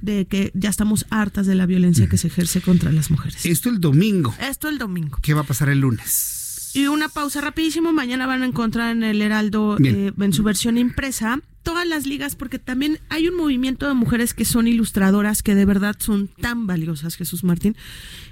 de 0.00 0.26
que 0.26 0.52
ya 0.54 0.70
estamos 0.70 1.04
hartas 1.10 1.48
de 1.48 1.56
la 1.56 1.66
violencia 1.66 2.08
que 2.08 2.16
se 2.16 2.28
ejerce 2.28 2.60
contra 2.60 2.92
las 2.92 3.10
mujeres. 3.10 3.44
Esto 3.44 3.68
el 3.68 3.80
domingo. 3.80 4.32
Esto 4.40 4.68
el 4.68 4.78
domingo. 4.78 5.18
¿Qué 5.20 5.34
va 5.34 5.40
a 5.40 5.44
pasar 5.44 5.68
el 5.68 5.80
lunes? 5.80 6.70
Y 6.74 6.86
una 6.86 7.08
pausa 7.08 7.40
rapidísimo, 7.40 7.92
mañana 7.92 8.28
van 8.28 8.44
a 8.44 8.46
encontrar 8.46 8.92
en 8.94 9.02
el 9.02 9.20
Heraldo, 9.20 9.78
eh, 9.82 10.12
en 10.16 10.32
su 10.32 10.44
versión 10.44 10.78
impresa, 10.78 11.40
todas 11.64 11.88
las 11.88 12.06
ligas, 12.06 12.36
porque 12.36 12.60
también 12.60 13.00
hay 13.08 13.26
un 13.26 13.36
movimiento 13.36 13.88
de 13.88 13.94
mujeres 13.94 14.32
que 14.32 14.44
son 14.44 14.68
ilustradoras, 14.68 15.42
que 15.42 15.56
de 15.56 15.64
verdad 15.64 15.96
son 15.98 16.28
tan 16.28 16.68
valiosas, 16.68 17.16
Jesús 17.16 17.42
Martín, 17.42 17.76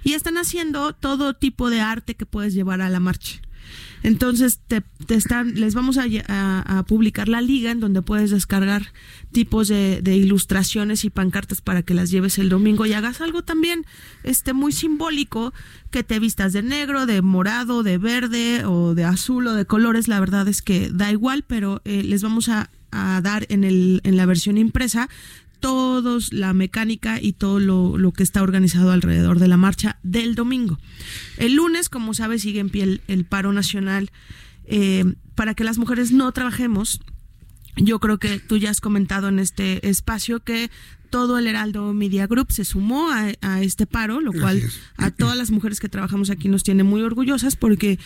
y 0.05 0.13
están 0.13 0.37
haciendo 0.37 0.93
todo 0.93 1.35
tipo 1.35 1.71
de 1.71 1.81
arte 1.81 2.15
que 2.15 2.25
puedes 2.25 2.55
llevar 2.55 2.83
a 2.83 2.89
la 2.89 3.01
marcha. 3.01 3.41
Entonces 4.03 4.61
te, 4.67 4.83
te 5.07 5.15
están, 5.15 5.55
les 5.55 5.75
vamos 5.75 5.99
a, 5.99 6.85
publicar 6.87 7.29
la 7.29 7.41
liga 7.41 7.71
en 7.71 7.81
donde 7.81 8.03
puedes 8.03 8.31
descargar 8.31 8.93
tipos 9.33 9.69
de, 9.69 10.01
de 10.03 10.17
ilustraciones 10.17 11.05
y 11.05 11.11
pancartas 11.11 11.61
para 11.61 11.83
que 11.83 11.95
las 11.95 12.11
lleves 12.11 12.39
el 12.39 12.49
domingo 12.49 12.87
y 12.87 12.93
hagas 12.93 13.21
algo 13.21 13.43
también 13.43 13.87
este 14.23 14.53
muy 14.53 14.73
simbólico 14.73 15.53
que 15.91 16.03
te 16.03 16.19
vistas 16.19 16.53
de 16.53 16.63
negro, 16.63 17.07
de 17.07 17.23
morado, 17.23 17.83
de 17.83 17.99
verde 17.99 18.65
o 18.65 18.95
de 18.95 19.05
azul 19.05 19.47
o 19.47 19.55
de 19.55 19.65
colores. 19.65 20.09
La 20.09 20.21
verdad 20.21 20.49
es 20.49 20.61
que 20.61 20.91
da 20.93 21.11
igual, 21.13 21.45
pero 21.47 21.81
eh, 21.85 22.03
les 22.03 22.23
vamos 22.23 22.49
a, 22.49 22.71
a 22.91 23.21
dar 23.21 23.47
en, 23.49 23.65
el, 23.65 24.01
en 24.05 24.17
la 24.17 24.27
versión 24.27 24.59
impresa 24.59 25.09
todos 25.65 26.35
la 26.35 26.53
mecánica 26.53 27.19
y 27.23 27.33
todo 27.33 27.59
lo, 27.59 27.97
lo 27.97 28.13
que 28.13 28.23
está 28.23 28.43
organizado 28.43 28.93
alrededor 28.93 29.39
de 29.39 29.49
la 29.49 29.57
marcha 29.57 29.99
del 30.03 30.35
domingo. 30.35 30.79
El 31.39 31.55
lunes, 31.55 31.89
como 31.89 32.13
sabes, 32.13 32.43
sigue 32.43 32.61
en 32.61 32.69
pie 32.69 32.83
el, 32.83 33.01
el 33.09 33.25
paro 33.25 33.51
nacional 33.51 34.11
eh, 34.67 35.15
para 35.35 35.55
que 35.55 35.65
las 35.65 35.79
mujeres 35.79 36.13
no 36.13 36.31
trabajemos. 36.33 37.01
Yo 37.77 37.99
creo 37.99 38.19
que 38.19 38.41
tú 38.41 38.59
ya 38.59 38.69
has 38.69 38.83
comentado 38.83 39.29
en 39.29 39.39
este 39.39 39.89
espacio 39.89 40.41
que 40.41 40.71
todo 41.09 41.39
el 41.39 41.47
Heraldo 41.47 41.95
Media 41.95 42.27
Group 42.27 42.53
se 42.53 42.67
sumó 42.67 43.11
a, 43.11 43.33
a 43.41 43.63
este 43.63 43.87
paro, 43.87 44.21
lo 44.21 44.35
cual 44.35 44.63
a 44.99 45.13
todas 45.13 45.39
las 45.39 45.51
mujeres 45.51 45.81
que 45.81 45.89
trabajamos 45.89 46.29
aquí 46.29 46.49
nos 46.49 46.63
tiene 46.63 46.85
muy 46.85 47.01
orgullosas 47.01 47.57
porque 47.57 47.99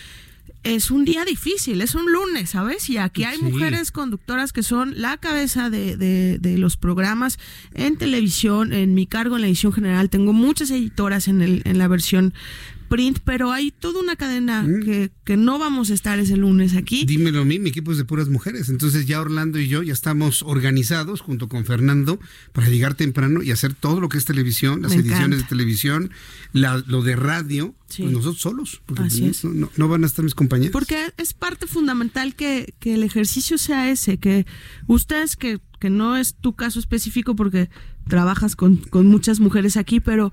es 0.63 0.91
un 0.91 1.05
día 1.05 1.25
difícil, 1.25 1.81
es 1.81 1.95
un 1.95 2.11
lunes, 2.13 2.51
¿sabes? 2.51 2.89
Y 2.91 2.97
aquí 2.99 3.25
hay 3.25 3.39
Sí. 3.39 3.45
mujeres 3.45 3.91
conductoras 3.91 4.53
que 4.53 4.63
son 4.63 4.95
la 5.01 5.17
cabeza 5.17 5.71
de, 5.71 5.97
de- 5.97 6.39
de 6.39 6.59
los 6.59 6.77
programas 6.77 7.39
en 7.75 7.97
televisión, 7.97 8.73
en 8.73 8.95
mi 8.95 9.07
cargo 9.07 9.37
en 9.37 9.43
la 9.43 9.49
edición 9.49 9.73
general. 9.73 10.11
Tengo 10.11 10.33
muchas 10.33 10.71
editoras 10.71 11.29
en, 11.29 11.43
el, 11.43 11.63
en 11.65 11.79
la 11.79 11.89
versión 11.89 12.35
print, 12.89 13.19
pero 13.25 13.53
hay 13.53 13.71
toda 13.71 14.01
una 14.01 14.17
cadena 14.17 14.67
que, 14.85 15.11
que 15.25 15.37
no 15.37 15.59
vamos 15.59 15.91
a 15.91 15.95
estar 15.95 16.19
ese 16.19 16.37
lunes 16.37 16.75
aquí. 16.75 17.05
Dímelo 17.05 17.43
a 17.43 17.45
mí, 17.45 17.59
mi 17.59 17.69
equipo 17.71 17.93
es 17.93 17.99
de 17.99 18.05
puras 18.05 18.29
mujeres. 18.29 18.69
Entonces 18.69 19.07
ya 19.07 19.21
Orlando 19.21 19.59
y 19.59 19.69
yo 19.69 19.83
ya 19.83 19.93
estamos 19.93 20.43
organizados 20.43 21.21
junto 21.21 21.49
con 21.49 21.65
Fernando 21.65 22.19
para 22.53 22.69
llegar 22.69 22.95
temprano 22.95 23.43
y 23.43 23.51
hacer 23.51 23.75
todo 23.75 24.01
lo 24.01 24.09
que 24.09 24.19
es 24.19 24.25
televisión, 24.25 24.83
las 24.83 24.93
Me 24.93 25.03
ediciones 25.03 25.27
encanta. 25.27 25.37
de 25.37 25.45
televisión, 25.45 26.11
la- 26.53 26.83
lo 26.87 27.03
de 27.03 27.15
radio, 27.17 27.75
Sí. 27.89 28.03
pues 28.03 28.13
nosotros 28.15 28.41
solos. 28.41 28.83
Porque 28.87 29.03
Así 29.05 29.23
no, 29.23 29.29
es. 29.31 29.45
no- 29.45 29.71
no 29.77 29.89
van 29.89 30.05
a 30.05 30.07
estar 30.07 30.25
mis 30.25 30.35
compañeros. 30.35 30.73
Porque 30.73 31.13
es 31.17 31.33
parte 31.35 31.67
fundamental 31.67 32.35
que, 32.35 32.75
que 32.81 32.95
el 32.95 33.03
ejercicio 33.03 33.59
sea 33.59 33.91
ese, 33.91 34.19
que 34.19 34.47
ustedes, 34.87 35.37
que, 35.37 35.61
que 35.81 35.91
no 35.91 36.17
es 36.17 36.35
tu 36.35 36.55
caso 36.55 36.79
específico 36.81 37.37
porque 37.37 37.71
trabajas 38.09 38.57
con, 38.57 38.77
con 38.77 39.07
muchas 39.07 39.39
mujeres 39.41 39.77
aquí, 39.77 40.01
pero 40.01 40.33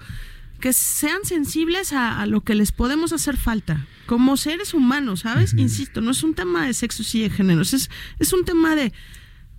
que 0.65 0.73
sean 0.73 1.25
sensibles 1.25 1.93
a, 1.93 2.19
a 2.19 2.25
lo 2.25 2.41
que 2.41 2.55
les 2.55 2.71
podemos 2.71 3.13
hacer 3.13 3.37
falta 3.37 3.85
como 4.07 4.35
seres 4.35 4.73
humanos, 4.73 5.19
¿sabes? 5.19 5.53
Insisto, 5.53 6.01
no 6.01 6.09
es 6.09 6.23
un 6.23 6.33
tema 6.33 6.65
de 6.65 6.73
sexos 6.73 7.13
y 7.13 7.21
de 7.21 7.29
géneros, 7.29 7.75
es, 7.75 7.91
es 8.17 8.33
un 8.33 8.45
tema 8.45 8.75
de 8.75 8.91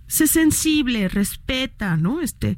sé 0.07 0.27
sensible, 0.27 1.07
respeta, 1.07 1.95
¿no? 1.95 2.19
Este, 2.19 2.57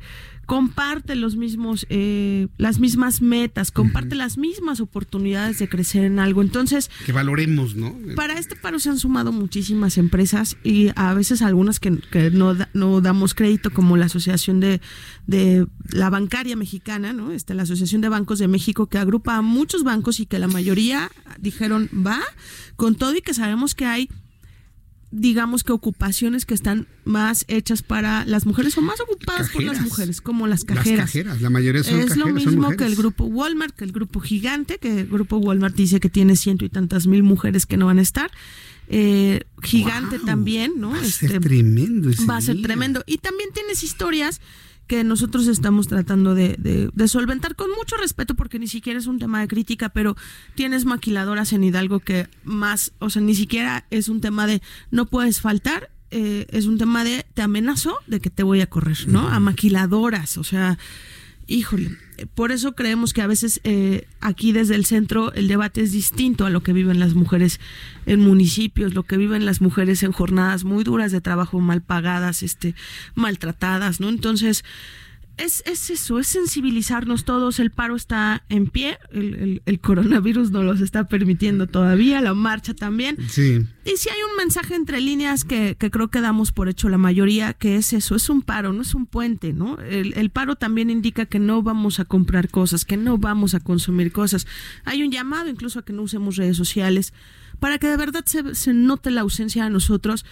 comparte 0.49 1.15
los 1.15 1.35
mismos, 1.35 1.85
eh, 1.91 2.47
las 2.57 2.79
mismas 2.79 3.21
metas, 3.21 3.69
comparte 3.69 4.15
las 4.15 4.39
mismas 4.39 4.79
oportunidades 4.79 5.59
de 5.59 5.69
crecer 5.69 6.05
en 6.05 6.17
algo. 6.17 6.41
Entonces, 6.41 6.89
que 7.05 7.11
valoremos, 7.11 7.75
¿no? 7.75 7.95
Para 8.15 8.33
este 8.33 8.55
paro 8.55 8.79
se 8.79 8.89
han 8.89 8.97
sumado 8.97 9.31
muchísimas 9.31 9.99
empresas 9.99 10.57
y 10.63 10.89
a 10.95 11.13
veces 11.13 11.43
algunas 11.43 11.79
que, 11.79 11.99
que 12.09 12.31
no, 12.31 12.57
no 12.73 12.99
damos 12.99 13.35
crédito, 13.35 13.69
como 13.69 13.95
la 13.95 14.07
Asociación 14.07 14.59
de, 14.59 14.81
de 15.27 15.67
la 15.91 16.09
Bancaria 16.09 16.55
Mexicana, 16.55 17.13
¿no? 17.13 17.31
Este, 17.31 17.53
la 17.53 17.61
Asociación 17.61 18.01
de 18.01 18.09
Bancos 18.09 18.39
de 18.39 18.47
México, 18.47 18.87
que 18.87 18.97
agrupa 18.97 19.35
a 19.35 19.43
muchos 19.43 19.83
bancos 19.83 20.19
y 20.19 20.25
que 20.25 20.39
la 20.39 20.47
mayoría 20.47 21.11
dijeron 21.39 21.91
va 21.93 22.21
con 22.75 22.95
todo 22.95 23.15
y 23.15 23.21
que 23.21 23.35
sabemos 23.35 23.75
que 23.75 23.85
hay 23.85 24.09
digamos 25.11 25.63
que 25.63 25.71
ocupaciones 25.71 26.45
que 26.45 26.53
están 26.53 26.87
más 27.03 27.45
hechas 27.47 27.81
para 27.81 28.25
las 28.25 28.45
mujeres 28.45 28.77
o 28.77 28.81
más 28.81 28.99
ocupadas 28.99 29.49
por 29.49 29.63
las 29.63 29.81
mujeres, 29.81 30.21
como 30.21 30.45
las 30.45 30.63
cajeras. 30.63 30.97
Las 30.97 31.05
cajeras, 31.07 31.41
la 31.41 31.49
mayoría 31.49 31.83
son 31.83 31.99
Es 31.99 32.15
lo 32.15 32.27
mismo 32.27 32.69
que 32.77 32.85
el 32.85 32.95
grupo 32.95 33.25
Walmart, 33.25 33.75
que 33.75 33.85
el 33.85 33.91
grupo 33.91 34.19
gigante, 34.19 34.77
que 34.77 35.01
el 35.01 35.07
grupo 35.07 35.37
Walmart 35.37 35.75
dice 35.75 35.99
que 35.99 36.09
tiene 36.09 36.35
ciento 36.35 36.65
y 36.65 36.69
tantas 36.69 37.07
mil 37.07 37.23
mujeres 37.23 37.65
que 37.65 37.77
no 37.77 37.87
van 37.87 37.99
a 37.99 38.03
estar. 38.03 38.29
Eh, 38.91 39.41
gigante 39.61 40.17
también, 40.17 40.73
¿no? 40.77 40.91
Va 40.91 40.97
a 40.97 41.05
ser 41.05 41.35
este, 41.35 41.39
tremendo. 41.39 42.09
va 42.27 42.37
a 42.37 42.41
ser 42.41 42.61
tremendo. 42.61 43.03
Y 43.05 43.17
también 43.17 43.49
tienes 43.53 43.83
historias 43.83 44.41
que 44.89 45.03
nosotros 45.03 45.45
estamos 45.45 45.87
tratando 45.87 46.33
de, 46.33 46.89
solventar 47.05 47.55
con 47.55 47.69
mucho 47.77 47.95
respeto 47.95 48.33
porque 48.33 48.57
ni 48.57 48.67
siquiera 48.67 48.97
es 48.97 49.05
un 49.05 49.19
tema 49.19 49.39
de 49.39 49.47
crítica, 49.47 49.89
pero 49.89 50.17
tienes 50.55 50.85
maquiladoras 50.85 51.53
en 51.53 51.63
Hidalgo 51.63 51.99
que 51.99 52.27
más, 52.43 52.91
o 52.97 53.11
sea, 53.11 53.21
ni 53.21 53.35
siquiera 53.35 53.85
es 53.91 54.09
un 54.09 54.19
tema 54.19 54.47
de 54.47 54.63
no 54.89 55.05
puedes 55.05 55.41
faltar, 55.41 55.91
eh, 56.09 56.47
es 56.49 56.65
un 56.65 56.79
tema 56.79 57.03
de 57.03 57.23
te 57.35 57.43
amenazo 57.43 57.99
de 58.07 58.19
que 58.19 58.31
te 58.31 58.41
voy 58.41 58.61
a 58.61 58.67
correr, 58.67 59.07
¿no? 59.07 59.27
A 59.29 59.39
maquiladoras, 59.39 60.39
o 60.39 60.43
sea, 60.43 60.79
híjole, 61.49 61.97
por 62.35 62.51
eso 62.51 62.73
creemos 62.73 63.11
que 63.11 63.21
a 63.21 63.27
veces 63.27 63.59
eh, 63.63 64.07
aquí 64.21 64.51
desde 64.51 64.75
el 64.75 64.85
centro 64.85 65.33
el 65.33 65.47
debate 65.47 65.81
es 65.81 65.91
distinto 65.91 66.45
a 66.45 66.49
lo 66.49 66.61
que 66.61 66.73
viven 66.73 66.99
las 66.99 67.15
mujeres 67.15 67.59
en 68.05 68.19
municipios, 68.19 68.93
lo 68.93 69.03
que 69.03 69.17
viven 69.17 69.45
las 69.45 69.59
mujeres 69.59 70.03
en 70.03 70.11
jornadas 70.11 70.63
muy 70.63 70.83
duras 70.83 71.11
de 71.11 71.21
trabajo, 71.21 71.59
mal 71.59 71.81
pagadas, 71.81 72.43
este, 72.43 72.75
maltratadas, 73.15 73.99
¿no? 73.99 74.09
Entonces, 74.09 74.63
es, 75.39 75.63
es, 75.65 75.89
eso, 75.89 76.19
es 76.19 76.27
sensibilizarnos 76.27 77.23
todos. 77.25 77.59
El 77.59 77.71
paro 77.71 77.95
está 77.95 78.43
en 78.49 78.67
pie, 78.67 78.97
el, 79.11 79.61
el, 79.65 79.79
coronavirus 79.79 80.51
no 80.51 80.63
los 80.63 80.81
está 80.81 81.07
permitiendo 81.07 81.67
todavía, 81.67 82.21
la 82.21 82.33
marcha 82.33 82.73
también. 82.73 83.17
Sí. 83.29 83.65
Y 83.85 83.97
si 83.97 84.09
hay 84.09 84.17
un 84.29 84.37
mensaje 84.37 84.75
entre 84.75 85.01
líneas 85.01 85.45
que, 85.45 85.75
que, 85.79 85.89
creo 85.89 86.09
que 86.09 86.21
damos 86.21 86.51
por 86.51 86.69
hecho 86.69 86.89
la 86.89 86.97
mayoría, 86.97 87.53
que 87.53 87.77
es 87.77 87.93
eso, 87.93 88.15
es 88.15 88.29
un 88.29 88.41
paro, 88.41 88.73
no 88.73 88.81
es 88.81 88.93
un 88.93 89.05
puente, 89.05 89.53
¿no? 89.53 89.79
El, 89.79 90.13
el 90.17 90.29
paro 90.29 90.55
también 90.55 90.89
indica 90.89 91.25
que 91.25 91.39
no 91.39 91.63
vamos 91.63 91.99
a 91.99 92.05
comprar 92.05 92.49
cosas, 92.49 92.85
que 92.85 92.97
no 92.97 93.17
vamos 93.17 93.55
a 93.55 93.59
consumir 93.59 94.11
cosas. 94.11 94.45
Hay 94.85 95.03
un 95.03 95.11
llamado 95.11 95.49
incluso 95.49 95.79
a 95.79 95.85
que 95.85 95.93
no 95.93 96.03
usemos 96.03 96.35
redes 96.35 96.57
sociales 96.57 97.13
para 97.59 97.77
que 97.77 97.87
de 97.87 97.97
verdad 97.97 98.23
se, 98.25 98.55
se 98.55 98.73
note 98.73 99.11
la 99.11 99.21
ausencia 99.21 99.63
de 99.63 99.69
nosotros 99.69 100.25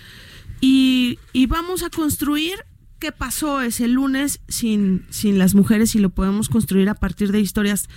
y, 0.62 1.20
y 1.34 1.46
vamos 1.46 1.84
a 1.84 1.90
construir 1.90 2.56
qué 3.00 3.12
pasó 3.12 3.62
ese 3.62 3.88
lunes 3.88 4.40
sin, 4.48 5.06
sin 5.10 5.38
las 5.38 5.56
mujeres 5.56 5.96
y 5.96 6.00
lo 6.00 6.10
podemos 6.10 6.50
construir 6.50 6.90
a 6.90 6.96
partir 6.96 7.32
de 7.32 7.40
historias 7.40 7.90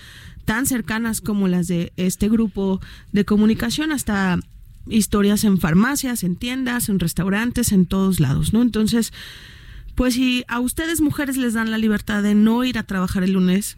tan 0.44 0.66
cercanas 0.66 1.20
como 1.20 1.48
las 1.48 1.68
de 1.68 1.92
este 1.96 2.28
grupo 2.28 2.80
de 3.12 3.24
comunicación 3.24 3.92
hasta 3.92 4.38
historias 4.88 5.44
en 5.44 5.58
farmacias, 5.58 6.24
en 6.24 6.36
tiendas, 6.36 6.88
en 6.88 6.98
restaurantes, 6.98 7.72
en 7.72 7.86
todos 7.86 8.20
lados, 8.20 8.52
¿no? 8.52 8.62
Entonces, 8.62 9.12
pues 9.94 10.14
si 10.14 10.44
a 10.48 10.60
ustedes 10.60 11.00
mujeres 11.00 11.36
les 11.36 11.54
dan 11.54 11.70
la 11.70 11.78
libertad 11.78 12.22
de 12.22 12.34
no 12.34 12.64
ir 12.64 12.78
a 12.78 12.82
trabajar 12.82 13.22
el 13.22 13.32
lunes, 13.32 13.76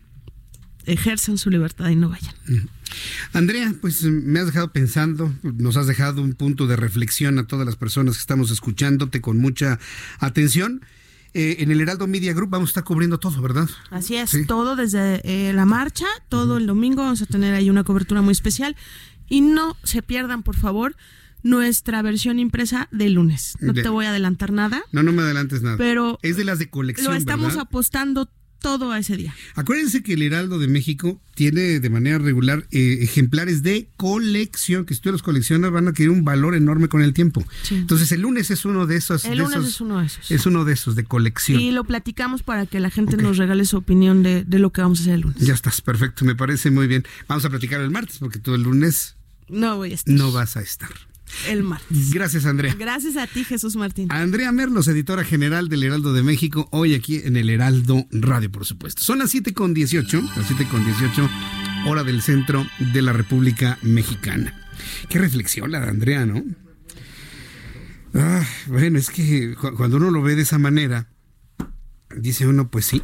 ejerzan 0.86 1.38
su 1.38 1.50
libertad 1.50 1.88
y 1.90 1.96
no 1.96 2.08
vayan. 2.08 2.34
Andrea, 3.32 3.74
pues 3.80 4.02
me 4.04 4.40
has 4.40 4.46
dejado 4.46 4.72
pensando, 4.72 5.32
nos 5.42 5.76
has 5.76 5.86
dejado 5.86 6.22
un 6.22 6.34
punto 6.34 6.66
de 6.66 6.76
reflexión 6.76 7.38
a 7.38 7.46
todas 7.46 7.66
las 7.66 7.76
personas 7.76 8.16
que 8.16 8.20
estamos 8.20 8.50
escuchándote 8.50 9.20
con 9.20 9.38
mucha 9.38 9.78
atención. 10.18 10.82
Eh, 11.34 11.56
en 11.60 11.70
el 11.70 11.80
Heraldo 11.80 12.06
Media 12.06 12.34
Group 12.34 12.50
vamos 12.50 12.68
a 12.68 12.72
estar 12.72 12.84
cubriendo 12.84 13.18
todo, 13.18 13.40
¿verdad? 13.40 13.68
Así 13.90 14.16
es, 14.16 14.36
todo 14.46 14.76
desde 14.76 15.20
eh, 15.24 15.52
la 15.52 15.64
marcha, 15.64 16.06
todo 16.28 16.58
el 16.58 16.66
domingo 16.66 17.02
vamos 17.02 17.22
a 17.22 17.26
tener 17.26 17.54
ahí 17.54 17.70
una 17.70 17.84
cobertura 17.84 18.20
muy 18.20 18.32
especial 18.32 18.76
y 19.28 19.40
no 19.40 19.76
se 19.82 20.02
pierdan, 20.02 20.42
por 20.42 20.56
favor, 20.56 20.94
nuestra 21.42 22.02
versión 22.02 22.38
impresa 22.38 22.88
de 22.92 23.08
lunes. 23.08 23.56
No 23.60 23.72
te 23.72 23.88
voy 23.88 24.04
a 24.04 24.10
adelantar 24.10 24.52
nada. 24.52 24.82
No, 24.92 25.02
no 25.02 25.12
me 25.12 25.22
adelantes 25.22 25.62
nada. 25.62 25.76
Pero 25.78 26.18
es 26.22 26.36
de 26.36 26.44
las 26.44 26.58
de 26.58 26.68
colección. 26.68 27.10
Lo 27.10 27.18
estamos 27.18 27.56
apostando 27.56 28.28
todo 28.62 28.92
a 28.92 28.98
ese 28.98 29.16
día. 29.16 29.34
Acuérdense 29.54 30.02
que 30.02 30.14
el 30.14 30.22
Heraldo 30.22 30.58
de 30.58 30.68
México 30.68 31.20
tiene 31.34 31.80
de 31.80 31.90
manera 31.90 32.18
regular 32.18 32.66
eh, 32.70 32.98
ejemplares 33.00 33.62
de 33.62 33.88
colección, 33.96 34.86
que 34.86 34.94
si 34.94 35.00
tú 35.00 35.12
los 35.12 35.22
coleccionas 35.22 35.70
van 35.72 35.86
a 35.86 35.90
adquirir 35.90 36.10
un 36.10 36.24
valor 36.24 36.54
enorme 36.54 36.88
con 36.88 37.02
el 37.02 37.12
tiempo. 37.12 37.44
Entonces 37.70 38.12
el 38.12 38.22
lunes 38.22 38.50
es 38.50 38.64
uno 38.64 38.86
de 38.86 38.96
esos. 38.96 39.24
El 39.24 39.38
lunes 39.38 39.64
es 39.64 39.80
uno 39.80 40.00
de 40.00 40.06
esos. 40.06 40.30
Es 40.30 40.46
uno 40.46 40.64
de 40.64 40.72
esos, 40.72 40.94
de 40.94 41.04
colección. 41.04 41.60
Y 41.60 41.72
lo 41.72 41.84
platicamos 41.84 42.42
para 42.42 42.66
que 42.66 42.80
la 42.80 42.90
gente 42.90 43.16
nos 43.16 43.36
regale 43.36 43.64
su 43.64 43.76
opinión 43.76 44.22
de, 44.22 44.44
de, 44.44 44.58
lo 44.58 44.70
que 44.70 44.80
vamos 44.80 45.00
a 45.00 45.02
hacer 45.02 45.14
el 45.14 45.20
lunes. 45.22 45.38
Ya 45.40 45.54
estás, 45.54 45.80
perfecto, 45.80 46.24
me 46.24 46.34
parece 46.34 46.70
muy 46.70 46.86
bien. 46.86 47.04
Vamos 47.28 47.44
a 47.44 47.50
platicar 47.50 47.80
el 47.80 47.90
martes 47.90 48.18
porque 48.18 48.38
tú 48.38 48.54
el 48.54 48.62
lunes... 48.62 49.16
No 49.48 49.76
voy 49.76 49.92
a 49.92 49.94
estar. 49.96 50.14
No 50.14 50.32
vas 50.32 50.56
a 50.56 50.62
estar 50.62 51.11
el 51.48 51.62
martes. 51.62 52.12
Gracias, 52.12 52.46
Andrea. 52.46 52.74
Gracias 52.78 53.16
a 53.16 53.26
ti, 53.26 53.44
Jesús 53.44 53.76
Martín. 53.76 54.08
Andrea 54.10 54.52
Merlos, 54.52 54.88
editora 54.88 55.24
general 55.24 55.68
del 55.68 55.82
Heraldo 55.84 56.12
de 56.12 56.22
México, 56.22 56.68
hoy 56.72 56.94
aquí 56.94 57.16
en 57.24 57.36
el 57.36 57.50
Heraldo 57.50 58.06
Radio, 58.10 58.50
por 58.50 58.64
supuesto. 58.64 59.02
Son 59.02 59.18
las 59.18 59.30
7 59.30 59.54
con 59.54 59.74
18, 59.74 60.22
las 60.36 60.46
7 60.46 60.66
con 60.70 60.84
18, 60.84 61.28
hora 61.86 62.04
del 62.04 62.22
centro 62.22 62.66
de 62.92 63.02
la 63.02 63.12
República 63.12 63.78
Mexicana. 63.82 64.54
Qué 65.08 65.18
reflexión 65.18 65.70
la 65.70 65.80
de 65.80 65.88
Andrea, 65.88 66.26
¿no? 66.26 66.42
Ah, 68.14 68.44
bueno, 68.66 68.98
es 68.98 69.10
que 69.10 69.54
cuando 69.76 69.96
uno 69.96 70.10
lo 70.10 70.22
ve 70.22 70.34
de 70.34 70.42
esa 70.42 70.58
manera, 70.58 71.08
dice 72.14 72.46
uno, 72.46 72.70
pues 72.70 72.84
sí, 72.84 73.02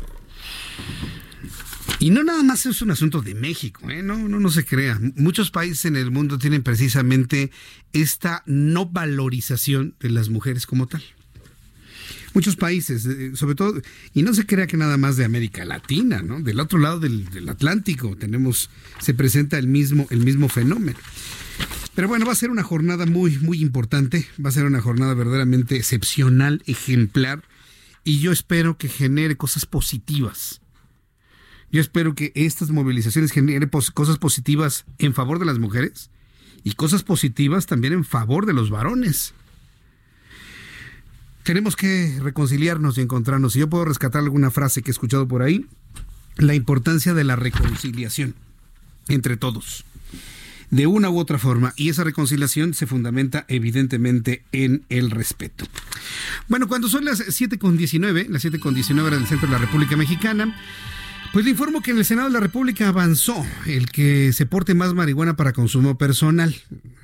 y 2.01 2.11
no 2.11 2.23
nada 2.23 2.43
más 2.45 2.65
es 2.67 2.81
un 2.81 2.91
asunto 2.91 3.23
de 3.23 3.35
México, 3.35 3.91
¿eh? 3.91 4.03
no, 4.03 4.17
no, 4.17 4.39
no 4.39 4.51
se 4.51 4.65
crea. 4.65 5.01
Muchos 5.17 5.51
países 5.51 5.85
en 5.85 5.97
el 5.97 6.13
mundo 6.13 6.39
tienen 6.39 6.63
precisamente 6.63 7.51
esta 7.93 8.45
no 8.47 8.87
valorización 8.87 9.97
de 9.99 10.11
las 10.11 10.29
mujeres 10.29 10.67
como 10.67 10.87
tal. 10.87 11.03
Muchos 12.35 12.55
países, 12.55 13.05
eh, 13.07 13.33
sobre 13.35 13.57
todo, 13.57 13.81
y 14.15 14.23
no 14.23 14.33
se 14.33 14.47
crea 14.47 14.69
que 14.69 14.77
nada 14.77 14.97
más 14.97 15.17
de 15.17 15.25
América 15.25 15.65
Latina, 15.65 16.23
¿no? 16.23 16.41
Del 16.41 16.61
otro 16.61 16.79
lado 16.79 17.01
del, 17.01 17.29
del 17.31 17.49
Atlántico 17.49 18.17
tenemos, 18.17 18.71
se 19.01 19.13
presenta 19.13 19.59
el 19.59 19.67
mismo, 19.67 20.07
el 20.11 20.21
mismo 20.21 20.49
fenómeno. 20.49 20.99
Pero 21.97 22.07
bueno, 22.07 22.27
va 22.27 22.33
a 22.33 22.37
ser 22.37 22.51
una 22.51 22.63
jornada 22.63 23.07
muy, 23.07 23.39
muy 23.39 23.61
importante, 23.61 24.25
va 24.45 24.51
a 24.51 24.53
ser 24.53 24.67
una 24.67 24.81
jornada 24.81 25.15
verdaderamente 25.15 25.75
excepcional, 25.77 26.63
ejemplar, 26.67 27.43
y 28.05 28.21
yo 28.21 28.31
espero 28.31 28.79
que 28.79 28.89
genere 28.89 29.37
cosas 29.37 29.67
positivas 29.67 30.61
yo 31.71 31.81
espero 31.81 32.15
que 32.15 32.33
estas 32.35 32.71
movilizaciones 32.71 33.33
generen 33.33 33.71
cosas 33.95 34.19
positivas 34.19 34.87
en 34.99 35.15
favor 35.15 35.39
de 35.39 35.47
las 35.47 35.59
mujeres 35.59 36.11
y 36.65 36.73
cosas 36.73 37.03
positivas 37.03 37.67
también 37.67 37.93
en 37.93 38.05
favor 38.05 38.47
de 38.47 38.55
los 38.55 38.71
varones. 38.71 39.35
Tenemos 41.43 41.77
que 41.77 42.19
reconciliarnos 42.21 42.99
y 42.99 43.01
encontrarnos. 43.01 43.55
Si 43.55 43.59
yo 43.59 43.71
puedo 43.71 43.85
rescatar 43.85 44.23
alguna 44.23 44.51
frase 44.51 44.83
que 44.83 44.91
he 44.91 44.93
escuchado 44.93 45.27
por 45.29 45.43
ahí, 45.43 45.67
la 46.37 46.55
importancia 46.55 47.15
de 47.15 47.25
la 47.25 47.37
reconciliación 47.37 48.35
entre 49.09 49.37
todos, 49.37 49.85
de 50.71 50.87
una 50.87 51.09
u 51.09 51.19
otra 51.19 51.39
forma, 51.39 51.73
y 51.77 51.89
esa 51.89 52.05
reconciliación 52.05 52.75
se 52.75 52.87
fundamenta 52.87 53.47
evidentemente 53.49 54.45
en 54.53 54.85
el 54.91 55.11
respeto. 55.11 55.67
Bueno, 56.49 56.69
cuando 56.69 56.89
son 56.89 57.07
las 57.07 57.21
7.19, 57.21 58.29
las 58.29 58.45
7.19 58.45 59.01
horas 59.01 59.19
del 59.19 59.29
centro 59.29 59.49
de 59.49 59.55
la 59.55 59.59
República 59.59 59.97
Mexicana, 59.97 60.55
pues 61.33 61.45
le 61.45 61.51
informo 61.51 61.83
que 61.83 61.91
en 61.91 61.99
el 61.99 62.05
Senado 62.05 62.29
de 62.29 62.35
la 62.35 62.41
República 62.41 62.89
avanzó 62.89 63.45
el 63.67 63.91
que 63.91 64.33
se 64.33 64.47
porte 64.47 64.75
más 64.75 64.95
marihuana 64.95 65.37
para 65.37 65.53
consumo 65.53 65.99
personal. 65.99 66.57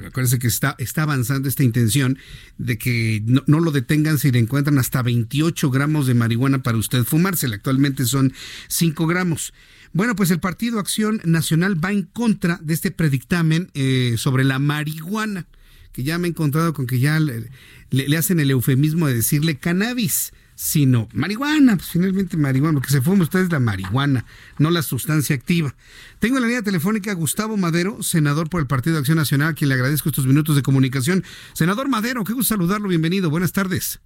Acuérdense 0.04 0.38
que 0.38 0.46
está, 0.46 0.74
está 0.78 1.02
avanzando 1.02 1.48
esta 1.48 1.62
intención 1.62 2.18
de 2.56 2.78
que 2.78 3.22
no, 3.24 3.60
lo 3.60 3.70
detengan 3.70 4.18
si 4.18 4.30
le 4.30 4.38
encuentran 4.38 4.78
hasta 4.78 5.02
28 5.02 5.70
gramos 5.70 6.06
de 6.06 6.14
marihuana 6.14 6.62
para 6.62 6.78
usted 6.78 7.04
fumársela. 7.04 7.56
Actualmente 7.56 8.06
son 8.06 8.32
5 8.68 9.06
gramos. 9.06 9.52
Bueno, 9.92 10.16
pues 10.16 10.30
el 10.30 10.40
Partido 10.40 10.80
Acción 10.80 11.20
Nacional 11.24 11.82
va 11.82 11.92
en 11.92 12.02
contra 12.02 12.58
de 12.62 12.74
este 12.74 12.90
predictamen 12.90 13.70
eh, 13.74 14.14
sobre 14.16 14.44
la 14.44 14.58
marihuana, 14.58 15.46
que 15.92 16.02
ya 16.02 16.18
me 16.18 16.28
he 16.28 16.30
encontrado 16.30 16.72
con 16.72 16.86
que 16.86 16.98
ya 16.98 17.20
le 17.20 18.16
hacen 18.16 18.40
el 18.40 18.50
eufemismo 18.50 19.06
de 19.06 19.14
decirle 19.14 19.56
cannabis 19.56 20.32
sino 20.54 21.08
marihuana, 21.12 21.76
pues 21.76 21.90
finalmente 21.90 22.36
marihuana, 22.36 22.74
lo 22.74 22.80
que 22.80 22.90
se 22.90 23.00
fuma 23.00 23.24
usted 23.24 23.40
es 23.40 23.52
la 23.52 23.60
marihuana, 23.60 24.24
no 24.58 24.70
la 24.70 24.82
sustancia 24.82 25.34
activa. 25.34 25.74
Tengo 26.18 26.36
en 26.36 26.42
la 26.42 26.48
línea 26.48 26.62
telefónica 26.62 27.10
a 27.10 27.14
Gustavo 27.14 27.56
Madero, 27.56 28.02
senador 28.02 28.48
por 28.48 28.60
el 28.60 28.66
Partido 28.66 28.94
de 28.94 29.00
Acción 29.00 29.18
Nacional, 29.18 29.48
a 29.48 29.54
quien 29.54 29.68
le 29.68 29.74
agradezco 29.74 30.08
estos 30.08 30.26
minutos 30.26 30.56
de 30.56 30.62
comunicación. 30.62 31.24
Senador 31.52 31.88
Madero, 31.88 32.24
qué 32.24 32.32
gusto 32.32 32.54
saludarlo, 32.54 32.88
bienvenido, 32.88 33.30
buenas 33.30 33.52
tardes. 33.52 34.00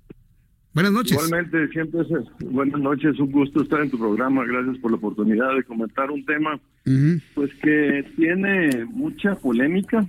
Buenas 0.74 0.92
noches. 0.92 1.12
Igualmente, 1.12 1.68
siempre 1.68 2.02
es, 2.02 2.50
buenas 2.50 2.80
noches, 2.80 3.18
un 3.18 3.32
gusto 3.32 3.62
estar 3.62 3.80
en 3.80 3.90
tu 3.90 3.98
programa, 3.98 4.44
gracias 4.44 4.78
por 4.78 4.90
la 4.90 4.98
oportunidad 4.98 5.54
de 5.56 5.64
comentar 5.64 6.10
un 6.10 6.24
tema 6.24 6.60
pues 7.34 7.52
que 7.62 8.04
tiene 8.16 8.84
mucha 8.86 9.34
polémica, 9.34 10.06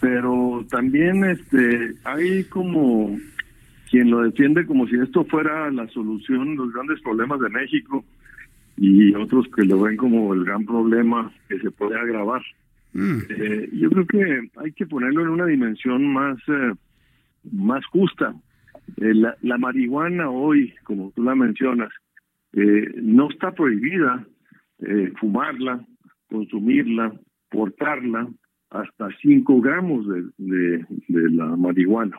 pero 0.00 0.64
también 0.70 1.24
este 1.24 1.94
hay 2.04 2.44
como 2.44 3.18
quien 3.92 4.10
lo 4.10 4.22
defiende 4.22 4.64
como 4.64 4.86
si 4.88 4.96
esto 4.96 5.22
fuera 5.26 5.70
la 5.70 5.86
solución 5.88 6.56
los 6.56 6.72
grandes 6.72 6.98
problemas 7.02 7.38
de 7.40 7.50
México 7.50 8.02
y 8.78 9.14
otros 9.14 9.46
que 9.54 9.66
lo 9.66 9.82
ven 9.82 9.98
como 9.98 10.32
el 10.32 10.46
gran 10.46 10.64
problema 10.64 11.30
que 11.46 11.58
se 11.58 11.70
puede 11.70 12.00
agravar. 12.00 12.40
Eh, 12.94 13.68
yo 13.70 13.90
creo 13.90 14.06
que 14.06 14.48
hay 14.56 14.72
que 14.72 14.86
ponerlo 14.86 15.20
en 15.20 15.28
una 15.28 15.44
dimensión 15.44 16.10
más 16.10 16.38
eh, 16.48 16.72
más 17.52 17.84
justa. 17.84 18.34
Eh, 18.96 19.12
la, 19.12 19.36
la, 19.42 19.58
marihuana 19.58 20.30
hoy, 20.30 20.72
como 20.84 21.12
tú 21.14 21.22
la 21.22 21.34
mencionas, 21.34 21.90
no 22.54 23.30
está 23.30 23.52
prohibida 23.52 24.26
fumarla, 25.20 25.84
consumirla, 26.30 27.12
portarla 27.50 28.28
hasta 28.70 29.08
5 29.20 29.60
gramos 29.60 30.06
de, 30.08 30.22
de, 30.38 30.86
de 31.08 31.30
la 31.30 31.56
marihuana. 31.56 32.16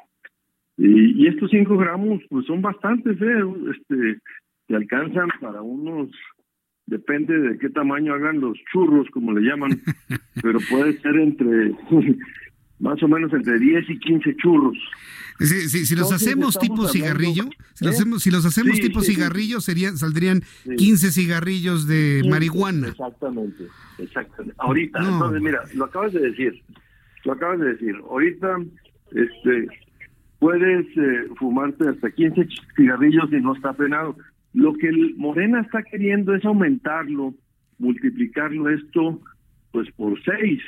Y, 0.83 1.23
y, 1.23 1.27
estos 1.27 1.49
5 1.49 1.77
gramos 1.77 2.21
pues 2.29 2.45
son 2.45 2.61
bastantes, 2.61 3.15
¿eh? 3.21 3.43
este, 3.71 4.19
que 4.67 4.75
alcanzan 4.75 5.29
para 5.39 5.61
unos 5.61 6.09
depende 6.85 7.37
de 7.39 7.57
qué 7.57 7.69
tamaño 7.69 8.13
hagan 8.13 8.41
los 8.41 8.57
churros, 8.71 9.07
como 9.11 9.31
le 9.31 9.47
llaman, 9.47 9.81
pero 10.41 10.59
puede 10.69 10.99
ser 10.99 11.15
entre 11.15 11.71
más 12.79 13.01
o 13.01 13.07
menos 13.07 13.31
entre 13.31 13.59
10 13.59 13.89
y 13.91 13.99
15 13.99 14.35
churros. 14.35 14.77
si 15.39 15.95
los 15.95 16.11
hacemos 16.11 16.59
tipo 16.59 16.85
cigarrillo, 16.89 17.45
si, 17.75 17.85
los 17.85 17.95
hacemos, 17.95 18.23
si 18.23 18.31
los 18.31 18.45
hacemos 18.45 18.77
tipo 18.77 19.01
cigarrillo, 19.01 19.61
serían 19.61 19.97
saldrían 19.97 20.41
15 20.77 21.11
cigarrillos 21.11 21.87
de 21.87 22.23
marihuana. 22.29 22.89
Exactamente, 22.89 23.67
exactamente. 23.99 24.55
Ahorita, 24.57 24.99
entonces 24.99 25.41
mira, 25.41 25.61
lo 25.75 25.85
acabas 25.85 26.11
de 26.11 26.19
decir, 26.19 26.61
lo 27.23 27.31
acabas 27.31 27.59
de 27.59 27.67
decir. 27.67 27.95
Ahorita, 28.09 28.57
este, 29.11 29.67
puedes 30.43 30.85
eh, 30.97 31.29
fumarte 31.39 31.87
hasta 31.87 32.11
15 32.11 32.49
cigarrillos 32.75 33.31
y 33.31 33.37
no 33.37 33.55
está 33.55 33.71
penado. 33.71 34.17
Lo 34.53 34.73
que 34.73 34.89
el 34.89 35.15
Morena 35.15 35.61
está 35.61 35.81
queriendo 35.83 36.35
es 36.35 36.43
aumentarlo, 36.43 37.33
multiplicarlo 37.79 38.69
esto, 38.69 39.21
pues 39.71 39.89
por 39.93 40.21
seis, 40.21 40.61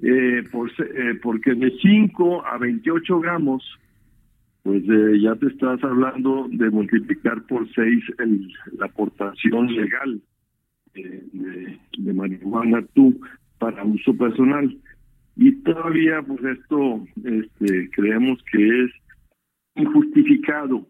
eh, 0.00 0.44
por, 0.52 0.70
eh, 0.70 1.18
porque 1.20 1.54
de 1.54 1.72
5 1.82 2.46
a 2.46 2.56
28 2.58 3.18
gramos, 3.18 3.64
pues 4.62 4.84
eh, 4.88 5.20
ya 5.20 5.34
te 5.34 5.48
estás 5.48 5.82
hablando 5.82 6.46
de 6.48 6.70
multiplicar 6.70 7.42
por 7.48 7.68
seis 7.74 8.04
el, 8.20 8.46
la 8.78 8.86
aportación 8.86 9.74
legal 9.74 10.20
de, 10.94 11.80
de 11.98 12.12
marihuana 12.12 12.86
tú 12.94 13.20
para 13.58 13.82
uso 13.82 14.16
personal. 14.16 14.72
Y 15.42 15.52
todavía, 15.62 16.20
pues 16.20 16.44
esto 16.44 17.02
este, 17.24 17.88
creemos 17.92 18.38
que 18.52 18.84
es 18.84 18.90
injustificado 19.74 20.86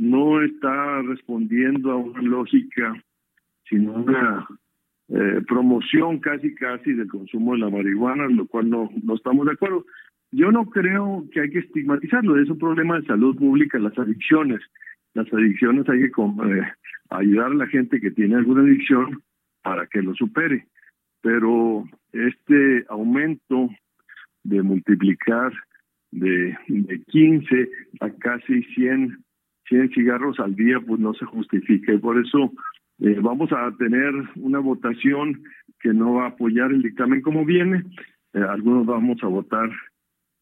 no 0.00 0.42
está 0.42 1.02
respondiendo 1.02 1.92
a 1.92 1.96
una 1.96 2.20
lógica, 2.20 2.92
sino 3.68 3.92
una 3.92 4.48
eh, 5.08 5.40
promoción 5.46 6.18
casi 6.18 6.52
casi 6.56 6.94
del 6.94 7.06
consumo 7.06 7.52
de 7.52 7.58
la 7.58 7.70
marihuana, 7.70 8.26
lo 8.26 8.48
cual 8.48 8.70
no, 8.70 8.90
no 9.04 9.14
estamos 9.14 9.46
de 9.46 9.52
acuerdo. 9.52 9.84
Yo 10.32 10.50
no 10.50 10.66
creo 10.66 11.28
que 11.30 11.42
hay 11.42 11.50
que 11.50 11.60
estigmatizarlo, 11.60 12.40
es 12.40 12.50
un 12.50 12.58
problema 12.58 12.98
de 12.98 13.06
salud 13.06 13.36
pública, 13.36 13.78
las 13.78 13.96
adicciones. 13.96 14.60
Las 15.14 15.32
adicciones 15.32 15.88
hay 15.88 16.00
que 16.00 16.06
eh, 16.06 16.72
ayudar 17.10 17.52
a 17.52 17.54
la 17.54 17.66
gente 17.68 18.00
que 18.00 18.10
tiene 18.10 18.34
alguna 18.34 18.62
adicción 18.62 19.22
para 19.62 19.86
que 19.86 20.02
lo 20.02 20.12
supere. 20.16 20.66
Pero 21.22 21.84
este 22.12 22.84
aumento 22.88 23.68
de 24.42 24.62
multiplicar 24.62 25.52
de, 26.10 26.56
de 26.68 27.02
15 27.06 27.68
a 28.00 28.10
casi 28.10 28.62
100 28.74 29.24
100 29.70 29.90
cigarros 29.90 30.38
al 30.40 30.54
día, 30.54 30.78
pues 30.86 31.00
no 31.00 31.14
se 31.14 31.24
justifica. 31.24 31.94
Y 31.94 31.98
por 31.98 32.18
eso 32.18 32.52
eh, 32.98 33.18
vamos 33.22 33.50
a 33.52 33.74
tener 33.78 34.12
una 34.36 34.58
votación 34.58 35.42
que 35.80 35.94
no 35.94 36.14
va 36.14 36.24
a 36.24 36.28
apoyar 36.30 36.72
el 36.72 36.82
dictamen 36.82 37.22
como 37.22 37.44
viene. 37.46 37.84
Eh, 38.34 38.40
algunos 38.40 38.84
vamos 38.84 39.18
a 39.22 39.28
votar 39.28 39.70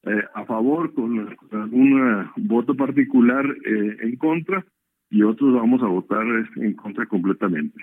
eh, 0.04 0.24
a 0.34 0.44
favor 0.46 0.92
con 0.94 1.36
algún 1.52 2.30
voto 2.36 2.74
particular 2.74 3.44
en 3.64 4.16
contra 4.16 4.64
y 5.10 5.22
otros 5.22 5.54
vamos 5.54 5.82
a 5.82 5.86
votar 5.86 6.26
en 6.56 6.74
contra 6.74 7.06
completamente. 7.06 7.80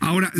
Ahora, 0.00 0.30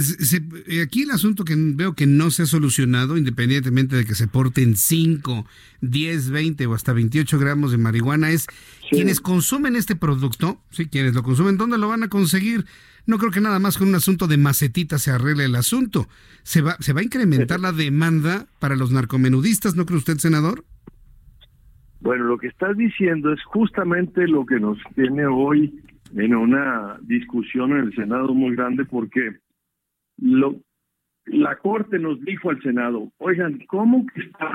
eh, 0.66 0.82
aquí 0.82 1.02
el 1.02 1.11
asunto 1.11 1.44
que 1.44 1.55
veo 1.56 1.94
que 1.94 2.06
no 2.06 2.31
se 2.31 2.43
ha 2.43 2.47
solucionado, 2.47 3.16
independientemente 3.16 3.97
de 3.97 4.05
que 4.05 4.15
se 4.15 4.28
porten 4.28 4.77
5, 4.77 5.47
10, 5.81 6.31
20 6.31 6.66
o 6.66 6.74
hasta 6.74 6.93
28 6.93 7.39
gramos 7.39 7.70
de 7.70 7.78
marihuana, 7.78 8.31
es 8.31 8.47
quienes 8.90 9.20
consumen 9.20 9.77
este 9.77 9.97
producto, 9.97 10.61
sí, 10.70 10.86
quienes 10.86 11.15
lo 11.15 11.23
consumen, 11.23 11.56
¿dónde 11.56 11.78
lo 11.78 11.89
van 11.89 12.02
a 12.02 12.09
conseguir? 12.09 12.66
No 13.06 13.19
creo 13.19 13.31
que 13.31 13.40
nada 13.40 13.59
más 13.59 13.77
con 13.77 13.89
un 13.89 13.94
asunto 13.94 14.27
de 14.27 14.39
macetita 14.39 14.98
se 14.98 15.11
arregle 15.11 15.44
el 15.44 15.55
asunto. 15.56 16.09
¿Se 16.43 16.62
va, 16.62 16.77
se 16.81 16.94
va 16.94 17.01
a 17.01 17.05
incrementar 17.05 17.61
la 17.61 17.73
demanda 17.73 18.47
para 18.59 18.77
los 18.77 18.90
narcomenudistas, 18.90 19.77
no 19.77 19.85
cree 19.85 19.98
usted, 19.98 20.16
senador? 20.16 20.65
Bueno, 22.05 22.24
lo 22.24 22.36
que 22.36 22.48
estás 22.48 22.76
diciendo 22.76 23.32
es 23.32 23.43
justamente 23.44 24.28
lo 24.28 24.44
que 24.44 24.60
nos 24.60 24.76
tiene 24.94 25.24
hoy 25.24 25.81
en 26.14 26.35
una 26.35 26.98
discusión 27.01 27.70
en 27.70 27.78
el 27.78 27.94
Senado 27.94 28.35
muy 28.35 28.55
grande 28.55 28.85
porque 28.85 29.39
lo, 30.18 30.60
la 31.24 31.56
Corte 31.56 31.98
nos 31.98 32.20
dijo 32.20 32.51
al 32.51 32.60
Senado, 32.60 33.10
oigan, 33.16 33.59
¿cómo 33.68 34.05
que 34.05 34.20
está 34.20 34.51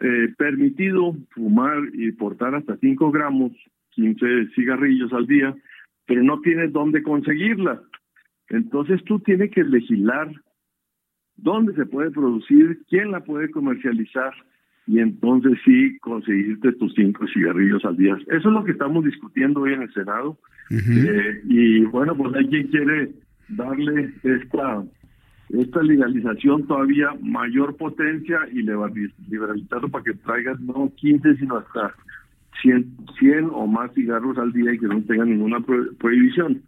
eh, 0.00 0.34
permitido 0.36 1.14
fumar 1.30 1.78
y 1.92 2.10
portar 2.10 2.56
hasta 2.56 2.76
5 2.76 3.12
gramos, 3.12 3.52
15 3.90 4.48
cigarrillos 4.56 5.12
al 5.12 5.28
día, 5.28 5.54
pero 6.06 6.24
no 6.24 6.40
tienes 6.40 6.72
dónde 6.72 7.04
conseguirla? 7.04 7.80
Entonces 8.48 9.00
tú 9.04 9.20
tienes 9.20 9.52
que 9.52 9.62
legislar 9.62 10.32
dónde 11.36 11.72
se 11.74 11.86
puede 11.86 12.10
producir, 12.10 12.80
quién 12.88 13.12
la 13.12 13.20
puede 13.20 13.48
comercializar 13.48 14.34
y 14.88 15.00
entonces 15.00 15.52
sí 15.66 15.98
conseguirte 15.98 16.72
tus 16.72 16.94
cinco 16.94 17.26
cigarrillos 17.28 17.84
al 17.84 17.98
día. 17.98 18.16
Eso 18.26 18.48
es 18.48 18.54
lo 18.54 18.64
que 18.64 18.72
estamos 18.72 19.04
discutiendo 19.04 19.60
hoy 19.60 19.74
en 19.74 19.82
el 19.82 19.92
Senado. 19.92 20.38
Eh, 20.70 21.42
y 21.44 21.80
bueno, 21.84 22.16
pues 22.16 22.34
hay 22.34 22.48
quien 22.48 22.68
quiere 22.68 23.10
darle 23.50 24.14
esta 24.22 24.82
esta 25.50 25.82
legalización 25.82 26.66
todavía 26.66 27.08
mayor 27.22 27.76
potencia 27.76 28.38
y 28.52 28.62
liberalizarlo 28.62 29.88
para 29.88 30.04
que 30.04 30.12
traigas 30.14 30.60
no 30.60 30.92
15 30.96 31.36
sino 31.36 31.56
hasta 31.56 31.94
100, 32.60 32.96
100 33.18 33.50
o 33.52 33.66
más 33.66 33.92
cigarros 33.94 34.36
al 34.36 34.52
día 34.52 34.72
y 34.72 34.78
que 34.78 34.86
no 34.86 35.02
tengan 35.02 35.30
ninguna 35.30 35.60
prohibición. 35.98 36.62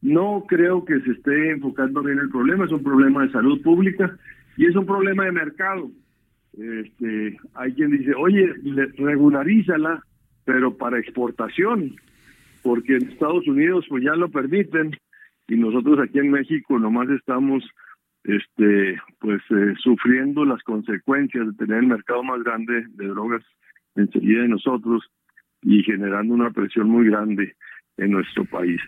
No 0.00 0.44
creo 0.46 0.84
que 0.84 1.00
se 1.00 1.12
esté 1.12 1.50
enfocando 1.50 2.02
bien 2.02 2.18
el 2.18 2.28
problema, 2.28 2.66
es 2.66 2.72
un 2.72 2.82
problema 2.82 3.24
de 3.24 3.32
salud 3.32 3.60
pública 3.62 4.14
y 4.56 4.66
es 4.66 4.76
un 4.76 4.84
problema 4.84 5.24
de 5.24 5.32
mercado 5.32 5.90
este, 6.56 7.36
hay 7.54 7.72
quien 7.74 7.90
dice, 7.90 8.12
oye, 8.14 8.52
regularízala, 8.96 10.02
pero 10.44 10.76
para 10.76 10.98
exportación, 10.98 11.96
porque 12.62 12.96
en 12.96 13.08
Estados 13.08 13.46
Unidos 13.46 13.86
pues 13.88 14.04
ya 14.04 14.14
lo 14.14 14.30
permiten 14.30 14.96
y 15.48 15.56
nosotros 15.56 15.98
aquí 16.02 16.18
en 16.18 16.30
México 16.30 16.78
nomás 16.78 17.08
estamos 17.10 17.64
este 18.24 18.98
pues 19.20 19.42
eh, 19.50 19.74
sufriendo 19.82 20.44
las 20.44 20.62
consecuencias 20.62 21.46
de 21.46 21.52
tener 21.54 21.82
el 21.82 21.88
mercado 21.88 22.22
más 22.22 22.42
grande 22.42 22.84
de 22.94 23.06
drogas 23.06 23.42
enseguida 23.96 24.42
de 24.42 24.48
nosotros 24.48 25.04
y 25.62 25.82
generando 25.82 26.34
una 26.34 26.50
presión 26.50 26.88
muy 26.88 27.06
grande 27.06 27.54
en 27.96 28.12
nuestro 28.12 28.44
país. 28.46 28.80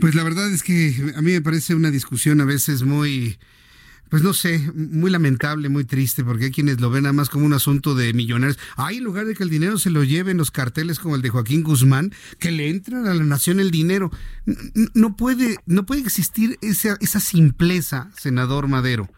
Pues 0.00 0.14
la 0.14 0.24
verdad 0.24 0.52
es 0.52 0.62
que 0.62 0.92
a 1.16 1.22
mí 1.22 1.32
me 1.32 1.40
parece 1.40 1.74
una 1.74 1.90
discusión 1.90 2.40
a 2.40 2.44
veces 2.44 2.82
muy 2.82 3.36
pues 4.08 4.22
no 4.22 4.32
sé, 4.32 4.70
muy 4.74 5.10
lamentable, 5.10 5.68
muy 5.68 5.84
triste, 5.84 6.24
porque 6.24 6.46
hay 6.46 6.50
quienes 6.50 6.80
lo 6.80 6.90
ven 6.90 7.04
nada 7.04 7.12
más 7.12 7.30
como 7.30 7.46
un 7.46 7.52
asunto 7.52 7.94
de 7.94 8.12
millonarios. 8.12 8.58
Hay 8.76 8.98
en 8.98 9.04
lugar 9.04 9.26
de 9.26 9.34
que 9.34 9.42
el 9.42 9.50
dinero 9.50 9.78
se 9.78 9.90
lo 9.90 10.04
lleven 10.04 10.36
los 10.36 10.50
carteles 10.50 10.98
como 10.98 11.16
el 11.16 11.22
de 11.22 11.30
Joaquín 11.30 11.62
Guzmán, 11.62 12.12
que 12.38 12.50
le 12.50 12.68
entran 12.68 13.06
a 13.06 13.14
la 13.14 13.24
nación 13.24 13.60
el 13.60 13.70
dinero. 13.70 14.10
No 14.94 15.16
puede, 15.16 15.58
no 15.66 15.86
puede 15.86 16.02
existir 16.02 16.58
esa, 16.62 16.96
esa 17.00 17.20
simpleza, 17.20 18.10
senador 18.16 18.68
Madero. 18.68 19.10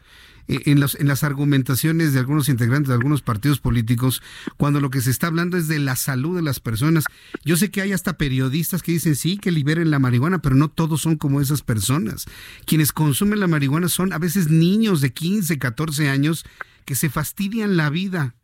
Eh, 0.48 0.62
en, 0.66 0.78
en 0.78 1.08
las 1.08 1.24
argumentaciones 1.24 2.12
de 2.12 2.20
algunos 2.20 2.48
integrantes 2.48 2.88
de 2.88 2.94
algunos 2.94 3.22
partidos 3.22 3.58
políticos 3.58 4.22
cuando 4.56 4.80
lo 4.80 4.90
que 4.90 5.00
se 5.00 5.10
está 5.10 5.26
hablando 5.26 5.56
es 5.56 5.68
de 5.68 5.78
la 5.78 5.96
salud 5.96 6.36
de 6.36 6.42
las 6.42 6.60
personas. 6.60 7.04
Yo 7.44 7.56
sé 7.56 7.70
que 7.70 7.82
hay 7.82 7.92
hasta 7.92 8.16
periodistas 8.16 8.82
que 8.82 8.92
dicen 8.92 9.16
sí, 9.16 9.38
que 9.38 9.50
liberen 9.50 9.90
la 9.90 9.98
marihuana, 9.98 10.40
pero 10.40 10.54
no 10.54 10.68
todos 10.68 11.00
son 11.00 11.16
como 11.16 11.40
esas 11.40 11.62
personas. 11.62 12.26
Quienes 12.64 12.92
consumen 12.92 13.40
la 13.40 13.48
marihuana 13.48 13.88
son 13.88 14.12
a 14.12 14.18
veces 14.18 14.48
niños 14.48 15.00
de 15.00 15.12
15, 15.12 15.58
14 15.58 16.08
años 16.08 16.44
que 16.84 16.94
se 16.94 17.10
fastidian 17.10 17.76
la 17.76 17.90
vida 17.90 18.34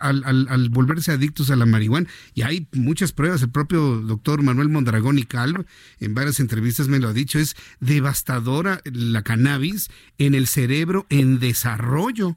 al, 0.00 0.68
volverse 0.70 1.12
adictos 1.12 1.50
a 1.50 1.56
la 1.56 1.66
marihuana. 1.66 2.08
Y 2.34 2.42
hay 2.42 2.66
muchas 2.72 3.12
pruebas. 3.12 3.42
El 3.42 3.50
propio 3.50 4.00
doctor 4.00 4.42
Manuel 4.42 4.68
Mondragón 4.68 5.18
y 5.18 5.24
Calv, 5.24 5.66
en 5.98 6.14
varias 6.14 6.40
entrevistas 6.40 6.88
me 6.88 6.98
lo 6.98 7.08
ha 7.08 7.12
dicho, 7.12 7.38
es 7.38 7.56
devastadora 7.80 8.80
la 8.84 9.22
cannabis 9.22 9.90
en 10.18 10.34
el 10.34 10.46
cerebro 10.46 11.06
en 11.10 11.38
desarrollo. 11.38 12.36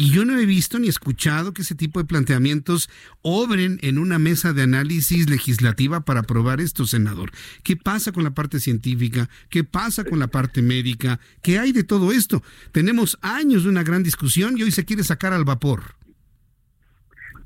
Y 0.00 0.10
yo 0.10 0.24
no 0.24 0.38
he 0.38 0.46
visto 0.46 0.78
ni 0.78 0.86
escuchado 0.86 1.52
que 1.52 1.62
ese 1.62 1.74
tipo 1.74 1.98
de 1.98 2.06
planteamientos 2.06 2.88
obren 3.20 3.80
en 3.82 3.98
una 3.98 4.20
mesa 4.20 4.52
de 4.52 4.62
análisis 4.62 5.28
legislativa 5.28 6.04
para 6.04 6.20
aprobar 6.20 6.60
esto, 6.60 6.86
senador. 6.86 7.32
¿Qué 7.64 7.74
pasa 7.76 8.12
con 8.12 8.22
la 8.22 8.30
parte 8.30 8.60
científica? 8.60 9.28
¿Qué 9.50 9.64
pasa 9.64 10.04
con 10.04 10.20
la 10.20 10.28
parte 10.28 10.62
médica? 10.62 11.18
¿Qué 11.42 11.58
hay 11.58 11.72
de 11.72 11.82
todo 11.82 12.12
esto? 12.12 12.44
Tenemos 12.70 13.18
años 13.22 13.64
de 13.64 13.70
una 13.70 13.82
gran 13.82 14.04
discusión 14.04 14.56
y 14.56 14.62
hoy 14.62 14.70
se 14.70 14.84
quiere 14.84 15.02
sacar 15.02 15.32
al 15.32 15.44
vapor. 15.44 15.97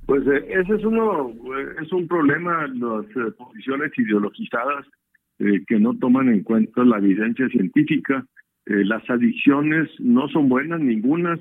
Pues 0.07 0.27
eh, 0.27 0.47
ese 0.49 0.75
es 0.75 0.85
uno, 0.85 1.31
eh, 1.31 1.75
es 1.83 1.93
un 1.93 2.09
problema, 2.09 2.67
las 2.67 3.07
eh, 3.17 3.31
posiciones 3.37 3.93
ideologizadas 3.97 4.87
que 5.67 5.81
no 5.81 5.99
toman 5.99 6.29
en 6.29 6.45
cuenta 6.45 6.85
la 6.85 6.99
evidencia 6.99 7.49
científica. 7.49 8.25
las 8.65 9.03
adicciones 9.11 9.89
no 9.99 10.29
son 10.29 10.49
buenas, 10.49 10.79
ningunas 10.79 11.41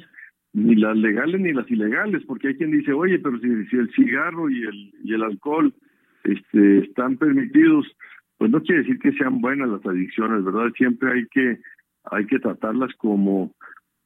ni 0.54 0.76
las 0.76 0.98
legales 0.98 1.40
ni 1.40 1.54
las 1.54 1.70
ilegales, 1.70 2.24
porque 2.26 2.48
hay 2.48 2.56
quien 2.56 2.72
dice, 2.72 2.94
oye, 2.94 3.20
pero 3.20 3.38
si, 3.40 3.48
el 3.48 3.92
cigarro 3.94 4.50
y 4.50 4.64
el, 4.64 4.94
y 5.04 5.14
el 5.14 5.22
alcohol 5.22 5.72
este, 6.24 6.80
están 6.80 7.18
permitidos, 7.18 7.86
pues 8.40 8.50
no 8.50 8.64
quiere 8.64 8.82
decir 8.82 8.98
que 8.98 9.12
sean 9.12 9.40
buenas 9.40 9.70
las 9.70 9.86
adicciones, 9.86 10.44
¿verdad? 10.44 10.72
Siempre 10.76 11.12
hay 11.12 11.28
que, 11.28 11.60
hay 12.06 12.26
que 12.26 12.40
tratarlas 12.40 12.92
como, 12.96 13.54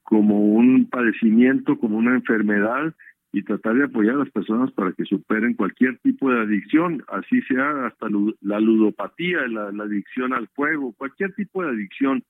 como 0.02 0.40
un 0.40 0.90
padecimiento, 0.90 1.78
como 1.78 1.96
una 1.96 2.14
enfermedad 2.14 2.94
y 3.36 3.42
tratar 3.42 3.74
de 3.74 3.84
apoyar 3.84 4.14
a 4.14 4.20
las 4.20 4.30
personas 4.30 4.72
para 4.72 4.92
que 4.92 5.04
superen 5.04 5.54
cualquier 5.54 5.98
tipo 5.98 6.30
de 6.30 6.40
adicción, 6.40 7.02
así 7.08 7.42
sea 7.42 7.86
hasta 7.86 8.06
la 8.40 8.60
ludopatía, 8.60 9.46
la, 9.48 9.72
la 9.72 9.84
adicción 9.84 10.32
al 10.32 10.48
fuego, 10.48 10.94
cualquier 10.96 11.34
tipo 11.34 11.62
de 11.62 11.70
adicción 11.70 12.24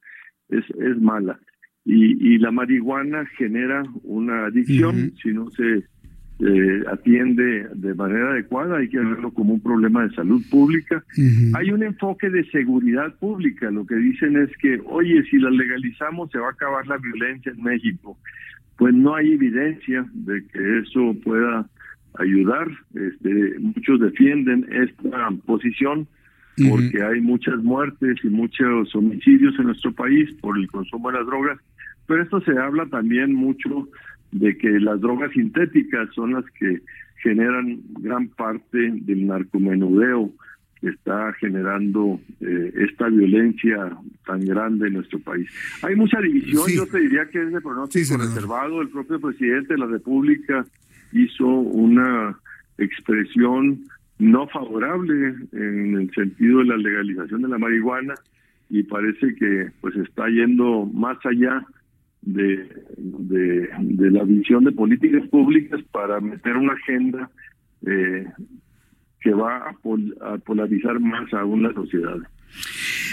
es, 0.49 0.65
es 0.70 1.01
mala 1.01 1.39
y, 1.87 2.39
la 2.39 2.51
marihuana 2.51 3.24
genera 3.39 3.85
una 4.03 4.47
adicción 4.47 5.12
si 5.23 5.33
no 5.33 5.49
se 5.51 5.85
eh, 6.41 6.83
atiende 6.91 7.69
de 7.74 7.95
manera 7.95 8.33
adecuada, 8.33 8.78
hay 8.78 8.89
que 8.89 8.99
verlo 8.99 9.33
como 9.33 9.55
un 9.55 9.61
problema 9.61 10.03
de 10.03 10.15
salud 10.15 10.43
pública. 10.51 11.05
Hay 11.55 11.70
un 11.70 11.85
enfoque 11.85 12.28
de 12.28 12.45
seguridad 12.51 13.15
pública, 13.19 13.70
lo 13.70 13.87
que 13.87 13.95
dicen 13.95 14.37
es 14.37 14.51
que, 14.59 14.81
oye, 14.87 15.23
si 15.31 15.39
la 15.39 15.51
legalizamos 15.51 16.31
se 16.33 16.39
va 16.39 16.49
a 16.49 16.53
acabar 16.53 16.87
la 16.89 16.99
violencia 16.99 17.53
en 17.53 17.62
México. 17.62 18.19
Pues 18.78 18.94
no 18.94 19.15
hay 19.15 19.32
evidencia 19.32 20.07
de 20.12 20.47
que 20.48 20.78
eso 20.81 21.15
pueda 21.24 21.66
ayudar. 22.19 22.69
Este, 22.94 23.59
muchos 23.59 24.01
defienden 24.01 24.66
esta 24.70 25.31
posición 25.47 26.07
porque 26.70 27.03
hay 27.03 27.20
muchas 27.20 27.62
muertes 27.62 28.16
y 28.24 28.28
muchos 28.28 28.94
homicidios 28.94 29.59
en 29.59 29.66
nuestro 29.66 29.93
país 29.93 30.32
por 30.40 30.59
el 30.59 30.66
consumo 30.69 31.11
de 31.11 31.19
las 31.19 31.27
drogas 31.27 31.59
pero 32.07 32.23
esto 32.23 32.40
se 32.40 32.57
habla 32.59 32.86
también 32.86 33.35
mucho 33.35 33.89
de 34.32 34.57
que 34.57 34.81
las 34.81 35.01
drogas 35.01 35.32
sintéticas 35.32 36.09
son 36.15 36.35
las 36.35 36.44
que 36.59 36.81
generan 37.23 37.81
gran 38.01 38.28
parte 38.28 38.93
del 38.93 39.27
narcomenudeo 39.27 40.31
está 40.82 41.32
generando 41.35 42.20
eh, 42.40 42.73
esta 42.77 43.09
violencia 43.09 43.97
tan 44.27 44.44
grande 44.44 44.89
en 44.89 44.94
nuestro 44.94 45.19
país. 45.20 45.48
Hay 45.82 45.97
mucha 45.97 46.20
división, 46.20 46.66
yo 46.69 46.86
te 46.86 47.01
diría 47.01 47.27
que 47.31 47.43
es 47.43 47.53
de 47.53 47.61
pronóstico 47.61 48.16
reservado. 48.16 48.82
El 48.82 48.89
propio 48.89 49.20
presidente 49.20 49.74
de 49.74 49.81
la 49.81 49.86
República 49.86 50.65
hizo 51.12 51.47
una 51.47 52.39
expresión 52.78 53.85
no 54.19 54.47
favorable 54.48 55.35
en 55.53 55.97
el 55.97 56.11
sentido 56.15 56.61
de 56.61 56.66
la 56.66 56.77
legalización 56.77 57.43
de 57.43 57.48
la 57.48 57.59
marihuana 57.59 58.15
y 58.70 58.82
parece 58.82 59.35
que 59.35 59.70
pues 59.81 59.94
está 59.97 60.28
yendo 60.28 60.86
más 60.86 61.19
allá 61.24 61.65
de, 62.23 62.69
de, 62.97 64.11
la 64.11 64.24
visión 64.24 64.65
de 64.65 64.73
políticas 64.73 65.27
públicas 65.28 65.81
para 65.93 66.20
meter 66.20 66.57
una 66.57 66.73
agenda 66.73 67.31
eh, 67.86 68.27
que 69.20 69.32
va 69.32 69.70
a, 69.70 70.38
polarizar 70.38 71.01
más 71.01 71.32
aún 71.34 71.62
la 71.62 71.72
sociedad. 71.72 72.16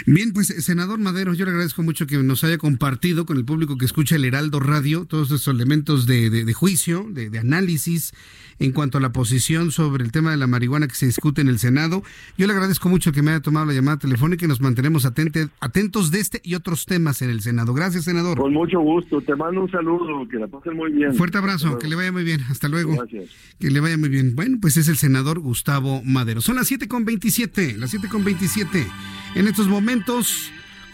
Bien, 0.06 0.32
pues 0.32 0.48
senador 0.48 0.98
Madero, 0.98 1.34
yo 1.34 1.44
le 1.44 1.50
agradezco 1.52 1.82
mucho 1.82 2.06
que 2.06 2.16
nos 2.18 2.44
haya 2.44 2.58
compartido 2.58 3.26
con 3.26 3.36
el 3.36 3.44
público 3.44 3.78
que 3.78 3.84
escucha 3.84 4.16
el 4.16 4.24
Heraldo 4.24 4.60
Radio 4.60 5.04
todos 5.06 5.28
esos 5.28 5.48
elementos 5.48 6.06
de, 6.06 6.30
de, 6.30 6.52
juicio, 6.52 7.06
de, 7.10 7.30
de, 7.30 7.38
análisis 7.38 8.12
en 8.58 8.72
cuanto 8.72 8.98
a 8.98 9.00
la 9.00 9.12
posición 9.12 9.72
sobre 9.72 10.04
el 10.04 10.12
tema 10.12 10.30
de 10.30 10.36
la 10.36 10.46
marihuana 10.46 10.86
que 10.86 10.94
se 10.94 11.06
discute 11.06 11.40
en 11.40 11.48
el 11.48 11.58
Senado. 11.58 12.02
Yo 12.38 12.46
le 12.46 12.52
agradezco 12.52 12.88
mucho 12.88 13.12
que 13.12 13.22
me 13.22 13.32
haya 13.32 13.40
tomado 13.40 13.66
la 13.66 13.72
llamada 13.72 13.98
telefónica 13.98 14.44
y 14.44 14.48
nos 14.48 14.60
mantenemos 14.60 15.04
atentos 15.04 16.10
de 16.10 16.20
este 16.20 16.40
y 16.44 16.54
otros 16.54 16.86
temas 16.86 17.22
en 17.22 17.30
el 17.30 17.40
Senado. 17.40 17.74
Gracias, 17.74 18.04
senador. 18.04 18.38
Con 18.38 18.52
mucho 18.52 18.80
gusto. 18.80 19.20
Te 19.20 19.34
mando 19.34 19.62
un 19.62 19.70
saludo. 19.70 20.28
Que 20.28 20.38
la 20.38 20.46
pasen 20.46 20.76
muy 20.76 20.92
bien. 20.92 21.14
Fuerte 21.14 21.38
abrazo. 21.38 21.78
Que 21.78 21.88
le 21.88 21.96
vaya 21.96 22.12
muy 22.12 22.24
bien. 22.24 22.40
Hasta 22.50 22.68
luego. 22.68 22.94
Gracias. 22.94 23.30
Que 23.58 23.70
le 23.70 23.80
vaya 23.80 23.96
muy 23.96 24.08
bien. 24.08 24.34
Bueno, 24.34 24.58
pues 24.60 24.76
es 24.76 24.88
el 24.88 24.96
senador 24.96 25.40
Gustavo 25.40 26.02
Madero. 26.04 26.40
Son 26.40 26.56
las 26.56 26.70
7.27. 26.70 27.76
Las 27.76 27.94
7.27. 27.94 28.86
En 29.34 29.48
estos 29.48 29.66
momentos... 29.66 29.83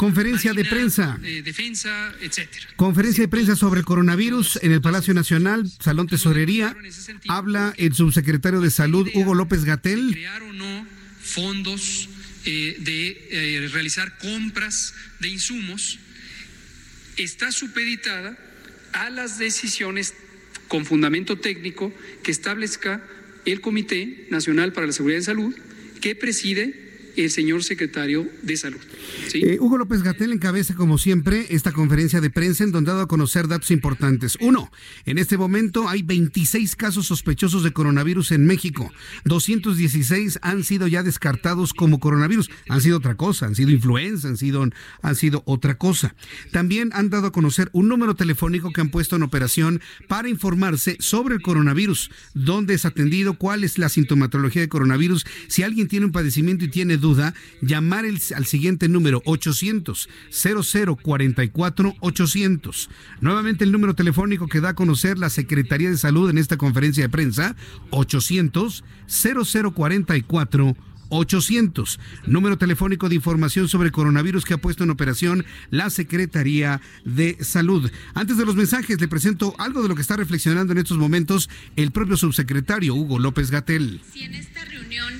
Conferencia 0.00 0.54
de 0.54 0.64
prensa. 0.64 1.18
defensa, 1.44 2.14
etcétera. 2.22 2.68
Conferencia 2.76 3.22
de 3.22 3.28
prensa 3.28 3.54
sobre 3.54 3.80
el 3.80 3.84
coronavirus 3.84 4.58
en 4.62 4.72
el 4.72 4.80
Palacio 4.80 5.12
Nacional, 5.12 5.70
Salón 5.78 6.06
Tesorería. 6.06 6.74
Habla 7.28 7.74
el 7.76 7.92
subsecretario 7.92 8.62
de 8.62 8.70
Salud, 8.70 9.06
Hugo 9.12 9.34
López 9.34 9.66
Gatel. 9.66 10.12
Crear 10.12 10.42
o 10.42 10.54
no 10.54 10.86
fondos 11.22 12.08
eh, 12.46 12.76
de 12.80 13.28
eh, 13.30 13.68
realizar 13.68 14.16
compras 14.16 14.94
de 15.20 15.28
insumos 15.28 15.98
está 17.18 17.52
supeditada 17.52 18.38
a 18.94 19.10
las 19.10 19.38
decisiones 19.38 20.14
con 20.66 20.86
fundamento 20.86 21.36
técnico 21.36 21.92
que 22.22 22.30
establezca 22.30 23.04
el 23.44 23.60
Comité 23.60 24.26
Nacional 24.30 24.72
para 24.72 24.86
la 24.86 24.94
Seguridad 24.94 25.18
de 25.18 25.24
Salud, 25.24 25.54
que 26.00 26.14
preside 26.14 26.89
el 27.16 27.30
señor 27.30 27.64
secretario 27.64 28.28
de 28.42 28.56
Salud. 28.56 28.80
Eh, 29.34 29.58
Hugo 29.60 29.78
López 29.78 30.02
Gatel 30.02 30.32
encabeza, 30.32 30.74
como 30.74 30.98
siempre, 30.98 31.46
esta 31.50 31.72
conferencia 31.72 32.20
de 32.20 32.30
prensa 32.30 32.64
en 32.64 32.72
donde 32.72 32.90
ha 32.90 32.94
dado 32.94 33.04
a 33.04 33.08
conocer 33.08 33.48
datos 33.48 33.70
importantes. 33.70 34.36
Uno, 34.40 34.70
en 35.06 35.18
este 35.18 35.36
momento 35.38 35.88
hay 35.88 36.02
26 36.02 36.76
casos 36.76 37.06
sospechosos 37.06 37.62
de 37.62 37.72
coronavirus 37.72 38.32
en 38.32 38.46
México. 38.46 38.92
216 39.24 40.38
han 40.42 40.64
sido 40.64 40.86
ya 40.86 41.02
descartados 41.02 41.74
como 41.74 42.00
coronavirus. 42.00 42.50
Han 42.68 42.80
sido 42.80 42.98
otra 42.98 43.16
cosa, 43.16 43.46
han 43.46 43.54
sido 43.54 43.70
influenza, 43.70 44.28
han 44.28 44.36
sido, 44.36 44.68
han 45.02 45.16
sido 45.16 45.42
otra 45.46 45.76
cosa. 45.78 46.14
También 46.52 46.90
han 46.92 47.10
dado 47.10 47.28
a 47.28 47.32
conocer 47.32 47.70
un 47.72 47.88
número 47.88 48.14
telefónico 48.14 48.72
que 48.72 48.80
han 48.80 48.90
puesto 48.90 49.16
en 49.16 49.22
operación 49.22 49.80
para 50.08 50.28
informarse 50.28 50.96
sobre 51.00 51.34
el 51.34 51.42
coronavirus, 51.42 52.10
dónde 52.34 52.74
es 52.74 52.84
atendido, 52.84 53.34
cuál 53.34 53.64
es 53.64 53.78
la 53.78 53.88
sintomatología 53.88 54.62
de 54.62 54.68
coronavirus, 54.68 55.24
si 55.48 55.62
alguien 55.62 55.88
tiene 55.88 56.06
un 56.06 56.12
padecimiento 56.12 56.64
y 56.64 56.68
tiene 56.68 56.96
duda, 57.00 57.34
llamar 57.60 58.04
al 58.04 58.46
siguiente 58.46 58.88
número 58.88 59.22
800 59.24 60.08
0044 60.30 61.94
800. 62.00 62.90
Nuevamente 63.20 63.64
el 63.64 63.72
número 63.72 63.94
telefónico 63.94 64.46
que 64.48 64.60
da 64.60 64.70
a 64.70 64.74
conocer 64.74 65.18
la 65.18 65.30
Secretaría 65.30 65.90
de 65.90 65.96
Salud 65.96 66.30
en 66.30 66.38
esta 66.38 66.56
conferencia 66.56 67.02
de 67.04 67.08
prensa 67.08 67.56
800 67.90 68.84
0044 69.06 70.76
800. 71.10 72.00
Número 72.26 72.56
telefónico 72.56 73.08
de 73.08 73.16
información 73.16 73.68
sobre 73.68 73.90
coronavirus 73.90 74.44
que 74.44 74.54
ha 74.54 74.58
puesto 74.58 74.84
en 74.84 74.90
operación 74.90 75.44
la 75.70 75.90
Secretaría 75.90 76.80
de 77.04 77.36
Salud. 77.44 77.90
Antes 78.14 78.38
de 78.38 78.46
los 78.46 78.56
mensajes, 78.56 79.00
le 79.00 79.08
presento 79.08 79.54
algo 79.58 79.82
de 79.82 79.88
lo 79.88 79.94
que 79.94 80.02
está 80.02 80.16
reflexionando 80.16 80.72
en 80.72 80.78
estos 80.78 80.98
momentos 80.98 81.50
el 81.76 81.90
propio 81.90 82.16
subsecretario 82.16 82.94
Hugo 82.94 83.18
López 83.18 83.50
Gatel. 83.50 84.00
Si 84.12 84.22
en 84.22 84.34
esta 84.34 84.64
reunión 84.64 85.12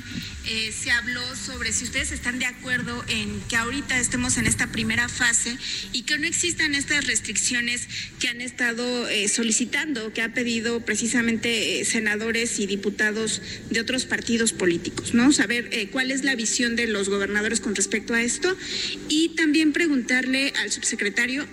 eh, 0.52 0.72
se 0.72 0.90
habló 0.90 1.22
sobre 1.36 1.72
si 1.72 1.84
ustedes 1.84 2.10
están 2.10 2.40
de 2.40 2.46
acuerdo 2.46 3.04
en 3.06 3.40
que 3.48 3.54
ahorita 3.54 4.00
estemos 4.00 4.36
en 4.36 4.48
esta 4.48 4.66
primera 4.66 5.08
fase 5.08 5.56
y 5.92 6.02
que 6.02 6.18
no 6.18 6.26
existan 6.26 6.74
estas 6.74 7.06
restricciones 7.06 7.86
que 8.18 8.26
han 8.26 8.40
estado 8.40 9.08
eh, 9.08 9.28
solicitando, 9.28 10.12
que 10.12 10.22
ha 10.22 10.34
pedido 10.34 10.84
precisamente 10.84 11.78
eh, 11.78 11.84
senadores 11.84 12.58
y 12.58 12.66
diputados 12.66 13.42
de 13.70 13.78
otros 13.78 14.06
partidos 14.06 14.52
políticos, 14.52 15.14
¿no? 15.14 15.30
Saber 15.30 15.88
cuál 15.92 16.10
es 16.10 16.24
la 16.24 16.34
visión 16.34 16.74
de 16.74 16.88
los 16.88 17.08
gobernadores 17.08 17.60
con 17.60 17.76
respecto 17.76 18.14
a 18.14 18.20
esto 18.20 18.56
y 19.08 19.36
también 19.36 19.72
preguntarle 19.72 20.52
al 20.56 20.72
subsecretario 20.72 21.46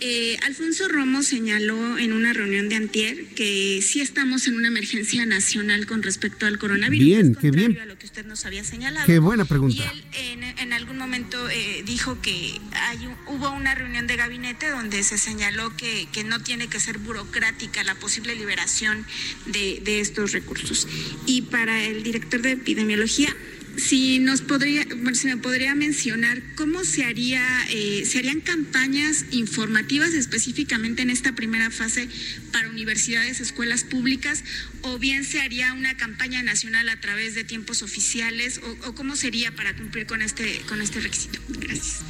Eh, 0.00 0.38
Alfonso 0.46 0.88
Romo 0.88 1.22
señaló 1.22 1.98
en 1.98 2.12
una 2.12 2.32
reunión 2.32 2.68
de 2.68 2.76
antier 2.76 3.26
que 3.34 3.80
sí 3.82 4.00
estamos 4.00 4.46
en 4.46 4.54
una 4.54 4.68
emergencia 4.68 5.26
nacional 5.26 5.86
con 5.86 6.02
respecto 6.02 6.46
al 6.46 6.58
coronavirus. 6.58 7.04
Bien, 7.04 7.34
qué 7.34 7.50
bien. 7.50 7.78
A 7.78 7.84
lo 7.84 7.98
que 7.98 8.06
usted 8.06 8.24
nos 8.24 8.46
había 8.46 8.64
señalado. 8.64 9.06
Qué 9.06 9.18
buena 9.18 9.44
pregunta. 9.44 9.82
Y 9.82 9.98
él 9.98 10.04
en, 10.42 10.58
en 10.58 10.72
algún 10.72 10.96
momento 10.96 11.50
eh, 11.50 11.82
dijo 11.84 12.20
que 12.22 12.58
hay 12.72 12.98
hubo 13.26 13.50
una 13.50 13.74
reunión 13.74 14.06
de 14.06 14.16
gabinete 14.16 14.70
donde 14.70 15.02
se 15.02 15.18
señaló 15.18 15.76
que, 15.76 16.08
que 16.12 16.24
no 16.24 16.40
tiene 16.40 16.68
que 16.68 16.80
ser 16.80 16.98
burocrática 16.98 17.84
la 17.84 17.94
posible 17.94 18.34
liberación 18.34 19.04
de, 19.46 19.80
de 19.84 20.00
estos 20.00 20.32
recursos. 20.32 20.88
Y 21.26 21.42
para 21.42 21.84
el 21.84 22.02
director 22.02 22.40
de 22.40 22.52
epidemiología, 22.52 23.34
si 23.76 24.18
nos 24.18 24.40
podría, 24.40 24.86
si 25.14 25.26
me 25.26 25.36
podría 25.36 25.74
mencionar 25.74 26.42
cómo 26.54 26.84
se 26.84 27.04
haría, 27.04 27.42
eh, 27.70 28.04
se 28.06 28.18
harían 28.18 28.40
campañas 28.40 29.26
informativas 29.30 30.14
específicamente 30.14 31.02
en 31.02 31.10
esta 31.10 31.34
primera 31.34 31.70
fase 31.70 32.08
para 32.52 32.68
universidades, 32.68 33.40
escuelas 33.40 33.84
públicas, 33.84 34.44
o 34.82 34.98
bien 34.98 35.24
se 35.24 35.40
haría 35.40 35.72
una 35.72 35.96
campaña 35.96 36.42
nacional 36.42 36.88
a 36.88 37.00
través 37.00 37.34
de 37.34 37.44
tiempos 37.44 37.82
oficiales, 37.82 38.60
o, 38.62 38.88
o 38.88 38.94
cómo 38.94 39.16
sería 39.16 39.54
para 39.54 39.76
cumplir 39.76 40.06
con 40.06 40.22
este, 40.22 40.60
con 40.68 40.80
este 40.80 41.00
requisito. 41.00 41.40
Gracias. 41.48 42.00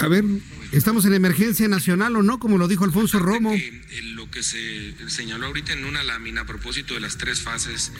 A 0.00 0.08
ver, 0.08 0.24
¿estamos 0.72 1.04
en 1.04 1.14
emergencia 1.14 1.68
nacional 1.68 2.16
o 2.16 2.22
no? 2.22 2.38
Como 2.38 2.58
lo 2.58 2.68
dijo 2.68 2.84
Alfonso 2.84 3.18
Romo. 3.18 3.52
Eh, 3.52 3.82
lo 4.14 4.30
que 4.30 4.42
se 4.42 4.94
señaló 5.08 5.46
ahorita 5.46 5.72
en 5.72 5.84
una 5.84 6.02
lámina 6.02 6.42
a 6.42 6.46
propósito 6.46 6.94
de 6.94 7.00
las 7.00 7.18
tres 7.18 7.40
fases, 7.40 7.92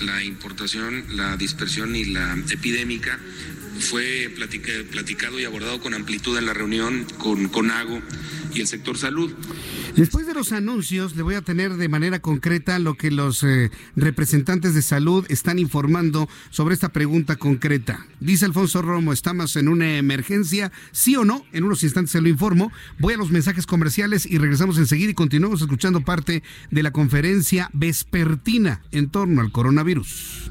la 0.00 0.22
importación, 0.22 1.04
la 1.10 1.36
dispersión 1.36 1.96
y 1.96 2.04
la 2.04 2.38
epidémica, 2.50 3.18
fue 3.80 4.30
platica- 4.34 4.84
platicado 4.90 5.40
y 5.40 5.44
abordado 5.44 5.80
con 5.80 5.94
amplitud 5.94 6.36
en 6.38 6.46
la 6.46 6.52
reunión 6.54 7.06
con 7.18 7.48
CONAGO 7.48 8.00
y 8.54 8.60
el 8.60 8.66
sector 8.66 8.98
salud. 8.98 9.32
Después 9.96 10.26
de 10.26 10.34
los 10.34 10.52
anuncios, 10.52 11.16
le 11.16 11.22
voy 11.22 11.34
a 11.34 11.42
tener 11.42 11.74
de 11.74 11.88
manera 11.88 12.20
concreta 12.20 12.78
lo 12.78 12.94
que 12.94 13.10
los 13.10 13.42
eh, 13.42 13.70
representantes 13.96 14.74
de 14.74 14.82
salud 14.82 15.24
están 15.28 15.58
informando 15.58 16.28
sobre 16.50 16.74
esta 16.74 16.90
pregunta 16.90 17.36
concreta. 17.36 18.06
Dice 18.20 18.44
Alfonso 18.44 18.82
Romo, 18.82 19.12
¿estamos 19.12 19.56
en 19.56 19.68
una 19.68 19.96
emergencia? 19.98 20.70
¿Sí 20.92 21.16
o 21.16 21.24
no? 21.24 21.44
En 21.52 21.64
unos 21.64 21.82
instantes 21.82 22.12
se 22.12 22.20
lo 22.20 22.28
informo. 22.28 22.72
Voy 22.98 23.14
a 23.14 23.16
los 23.16 23.30
mensajes 23.30 23.66
comerciales 23.66 24.26
y 24.26 24.38
regresamos 24.38 24.78
enseguida 24.78 25.10
y 25.10 25.14
continuamos 25.14 25.60
escuchando 25.60 26.00
parte 26.02 26.42
de 26.70 26.82
la 26.82 26.92
conferencia 26.92 27.70
vespertina 27.72 28.82
en 28.92 29.10
torno 29.10 29.40
al 29.40 29.52
coronavirus. 29.52 30.50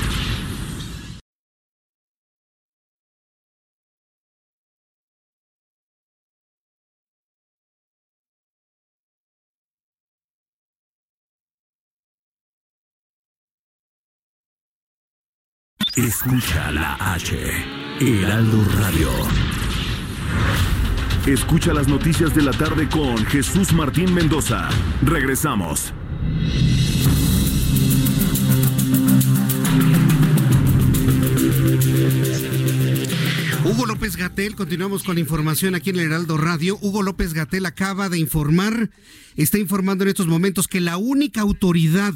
Escucha 15.97 16.71
la 16.71 16.93
H, 17.13 17.35
Heraldo 17.99 18.63
Radio. 18.79 19.09
Escucha 21.27 21.73
las 21.73 21.89
noticias 21.89 22.33
de 22.33 22.43
la 22.43 22.53
tarde 22.53 22.87
con 22.87 23.17
Jesús 23.25 23.73
Martín 23.73 24.13
Mendoza. 24.13 24.69
Regresamos. 25.01 25.93
Hugo 33.65 33.85
López 33.85 34.15
Gatel, 34.15 34.55
continuamos 34.55 35.03
con 35.03 35.15
la 35.15 35.21
información 35.21 35.75
aquí 35.75 35.89
en 35.89 35.97
el 35.97 36.05
Heraldo 36.05 36.37
Radio. 36.37 36.77
Hugo 36.81 37.03
López 37.03 37.33
Gatel 37.33 37.65
acaba 37.65 38.07
de 38.07 38.17
informar, 38.17 38.91
está 39.35 39.57
informando 39.57 40.05
en 40.05 40.09
estos 40.11 40.27
momentos 40.27 40.69
que 40.69 40.79
la 40.79 40.95
única 40.95 41.41
autoridad, 41.41 42.13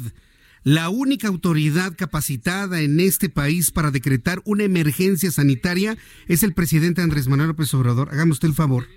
la 0.66 0.88
única 0.88 1.28
autoridad 1.28 1.94
capacitada 1.96 2.80
en 2.80 2.98
este 2.98 3.28
país 3.28 3.70
para 3.70 3.92
decretar 3.92 4.42
una 4.44 4.64
emergencia 4.64 5.30
sanitaria 5.30 5.96
es 6.26 6.42
el 6.42 6.54
presidente 6.54 7.02
Andrés 7.02 7.28
Manuel 7.28 7.50
López 7.50 7.72
Obrador. 7.74 8.08
Hágame 8.10 8.32
usted 8.32 8.48
el 8.48 8.54
favor. 8.54 8.88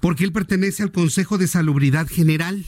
Porque 0.00 0.24
él 0.24 0.32
pertenece 0.32 0.82
al 0.82 0.90
Consejo 0.90 1.38
de 1.38 1.46
Salubridad 1.46 2.08
General. 2.08 2.66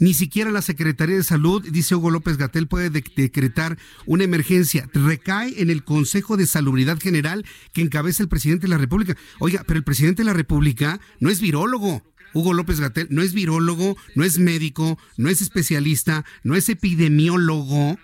Ni 0.00 0.14
siquiera 0.14 0.50
la 0.50 0.62
Secretaría 0.62 1.14
de 1.14 1.22
Salud, 1.22 1.62
dice 1.70 1.94
Hugo 1.94 2.10
López 2.10 2.38
Gatel, 2.38 2.66
puede 2.66 2.90
de- 2.90 3.04
decretar 3.14 3.78
una 4.04 4.24
emergencia. 4.24 4.90
Recae 4.92 5.62
en 5.62 5.70
el 5.70 5.84
Consejo 5.84 6.36
de 6.36 6.46
Salubridad 6.46 6.98
General 6.98 7.44
que 7.72 7.82
encabeza 7.82 8.24
el 8.24 8.28
presidente 8.28 8.62
de 8.62 8.70
la 8.70 8.78
República. 8.78 9.16
Oiga, 9.38 9.62
pero 9.64 9.78
el 9.78 9.84
presidente 9.84 10.22
de 10.22 10.26
la 10.26 10.32
República 10.32 11.00
no 11.20 11.30
es 11.30 11.40
virólogo. 11.40 12.02
Hugo 12.34 12.52
López 12.52 12.80
Gatel 12.80 13.08
no 13.10 13.22
es 13.22 13.32
virólogo, 13.32 13.96
no 14.14 14.24
es 14.24 14.38
médico, 14.38 14.98
no 15.16 15.28
es 15.28 15.42
especialista, 15.42 16.24
no 16.42 16.54
es 16.54 16.68
epidemiólogo. 16.68 17.98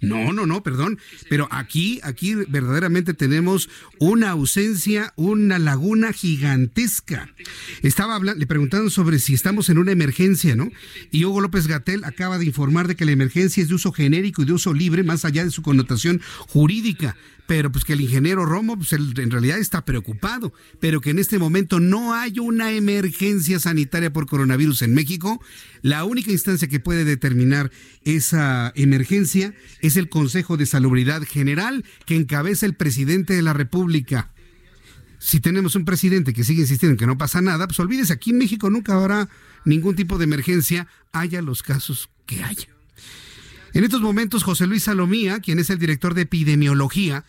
No, 0.00 0.32
no, 0.32 0.44
no, 0.44 0.62
perdón. 0.62 0.98
Pero 1.30 1.48
aquí, 1.50 2.00
aquí 2.02 2.34
verdaderamente 2.34 3.14
tenemos 3.14 3.70
una 3.98 4.30
ausencia, 4.30 5.12
una 5.16 5.58
laguna 5.58 6.12
gigantesca. 6.12 7.30
Estaba 7.82 8.14
hablando, 8.14 8.38
le 8.38 8.46
preguntaron 8.46 8.90
sobre 8.90 9.18
si 9.18 9.32
estamos 9.32 9.70
en 9.70 9.78
una 9.78 9.92
emergencia, 9.92 10.54
¿no? 10.54 10.70
Y 11.10 11.24
Hugo 11.24 11.40
López 11.40 11.66
Gatel 11.66 12.04
acaba 12.04 12.38
de 12.38 12.44
informar 12.44 12.88
de 12.88 12.96
que 12.96 13.06
la 13.06 13.12
emergencia 13.12 13.62
es 13.62 13.68
de 13.68 13.74
uso 13.74 13.92
genérico 13.92 14.42
y 14.42 14.44
de 14.44 14.52
uso 14.52 14.74
libre, 14.74 15.02
más 15.02 15.24
allá 15.24 15.44
de 15.44 15.50
su 15.50 15.62
connotación 15.62 16.20
jurídica. 16.46 17.16
Pero 17.46 17.70
pues 17.70 17.84
que 17.84 17.92
el 17.92 18.00
ingeniero 18.00 18.44
Romo, 18.44 18.76
pues 18.76 18.92
él 18.92 19.14
en 19.16 19.30
realidad 19.30 19.58
está 19.58 19.84
preocupado, 19.84 20.52
pero 20.80 21.00
que 21.00 21.10
en 21.10 21.20
este 21.20 21.38
momento 21.38 21.78
no 21.78 22.12
hay 22.12 22.40
una 22.40 22.72
emergencia 22.72 23.60
sanitaria 23.60 24.12
por 24.12 24.26
coronavirus 24.26 24.82
en 24.82 24.94
México. 24.94 25.40
La 25.82 26.04
única 26.04 26.32
instancia 26.32 26.66
que 26.66 26.80
puede 26.80 27.04
determinar 27.04 27.70
esa 28.02 28.72
emergencia 28.74 29.54
es 29.80 29.85
el 29.94 30.08
Consejo 30.08 30.56
de 30.56 30.66
Salubridad 30.66 31.22
General 31.22 31.84
que 32.04 32.16
encabeza 32.16 32.66
el 32.66 32.74
presidente 32.74 33.34
de 33.34 33.42
la 33.42 33.52
República. 33.52 34.32
Si 35.20 35.38
tenemos 35.38 35.76
un 35.76 35.84
presidente 35.84 36.32
que 36.32 36.42
sigue 36.42 36.62
insistiendo 36.62 36.94
en 36.94 36.98
que 36.98 37.06
no 37.06 37.16
pasa 37.16 37.40
nada, 37.40 37.68
pues 37.68 37.78
olvídese, 37.78 38.12
aquí 38.12 38.30
en 38.30 38.38
México 38.38 38.68
nunca 38.70 38.94
habrá 38.94 39.28
ningún 39.64 39.94
tipo 39.94 40.18
de 40.18 40.24
emergencia, 40.24 40.88
haya 41.12 41.40
los 41.42 41.62
casos 41.62 42.10
que 42.26 42.42
haya. 42.42 42.68
En 43.72 43.84
estos 43.84 44.00
momentos, 44.00 44.42
José 44.42 44.66
Luis 44.66 44.84
Salomía, 44.84 45.40
quien 45.40 45.58
es 45.58 45.70
el 45.70 45.78
director 45.78 46.14
de 46.14 46.22
epidemiología 46.22 47.24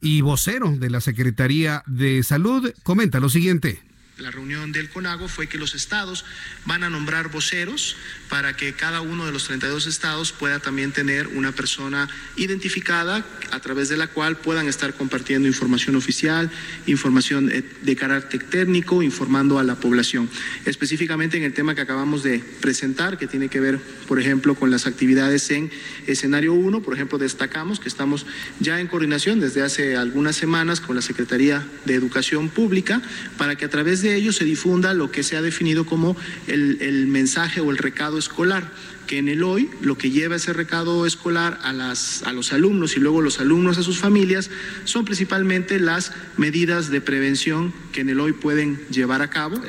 y 0.00 0.22
vocero 0.22 0.74
de 0.76 0.90
la 0.90 1.00
Secretaría 1.00 1.82
de 1.86 2.22
Salud, 2.22 2.72
comenta 2.82 3.20
lo 3.20 3.28
siguiente. 3.28 3.80
La 4.18 4.30
reunión 4.30 4.72
del 4.72 4.90
CONAGO 4.90 5.26
fue 5.26 5.46
que 5.46 5.56
los 5.56 5.74
estados 5.74 6.26
van 6.66 6.84
a 6.84 6.90
nombrar 6.90 7.30
voceros 7.30 7.96
para 8.28 8.54
que 8.54 8.74
cada 8.74 9.00
uno 9.00 9.24
de 9.24 9.32
los 9.32 9.44
32 9.44 9.86
estados 9.86 10.32
pueda 10.32 10.58
también 10.58 10.92
tener 10.92 11.28
una 11.28 11.52
persona 11.52 12.10
identificada 12.36 13.24
a 13.50 13.60
través 13.60 13.88
de 13.88 13.96
la 13.96 14.08
cual 14.08 14.36
puedan 14.36 14.68
estar 14.68 14.92
compartiendo 14.94 15.48
información 15.48 15.96
oficial, 15.96 16.50
información 16.86 17.50
eh, 17.50 17.64
de 17.82 17.96
carácter 17.96 18.44
técnico, 18.44 19.02
informando 19.02 19.58
a 19.58 19.64
la 19.64 19.76
población. 19.76 20.28
Específicamente 20.66 21.38
en 21.38 21.44
el 21.44 21.54
tema 21.54 21.74
que 21.74 21.80
acabamos 21.80 22.22
de 22.22 22.38
presentar, 22.60 23.16
que 23.16 23.26
tiene 23.26 23.48
que 23.48 23.60
ver, 23.60 23.78
por 24.08 24.20
ejemplo, 24.20 24.54
con 24.54 24.70
las 24.70 24.86
actividades 24.86 25.50
en 25.50 25.70
escenario 26.06 26.52
1, 26.52 26.82
por 26.82 26.94
ejemplo, 26.94 27.16
destacamos 27.16 27.80
que 27.80 27.88
estamos 27.88 28.26
ya 28.60 28.78
en 28.78 28.88
coordinación 28.88 29.40
desde 29.40 29.62
hace 29.62 29.96
algunas 29.96 30.36
semanas 30.36 30.80
con 30.80 30.96
la 30.96 31.02
Secretaría 31.02 31.66
de 31.86 31.94
Educación 31.94 32.50
Pública 32.50 33.00
para 33.38 33.56
que 33.56 33.64
a 33.64 33.70
través 33.70 34.01
de 34.02 34.16
ello 34.16 34.32
se 34.32 34.44
difunda 34.44 34.94
lo 34.94 35.10
que 35.10 35.22
se 35.22 35.36
ha 35.36 35.42
definido 35.42 35.86
como 35.86 36.16
el, 36.46 36.78
el 36.80 37.06
mensaje 37.06 37.60
o 37.60 37.70
el 37.70 37.78
recado 37.78 38.18
escolar 38.18 38.70
que 39.12 39.18
en 39.18 39.28
el 39.28 39.42
hoy 39.42 39.68
lo 39.82 39.98
que 39.98 40.10
lleva 40.10 40.36
ese 40.36 40.54
recado 40.54 41.04
escolar 41.04 41.58
a, 41.62 41.74
las, 41.74 42.22
a 42.22 42.32
los 42.32 42.54
alumnos 42.54 42.96
y 42.96 43.00
luego 43.00 43.20
los 43.20 43.40
alumnos 43.40 43.76
a 43.76 43.82
sus 43.82 43.98
familias 43.98 44.48
son 44.84 45.04
principalmente 45.04 45.78
las 45.78 46.12
medidas 46.38 46.88
de 46.88 47.02
prevención 47.02 47.74
que 47.92 48.00
en 48.00 48.08
el 48.08 48.20
hoy 48.20 48.32
pueden 48.32 48.80
llevar 48.88 49.20
a 49.20 49.28
cabo. 49.28 49.60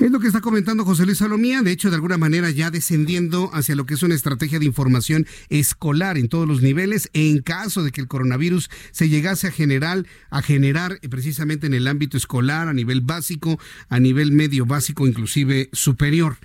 Es 0.00 0.10
lo 0.10 0.18
que 0.18 0.26
está 0.26 0.40
comentando 0.40 0.84
José 0.84 1.06
Luis 1.06 1.18
Salomía, 1.18 1.62
de 1.62 1.70
hecho, 1.70 1.90
de 1.90 1.94
alguna 1.94 2.18
manera 2.18 2.50
ya 2.50 2.72
descendiendo 2.72 3.50
hacia 3.54 3.76
lo 3.76 3.86
que 3.86 3.94
es 3.94 4.02
una 4.02 4.16
estrategia 4.16 4.58
de 4.58 4.64
información 4.64 5.28
escolar 5.48 6.18
en 6.18 6.28
todos 6.28 6.48
los 6.48 6.60
niveles, 6.60 7.08
en 7.12 7.40
caso 7.40 7.84
de 7.84 7.92
que 7.92 8.00
el 8.00 8.08
coronavirus 8.08 8.68
se 8.90 9.08
llegase 9.08 9.46
a 9.46 9.52
generar, 9.52 10.06
a 10.28 10.42
generar 10.42 10.98
precisamente 11.08 11.68
en 11.68 11.74
el 11.74 11.86
ámbito 11.86 12.16
escolar, 12.16 12.66
a 12.66 12.72
nivel 12.72 13.00
básico, 13.02 13.60
a 13.90 14.00
nivel 14.00 14.32
medio 14.32 14.66
básico, 14.66 15.06
inclusive 15.06 15.70
superior. 15.72 16.36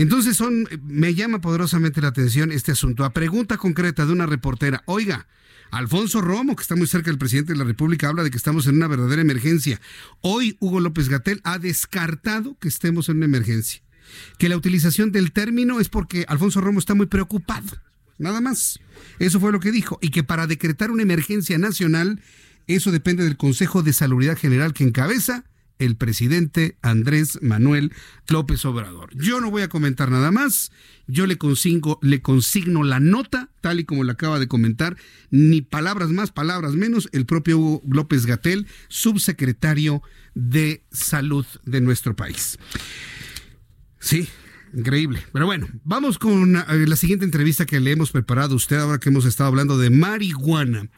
Entonces 0.00 0.38
son, 0.38 0.66
me 0.82 1.14
llama 1.14 1.42
poderosamente 1.42 2.00
la 2.00 2.08
atención 2.08 2.52
este 2.52 2.72
asunto. 2.72 3.04
A 3.04 3.12
pregunta 3.12 3.58
concreta 3.58 4.06
de 4.06 4.14
una 4.14 4.24
reportera, 4.24 4.82
oiga, 4.86 5.26
Alfonso 5.70 6.22
Romo, 6.22 6.56
que 6.56 6.62
está 6.62 6.74
muy 6.74 6.86
cerca 6.86 7.10
del 7.10 7.18
presidente 7.18 7.52
de 7.52 7.58
la 7.58 7.66
República, 7.66 8.08
habla 8.08 8.22
de 8.22 8.30
que 8.30 8.38
estamos 8.38 8.66
en 8.66 8.76
una 8.76 8.88
verdadera 8.88 9.20
emergencia. 9.20 9.78
Hoy 10.22 10.56
Hugo 10.58 10.80
López 10.80 11.10
Gatel 11.10 11.42
ha 11.44 11.58
descartado 11.58 12.56
que 12.58 12.68
estemos 12.68 13.10
en 13.10 13.18
una 13.18 13.26
emergencia. 13.26 13.82
Que 14.38 14.48
la 14.48 14.56
utilización 14.56 15.12
del 15.12 15.32
término 15.32 15.80
es 15.80 15.90
porque 15.90 16.24
Alfonso 16.28 16.62
Romo 16.62 16.78
está 16.78 16.94
muy 16.94 17.04
preocupado. 17.04 17.68
Nada 18.16 18.40
más. 18.40 18.80
Eso 19.18 19.38
fue 19.38 19.52
lo 19.52 19.60
que 19.60 19.70
dijo. 19.70 19.98
Y 20.00 20.08
que 20.08 20.24
para 20.24 20.46
decretar 20.46 20.90
una 20.90 21.02
emergencia 21.02 21.58
nacional, 21.58 22.22
eso 22.66 22.90
depende 22.90 23.22
del 23.22 23.36
Consejo 23.36 23.82
de 23.82 23.92
Salubridad 23.92 24.38
General 24.38 24.72
que 24.72 24.84
encabeza 24.84 25.44
el 25.80 25.96
presidente 25.96 26.76
Andrés 26.82 27.40
Manuel 27.42 27.92
López 28.28 28.64
Obrador. 28.64 29.10
Yo 29.16 29.40
no 29.40 29.50
voy 29.50 29.62
a 29.62 29.68
comentar 29.68 30.10
nada 30.10 30.30
más, 30.30 30.70
yo 31.08 31.26
le 31.26 31.38
consigno, 31.38 31.98
le 32.02 32.22
consigno 32.22 32.84
la 32.84 33.00
nota, 33.00 33.50
tal 33.60 33.80
y 33.80 33.84
como 33.84 34.04
la 34.04 34.12
acaba 34.12 34.38
de 34.38 34.46
comentar, 34.46 34.96
ni 35.30 35.62
palabras 35.62 36.10
más, 36.10 36.30
palabras 36.30 36.74
menos, 36.74 37.08
el 37.12 37.26
propio 37.26 37.58
Hugo 37.58 37.82
López 37.90 38.26
Gatel, 38.26 38.66
subsecretario 38.88 40.02
de 40.34 40.84
Salud 40.92 41.46
de 41.64 41.80
nuestro 41.80 42.14
país. 42.14 42.58
Sí, 43.98 44.28
Increíble. 44.72 45.20
Pero 45.32 45.46
bueno, 45.46 45.68
vamos 45.82 46.18
con 46.18 46.54
eh, 46.56 46.64
la 46.86 46.94
siguiente 46.94 47.24
entrevista 47.24 47.66
que 47.66 47.80
le 47.80 47.90
hemos 47.90 48.12
preparado 48.12 48.52
a 48.52 48.56
usted 48.56 48.78
ahora 48.78 48.98
que 48.98 49.08
hemos 49.08 49.24
estado 49.24 49.48
hablando 49.48 49.78
de 49.78 49.90
marihuana. 49.90 50.88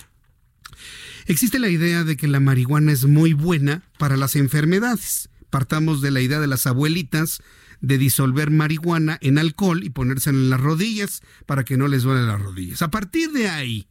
Existe 1.27 1.59
la 1.59 1.69
idea 1.69 2.05
de 2.05 2.17
que 2.17 2.29
la 2.29 2.41
marihuana 2.41 2.93
es 2.93 3.05
muy 3.05 3.33
buena 3.33 3.83
para 3.99 4.17
las 4.17 4.37
enfermedades. 4.37 5.29
Partamos 5.51 6.01
de 6.01 6.11
la 6.11 6.21
idea 6.21 6.41
de 6.41 6.47
las 6.47 6.67
abuelitas 6.67 7.43
de 7.81 7.99
disolver 7.99 8.51
marihuana 8.51 9.19
en 9.21 9.39
alcohol 9.39 9.85
y 9.85 9.91
ponérsela 9.91 10.39
en 10.39 10.51
las 10.51 10.61
rodillas 10.61 11.23
para 11.47 11.65
que 11.65 11.77
no 11.77 11.89
les 11.89 12.05
duelen 12.05 12.27
las 12.27 12.41
rodillas. 12.41 12.81
A 12.83 12.91
partir 12.91 13.33
de 13.33 13.49
ahí, 13.49 13.89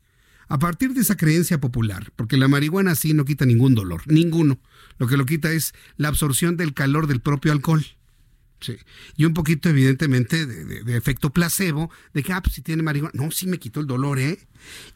a 0.47 0.59
partir 0.59 0.93
de 0.93 1.01
esa 1.01 1.17
creencia 1.17 1.61
popular, 1.61 2.11
porque 2.15 2.37
la 2.37 2.47
marihuana 2.47 2.95
sí 2.95 3.13
no 3.13 3.25
quita 3.25 3.45
ningún 3.45 3.75
dolor, 3.75 4.01
ninguno. 4.07 4.59
Lo 4.97 5.07
que 5.07 5.17
lo 5.17 5.25
quita 5.25 5.51
es 5.51 5.73
la 5.97 6.07
absorción 6.07 6.57
del 6.57 6.73
calor 6.73 7.07
del 7.07 7.21
propio 7.21 7.51
alcohol. 7.51 7.85
Y 9.15 9.25
un 9.25 9.33
poquito, 9.33 9.69
evidentemente, 9.69 10.45
de, 10.45 10.97
efecto 10.97 11.31
placebo, 11.31 11.91
de 12.13 12.23
que, 12.23 12.33
ah, 12.33 12.41
pues 12.41 12.55
si 12.55 12.61
tiene 12.61 12.83
marihuana. 12.83 13.11
No, 13.13 13.31
sí 13.31 13.47
me 13.47 13.59
quitó 13.59 13.79
el 13.79 13.87
dolor, 13.87 14.19
¿eh? 14.19 14.39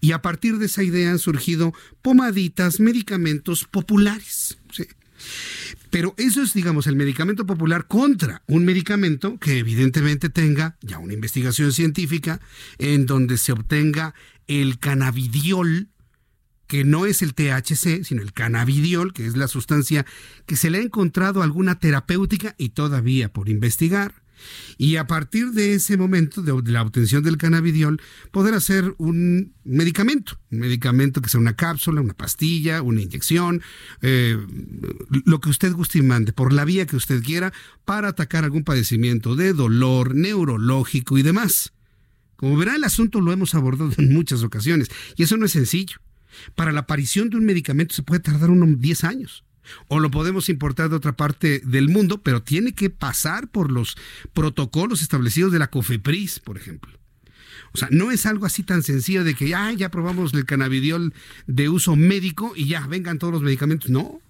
Y 0.01 0.11
a 0.11 0.21
partir 0.21 0.57
de 0.57 0.67
esa 0.67 0.83
idea 0.83 1.11
han 1.11 1.19
surgido 1.19 1.73
pomaditas, 2.01 2.79
medicamentos 2.79 3.65
populares. 3.65 4.57
Sí. 4.71 4.85
Pero 5.89 6.13
eso 6.17 6.41
es, 6.41 6.53
digamos, 6.53 6.87
el 6.87 6.95
medicamento 6.95 7.45
popular 7.45 7.87
contra 7.87 8.43
un 8.47 8.65
medicamento 8.65 9.39
que 9.39 9.59
evidentemente 9.59 10.29
tenga 10.29 10.77
ya 10.81 10.99
una 10.99 11.13
investigación 11.13 11.71
científica 11.71 12.41
en 12.77 13.05
donde 13.05 13.37
se 13.37 13.53
obtenga 13.53 14.13
el 14.47 14.77
cannabidiol, 14.79 15.89
que 16.67 16.83
no 16.83 17.05
es 17.05 17.21
el 17.21 17.33
THC, 17.33 18.03
sino 18.03 18.21
el 18.21 18.33
cannabidiol, 18.33 19.13
que 19.13 19.25
es 19.25 19.37
la 19.37 19.47
sustancia 19.47 20.05
que 20.45 20.55
se 20.55 20.69
le 20.69 20.79
ha 20.79 20.81
encontrado 20.81 21.43
alguna 21.43 21.79
terapéutica 21.79 22.55
y 22.57 22.69
todavía 22.69 23.31
por 23.31 23.49
investigar. 23.49 24.25
Y 24.77 24.97
a 24.97 25.07
partir 25.07 25.51
de 25.51 25.75
ese 25.75 25.97
momento, 25.97 26.41
de, 26.41 26.71
la 26.71 26.81
obtención 26.81 27.23
del 27.23 27.37
cannabidiol, 27.37 28.01
poder 28.31 28.53
hacer 28.53 28.93
un 28.97 29.53
medicamento, 29.63 30.39
un 30.51 30.59
medicamento 30.59 31.21
que 31.21 31.29
sea 31.29 31.39
una 31.39 31.55
cápsula, 31.55 32.01
una 32.01 32.13
pastilla, 32.13 32.81
una 32.81 33.01
inyección, 33.01 33.61
eh, 34.01 34.37
lo 35.25 35.39
que 35.39 35.49
usted 35.49 35.71
guste 35.73 35.99
y 35.99 36.01
mande, 36.01 36.33
por 36.33 36.53
la 36.53 36.65
vía 36.65 36.85
que 36.85 36.95
usted 36.95 37.23
quiera, 37.23 37.53
para 37.85 38.09
atacar 38.09 38.43
algún 38.43 38.63
padecimiento 38.63 39.35
de 39.35 39.53
dolor 39.53 40.15
neurológico 40.15 41.17
y 41.17 41.23
demás. 41.23 41.71
Como 42.35 42.57
verá, 42.57 42.75
el 42.75 42.83
asunto 42.83 43.21
lo 43.21 43.31
hemos 43.31 43.55
abordado 43.55 43.93
en 43.97 44.13
muchas 44.13 44.43
ocasiones, 44.43 44.89
y 45.15 45.23
eso 45.23 45.37
no 45.37 45.45
es 45.45 45.53
sencillo. 45.53 45.97
Para 46.55 46.71
la 46.71 46.81
aparición 46.81 47.29
de 47.29 47.37
un 47.37 47.45
medicamento 47.45 47.95
se 47.95 48.03
puede 48.03 48.21
tardar 48.21 48.49
unos 48.49 48.79
10 48.79 49.03
años. 49.03 49.43
O 49.87 49.99
lo 49.99 50.11
podemos 50.11 50.49
importar 50.49 50.89
de 50.89 50.95
otra 50.95 51.15
parte 51.15 51.61
del 51.65 51.89
mundo, 51.89 52.21
pero 52.21 52.41
tiene 52.43 52.73
que 52.73 52.89
pasar 52.89 53.47
por 53.47 53.71
los 53.71 53.97
protocolos 54.33 55.01
establecidos 55.01 55.51
de 55.51 55.59
la 55.59 55.69
COFEPRIS, 55.69 56.39
por 56.39 56.57
ejemplo. 56.57 56.91
O 57.73 57.77
sea, 57.77 57.89
no 57.91 58.11
es 58.11 58.25
algo 58.25 58.45
así 58.45 58.63
tan 58.63 58.83
sencillo 58.83 59.23
de 59.23 59.33
que 59.33 59.49
ya, 59.49 59.89
probamos 59.89 60.33
el 60.33 60.45
cannabidiol 60.45 61.13
de 61.47 61.69
uso 61.69 61.95
médico 61.95 62.53
y 62.55 62.67
ya 62.67 62.87
vengan 62.87 63.19
todos 63.19 63.33
los 63.33 63.41
medicamentos. 63.41 63.89
No, 63.89 64.21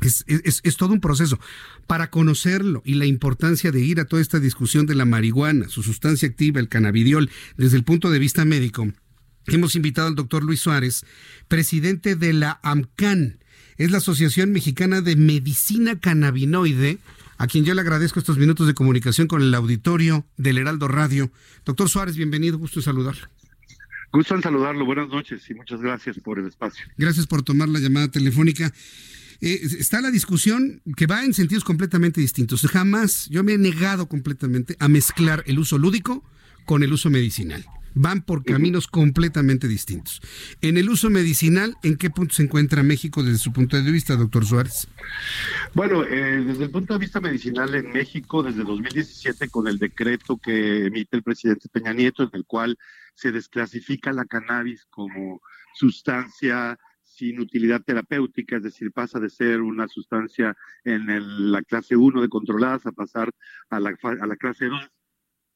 es, 0.00 0.24
es, 0.28 0.76
todo 0.76 0.92
un 0.92 1.00
proceso. 1.00 1.38
Para 1.86 2.10
conocerlo 2.10 2.82
y 2.84 2.94
la 2.94 3.06
importancia 3.06 3.72
de 3.72 3.80
ir 3.80 3.98
a 3.98 4.04
toda 4.04 4.22
esta 4.22 4.38
discusión 4.38 4.86
de 4.86 4.94
la 4.94 5.04
marihuana, 5.04 5.68
su 5.68 5.82
sustancia 5.82 6.28
activa, 6.28 6.60
el 6.60 6.68
cannabidiol, 6.68 7.30
desde 7.56 7.76
el 7.76 7.82
punto 7.84 8.10
de 8.10 8.20
vista 8.20 8.44
médico, 8.44 8.88
hemos 9.56 9.74
invitado 9.74 10.08
al 10.08 10.14
doctor 10.14 10.44
Luis 10.44 10.60
Suárez, 10.60 11.04
presidente 11.48 12.14
de 12.14 12.32
la 12.32 12.60
AMCAN, 12.62 13.38
es 13.76 13.90
la 13.90 13.98
Asociación 13.98 14.52
Mexicana 14.52 15.00
de 15.00 15.16
Medicina 15.16 15.98
Cannabinoide, 15.98 16.98
a 17.38 17.46
quien 17.46 17.64
yo 17.64 17.72
le 17.74 17.80
agradezco 17.80 18.18
estos 18.18 18.36
minutos 18.36 18.66
de 18.66 18.74
comunicación 18.74 19.26
con 19.26 19.40
el 19.40 19.54
auditorio 19.54 20.26
del 20.36 20.58
Heraldo 20.58 20.86
Radio. 20.86 21.32
Doctor 21.64 21.88
Suárez, 21.88 22.16
bienvenido, 22.16 22.58
gusto 22.58 22.80
en 22.80 22.84
saludarlo. 22.84 23.26
Gusto 24.12 24.34
en 24.34 24.42
saludarlo, 24.42 24.84
buenas 24.84 25.08
noches 25.08 25.48
y 25.48 25.54
muchas 25.54 25.80
gracias 25.80 26.18
por 26.18 26.38
el 26.38 26.46
espacio. 26.46 26.84
Gracias 26.98 27.26
por 27.26 27.42
tomar 27.42 27.68
la 27.70 27.78
llamada 27.78 28.10
telefónica. 28.10 28.72
Eh, 29.40 29.60
está 29.78 30.02
la 30.02 30.10
discusión 30.10 30.82
que 30.96 31.06
va 31.06 31.24
en 31.24 31.32
sentidos 31.32 31.64
completamente 31.64 32.20
distintos. 32.20 32.60
Jamás 32.66 33.28
yo 33.30 33.42
me 33.42 33.54
he 33.54 33.58
negado 33.58 34.06
completamente 34.06 34.76
a 34.78 34.88
mezclar 34.88 35.42
el 35.46 35.58
uso 35.58 35.78
lúdico 35.78 36.22
con 36.66 36.82
el 36.82 36.92
uso 36.92 37.08
medicinal 37.08 37.64
van 37.94 38.22
por 38.22 38.44
caminos 38.44 38.86
completamente 38.86 39.68
distintos. 39.68 40.20
En 40.60 40.76
el 40.76 40.88
uso 40.88 41.10
medicinal, 41.10 41.76
¿en 41.82 41.96
qué 41.96 42.10
punto 42.10 42.34
se 42.34 42.42
encuentra 42.42 42.82
México 42.82 43.22
desde 43.22 43.38
su 43.38 43.52
punto 43.52 43.80
de 43.80 43.90
vista, 43.90 44.16
doctor 44.16 44.44
Suárez? 44.44 44.88
Bueno, 45.74 46.04
eh, 46.04 46.42
desde 46.46 46.64
el 46.64 46.70
punto 46.70 46.94
de 46.94 47.00
vista 47.00 47.20
medicinal 47.20 47.74
en 47.74 47.92
México, 47.92 48.42
desde 48.42 48.64
2017, 48.64 49.48
con 49.48 49.68
el 49.68 49.78
decreto 49.78 50.38
que 50.38 50.86
emite 50.86 51.16
el 51.16 51.22
presidente 51.22 51.68
Peña 51.68 51.92
Nieto, 51.92 52.22
en 52.22 52.30
el 52.32 52.44
cual 52.44 52.78
se 53.14 53.32
desclasifica 53.32 54.12
la 54.12 54.24
cannabis 54.24 54.86
como 54.90 55.42
sustancia 55.74 56.78
sin 57.02 57.38
utilidad 57.40 57.82
terapéutica, 57.82 58.56
es 58.56 58.62
decir, 58.62 58.92
pasa 58.92 59.20
de 59.20 59.28
ser 59.28 59.60
una 59.60 59.88
sustancia 59.88 60.56
en 60.84 61.52
la 61.52 61.62
clase 61.62 61.96
1 61.96 62.22
de 62.22 62.28
controladas 62.28 62.86
a 62.86 62.92
pasar 62.92 63.30
a 63.68 63.78
la, 63.78 63.94
a 64.02 64.26
la 64.26 64.36
clase 64.36 64.66
2 64.66 64.90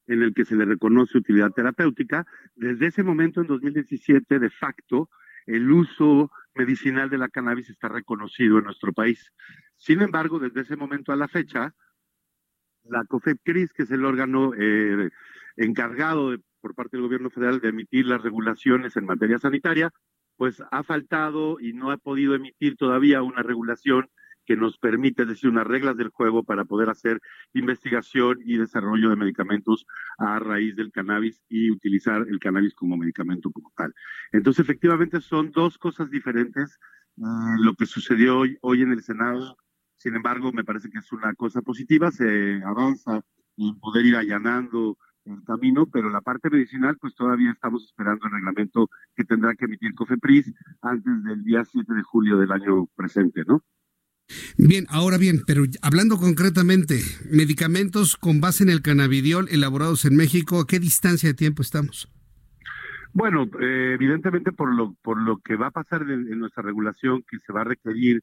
en 0.07 0.23
el 0.23 0.35
que 0.35 0.45
se 0.45 0.57
le 0.57 0.65
reconoce 0.65 1.19
utilidad 1.19 1.53
terapéutica. 1.53 2.27
Desde 2.55 2.87
ese 2.87 3.03
momento, 3.03 3.41
en 3.41 3.47
2017, 3.47 4.39
de 4.39 4.51
facto, 4.51 5.09
el 5.47 5.71
uso 5.71 6.31
medicinal 6.55 7.11
de 7.11 7.19
la 7.19 7.29
cannabis 7.29 7.71
está 7.71 7.89
reconocido 7.89 8.59
en 8.59 8.65
nuestro 8.65 8.93
país. 8.93 9.33
Sin 9.77 10.01
embargo, 10.03 10.39
desde 10.39 10.63
ese 10.63 10.77
momento 10.77 11.13
a 11.13 11.17
la 11.17 11.29
fecha, 11.29 11.75
la 12.85 13.05
COFEPCRIS, 13.05 13.73
que 13.73 13.85
es 13.85 13.91
el 13.91 14.05
órgano 14.05 14.53
eh, 14.57 15.11
encargado 15.57 16.37
por 16.61 16.75
parte 16.75 16.97
del 16.97 17.07
gobierno 17.07 17.31
federal 17.31 17.61
de 17.61 17.69
emitir 17.69 18.07
las 18.07 18.23
regulaciones 18.23 18.97
en 18.97 19.07
materia 19.07 19.39
sanitaria, 19.39 19.91
pues 20.37 20.63
ha 20.71 20.83
faltado 20.83 21.61
y 21.61 21.73
no 21.73 21.91
ha 21.91 21.97
podido 21.97 22.35
emitir 22.35 22.77
todavía 22.77 23.23
una 23.23 23.43
regulación 23.43 24.09
que 24.45 24.57
nos 24.57 24.79
permite, 24.79 25.25
decir, 25.25 25.51
unas 25.51 25.67
reglas 25.67 25.97
del 25.97 26.09
juego 26.09 26.45
para 26.45 26.65
poder 26.65 26.91
hacer 26.91 27.21
investigación 27.53 28.39
y 28.45 28.57
desarrollo 28.57 29.11
de 29.11 29.17
medicamentos 29.17 29.87
a 30.19 30.39
raíz 30.39 30.77
del 30.77 30.93
cannabis 30.93 31.43
y 31.49 31.71
utilizar 31.71 32.27
el 32.29 32.39
cannabis 32.39 32.75
como 32.75 32.97
medicamento 32.97 33.51
como 33.51 33.73
tal. 33.77 33.95
Entonces, 34.33 34.65
efectivamente, 34.65 35.21
son 35.21 35.51
dos 35.51 35.79
cosas 35.79 36.11
diferentes. 36.11 36.79
Mm, 37.17 37.63
lo 37.63 37.75
que 37.75 37.87
sucedió 37.87 38.39
hoy, 38.39 38.59
hoy 38.61 38.83
en 38.83 38.93
el 38.93 39.03
Senado, 39.03 39.57
sin 39.97 40.17
embargo, 40.17 40.53
me 40.53 40.65
parece 40.65 40.91
que 40.91 40.99
es 40.99 41.13
una 41.13 41.35
cosa 41.35 41.63
positiva, 41.63 42.11
se 42.11 42.63
avanza 42.65 43.23
en 43.57 43.79
poder 43.79 44.05
ir 44.07 44.17
allanando 44.17 44.99
el 45.25 45.43
camino, 45.45 45.87
pero 45.87 46.11
la 46.11 46.21
parte 46.21 46.51
medicinal, 46.51 46.99
pues 47.01 47.15
todavía 47.15 47.53
estamos 47.53 47.85
esperando 47.85 48.27
el 48.27 48.33
reglamento 48.33 48.91
que 49.17 49.25
tendrá 49.25 49.55
que 49.55 49.65
emitir 49.65 49.95
COFEPRIS 49.95 50.53
antes 50.83 51.25
del 51.25 51.43
día 51.45 51.65
7 51.65 51.95
de 51.95 52.03
julio 52.03 52.37
del 52.37 52.53
año 52.53 52.87
presente, 52.95 53.45
¿no? 53.47 53.63
Bien, 54.57 54.87
ahora 54.89 55.19
bien, 55.19 55.43
pero 55.47 55.65
hablando 55.83 56.17
concretamente, 56.17 57.01
medicamentos 57.31 58.17
con 58.17 58.41
base 58.41 58.63
en 58.63 58.71
el 58.71 58.83
cannabidiol 58.83 59.49
elaborados 59.51 60.05
en 60.05 60.17
México, 60.17 60.61
¿a 60.61 60.67
qué 60.67 60.79
distancia 60.79 61.29
de 61.29 61.35
tiempo 61.35 61.63
estamos? 61.63 62.09
Bueno, 63.13 63.49
eh, 63.61 63.93
evidentemente 63.95 64.53
por 64.53 64.75
lo, 64.75 64.95
por 65.03 65.21
lo 65.21 65.39
que 65.39 65.57
va 65.57 65.69
a 65.69 65.71
pasar 65.71 66.03
en, 66.03 66.39
nuestra 66.39 66.63
regulación, 66.63 67.23
que 67.29 67.39
se 67.39 67.53
va 67.53 67.61
a 67.61 67.65
requerir 67.65 68.23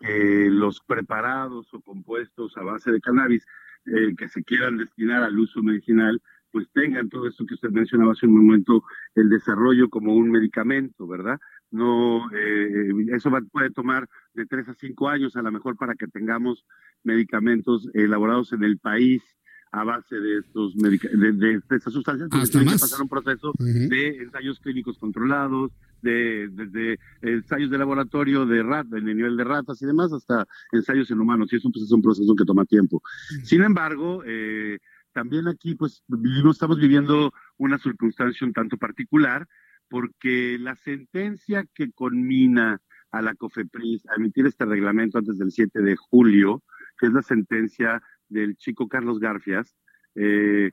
que 0.00 0.48
los 0.50 0.80
preparados 0.80 1.72
o 1.72 1.80
compuestos 1.80 2.56
a 2.56 2.62
base 2.62 2.90
de 2.90 3.00
cannabis 3.00 3.44
eh, 3.86 4.14
que 4.16 4.28
se 4.28 4.42
quieran 4.42 4.78
destinar 4.78 5.22
al 5.22 5.38
uso 5.38 5.62
medicinal, 5.62 6.20
pues 6.50 6.68
tengan 6.72 7.08
todo 7.08 7.28
esto 7.28 7.46
que 7.46 7.54
usted 7.54 7.70
mencionaba 7.70 8.12
hace 8.12 8.26
un 8.26 8.44
momento, 8.44 8.82
el 9.14 9.28
desarrollo 9.28 9.88
como 9.88 10.14
un 10.14 10.30
medicamento, 10.30 11.06
¿verdad? 11.06 11.38
No 11.72 12.30
eh, 12.32 12.90
eso 13.12 13.30
puede 13.50 13.70
tomar 13.70 14.08
de 14.34 14.46
tres 14.46 14.68
a 14.68 14.74
cinco 14.74 15.08
años 15.08 15.36
a 15.36 15.42
lo 15.42 15.50
mejor 15.50 15.76
para 15.76 15.94
que 15.94 16.06
tengamos 16.06 16.64
medicamentos 17.02 17.88
elaborados 17.94 18.52
en 18.52 18.62
el 18.62 18.78
país 18.78 19.22
a 19.72 19.84
base 19.84 20.20
de 20.20 20.38
estos 20.38 20.76
de, 20.76 20.98
de, 21.32 21.62
estas 21.70 21.94
sustancias, 21.94 22.28
porque 22.30 22.46
tienen 22.46 22.74
que 22.74 22.78
pasar 22.78 23.00
un 23.00 23.08
proceso 23.08 23.52
de 23.58 24.22
ensayos 24.22 24.60
clínicos 24.60 24.98
controlados, 24.98 25.72
de 26.02 26.48
desde 26.52 26.98
ensayos 27.22 27.70
de 27.70 27.78
laboratorio 27.78 28.44
de 28.44 28.62
rat, 28.62 28.86
en 28.92 29.08
el 29.08 29.16
nivel 29.16 29.36
de 29.38 29.44
ratas 29.44 29.80
y 29.80 29.86
demás, 29.86 30.12
hasta 30.12 30.46
ensayos 30.72 31.10
en 31.10 31.20
humanos, 31.20 31.50
y 31.52 31.56
eso 31.56 31.70
pues, 31.72 31.86
es 31.86 31.90
un 31.90 32.02
proceso 32.02 32.34
que 32.34 32.44
toma 32.44 32.66
tiempo. 32.66 33.02
Sin 33.44 33.62
embargo, 33.62 34.22
eh, 34.26 34.78
también 35.12 35.48
aquí 35.48 35.74
pues 35.74 36.02
vivimos, 36.06 36.56
estamos 36.56 36.78
viviendo 36.78 37.32
una 37.56 37.78
circunstancia 37.78 38.46
un 38.46 38.52
tanto 38.52 38.76
particular, 38.76 39.48
porque 39.92 40.56
la 40.58 40.74
sentencia 40.74 41.66
que 41.74 41.92
conmina 41.92 42.80
a 43.10 43.20
la 43.20 43.34
COFEPRIS 43.34 44.06
a 44.08 44.14
emitir 44.14 44.46
este 44.46 44.64
reglamento 44.64 45.18
antes 45.18 45.36
del 45.36 45.50
7 45.50 45.82
de 45.82 45.96
julio, 45.96 46.62
que 46.98 47.08
es 47.08 47.12
la 47.12 47.20
sentencia 47.20 48.02
del 48.26 48.56
chico 48.56 48.88
Carlos 48.88 49.20
Garfias. 49.20 49.76
Eh, 50.14 50.70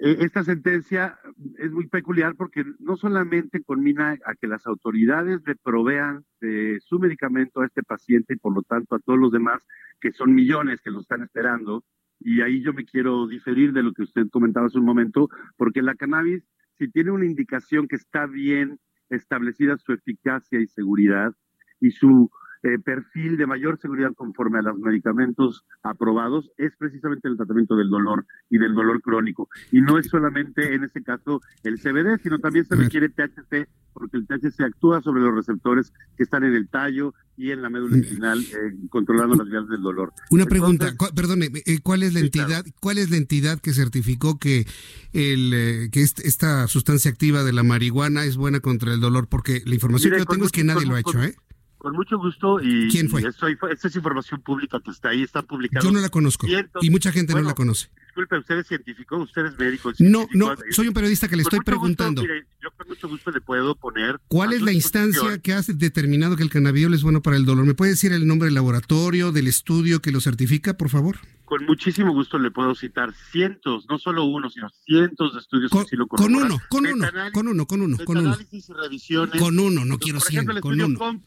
e, 0.00 0.16
esta 0.24 0.44
sentencia 0.44 1.18
es 1.58 1.70
muy 1.72 1.88
peculiar 1.88 2.36
porque 2.36 2.64
no 2.78 2.96
solamente 2.96 3.62
conmina 3.62 4.16
a 4.24 4.34
que 4.34 4.46
las 4.46 4.66
autoridades 4.66 5.42
le 5.46 5.54
provean 5.54 6.24
de 6.40 6.78
su 6.80 6.98
medicamento 6.98 7.60
a 7.60 7.66
este 7.66 7.82
paciente 7.82 8.32
y 8.32 8.38
por 8.38 8.54
lo 8.54 8.62
tanto 8.62 8.94
a 8.94 9.00
todos 9.00 9.18
los 9.18 9.30
demás, 9.30 9.66
que 10.00 10.12
son 10.12 10.34
millones 10.34 10.80
que 10.80 10.90
lo 10.90 11.00
están 11.00 11.22
esperando, 11.22 11.84
y 12.18 12.40
ahí 12.40 12.62
yo 12.62 12.72
me 12.72 12.86
quiero 12.86 13.26
diferir 13.26 13.74
de 13.74 13.82
lo 13.82 13.92
que 13.92 14.04
usted 14.04 14.26
comentaba 14.30 14.68
hace 14.68 14.78
un 14.78 14.86
momento, 14.86 15.28
porque 15.58 15.82
la 15.82 15.94
cannabis, 15.96 16.48
si 16.78 16.90
tiene 16.90 17.10
una 17.10 17.26
indicación 17.26 17.88
que 17.88 17.96
está 17.96 18.26
bien 18.26 18.78
establecida 19.10 19.76
su 19.78 19.92
eficacia 19.92 20.60
y 20.60 20.66
seguridad 20.66 21.34
y 21.80 21.90
su 21.90 22.30
eh, 22.62 22.78
perfil 22.78 23.36
de 23.36 23.46
mayor 23.46 23.78
seguridad 23.78 24.12
conforme 24.14 24.58
a 24.58 24.62
los 24.62 24.78
medicamentos 24.78 25.64
aprobados 25.82 26.50
es 26.56 26.76
precisamente 26.76 27.28
el 27.28 27.36
tratamiento 27.36 27.76
del 27.76 27.88
dolor 27.88 28.26
y 28.50 28.58
del 28.58 28.74
dolor 28.74 29.00
crónico. 29.00 29.48
Y 29.70 29.80
no 29.80 29.98
es 29.98 30.08
solamente 30.08 30.74
en 30.74 30.82
este 30.82 31.02
caso 31.02 31.40
el 31.62 31.78
CBD, 31.78 32.20
sino 32.20 32.38
también 32.38 32.64
se 32.64 32.74
requiere 32.74 33.10
THC, 33.10 33.68
porque 33.98 34.16
el 34.16 34.26
THC 34.26 34.60
actúa 34.62 35.02
sobre 35.02 35.22
los 35.22 35.34
receptores 35.34 35.92
que 36.16 36.22
están 36.22 36.44
en 36.44 36.54
el 36.54 36.68
tallo 36.68 37.14
y 37.36 37.52
en 37.52 37.62
la 37.62 37.70
médula 37.70 37.98
espinal, 37.98 38.40
eh, 38.40 38.74
controlando 38.90 39.36
las 39.36 39.48
vías 39.48 39.68
del 39.68 39.80
dolor. 39.80 40.12
Una 40.30 40.46
pregunta, 40.46 40.92
perdone, 41.14 41.50
eh, 41.66 41.80
¿cuál 41.82 42.02
es 42.02 42.14
la 42.14 42.20
entidad, 42.20 42.64
cuál 42.80 42.98
es 42.98 43.10
la 43.10 43.16
entidad 43.16 43.60
que 43.60 43.72
certificó 43.72 44.38
que 44.38 44.66
el 45.12 45.90
que 45.92 46.02
esta 46.02 46.66
sustancia 46.66 47.10
activa 47.10 47.44
de 47.44 47.52
la 47.52 47.62
marihuana 47.62 48.24
es 48.24 48.36
buena 48.36 48.60
contra 48.60 48.92
el 48.92 49.00
dolor? 49.00 49.28
Porque 49.28 49.62
la 49.64 49.74
información 49.74 50.12
que 50.12 50.18
yo 50.18 50.26
tengo 50.26 50.46
es 50.46 50.52
que 50.52 50.64
nadie 50.64 50.86
lo 50.86 50.96
ha 50.96 51.00
hecho, 51.00 51.22
¿eh? 51.22 51.36
Con 51.78 51.94
mucho 51.94 52.18
gusto. 52.18 52.60
Y, 52.60 52.88
¿Quién 52.90 53.08
fue? 53.08 53.22
esta 53.22 53.88
es 53.88 53.96
información 53.96 54.42
pública 54.42 54.80
que 54.84 54.90
está 54.90 55.10
ahí, 55.10 55.22
está 55.22 55.42
publicada. 55.42 55.84
Yo 55.84 55.92
no 55.92 56.00
la 56.00 56.08
conozco. 56.08 56.46
y 56.80 56.90
mucha 56.90 57.12
gente 57.12 57.32
no 57.34 57.42
la 57.42 57.54
conoce. 57.54 57.88
Disculpe, 58.18 58.38
usted 58.38 58.58
es 58.58 58.66
científico, 58.66 59.16
usted 59.18 59.46
es 59.46 59.58
médico. 59.60 59.92
No, 60.00 60.26
no, 60.32 60.52
soy 60.72 60.88
un 60.88 60.94
periodista 60.94 61.28
que 61.28 61.36
le 61.36 61.42
estoy 61.42 61.60
preguntando. 61.60 62.22
yo 62.22 62.70
con 62.76 62.88
mucho 62.88 63.08
gusto 63.08 63.30
le 63.30 63.40
puedo 63.40 63.76
poner. 63.76 64.18
¿Cuál 64.26 64.54
es 64.54 64.60
la 64.60 64.72
instancia 64.72 65.38
que 65.38 65.52
ha 65.52 65.62
determinado 65.62 66.34
que 66.36 66.42
el 66.42 66.50
cannabidiol 66.50 66.94
es 66.94 67.04
bueno 67.04 67.22
para 67.22 67.36
el 67.36 67.44
dolor? 67.44 67.64
¿Me 67.64 67.74
puede 67.74 67.92
decir 67.92 68.12
el 68.12 68.26
nombre 68.26 68.46
del 68.46 68.54
laboratorio, 68.54 69.30
del 69.30 69.46
estudio 69.46 70.00
que 70.00 70.10
lo 70.10 70.20
certifica, 70.20 70.76
por 70.76 70.88
favor? 70.88 71.18
Con 71.44 71.64
muchísimo 71.64 72.12
gusto 72.12 72.40
le 72.40 72.50
puedo 72.50 72.74
citar 72.74 73.14
cientos, 73.30 73.86
no 73.88 73.98
solo 74.00 74.24
uno, 74.24 74.50
sino 74.50 74.68
cientos 74.84 75.34
de 75.34 75.40
estudios 75.40 75.70
con, 75.70 75.84
que 75.84 75.90
sí 75.90 75.96
lo 75.96 76.08
con 76.08 76.34
uno, 76.34 76.58
con 76.68 76.86
uno, 76.86 77.06
con 77.32 77.46
uno, 77.46 77.66
con 77.66 77.82
uno, 77.82 77.98
con 78.04 78.16
uno. 78.18 78.36
y 78.50 78.72
revisiones. 78.72 79.40
Con 79.40 79.60
uno, 79.60 79.84
no 79.84 79.96
quiero 79.96 80.18
cien, 80.18 80.44
con 80.60 80.80
uno 80.80 81.22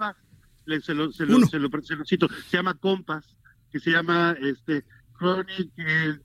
se 0.66 0.94
lo, 0.94 1.12
se 1.12 1.26
lo, 1.26 1.48
se 1.48 1.58
lo, 1.58 1.70
cito, 2.06 2.28
se 2.50 2.58
llama 2.58 2.74
Compass, 2.76 3.38
que 3.72 3.80
se 3.80 3.92
llama 3.92 4.36
este 4.42 4.84
Chronic, 5.22 5.72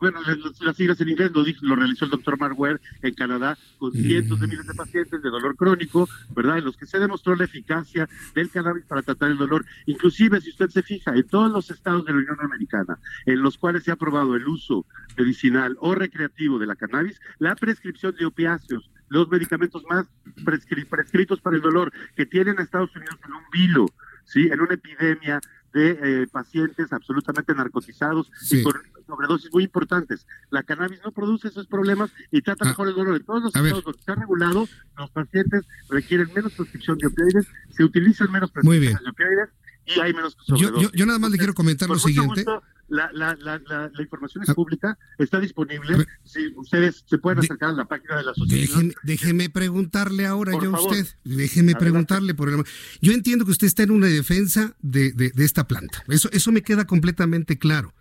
bueno, 0.01 0.20
las 0.60 0.74
siglas 0.74 0.98
en 1.02 1.10
inglés 1.10 1.31
lo, 1.35 1.44
lo 1.60 1.77
realizó 1.77 2.06
el 2.06 2.12
doctor 2.12 2.39
Mark 2.39 2.56
en 3.02 3.14
Canadá 3.14 3.59
con 3.77 3.90
mm. 3.90 4.02
cientos 4.02 4.40
de 4.40 4.47
miles 4.47 4.66
de 4.66 4.73
pacientes 4.73 5.23
de 5.23 5.28
dolor 5.28 5.55
crónico, 5.55 6.09
¿verdad? 6.35 6.56
En 6.56 6.64
los 6.64 6.78
que 6.78 6.86
se 6.86 6.98
demostró 6.98 7.36
la 7.36 7.44
eficacia 7.44 8.09
del 8.35 8.51
cannabis 8.51 8.86
para 8.86 9.02
tratar 9.02 9.31
el 9.31 9.36
dolor. 9.36 9.66
Inclusive, 9.85 10.40
si 10.40 10.48
usted 10.48 10.70
se 10.70 10.82
fija, 10.82 11.14
en 11.14 11.28
todos 11.28 11.52
los 11.52 11.70
estados 11.70 12.06
de 12.06 12.12
la 12.12 12.18
Unión 12.20 12.39
Americana, 12.40 12.98
en 13.27 13.43
los 13.43 13.59
cuales 13.59 13.85
se 13.85 13.90
ha 13.90 13.94
aprobado 13.94 14.35
el 14.35 14.48
uso 14.48 14.86
medicinal 15.18 15.77
o 15.81 15.94
recreativo 15.94 16.59
de 16.59 16.66
la 16.66 16.77
cannabis, 16.77 17.20
la 17.39 17.55
prescripción 17.55 18.16
de 18.18 18.24
opiáceos, 18.24 18.90
los 19.09 19.28
medicamentos 19.28 19.85
más 19.90 20.06
prescritos 20.43 21.40
para 21.43 21.56
el 21.56 21.62
dolor 21.62 21.93
que 22.16 22.24
tienen 22.24 22.59
a 22.59 22.62
Estados 22.62 22.97
Unidos 22.97 23.18
en 23.27 23.35
un 23.35 23.43
vilo, 23.52 23.86
¿sí? 24.24 24.48
En 24.51 24.60
una 24.60 24.74
epidemia 24.74 25.39
de 25.77 25.90
eh, 25.90 26.27
pacientes 26.27 26.90
absolutamente 26.90 27.55
narcotizados 27.55 28.31
y 28.51 28.62
con 28.62 28.73
sobredosis 29.07 29.53
muy 29.53 29.65
importantes. 29.65 30.27
La 30.48 30.62
cannabis 30.62 31.01
no 31.05 31.12
produce 31.12 31.48
esos 31.48 31.66
problemas 31.66 32.11
y 32.31 32.40
trata 32.40 32.65
ah, 32.65 32.69
mejor 32.69 32.89
el 32.89 32.94
dolor. 32.94 33.16
En 33.16 33.24
todos 33.24 33.43
los 33.43 33.55
estados 33.55 33.85
donde 33.85 34.01
está 34.01 34.15
regulado, 34.15 34.66
los 34.97 35.11
pacientes 35.11 35.66
requieren 35.90 36.32
menos 36.35 36.55
prescripción 36.55 36.97
de 36.97 37.09
opioides, 37.09 37.47
se 37.69 37.85
utilizan 37.85 38.32
menos 38.32 38.51
prescripciones 38.51 39.03
de 39.03 39.11
opioides 39.11 39.51
y 39.86 40.00
hay 40.00 40.12
menos 40.12 40.36
yo, 40.48 40.90
yo, 40.92 41.06
nada 41.06 41.18
más 41.18 41.30
le 41.30 41.38
quiero 41.38 41.54
comentar 41.54 41.88
lo 41.88 41.98
siguiente 41.98 42.44
la, 42.88 43.10
la, 43.12 43.36
la, 43.40 43.60
la, 43.66 44.02
información 44.02 44.44
es 44.44 44.50
ah. 44.50 44.54
pública, 44.54 44.98
está 45.18 45.40
disponible. 45.40 46.06
Si 46.24 46.52
ustedes 46.56 47.04
se 47.06 47.18
pueden 47.18 47.40
acercar 47.40 47.70
a 47.70 47.72
la 47.72 47.84
página 47.86 48.16
de 48.16 48.24
la 48.24 48.30
asociación. 48.30 48.94
Déjeme, 49.02 49.50
preguntarle 49.50 50.26
ahora 50.26 50.52
yo 50.52 50.74
a 50.74 50.80
usted. 50.80 51.06
Déjeme 51.24 51.74
preguntarle 51.74 52.34
por 52.34 52.48
el. 52.48 52.64
Yo 53.00 53.12
entiendo 53.12 53.44
que 53.44 53.50
usted 53.50 53.66
está 53.66 53.82
en 53.82 53.90
una 53.90 54.06
defensa 54.06 54.76
de, 54.82 55.12
de, 55.12 55.30
de 55.30 55.44
esta 55.44 55.66
planta. 55.66 56.04
Eso, 56.08 56.28
eso 56.32 56.52
me 56.52 56.62
queda 56.62 56.86
completamente 56.86 57.58
claro. 57.58 57.92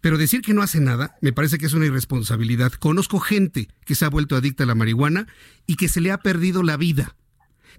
Pero 0.00 0.16
decir 0.16 0.40
que 0.40 0.54
no 0.54 0.62
hace 0.62 0.80
nada 0.80 1.16
me 1.20 1.32
parece 1.32 1.58
que 1.58 1.66
es 1.66 1.72
una 1.72 1.86
irresponsabilidad. 1.86 2.72
Conozco 2.72 3.18
gente 3.18 3.68
que 3.84 3.94
se 3.94 4.04
ha 4.04 4.08
vuelto 4.08 4.36
adicta 4.36 4.64
a 4.64 4.66
la 4.66 4.74
marihuana 4.74 5.26
y 5.66 5.76
que 5.76 5.88
se 5.88 6.00
le 6.00 6.12
ha 6.12 6.18
perdido 6.18 6.62
la 6.62 6.76
vida 6.76 7.16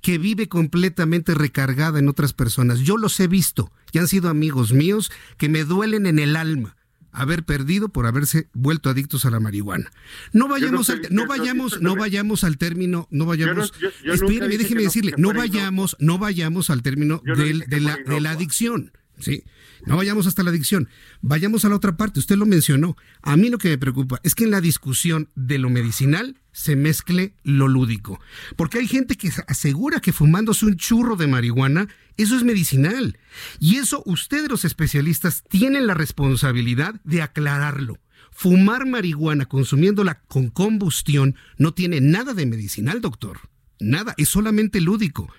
que 0.01 0.17
vive 0.17 0.47
completamente 0.47 1.33
recargada 1.33 1.99
en 1.99 2.09
otras 2.09 2.33
personas. 2.33 2.79
Yo 2.79 2.97
los 2.97 3.19
he 3.19 3.27
visto 3.27 3.71
y 3.91 3.99
han 3.99 4.07
sido 4.07 4.29
amigos 4.29 4.73
míos 4.73 5.11
que 5.37 5.49
me 5.49 5.63
duelen 5.63 6.05
en 6.05 6.19
el 6.19 6.35
alma 6.35 6.75
haber 7.11 7.43
perdido 7.43 7.89
por 7.89 8.05
haberse 8.05 8.47
vuelto 8.53 8.89
adictos 8.89 9.25
a 9.25 9.31
la 9.31 9.39
marihuana. 9.39 9.91
No 10.31 10.47
vayamos, 10.47 10.89
al, 10.89 11.01
no 11.09 11.25
vayamos, 11.27 11.81
no 11.81 11.95
vayamos 11.95 12.43
al 12.43 12.57
término, 12.57 13.07
no 13.11 13.25
vayamos. 13.25 13.73
espéreme, 14.03 14.57
déjeme 14.57 14.83
decirle, 14.83 15.13
no 15.17 15.33
vayamos, 15.33 15.95
no 15.99 16.17
vayamos 16.17 16.69
al 16.69 16.83
término 16.83 17.21
de, 17.25 17.79
la, 17.79 17.97
de 17.97 18.21
la 18.21 18.31
adicción. 18.31 18.91
¿Sí? 19.19 19.43
No 19.85 19.97
vayamos 19.97 20.27
hasta 20.27 20.43
la 20.43 20.49
adicción, 20.49 20.89
vayamos 21.21 21.65
a 21.65 21.69
la 21.69 21.75
otra 21.75 21.95
parte, 21.97 22.19
usted 22.19 22.35
lo 22.35 22.45
mencionó. 22.45 22.97
A 23.21 23.37
mí 23.37 23.49
lo 23.49 23.57
que 23.57 23.69
me 23.69 23.77
preocupa 23.77 24.19
es 24.23 24.35
que 24.35 24.43
en 24.43 24.51
la 24.51 24.61
discusión 24.61 25.29
de 25.35 25.57
lo 25.57 25.69
medicinal 25.69 26.37
se 26.51 26.75
mezcle 26.75 27.35
lo 27.43 27.67
lúdico, 27.67 28.19
porque 28.55 28.79
hay 28.79 28.87
gente 28.87 29.15
que 29.15 29.31
asegura 29.47 30.01
que 30.01 30.11
fumándose 30.11 30.65
un 30.65 30.75
churro 30.75 31.15
de 31.15 31.27
marihuana, 31.27 31.87
eso 32.17 32.35
es 32.35 32.43
medicinal. 32.43 33.17
Y 33.59 33.77
eso 33.77 34.03
ustedes 34.05 34.49
los 34.49 34.65
especialistas 34.65 35.43
tienen 35.47 35.87
la 35.87 35.93
responsabilidad 35.93 36.95
de 37.03 37.21
aclararlo. 37.21 37.99
Fumar 38.31 38.85
marihuana 38.85 39.45
consumiéndola 39.45 40.21
con 40.27 40.49
combustión 40.49 41.35
no 41.57 41.73
tiene 41.73 42.01
nada 42.01 42.33
de 42.33 42.45
medicinal, 42.45 43.01
doctor. 43.01 43.39
Nada, 43.79 44.13
es 44.17 44.29
solamente 44.29 44.81
lúdico. 44.81 45.31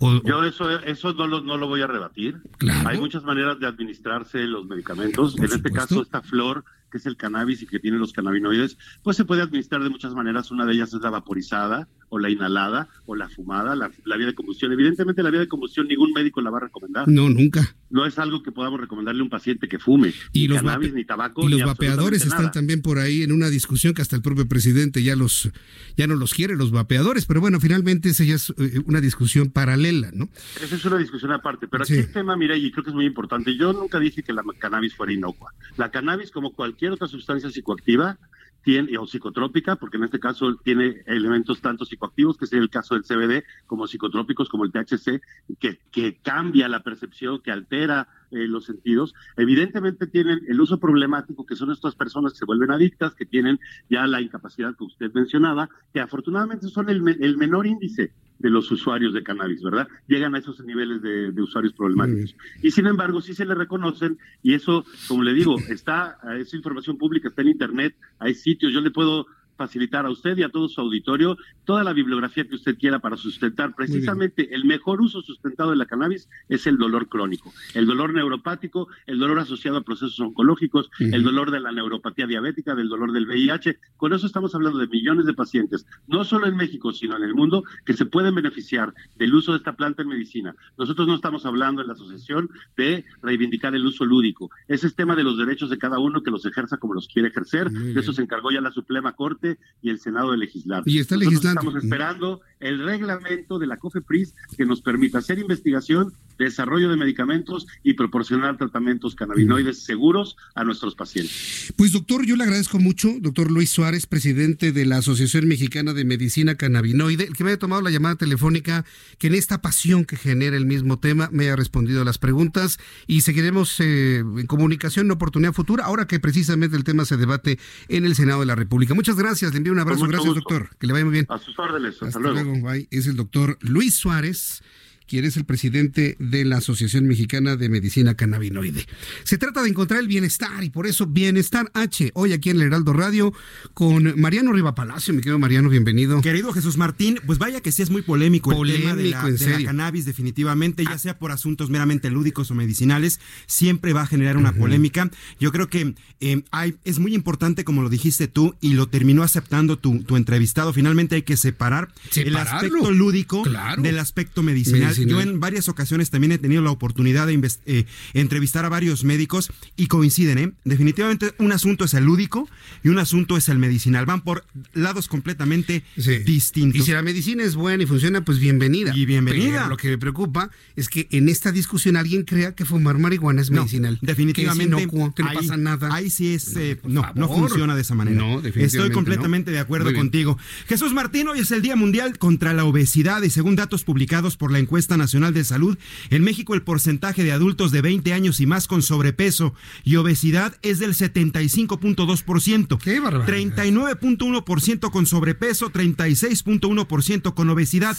Yo 0.00 0.44
eso, 0.44 0.70
eso 0.80 1.12
no, 1.14 1.26
lo, 1.26 1.40
no 1.40 1.56
lo 1.56 1.66
voy 1.66 1.82
a 1.82 1.86
rebatir. 1.86 2.40
Hay 2.86 2.98
muchas 2.98 3.24
maneras 3.24 3.58
de 3.58 3.66
administrarse 3.66 4.38
los 4.46 4.66
medicamentos. 4.66 5.36
en 5.36 5.44
este 5.44 5.72
caso, 5.72 6.02
esta 6.02 6.22
flor 6.22 6.64
que 6.90 6.98
es 6.98 7.06
el 7.06 7.16
cannabis 7.16 7.62
y 7.62 7.66
que 7.66 7.78
tiene 7.78 7.98
los 7.98 8.12
cannabinoides, 8.12 8.76
pues 9.02 9.16
se 9.16 9.24
puede 9.24 9.42
administrar 9.42 9.82
de 9.82 9.90
muchas 9.90 10.14
maneras. 10.14 10.50
Una 10.50 10.66
de 10.66 10.74
ellas 10.74 10.92
es 10.92 11.00
la 11.00 11.10
vaporizada 11.10 11.88
o 12.10 12.18
la 12.18 12.30
inhalada 12.30 12.88
o 13.06 13.14
la 13.14 13.28
fumada, 13.28 13.76
la, 13.76 13.88
vía 14.16 14.26
de 14.26 14.34
combustión. 14.34 14.72
Evidentemente 14.72 15.22
la 15.22 15.30
vía 15.30 15.40
de 15.40 15.48
combustión 15.48 15.86
ningún 15.88 16.12
médico 16.12 16.40
la 16.40 16.50
va 16.50 16.58
a 16.58 16.62
recomendar. 16.62 17.08
No, 17.08 17.28
nunca. 17.28 17.74
No 17.90 18.06
es 18.06 18.18
algo 18.18 18.42
que 18.42 18.52
podamos 18.52 18.80
recomendarle 18.80 19.20
a 19.20 19.24
un 19.24 19.30
paciente 19.30 19.68
que 19.68 19.78
fume. 19.78 20.12
Y 20.32 20.42
ni 20.42 20.48
los 20.48 20.58
cannabis, 20.58 20.92
ni 20.92 21.04
tabaco. 21.04 21.46
Y 21.46 21.50
los 21.50 21.62
vapeadores 21.62 22.24
están 22.24 22.50
también 22.50 22.82
por 22.82 22.98
ahí 22.98 23.22
en 23.22 23.32
una 23.32 23.48
discusión 23.48 23.94
que 23.94 24.02
hasta 24.02 24.16
el 24.16 24.22
propio 24.22 24.48
presidente 24.48 25.02
ya 25.02 25.16
los 25.16 25.50
ya 25.96 26.06
no 26.06 26.14
los 26.14 26.34
quiere, 26.34 26.56
los 26.56 26.70
vapeadores. 26.70 27.26
Pero 27.26 27.40
bueno, 27.40 27.60
finalmente 27.60 28.10
esa 28.10 28.24
ya 28.24 28.34
es 28.34 28.50
eh, 28.58 28.80
una 28.86 29.00
discusión 29.00 29.50
paralela, 29.50 30.10
¿no? 30.12 30.28
Esa 30.62 30.76
es 30.76 30.84
una 30.84 30.98
discusión 30.98 31.32
aparte. 31.32 31.68
Pero 31.68 31.84
aquí 31.84 31.94
el 31.94 32.12
tema, 32.12 32.36
mira, 32.36 32.56
y 32.56 32.70
creo 32.70 32.84
que 32.84 32.90
es 32.90 32.96
muy 32.96 33.06
importante. 33.06 33.56
Yo 33.56 33.72
nunca 33.72 33.98
dije 33.98 34.22
que 34.22 34.32
la 34.32 34.42
cannabis 34.58 34.94
fuera 34.94 35.12
inocua. 35.12 35.52
La 35.76 35.90
cannabis, 35.90 36.30
como 36.30 36.52
cualquier 36.52 36.77
cualquier 36.78 36.92
otra 36.92 37.08
sustancia 37.08 37.50
psicoactiva 37.50 38.16
tiene, 38.62 38.96
o 38.98 39.06
psicotrópica, 39.06 39.74
porque 39.74 39.96
en 39.96 40.04
este 40.04 40.20
caso 40.20 40.54
tiene 40.62 41.02
elementos 41.06 41.60
tanto 41.60 41.84
psicoactivos, 41.84 42.36
que 42.36 42.46
sería 42.46 42.62
el 42.62 42.70
caso 42.70 42.94
del 42.94 43.02
CBD, 43.02 43.44
como 43.66 43.88
psicotrópicos, 43.88 44.48
como 44.48 44.64
el 44.64 44.70
THC, 44.70 45.20
que, 45.58 45.80
que 45.90 46.18
cambia 46.22 46.68
la 46.68 46.84
percepción, 46.84 47.40
que 47.42 47.50
altera 47.50 48.06
eh, 48.30 48.46
los 48.46 48.64
sentidos. 48.66 49.14
Evidentemente 49.36 50.06
tienen 50.06 50.40
el 50.48 50.60
uso 50.60 50.78
problemático, 50.78 51.46
que 51.46 51.56
son 51.56 51.70
estas 51.70 51.94
personas 51.94 52.32
que 52.32 52.38
se 52.38 52.44
vuelven 52.44 52.70
adictas, 52.70 53.14
que 53.14 53.26
tienen 53.26 53.58
ya 53.88 54.06
la 54.06 54.20
incapacidad 54.20 54.76
que 54.76 54.84
usted 54.84 55.12
mencionaba, 55.12 55.68
que 55.92 56.00
afortunadamente 56.00 56.68
son 56.68 56.88
el, 56.88 57.06
el 57.20 57.36
menor 57.36 57.66
índice 57.66 58.12
de 58.38 58.50
los 58.50 58.70
usuarios 58.70 59.12
de 59.12 59.22
cannabis, 59.22 59.62
¿verdad? 59.62 59.88
Llegan 60.06 60.34
a 60.34 60.38
esos 60.38 60.60
niveles 60.64 61.02
de, 61.02 61.42
usuarios 61.42 61.72
problemáticos. 61.72 62.36
Y 62.62 62.70
sin 62.70 62.86
embargo, 62.86 63.20
sí 63.20 63.34
se 63.34 63.44
le 63.44 63.54
reconocen, 63.54 64.18
y 64.42 64.54
eso, 64.54 64.84
como 65.08 65.22
le 65.22 65.34
digo, 65.34 65.56
está, 65.68 66.18
esa 66.38 66.56
información 66.56 66.98
pública 66.98 67.28
está 67.28 67.42
en 67.42 67.48
Internet, 67.48 67.96
hay 68.18 68.34
sitios, 68.34 68.72
yo 68.72 68.80
le 68.80 68.90
puedo 68.90 69.26
facilitar 69.58 70.06
a 70.06 70.10
usted 70.10 70.38
y 70.38 70.44
a 70.44 70.48
todo 70.48 70.68
su 70.68 70.80
auditorio 70.80 71.36
toda 71.64 71.84
la 71.84 71.92
bibliografía 71.92 72.48
que 72.48 72.54
usted 72.54 72.78
quiera 72.78 73.00
para 73.00 73.16
sustentar. 73.16 73.74
Precisamente 73.74 74.54
el 74.54 74.64
mejor 74.64 75.02
uso 75.02 75.20
sustentado 75.20 75.70
de 75.70 75.76
la 75.76 75.84
cannabis 75.84 76.28
es 76.48 76.66
el 76.66 76.78
dolor 76.78 77.08
crónico, 77.08 77.52
el 77.74 77.86
dolor 77.86 78.14
neuropático, 78.14 78.88
el 79.06 79.18
dolor 79.18 79.40
asociado 79.40 79.78
a 79.78 79.82
procesos 79.82 80.18
oncológicos, 80.20 80.90
el 81.00 81.22
dolor 81.22 81.50
de 81.50 81.60
la 81.60 81.72
neuropatía 81.72 82.26
diabética, 82.26 82.74
del 82.74 82.88
dolor 82.88 83.12
del 83.12 83.26
VIH. 83.26 83.78
Con 83.96 84.12
eso 84.12 84.26
estamos 84.26 84.54
hablando 84.54 84.78
de 84.78 84.86
millones 84.86 85.26
de 85.26 85.34
pacientes, 85.34 85.86
no 86.06 86.24
solo 86.24 86.46
en 86.46 86.56
México, 86.56 86.92
sino 86.92 87.16
en 87.16 87.24
el 87.24 87.34
mundo, 87.34 87.64
que 87.84 87.94
se 87.94 88.06
pueden 88.06 88.34
beneficiar 88.34 88.94
del 89.16 89.34
uso 89.34 89.52
de 89.52 89.58
esta 89.58 89.76
planta 89.76 90.02
en 90.02 90.08
medicina. 90.08 90.54
Nosotros 90.78 91.08
no 91.08 91.16
estamos 91.16 91.44
hablando 91.44 91.82
en 91.82 91.88
la 91.88 91.94
asociación 91.94 92.48
de 92.76 93.04
reivindicar 93.22 93.74
el 93.74 93.84
uso 93.84 94.04
lúdico. 94.04 94.50
Ese 94.68 94.86
es 94.86 94.94
tema 94.94 95.16
de 95.16 95.24
los 95.24 95.36
derechos 95.36 95.70
de 95.70 95.78
cada 95.78 95.98
uno 95.98 96.22
que 96.22 96.30
los 96.30 96.46
ejerza 96.46 96.76
como 96.76 96.94
los 96.94 97.08
quiere 97.08 97.28
ejercer. 97.28 97.70
De 97.70 97.98
eso 97.98 98.12
se 98.12 98.22
encargó 98.22 98.50
ya 98.50 98.60
la 98.60 98.70
Suprema 98.70 99.12
Corte 99.12 99.47
y 99.80 99.90
el 99.90 100.00
Senado 100.00 100.32
de 100.32 100.38
legislar. 100.38 100.82
Y 100.86 100.98
está 100.98 101.16
legislando. 101.16 101.60
Estamos 101.60 101.82
esperando 101.82 102.40
el 102.60 102.84
reglamento 102.84 103.58
de 103.58 103.66
la 103.66 103.78
COFEPRIS 103.78 104.34
que 104.56 104.66
nos 104.66 104.82
permita 104.82 105.18
hacer 105.18 105.38
investigación, 105.38 106.12
desarrollo 106.38 106.88
de 106.88 106.96
medicamentos 106.96 107.66
y 107.82 107.94
proporcionar 107.94 108.56
tratamientos 108.56 109.14
cannabinoides 109.14 109.84
seguros 109.84 110.36
a 110.54 110.64
nuestros 110.64 110.94
pacientes. 110.94 111.72
Pues 111.76 111.92
doctor, 111.92 112.24
yo 112.24 112.36
le 112.36 112.44
agradezco 112.44 112.78
mucho, 112.78 113.12
doctor 113.20 113.50
Luis 113.50 113.70
Suárez, 113.70 114.06
presidente 114.06 114.72
de 114.72 114.86
la 114.86 114.98
Asociación 114.98 115.46
Mexicana 115.48 115.92
de 115.92 116.04
Medicina 116.04 116.54
Cannabinoide, 116.54 117.24
el 117.24 117.36
que 117.36 117.44
me 117.44 117.50
haya 117.50 117.58
tomado 117.58 117.82
la 117.82 117.90
llamada 117.90 118.16
telefónica, 118.16 118.84
que 119.18 119.26
en 119.26 119.34
esta 119.34 119.60
pasión 119.60 120.04
que 120.04 120.16
genera 120.16 120.56
el 120.56 120.66
mismo 120.66 120.98
tema 120.98 121.28
me 121.32 121.44
haya 121.44 121.56
respondido 121.56 122.02
a 122.02 122.04
las 122.04 122.18
preguntas 122.18 122.78
y 123.06 123.22
seguiremos 123.22 123.78
eh, 123.80 124.18
en 124.18 124.46
comunicación 124.46 125.06
en 125.06 125.12
oportunidad 125.12 125.52
futura, 125.52 125.84
ahora 125.84 126.06
que 126.06 126.20
precisamente 126.20 126.76
el 126.76 126.84
tema 126.84 127.04
se 127.04 127.16
debate 127.16 127.58
en 127.88 128.04
el 128.04 128.14
Senado 128.14 128.40
de 128.40 128.46
la 128.46 128.54
República. 128.54 128.94
Muchas 128.94 129.16
gracias, 129.16 129.52
le 129.52 129.58
envío 129.58 129.72
un 129.72 129.78
abrazo, 129.78 130.06
gracias 130.06 130.34
doctor, 130.34 130.70
que 130.78 130.86
le 130.86 130.92
vaya 130.92 131.04
muy 131.04 131.12
bien. 131.12 131.26
A 131.28 131.38
sus 131.38 131.58
órdenes, 131.58 132.02
hasta, 132.02 132.18
luego. 132.18 132.54
Es 132.90 133.06
el 133.06 133.16
doctor 133.16 133.58
Luis 133.60 133.94
Suárez 133.94 134.62
quien 135.08 135.24
es 135.24 135.36
el 135.36 135.44
presidente 135.44 136.16
de 136.18 136.44
la 136.44 136.58
Asociación 136.58 137.06
Mexicana 137.06 137.56
de 137.56 137.68
Medicina 137.68 138.14
Cannabinoide. 138.14 138.86
Se 139.24 139.38
trata 139.38 139.62
de 139.62 139.70
encontrar 139.70 140.00
el 140.00 140.06
bienestar 140.06 140.62
y 140.62 140.70
por 140.70 140.86
eso 140.86 141.06
Bienestar 141.06 141.70
H, 141.74 142.12
hoy 142.14 142.34
aquí 142.34 142.50
en 142.50 142.56
el 142.56 142.64
Heraldo 142.64 142.92
Radio 142.92 143.32
con 143.72 144.20
Mariano 144.20 144.52
Riva 144.52 144.74
Palacio. 144.74 145.14
Mi 145.14 145.20
querido 145.20 145.38
Mariano, 145.38 145.70
bienvenido. 145.70 146.20
Querido 146.20 146.52
Jesús 146.52 146.76
Martín, 146.76 147.18
pues 147.26 147.38
vaya 147.38 147.60
que 147.62 147.72
sí 147.72 147.82
es 147.82 147.90
muy 147.90 148.02
polémico, 148.02 148.52
el 148.64 148.76
tema 148.76 148.94
de 148.94 149.08
la, 149.08 149.24
cannabis 149.64 150.04
definitivamente, 150.04 150.84
ya 150.84 150.98
sea 150.98 151.18
por 151.18 151.32
asuntos 151.32 151.70
meramente 151.70 152.10
lúdicos 152.10 152.50
o 152.50 152.54
medicinales, 152.54 153.18
siempre 153.46 153.94
va 153.94 154.02
a 154.02 154.06
generar 154.06 154.36
una 154.36 154.52
polémica. 154.52 155.10
Yo 155.40 155.52
creo 155.52 155.68
que 155.68 155.94
eh, 156.20 156.42
hay, 156.50 156.76
es 156.84 156.98
muy 156.98 157.14
importante, 157.14 157.64
como 157.64 157.82
lo 157.82 157.88
dijiste 157.88 158.28
tú, 158.28 158.54
y 158.60 158.74
lo 158.74 158.88
terminó 158.88 159.22
aceptando 159.22 159.78
tu, 159.78 160.02
tu 160.02 160.16
entrevistado, 160.16 160.74
finalmente 160.74 161.14
hay 161.14 161.22
que 161.22 161.38
separar 161.38 161.88
el 162.14 162.36
aspecto 162.36 162.90
lúdico 162.90 163.42
del 163.78 163.98
aspecto 163.98 164.42
medicinal 164.42 164.97
yo 165.06 165.20
en 165.20 165.40
varias 165.40 165.68
ocasiones 165.68 166.10
también 166.10 166.32
he 166.32 166.38
tenido 166.38 166.62
la 166.62 166.70
oportunidad 166.70 167.26
de 167.26 167.50
eh, 167.66 167.84
entrevistar 168.14 168.64
a 168.64 168.68
varios 168.68 169.04
médicos 169.04 169.50
y 169.76 169.86
coinciden, 169.86 170.38
¿eh? 170.38 170.52
Definitivamente 170.64 171.34
un 171.38 171.52
asunto 171.52 171.84
es 171.84 171.94
el 171.94 172.04
lúdico 172.04 172.48
y 172.82 172.88
un 172.88 172.98
asunto 172.98 173.36
es 173.36 173.48
el 173.48 173.58
medicinal. 173.58 174.06
Van 174.06 174.22
por 174.22 174.44
lados 174.72 175.08
completamente 175.08 175.84
distintos. 176.24 176.80
Y 176.80 176.84
si 176.84 176.92
la 176.92 177.02
medicina 177.02 177.42
es 177.42 177.54
buena 177.54 177.82
y 177.82 177.86
funciona, 177.86 178.24
pues 178.24 178.38
bienvenida. 178.38 178.92
Y 178.94 179.06
bienvenida. 179.06 179.68
lo 179.68 179.76
que 179.76 179.88
me 179.88 179.98
preocupa 179.98 180.50
es 180.76 180.88
que 180.88 181.08
en 181.10 181.28
esta 181.28 181.52
discusión 181.52 181.96
alguien 181.96 182.24
crea 182.24 182.54
que 182.54 182.64
fumar 182.64 182.98
marihuana 182.98 183.42
es 183.42 183.50
medicinal. 183.50 183.98
definitivamente. 184.02 184.86
Que, 185.14 185.22
no 185.22 185.32
pasa 185.32 185.56
nada. 185.56 185.88
Ahí 185.92 186.10
sí 186.10 186.34
es. 186.34 186.56
Eh, 186.56 186.80
no, 186.84 187.04
no, 187.14 187.28
funciona 187.28 187.74
de 187.74 187.82
esa 187.82 187.94
manera. 187.94 188.16
No, 188.16 188.40
Estoy 188.40 188.90
completamente 188.90 189.50
de 189.50 189.58
acuerdo 189.58 189.92
contigo. 189.92 190.38
Jesús 190.66 190.92
Martín, 190.92 191.28
hoy 191.28 191.40
es 191.40 191.50
el 191.50 191.62
Día 191.62 191.76
Mundial 191.76 192.18
contra 192.18 192.52
la 192.52 192.64
Obesidad 192.64 193.22
y 193.22 193.30
según 193.30 193.56
datos 193.56 193.84
publicados 193.84 194.36
por 194.36 194.52
la 194.52 194.58
encuesta 194.58 194.87
Nacional 194.96 195.34
de 195.34 195.44
Salud, 195.44 195.78
en 196.10 196.22
México 196.22 196.54
el 196.54 196.62
porcentaje 196.62 197.24
de 197.24 197.32
adultos 197.32 197.70
de 197.70 197.82
20 197.82 198.12
años 198.12 198.40
y 198.40 198.46
más 198.46 198.66
con 198.66 198.82
sobrepeso 198.82 199.54
y 199.84 199.96
obesidad 199.96 200.56
es 200.62 200.78
del 200.78 200.94
75.2%. 200.94 202.78
¡Qué 202.78 203.00
barbaridad! 203.00 203.56
39.1% 203.64 204.90
con 204.90 205.06
sobrepeso, 205.06 205.70
36.1% 205.70 207.34
con 207.34 207.50
obesidad. 207.50 207.96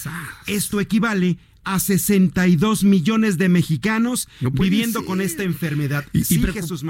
Esto 0.48 0.80
equivale 0.80 1.38
a 1.74 1.80
62 1.80 2.84
millones 2.84 3.38
de 3.38 3.48
mexicanos 3.48 4.28
viviendo 4.54 5.06
con 5.06 5.22
esta 5.22 5.44
enfermedad. 5.44 6.04
Y, 6.14 6.40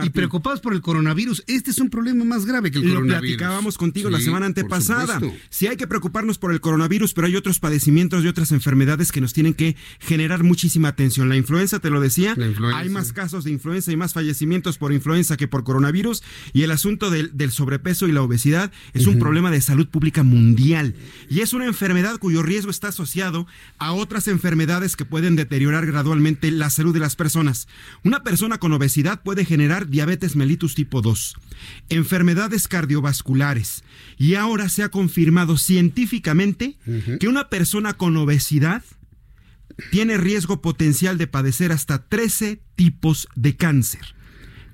preocupados 0.10 0.62
por 0.62 0.74
el 0.74 0.82
coronavirus. 0.82 1.44
Este 1.48 1.72
es 1.72 1.80
un 1.80 1.90
problema 1.90 2.24
más 2.24 2.46
grave 2.46 2.72
que 2.72 2.78
el 2.78 2.86
coronavirus. 2.86 3.14
Lo 3.14 3.20
platicábamos 3.20 3.78
contigo 3.78 4.10
la 4.10 4.22
semana 4.22 4.46
antepasada. 4.46 5.20
Sí 5.50 5.68
hay 5.68 5.76
que 5.76 5.86
preocuparnos 5.86 6.38
por 6.38 6.54
el 6.54 6.62
coronavirus, 6.62 7.14
pero 7.14 7.28
hay 7.28 7.36
otros 7.36 7.60
padecimientos 7.60 8.24
y 8.24 8.30
otras 8.30 8.54
enfermedades 8.54 9.12
que 9.12 9.20
nos 9.20 9.34
tienen 9.34 9.54
que 9.54 9.76
generar 10.00 10.44
muchísima 10.44 10.88
atención. 10.88 11.28
La 11.28 11.36
influenza, 11.36 11.80
te 11.80 11.90
lo 11.90 12.00
decía, 12.00 12.38
hay 12.74 12.88
más 12.88 13.12
casos 13.12 13.44
de 13.44 13.52
influenza 13.52 13.92
y 13.92 13.98
más 13.98 14.14
fallecimientos 14.14 14.78
por 14.78 14.94
influenza 14.94 15.36
que 15.36 15.50
por 15.50 15.66
coronavirus. 15.66 16.24
Y 16.54 16.64
el 16.64 16.72
asunto 16.72 17.10
del, 17.10 17.52
sobrepeso 17.52 18.08
y 18.08 18.14
la 18.14 18.22
obesidad 18.22 18.72
es 18.94 19.08
un 19.08 19.20
problema 19.20 19.52
de 19.52 19.60
salud 19.60 19.90
pública 19.90 20.24
mundial. 20.24 20.96
Y 21.30 21.42
es 21.42 21.52
una 21.52 21.66
enfermedad 21.66 22.18
cuyo 22.18 22.44
riesgo 22.44 22.72
está 22.72 22.88
asociado 22.90 23.46
a 23.78 23.92
otras 23.92 24.30
enfermedades 24.30 24.69
enfermedades 24.70 24.96
que 24.96 25.06
pueden 25.06 25.36
deteriorar 25.36 25.88
gradualmente 25.88 26.52
la 26.52 26.70
salud 26.70 26.94
de 26.94 27.00
las 27.00 27.16
personas. 27.16 27.68
Una 28.04 28.22
persona 28.22 28.60
con 28.60 28.72
obesidad 28.72 29.24
puede 29.24 29.44
generar 29.44 29.88
diabetes 29.88 30.36
mellitus 30.36 30.76
tipo 30.76 31.02
2, 31.02 31.36
enfermedades 31.90 32.68
cardiovasculares. 32.68 33.84
Y 34.20 34.36
ahora 34.36 34.70
se 34.70 34.84
ha 34.84 34.90
confirmado 34.90 35.58
científicamente 35.58 36.78
que 37.20 37.28
una 37.28 37.50
persona 37.50 37.94
con 37.94 38.16
obesidad 38.18 38.84
tiene 39.90 40.18
riesgo 40.18 40.62
potencial 40.62 41.18
de 41.18 41.26
padecer 41.26 41.72
hasta 41.72 42.06
13 42.08 42.62
tipos 42.76 43.28
de 43.36 43.56
cáncer. 43.56 44.14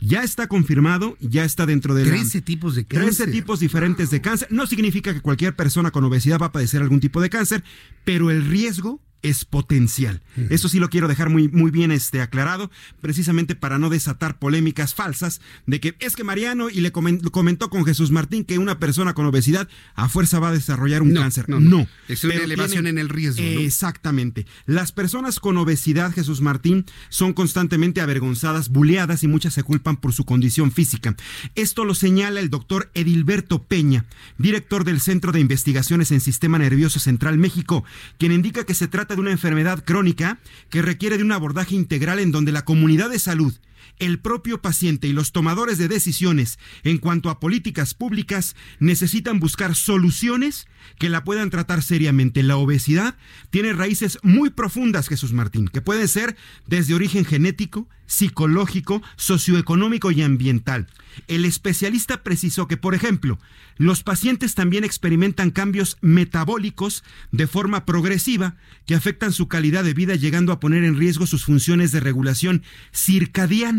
Ya 0.01 0.23
está 0.23 0.47
confirmado, 0.47 1.15
ya 1.21 1.45
está 1.45 1.65
dentro 1.65 1.95
de 1.95 2.03
13 2.03 2.41
tipos 2.41 2.75
de 2.75 2.85
cáncer. 2.85 3.15
13 3.15 3.31
tipos 3.31 3.61
diferentes 3.61 4.09
de 4.09 4.19
cáncer. 4.19 4.49
No 4.51 4.67
significa 4.67 5.13
que 5.13 5.21
cualquier 5.21 5.55
persona 5.55 5.91
con 5.91 6.03
obesidad 6.03 6.39
va 6.41 6.47
a 6.47 6.51
padecer 6.51 6.81
algún 6.81 6.99
tipo 6.99 7.21
de 7.21 7.29
cáncer, 7.29 7.63
pero 8.03 8.29
el 8.29 8.45
riesgo 8.45 8.99
es 9.25 9.43
potencial. 9.43 10.21
Eso 10.49 10.69
sí 10.69 10.79
lo 10.79 10.89
quiero 10.89 11.07
dejar 11.07 11.29
muy, 11.29 11.47
muy 11.47 11.71
bien 11.71 11.91
este, 11.91 12.21
aclarado, 12.21 12.69
precisamente 13.01 13.55
para 13.55 13.79
no 13.79 13.89
desatar 13.89 14.37
polémicas 14.37 14.93
falsas 14.93 15.41
de 15.65 15.79
que 15.79 15.95
es 15.99 16.15
que 16.15 16.23
Mariano 16.23 16.69
y 16.69 16.81
le 16.81 16.91
comentó 16.91 17.69
con 17.69 17.85
Jesús 17.85 18.11
Martín 18.11 18.43
que 18.43 18.59
una 18.59 18.79
persona 18.79 19.13
con 19.15 19.25
obesidad 19.25 19.67
a 19.95 20.09
fuerza 20.09 20.39
va 20.39 20.49
a 20.49 20.51
desarrollar 20.51 21.01
un 21.01 21.15
cáncer. 21.15 21.49
No, 21.49 21.87
es 22.07 22.23
una 22.23 22.35
elevación 22.35 22.85
en 22.85 22.99
el 22.99 23.09
riesgo. 23.09 23.41
Exactamente. 23.41 24.45
Las 24.67 24.91
personas 24.91 25.39
con 25.39 25.57
obesidad, 25.57 26.13
Jesús 26.13 26.41
Martín, 26.41 26.85
son 27.09 27.33
constantemente 27.33 28.01
avergonzadas, 28.01 28.69
buleadas 28.69 29.23
y 29.23 29.27
muchas 29.27 29.53
se 29.53 29.63
culpan 29.63 29.97
por 29.97 30.13
su 30.13 30.25
condición 30.25 30.71
física. 30.71 31.15
Esto 31.55 31.83
lo 31.83 31.95
señala 31.95 32.41
el 32.41 32.51
doctor 32.51 32.91
Edilberto 32.93 33.63
Peña, 33.63 34.05
director 34.37 34.83
del 34.83 35.01
Centro 35.01 35.31
de 35.31 35.39
Investigaciones 35.39 36.11
en 36.11 36.21
Sistema 36.21 36.59
Nervioso 36.59 36.99
Central 36.99 37.37
México, 37.39 37.83
quien 38.19 38.31
indica 38.31 38.65
que 38.65 38.75
se 38.75 38.87
trata 38.87 39.14
de 39.15 39.21
una 39.21 39.31
enfermedad 39.31 39.83
crónica 39.83 40.39
que 40.69 40.81
requiere 40.81 41.17
de 41.17 41.23
un 41.23 41.31
abordaje 41.31 41.75
integral 41.75 42.19
en 42.19 42.31
donde 42.31 42.51
la 42.51 42.65
comunidad 42.65 43.09
de 43.09 43.19
salud, 43.19 43.53
el 43.99 44.19
propio 44.19 44.61
paciente 44.61 45.07
y 45.07 45.13
los 45.13 45.31
tomadores 45.31 45.77
de 45.77 45.87
decisiones 45.87 46.59
en 46.83 46.97
cuanto 46.97 47.29
a 47.29 47.39
políticas 47.39 47.93
públicas 47.93 48.55
necesitan 48.79 49.39
buscar 49.39 49.75
soluciones 49.75 50.67
que 50.99 51.09
la 51.09 51.23
puedan 51.23 51.49
tratar 51.49 51.83
seriamente. 51.83 52.43
La 52.43 52.57
obesidad 52.57 53.17
tiene 53.49 53.73
raíces 53.73 54.19
muy 54.23 54.49
profundas, 54.49 55.07
Jesús 55.07 55.33
Martín, 55.33 55.67
que 55.67 55.81
pueden 55.81 56.07
ser 56.07 56.35
desde 56.67 56.93
origen 56.93 57.25
genético, 57.25 57.87
psicológico, 58.07 59.01
socioeconómico 59.15 60.11
y 60.11 60.21
ambiental. 60.21 60.87
El 61.27 61.45
especialista 61.45 62.23
precisó 62.23 62.67
que, 62.67 62.77
por 62.77 62.93
ejemplo, 62.93 63.39
los 63.77 64.03
pacientes 64.03 64.55
también 64.55 64.83
experimentan 64.83 65.51
cambios 65.51 65.97
metabólicos 66.01 67.03
de 67.31 67.47
forma 67.47 67.85
progresiva 67.85 68.55
que 68.85 68.95
afectan 68.95 69.31
su 69.33 69.47
calidad 69.47 69.83
de 69.83 69.93
vida 69.93 70.15
llegando 70.15 70.51
a 70.51 70.59
poner 70.59 70.83
en 70.83 70.97
riesgo 70.97 71.25
sus 71.25 71.45
funciones 71.45 71.91
de 71.91 71.99
regulación 71.99 72.63
circadiana. 72.93 73.74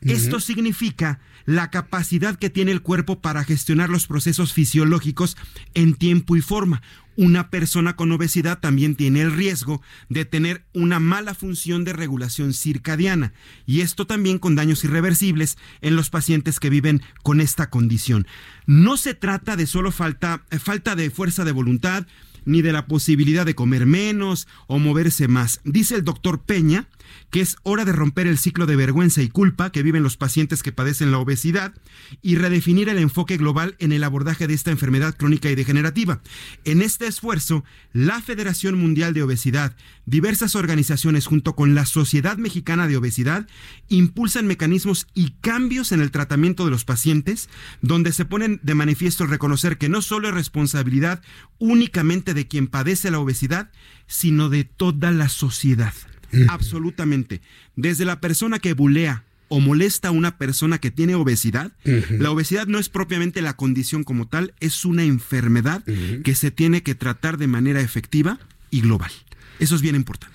Esto 0.00 0.40
significa 0.40 1.20
la 1.46 1.70
capacidad 1.70 2.36
que 2.36 2.50
tiene 2.50 2.72
el 2.72 2.82
cuerpo 2.82 3.20
para 3.20 3.44
gestionar 3.44 3.90
los 3.90 4.06
procesos 4.06 4.52
fisiológicos 4.52 5.36
en 5.74 5.94
tiempo 5.94 6.36
y 6.36 6.40
forma. 6.40 6.82
Una 7.16 7.48
persona 7.48 7.94
con 7.94 8.10
obesidad 8.10 8.58
también 8.58 8.96
tiene 8.96 9.20
el 9.22 9.32
riesgo 9.32 9.80
de 10.08 10.24
tener 10.24 10.64
una 10.72 10.98
mala 10.98 11.34
función 11.34 11.84
de 11.84 11.92
regulación 11.92 12.52
circadiana 12.52 13.32
y 13.66 13.82
esto 13.82 14.06
también 14.06 14.38
con 14.38 14.56
daños 14.56 14.82
irreversibles 14.82 15.56
en 15.80 15.94
los 15.94 16.10
pacientes 16.10 16.58
que 16.58 16.70
viven 16.70 17.02
con 17.22 17.40
esta 17.40 17.70
condición. 17.70 18.26
No 18.66 18.96
se 18.96 19.14
trata 19.14 19.54
de 19.54 19.66
solo 19.66 19.92
falta, 19.92 20.44
falta 20.58 20.96
de 20.96 21.10
fuerza 21.10 21.44
de 21.44 21.52
voluntad, 21.52 22.06
ni 22.46 22.62
de 22.62 22.72
la 22.72 22.86
posibilidad 22.86 23.46
de 23.46 23.54
comer 23.54 23.86
menos 23.86 24.48
o 24.66 24.78
moverse 24.78 25.28
más. 25.28 25.60
Dice 25.64 25.94
el 25.94 26.04
doctor 26.04 26.42
Peña 26.42 26.88
que 27.30 27.40
es 27.40 27.56
hora 27.62 27.84
de 27.84 27.92
romper 27.92 28.26
el 28.26 28.38
ciclo 28.38 28.66
de 28.66 28.76
vergüenza 28.76 29.22
y 29.22 29.28
culpa 29.28 29.70
que 29.70 29.82
viven 29.82 30.02
los 30.02 30.16
pacientes 30.16 30.62
que 30.62 30.72
padecen 30.72 31.10
la 31.10 31.18
obesidad 31.18 31.74
y 32.22 32.36
redefinir 32.36 32.88
el 32.88 32.98
enfoque 32.98 33.36
global 33.36 33.76
en 33.78 33.92
el 33.92 34.04
abordaje 34.04 34.46
de 34.46 34.54
esta 34.54 34.70
enfermedad 34.70 35.16
crónica 35.16 35.50
y 35.50 35.54
degenerativa. 35.54 36.20
En 36.64 36.82
este 36.82 37.06
esfuerzo, 37.06 37.64
la 37.92 38.20
Federación 38.20 38.78
Mundial 38.78 39.14
de 39.14 39.22
Obesidad, 39.22 39.76
diversas 40.06 40.54
organizaciones 40.54 41.26
junto 41.26 41.54
con 41.54 41.74
la 41.74 41.86
Sociedad 41.86 42.36
Mexicana 42.36 42.86
de 42.86 42.96
Obesidad 42.96 43.46
impulsan 43.88 44.46
mecanismos 44.46 45.06
y 45.14 45.30
cambios 45.40 45.92
en 45.92 46.00
el 46.00 46.10
tratamiento 46.10 46.64
de 46.64 46.70
los 46.70 46.84
pacientes, 46.84 47.48
donde 47.80 48.12
se 48.12 48.24
ponen 48.24 48.60
de 48.62 48.74
manifiesto 48.74 49.24
el 49.24 49.30
reconocer 49.30 49.78
que 49.78 49.88
no 49.88 50.02
solo 50.02 50.28
es 50.28 50.34
responsabilidad 50.34 51.22
únicamente 51.58 52.34
de 52.34 52.46
quien 52.46 52.66
padece 52.66 53.10
la 53.10 53.18
obesidad, 53.18 53.70
sino 54.06 54.48
de 54.48 54.64
toda 54.64 55.10
la 55.10 55.28
sociedad. 55.28 55.94
Absolutamente. 56.48 57.40
Desde 57.76 58.04
la 58.04 58.20
persona 58.20 58.58
que 58.58 58.74
bulea 58.74 59.24
o 59.48 59.60
molesta 59.60 60.08
a 60.08 60.12
una 60.12 60.38
persona 60.38 60.78
que 60.78 60.90
tiene 60.90 61.14
obesidad, 61.14 61.72
la 61.84 62.30
obesidad 62.30 62.66
no 62.66 62.78
es 62.78 62.88
propiamente 62.88 63.42
la 63.42 63.56
condición 63.56 64.02
como 64.02 64.26
tal, 64.26 64.54
es 64.60 64.84
una 64.84 65.04
enfermedad 65.04 65.84
que 66.24 66.34
se 66.34 66.50
tiene 66.50 66.82
que 66.82 66.94
tratar 66.94 67.36
de 67.36 67.46
manera 67.46 67.80
efectiva 67.80 68.38
y 68.70 68.80
global. 68.80 69.12
Eso 69.60 69.76
es 69.76 69.82
bien 69.82 69.94
importante. 69.94 70.34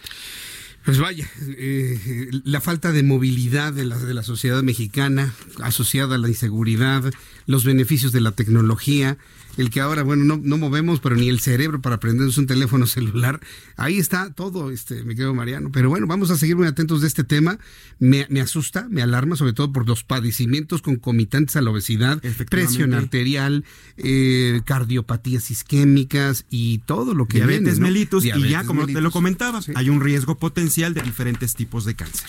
Pues 0.86 0.98
vaya, 0.98 1.30
eh, 1.46 2.30
la 2.46 2.62
falta 2.62 2.92
de 2.92 3.04
movilidad 3.04 3.74
de 3.74 3.86
la, 3.86 3.98
de 3.98 4.14
la 4.14 4.24
sociedad 4.24 4.64
mexicana 4.64 5.34
asociada 5.62 6.16
a 6.16 6.18
la 6.18 6.30
inseguridad, 6.30 7.14
los 7.46 7.66
beneficios 7.66 8.12
de 8.12 8.22
la 8.22 8.32
tecnología, 8.32 9.18
el 9.58 9.70
que 9.70 9.82
ahora, 9.82 10.04
bueno, 10.04 10.24
no, 10.24 10.40
no 10.42 10.58
movemos, 10.58 11.00
pero 11.00 11.16
ni 11.16 11.30
el 11.30 11.40
cerebro 11.40 11.82
para 11.82 12.00
prendernos 12.00 12.38
un 12.38 12.48
teléfono 12.48 12.88
celular. 12.88 13.40
Ahí 13.76 13.98
está 13.98 14.32
todo, 14.34 14.72
este, 14.72 15.04
mi 15.04 15.16
querido 15.16 15.34
Mariano. 15.34 15.72
Pero 15.72 15.90
bueno, 15.90 16.08
vamos 16.08 16.32
a 16.32 16.38
seguir 16.38 16.56
muy 16.56 16.68
atentos 16.68 17.02
de 17.02 17.08
este 17.08 17.24
tema. 17.24 17.60
Me, 18.00 18.26
me 18.30 18.42
asusta, 18.42 18.88
me 18.90 19.02
alarma, 19.02 19.36
sobre 19.36 19.54
todo 19.54 19.72
por 19.72 19.88
los 19.88 20.04
padecimientos 20.04 20.82
concomitantes 20.82 21.56
a 21.56 21.62
la 21.62 21.72
obesidad, 21.72 22.22
presión 22.50 22.94
arterial, 22.94 23.66
eh, 23.98 24.62
cardiopatías 24.66 25.52
isquémicas 25.52 26.46
y 26.50 26.80
todo 26.80 27.14
lo 27.14 27.28
que 27.28 27.38
Diabetes 27.38 27.64
viene, 27.64 27.80
¿no? 27.80 27.86
mellitus, 27.88 28.26
y 28.26 28.50
ya 28.50 28.64
como 28.64 28.86
te 28.86 29.02
lo 29.02 29.12
comentaba, 29.12 29.60
hay 29.76 29.90
un 29.90 30.02
riesgo 30.02 30.38
potencial 30.38 30.94
de 30.94 31.02
diferentes 31.02 31.56
tipos 31.56 31.86
de 31.86 31.96
cáncer. 31.96 32.28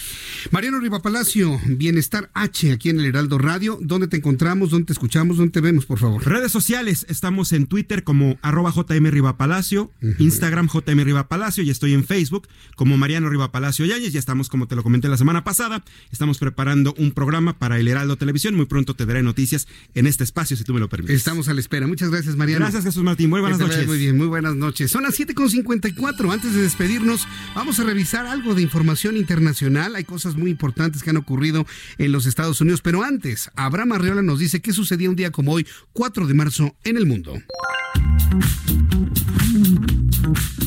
Mariano 0.51 0.81
Riva 0.81 1.03
Palacio, 1.03 1.61
Bienestar 1.67 2.31
H, 2.35 2.73
aquí 2.73 2.91
en 2.91 3.01
el 3.01 3.07
Heraldo 3.07 3.39
Radio. 3.39 3.79
¿Dónde 3.81 4.09
te 4.09 4.17
encontramos? 4.17 4.71
¿Dónde 4.71 4.87
te 4.87 4.93
escuchamos? 4.93 5.37
¿Dónde 5.37 5.53
te 5.53 5.61
vemos, 5.61 5.87
por 5.87 5.99
favor? 5.99 6.27
Redes 6.27 6.53
sociales, 6.53 7.07
estamos 7.11 7.53
en 7.53 7.67
Twitter 7.67 8.05
como 8.05 8.39
arroba 8.43 8.73
JM 8.73 9.07
Riva 9.11 9.37
Palacio, 9.37 9.91
Instagram 10.19 10.69
JM 10.69 11.05
Riva 11.05 11.29
Palacio 11.29 11.63
y 11.63 11.71
estoy 11.71 11.93
en 11.93 12.05
Facebook 12.05 12.49
como 12.77 12.97
Mariano 12.97 13.29
Riva 13.29 13.53
Palacio 13.53 13.85
Yáñez. 13.85 14.13
Ya 14.13 14.19
estamos, 14.19 14.49
como 14.49 14.67
te 14.69 14.77
lo 14.77 14.83
comenté 14.83 15.09
la 15.09 15.17
semana 15.17 15.45
pasada, 15.45 15.85
estamos 16.13 16.39
preparando 16.39 16.95
un 16.97 17.13
programa 17.13 17.59
para 17.59 17.79
el 17.79 17.89
Heraldo 17.89 18.17
Televisión. 18.17 18.55
Muy 18.55 18.67
pronto 18.67 18.95
te 18.95 19.07
daré 19.07 19.23
noticias 19.23 19.67
en 19.95 20.07
este 20.07 20.25
espacio, 20.25 20.57
si 20.57 20.65
tú 20.65 20.73
me 20.73 20.81
lo 20.81 20.89
permites. 20.89 21.17
Estamos 21.17 21.49
a 21.49 21.55
la 21.55 21.61
espera. 21.61 21.87
Muchas 21.87 22.11
gracias, 22.11 22.37
Mariano. 22.37 22.65
Gracias, 22.65 22.85
Jesús 22.85 23.03
Martín. 23.03 23.29
Muy 23.31 23.41
buenas 23.41 23.59
noches. 23.59 23.87
Muy 23.87 23.99
bien, 23.99 24.17
muy 24.17 24.29
buenas 24.29 24.55
noches. 24.55 24.91
Son 24.91 25.03
las 25.03 25.19
7.54. 25.19 26.33
Antes 26.33 26.55
de 26.55 26.63
despedirnos, 26.63 27.27
vamos 27.55 27.81
a 27.81 27.85
revisar 27.85 28.27
algo 28.27 28.55
de 28.55 28.63
información 28.63 29.17
internacional. 29.17 29.97
Hay 29.97 30.05
cosas 30.05 30.37
muy 30.37 30.51
importantes 30.51 31.03
que 31.03 31.11
han 31.11 31.17
ocurrido 31.17 31.67
en 31.99 32.13
los 32.13 32.27
Estados 32.27 32.61
Unidos. 32.61 32.81
Pero 32.83 33.03
antes, 33.03 33.51
Abraham 33.57 33.93
Arreola 33.93 34.23
nos 34.23 34.39
dice 34.39 34.61
qué 34.61 34.73
sucedía 34.73 35.11
un 35.11 35.17
día 35.17 35.31
como 35.31 35.53
hoy, 35.53 35.67
4 35.93 36.27
de 36.27 36.35
marzo, 36.35 36.77
en 36.85 36.97
el 36.97 37.00
mundo. 37.07 37.35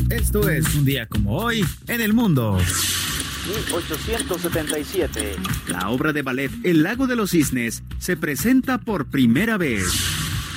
Esto 0.10 0.50
es 0.50 0.76
un 0.76 0.86
día 0.86 1.06
como 1.08 1.38
hoy 1.38 1.66
en 1.88 2.02
el 2.02 2.14
mundo. 2.14 2.58
1877. 3.48 5.36
La 5.68 5.90
obra 5.90 6.14
de 6.14 6.22
ballet 6.22 6.52
El 6.64 6.84
lago 6.84 7.08
de 7.08 7.16
los 7.16 7.32
cisnes 7.32 7.84
se 8.00 8.16
presenta 8.16 8.78
por 8.78 9.06
primera 9.08 9.58
vez. 9.58 9.86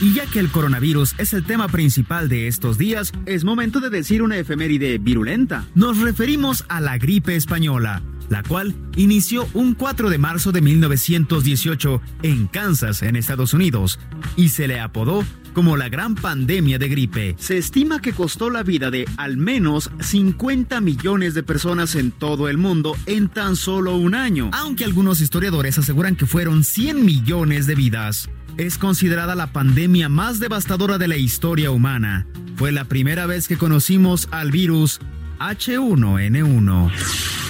Y 0.00 0.12
ya 0.12 0.26
que 0.26 0.40
el 0.40 0.50
coronavirus 0.50 1.14
es 1.18 1.32
el 1.32 1.44
tema 1.44 1.68
principal 1.68 2.28
de 2.28 2.48
estos 2.48 2.76
días, 2.76 3.12
es 3.24 3.44
momento 3.44 3.80
de 3.80 3.88
decir 3.88 4.22
una 4.22 4.36
efeméride 4.36 4.98
virulenta. 4.98 5.64
Nos 5.74 5.98
referimos 5.98 6.66
a 6.68 6.82
la 6.82 6.98
gripe 6.98 7.34
española, 7.34 8.02
la 8.28 8.42
cual 8.42 8.74
inició 8.96 9.48
un 9.54 9.74
4 9.74 10.10
de 10.10 10.18
marzo 10.18 10.52
de 10.52 10.60
1918 10.60 12.02
en 12.22 12.46
Kansas, 12.46 13.02
en 13.02 13.16
Estados 13.16 13.54
Unidos, 13.54 13.98
y 14.36 14.50
se 14.50 14.68
le 14.68 14.80
apodó 14.80 15.24
como 15.56 15.78
la 15.78 15.88
gran 15.88 16.16
pandemia 16.16 16.78
de 16.78 16.86
gripe. 16.86 17.34
Se 17.38 17.56
estima 17.56 18.02
que 18.02 18.12
costó 18.12 18.50
la 18.50 18.62
vida 18.62 18.90
de 18.90 19.08
al 19.16 19.38
menos 19.38 19.90
50 20.00 20.82
millones 20.82 21.32
de 21.32 21.42
personas 21.42 21.94
en 21.94 22.10
todo 22.10 22.50
el 22.50 22.58
mundo 22.58 22.94
en 23.06 23.30
tan 23.30 23.56
solo 23.56 23.96
un 23.96 24.14
año, 24.14 24.50
aunque 24.52 24.84
algunos 24.84 25.22
historiadores 25.22 25.78
aseguran 25.78 26.14
que 26.14 26.26
fueron 26.26 26.62
100 26.62 27.02
millones 27.02 27.66
de 27.66 27.74
vidas. 27.74 28.28
Es 28.58 28.76
considerada 28.76 29.34
la 29.34 29.54
pandemia 29.54 30.10
más 30.10 30.40
devastadora 30.40 30.98
de 30.98 31.08
la 31.08 31.16
historia 31.16 31.70
humana. 31.70 32.26
Fue 32.56 32.70
la 32.70 32.84
primera 32.84 33.24
vez 33.24 33.48
que 33.48 33.56
conocimos 33.56 34.28
al 34.32 34.50
virus 34.50 35.00
H1N1. 35.38 37.45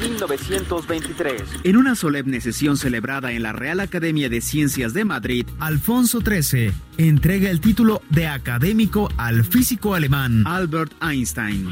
1923. 0.00 1.42
En 1.64 1.76
una 1.76 1.94
solemne 1.94 2.40
sesión 2.40 2.76
celebrada 2.76 3.32
en 3.32 3.42
la 3.42 3.52
Real 3.52 3.80
Academia 3.80 4.28
de 4.28 4.40
Ciencias 4.40 4.94
de 4.94 5.04
Madrid, 5.04 5.46
Alfonso 5.58 6.20
XIII 6.20 6.72
entrega 6.96 7.50
el 7.50 7.60
título 7.60 8.02
de 8.10 8.26
académico 8.26 9.10
al 9.16 9.44
físico 9.44 9.94
alemán 9.94 10.46
Albert 10.46 10.92
Einstein. 11.02 11.68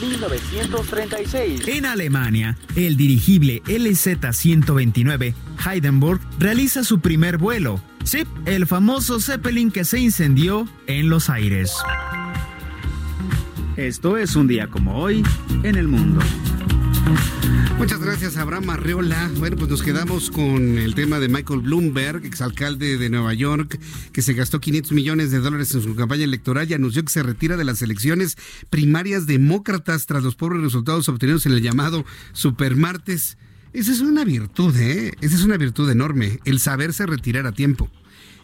1936. 0.00 1.68
En 1.68 1.86
Alemania, 1.86 2.58
el 2.74 2.96
dirigible 2.96 3.62
LZ-129 3.66 5.34
Heidenburg 5.64 6.20
realiza 6.38 6.82
su 6.82 7.00
primer 7.00 7.38
vuelo. 7.38 7.80
Sí, 8.04 8.24
el 8.46 8.66
famoso 8.66 9.20
Zeppelin 9.20 9.70
que 9.70 9.84
se 9.84 10.00
incendió 10.00 10.66
en 10.86 11.08
los 11.08 11.30
aires. 11.30 11.72
Esto 13.76 14.16
es 14.16 14.36
un 14.36 14.48
día 14.48 14.66
como 14.66 14.98
hoy 14.98 15.22
en 15.62 15.76
el 15.76 15.88
mundo. 15.88 16.20
Muchas 17.78 18.00
gracias, 18.00 18.36
Abraham 18.36 18.70
Arreola. 18.70 19.30
Bueno, 19.38 19.56
pues 19.56 19.68
nos 19.68 19.82
quedamos 19.82 20.30
con 20.30 20.78
el 20.78 20.94
tema 20.94 21.18
de 21.18 21.28
Michael 21.28 21.60
Bloomberg, 21.60 22.24
exalcalde 22.24 22.96
de 22.96 23.10
Nueva 23.10 23.34
York, 23.34 23.80
que 24.12 24.22
se 24.22 24.34
gastó 24.34 24.60
500 24.60 24.92
millones 24.92 25.32
de 25.32 25.40
dólares 25.40 25.74
en 25.74 25.82
su 25.82 25.96
campaña 25.96 26.22
electoral 26.22 26.70
y 26.70 26.74
anunció 26.74 27.04
que 27.04 27.10
se 27.10 27.24
retira 27.24 27.56
de 27.56 27.64
las 27.64 27.82
elecciones 27.82 28.36
primarias 28.70 29.26
demócratas 29.26 30.06
tras 30.06 30.22
los 30.22 30.36
pobres 30.36 30.62
resultados 30.62 31.08
obtenidos 31.08 31.44
en 31.46 31.52
el 31.52 31.62
llamado 31.62 32.04
Supermartes. 32.32 33.36
Esa 33.72 33.90
es 33.90 34.00
una 34.00 34.24
virtud, 34.24 34.76
¿eh? 34.76 35.12
Esa 35.20 35.34
es 35.34 35.42
una 35.42 35.56
virtud 35.56 35.90
enorme, 35.90 36.38
el 36.44 36.60
saberse 36.60 37.06
retirar 37.06 37.46
a 37.46 37.52
tiempo. 37.52 37.90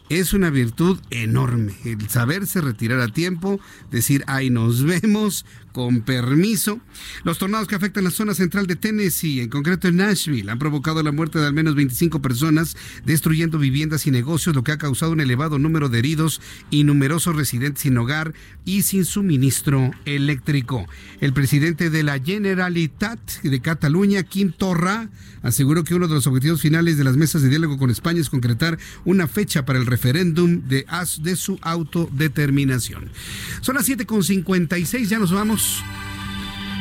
Es 0.09 0.33
una 0.33 0.49
virtud 0.49 0.99
enorme, 1.11 1.75
el 1.85 2.09
saberse 2.09 2.63
retirar 2.63 2.99
a 3.01 3.09
tiempo, 3.09 3.61
decir, 3.91 4.25
ahí 4.27 4.49
nos 4.49 4.83
vemos, 4.83 5.45
con 5.79 6.01
permiso. 6.01 6.81
Los 7.23 7.39
tornados 7.39 7.69
que 7.69 7.77
afectan 7.77 8.03
la 8.03 8.11
zona 8.11 8.35
central 8.35 8.67
de 8.67 8.75
Tennessee, 8.75 9.43
en 9.43 9.49
concreto 9.49 9.87
en 9.87 9.99
Nashville, 9.99 10.51
han 10.51 10.59
provocado 10.59 11.05
la 11.05 11.13
muerte 11.13 11.39
de 11.39 11.47
al 11.47 11.53
menos 11.53 11.77
25 11.77 12.21
personas, 12.21 12.77
destruyendo 13.07 13.61
viviendas 13.61 14.05
y 14.09 14.11
negocios, 14.11 14.57
lo 14.57 14.65
que 14.65 14.73
ha 14.73 14.79
causado 14.79 15.13
un 15.13 15.21
elevado 15.21 15.61
número 15.61 15.89
de 15.89 16.01
heridos 16.01 16.41
y 16.73 16.83
numerosos 16.83 17.37
residentes 17.37 17.83
sin 17.83 17.97
hogar 17.97 18.35
y 18.65 18.83
sin 18.83 19.05
suministro 19.05 19.93
eléctrico. 20.05 20.85
El 21.21 21.33
presidente 21.33 21.91
de 21.91 22.03
la 22.03 22.19
Generalitat 22.19 23.21
de 23.45 23.61
Cataluña, 23.61 24.25
Quim 24.25 24.51
Torra, 24.51 25.11
aseguró 25.43 25.85
que 25.85 25.95
uno 25.95 26.09
de 26.09 26.15
los 26.15 26.27
objetivos 26.27 26.61
finales 26.61 26.99
de 26.99 27.05
las 27.05 27.17
mesas 27.17 27.41
de 27.43 27.51
diálogo 27.51 27.79
con 27.79 27.91
España 27.91 28.21
es 28.21 28.31
concretar 28.31 28.81
una 29.05 29.29
fecha 29.29 29.65
para 29.65 29.79
el 29.79 29.87
referéndum 29.87 30.63
de, 30.67 30.85
de 31.23 31.37
su 31.37 31.57
autodeterminación. 31.63 33.13
Son 33.61 33.77
las 33.77 33.89
7.56, 33.89 35.07
ya 35.07 35.21
nos 35.21 35.31
vamos. 35.31 35.68
isso. 35.69 36.18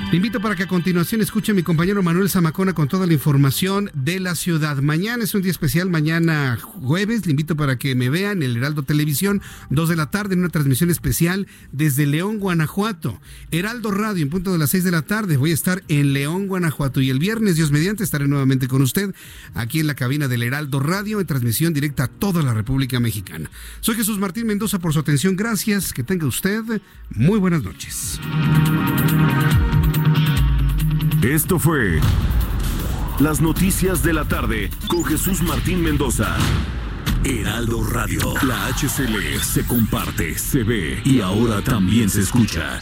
Le 0.10 0.16
invito 0.16 0.40
para 0.40 0.56
que 0.56 0.64
a 0.64 0.68
continuación 0.68 1.20
escuche 1.20 1.52
a 1.52 1.56
mi 1.56 1.64
compañero 1.64 2.02
Manuel 2.02 2.30
Zamacona 2.30 2.72
con 2.72 2.88
toda 2.88 3.06
la 3.06 3.12
información 3.12 3.92
de 3.94 4.22
la 4.22 4.36
ciudad. 4.36 4.78
Mañana 4.78 5.26
es 5.26 5.36
un 5.36 5.42
día 5.42 5.52
especial, 5.52 5.90
mañana 5.90 6.58
jueves. 6.62 7.26
Le 7.26 7.32
invito 7.32 7.58
para 7.58 7.78
que 7.78 7.94
me 7.94 8.10
vean 8.10 8.42
en 8.42 8.52
el 8.52 8.58
Heraldo 8.58 8.84
Televisión, 8.84 9.42
2 9.70 9.90
de 9.90 9.96
la 9.98 10.10
tarde, 10.10 10.36
en 10.36 10.40
una 10.40 10.50
transmisión 10.50 10.90
especial 10.90 11.46
desde 11.74 12.06
León, 12.06 12.40
Guanajuato. 12.40 13.20
Heraldo 13.52 13.92
Radio, 13.92 14.24
en 14.24 14.30
punto 14.30 14.54
de 14.54 14.58
las 14.58 14.70
6 14.70 14.86
de 14.86 14.92
la 14.92 15.02
tarde. 15.02 15.36
Voy 15.36 15.52
a 15.52 15.54
estar 15.54 15.84
en 15.90 16.14
León, 16.14 16.48
Guanajuato. 16.48 17.02
Y 17.02 17.10
el 17.10 17.20
viernes, 17.20 17.58
Dios 17.58 17.72
mediante, 17.72 18.06
estaré 18.06 18.30
nuevamente 18.30 18.70
con 18.70 18.82
usted 18.82 19.14
aquí 19.56 19.82
en 19.82 19.88
la 19.88 19.96
cabina 19.96 20.30
del 20.30 20.42
Heraldo 20.42 20.80
Radio, 20.80 21.20
en 21.20 21.28
transmisión 21.28 21.74
directa 21.74 22.06
a 22.06 22.08
toda 22.08 22.42
la 22.44 22.54
República 22.54 23.02
Mexicana. 23.02 23.52
Soy 23.82 23.96
Jesús 23.96 24.20
Martín 24.20 24.48
Mendoza 24.48 24.80
por 24.80 24.94
su 24.94 25.00
atención. 25.00 25.36
Gracias. 25.36 25.92
Que 25.92 26.04
tenga 26.04 26.28
usted 26.28 26.64
muy 27.10 27.40
buenas 27.40 27.62
noches. 27.62 28.22
Esto 31.24 31.58
fue 31.58 32.00
Las 33.20 33.42
Noticias 33.42 34.04
de 34.04 34.14
la 34.14 34.26
Tarde 34.26 34.70
con 34.88 35.04
Jesús 35.04 35.42
Martín 35.42 35.82
Mendoza. 35.82 36.38
Heraldo 37.26 37.84
Radio. 37.84 38.34
La 38.44 38.68
HCL 38.68 39.40
se 39.42 39.66
comparte, 39.66 40.38
se 40.38 40.64
ve 40.64 41.02
y 41.04 41.20
ahora 41.22 41.62
también 41.64 42.10
se 42.10 42.22
escucha. 42.22 42.80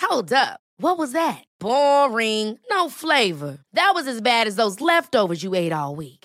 Hold 0.00 0.32
up. 0.32 0.60
What 0.78 0.98
was 0.98 1.12
that? 1.12 1.42
Boring. 1.58 2.58
No 2.70 2.88
flavor. 2.88 3.58
That 3.72 3.92
was 3.94 4.06
as 4.06 4.20
bad 4.20 4.46
as 4.46 4.54
those 4.54 4.80
leftovers 4.80 5.42
you 5.42 5.54
ate 5.54 5.72
all 5.72 5.96
week. 5.96 6.21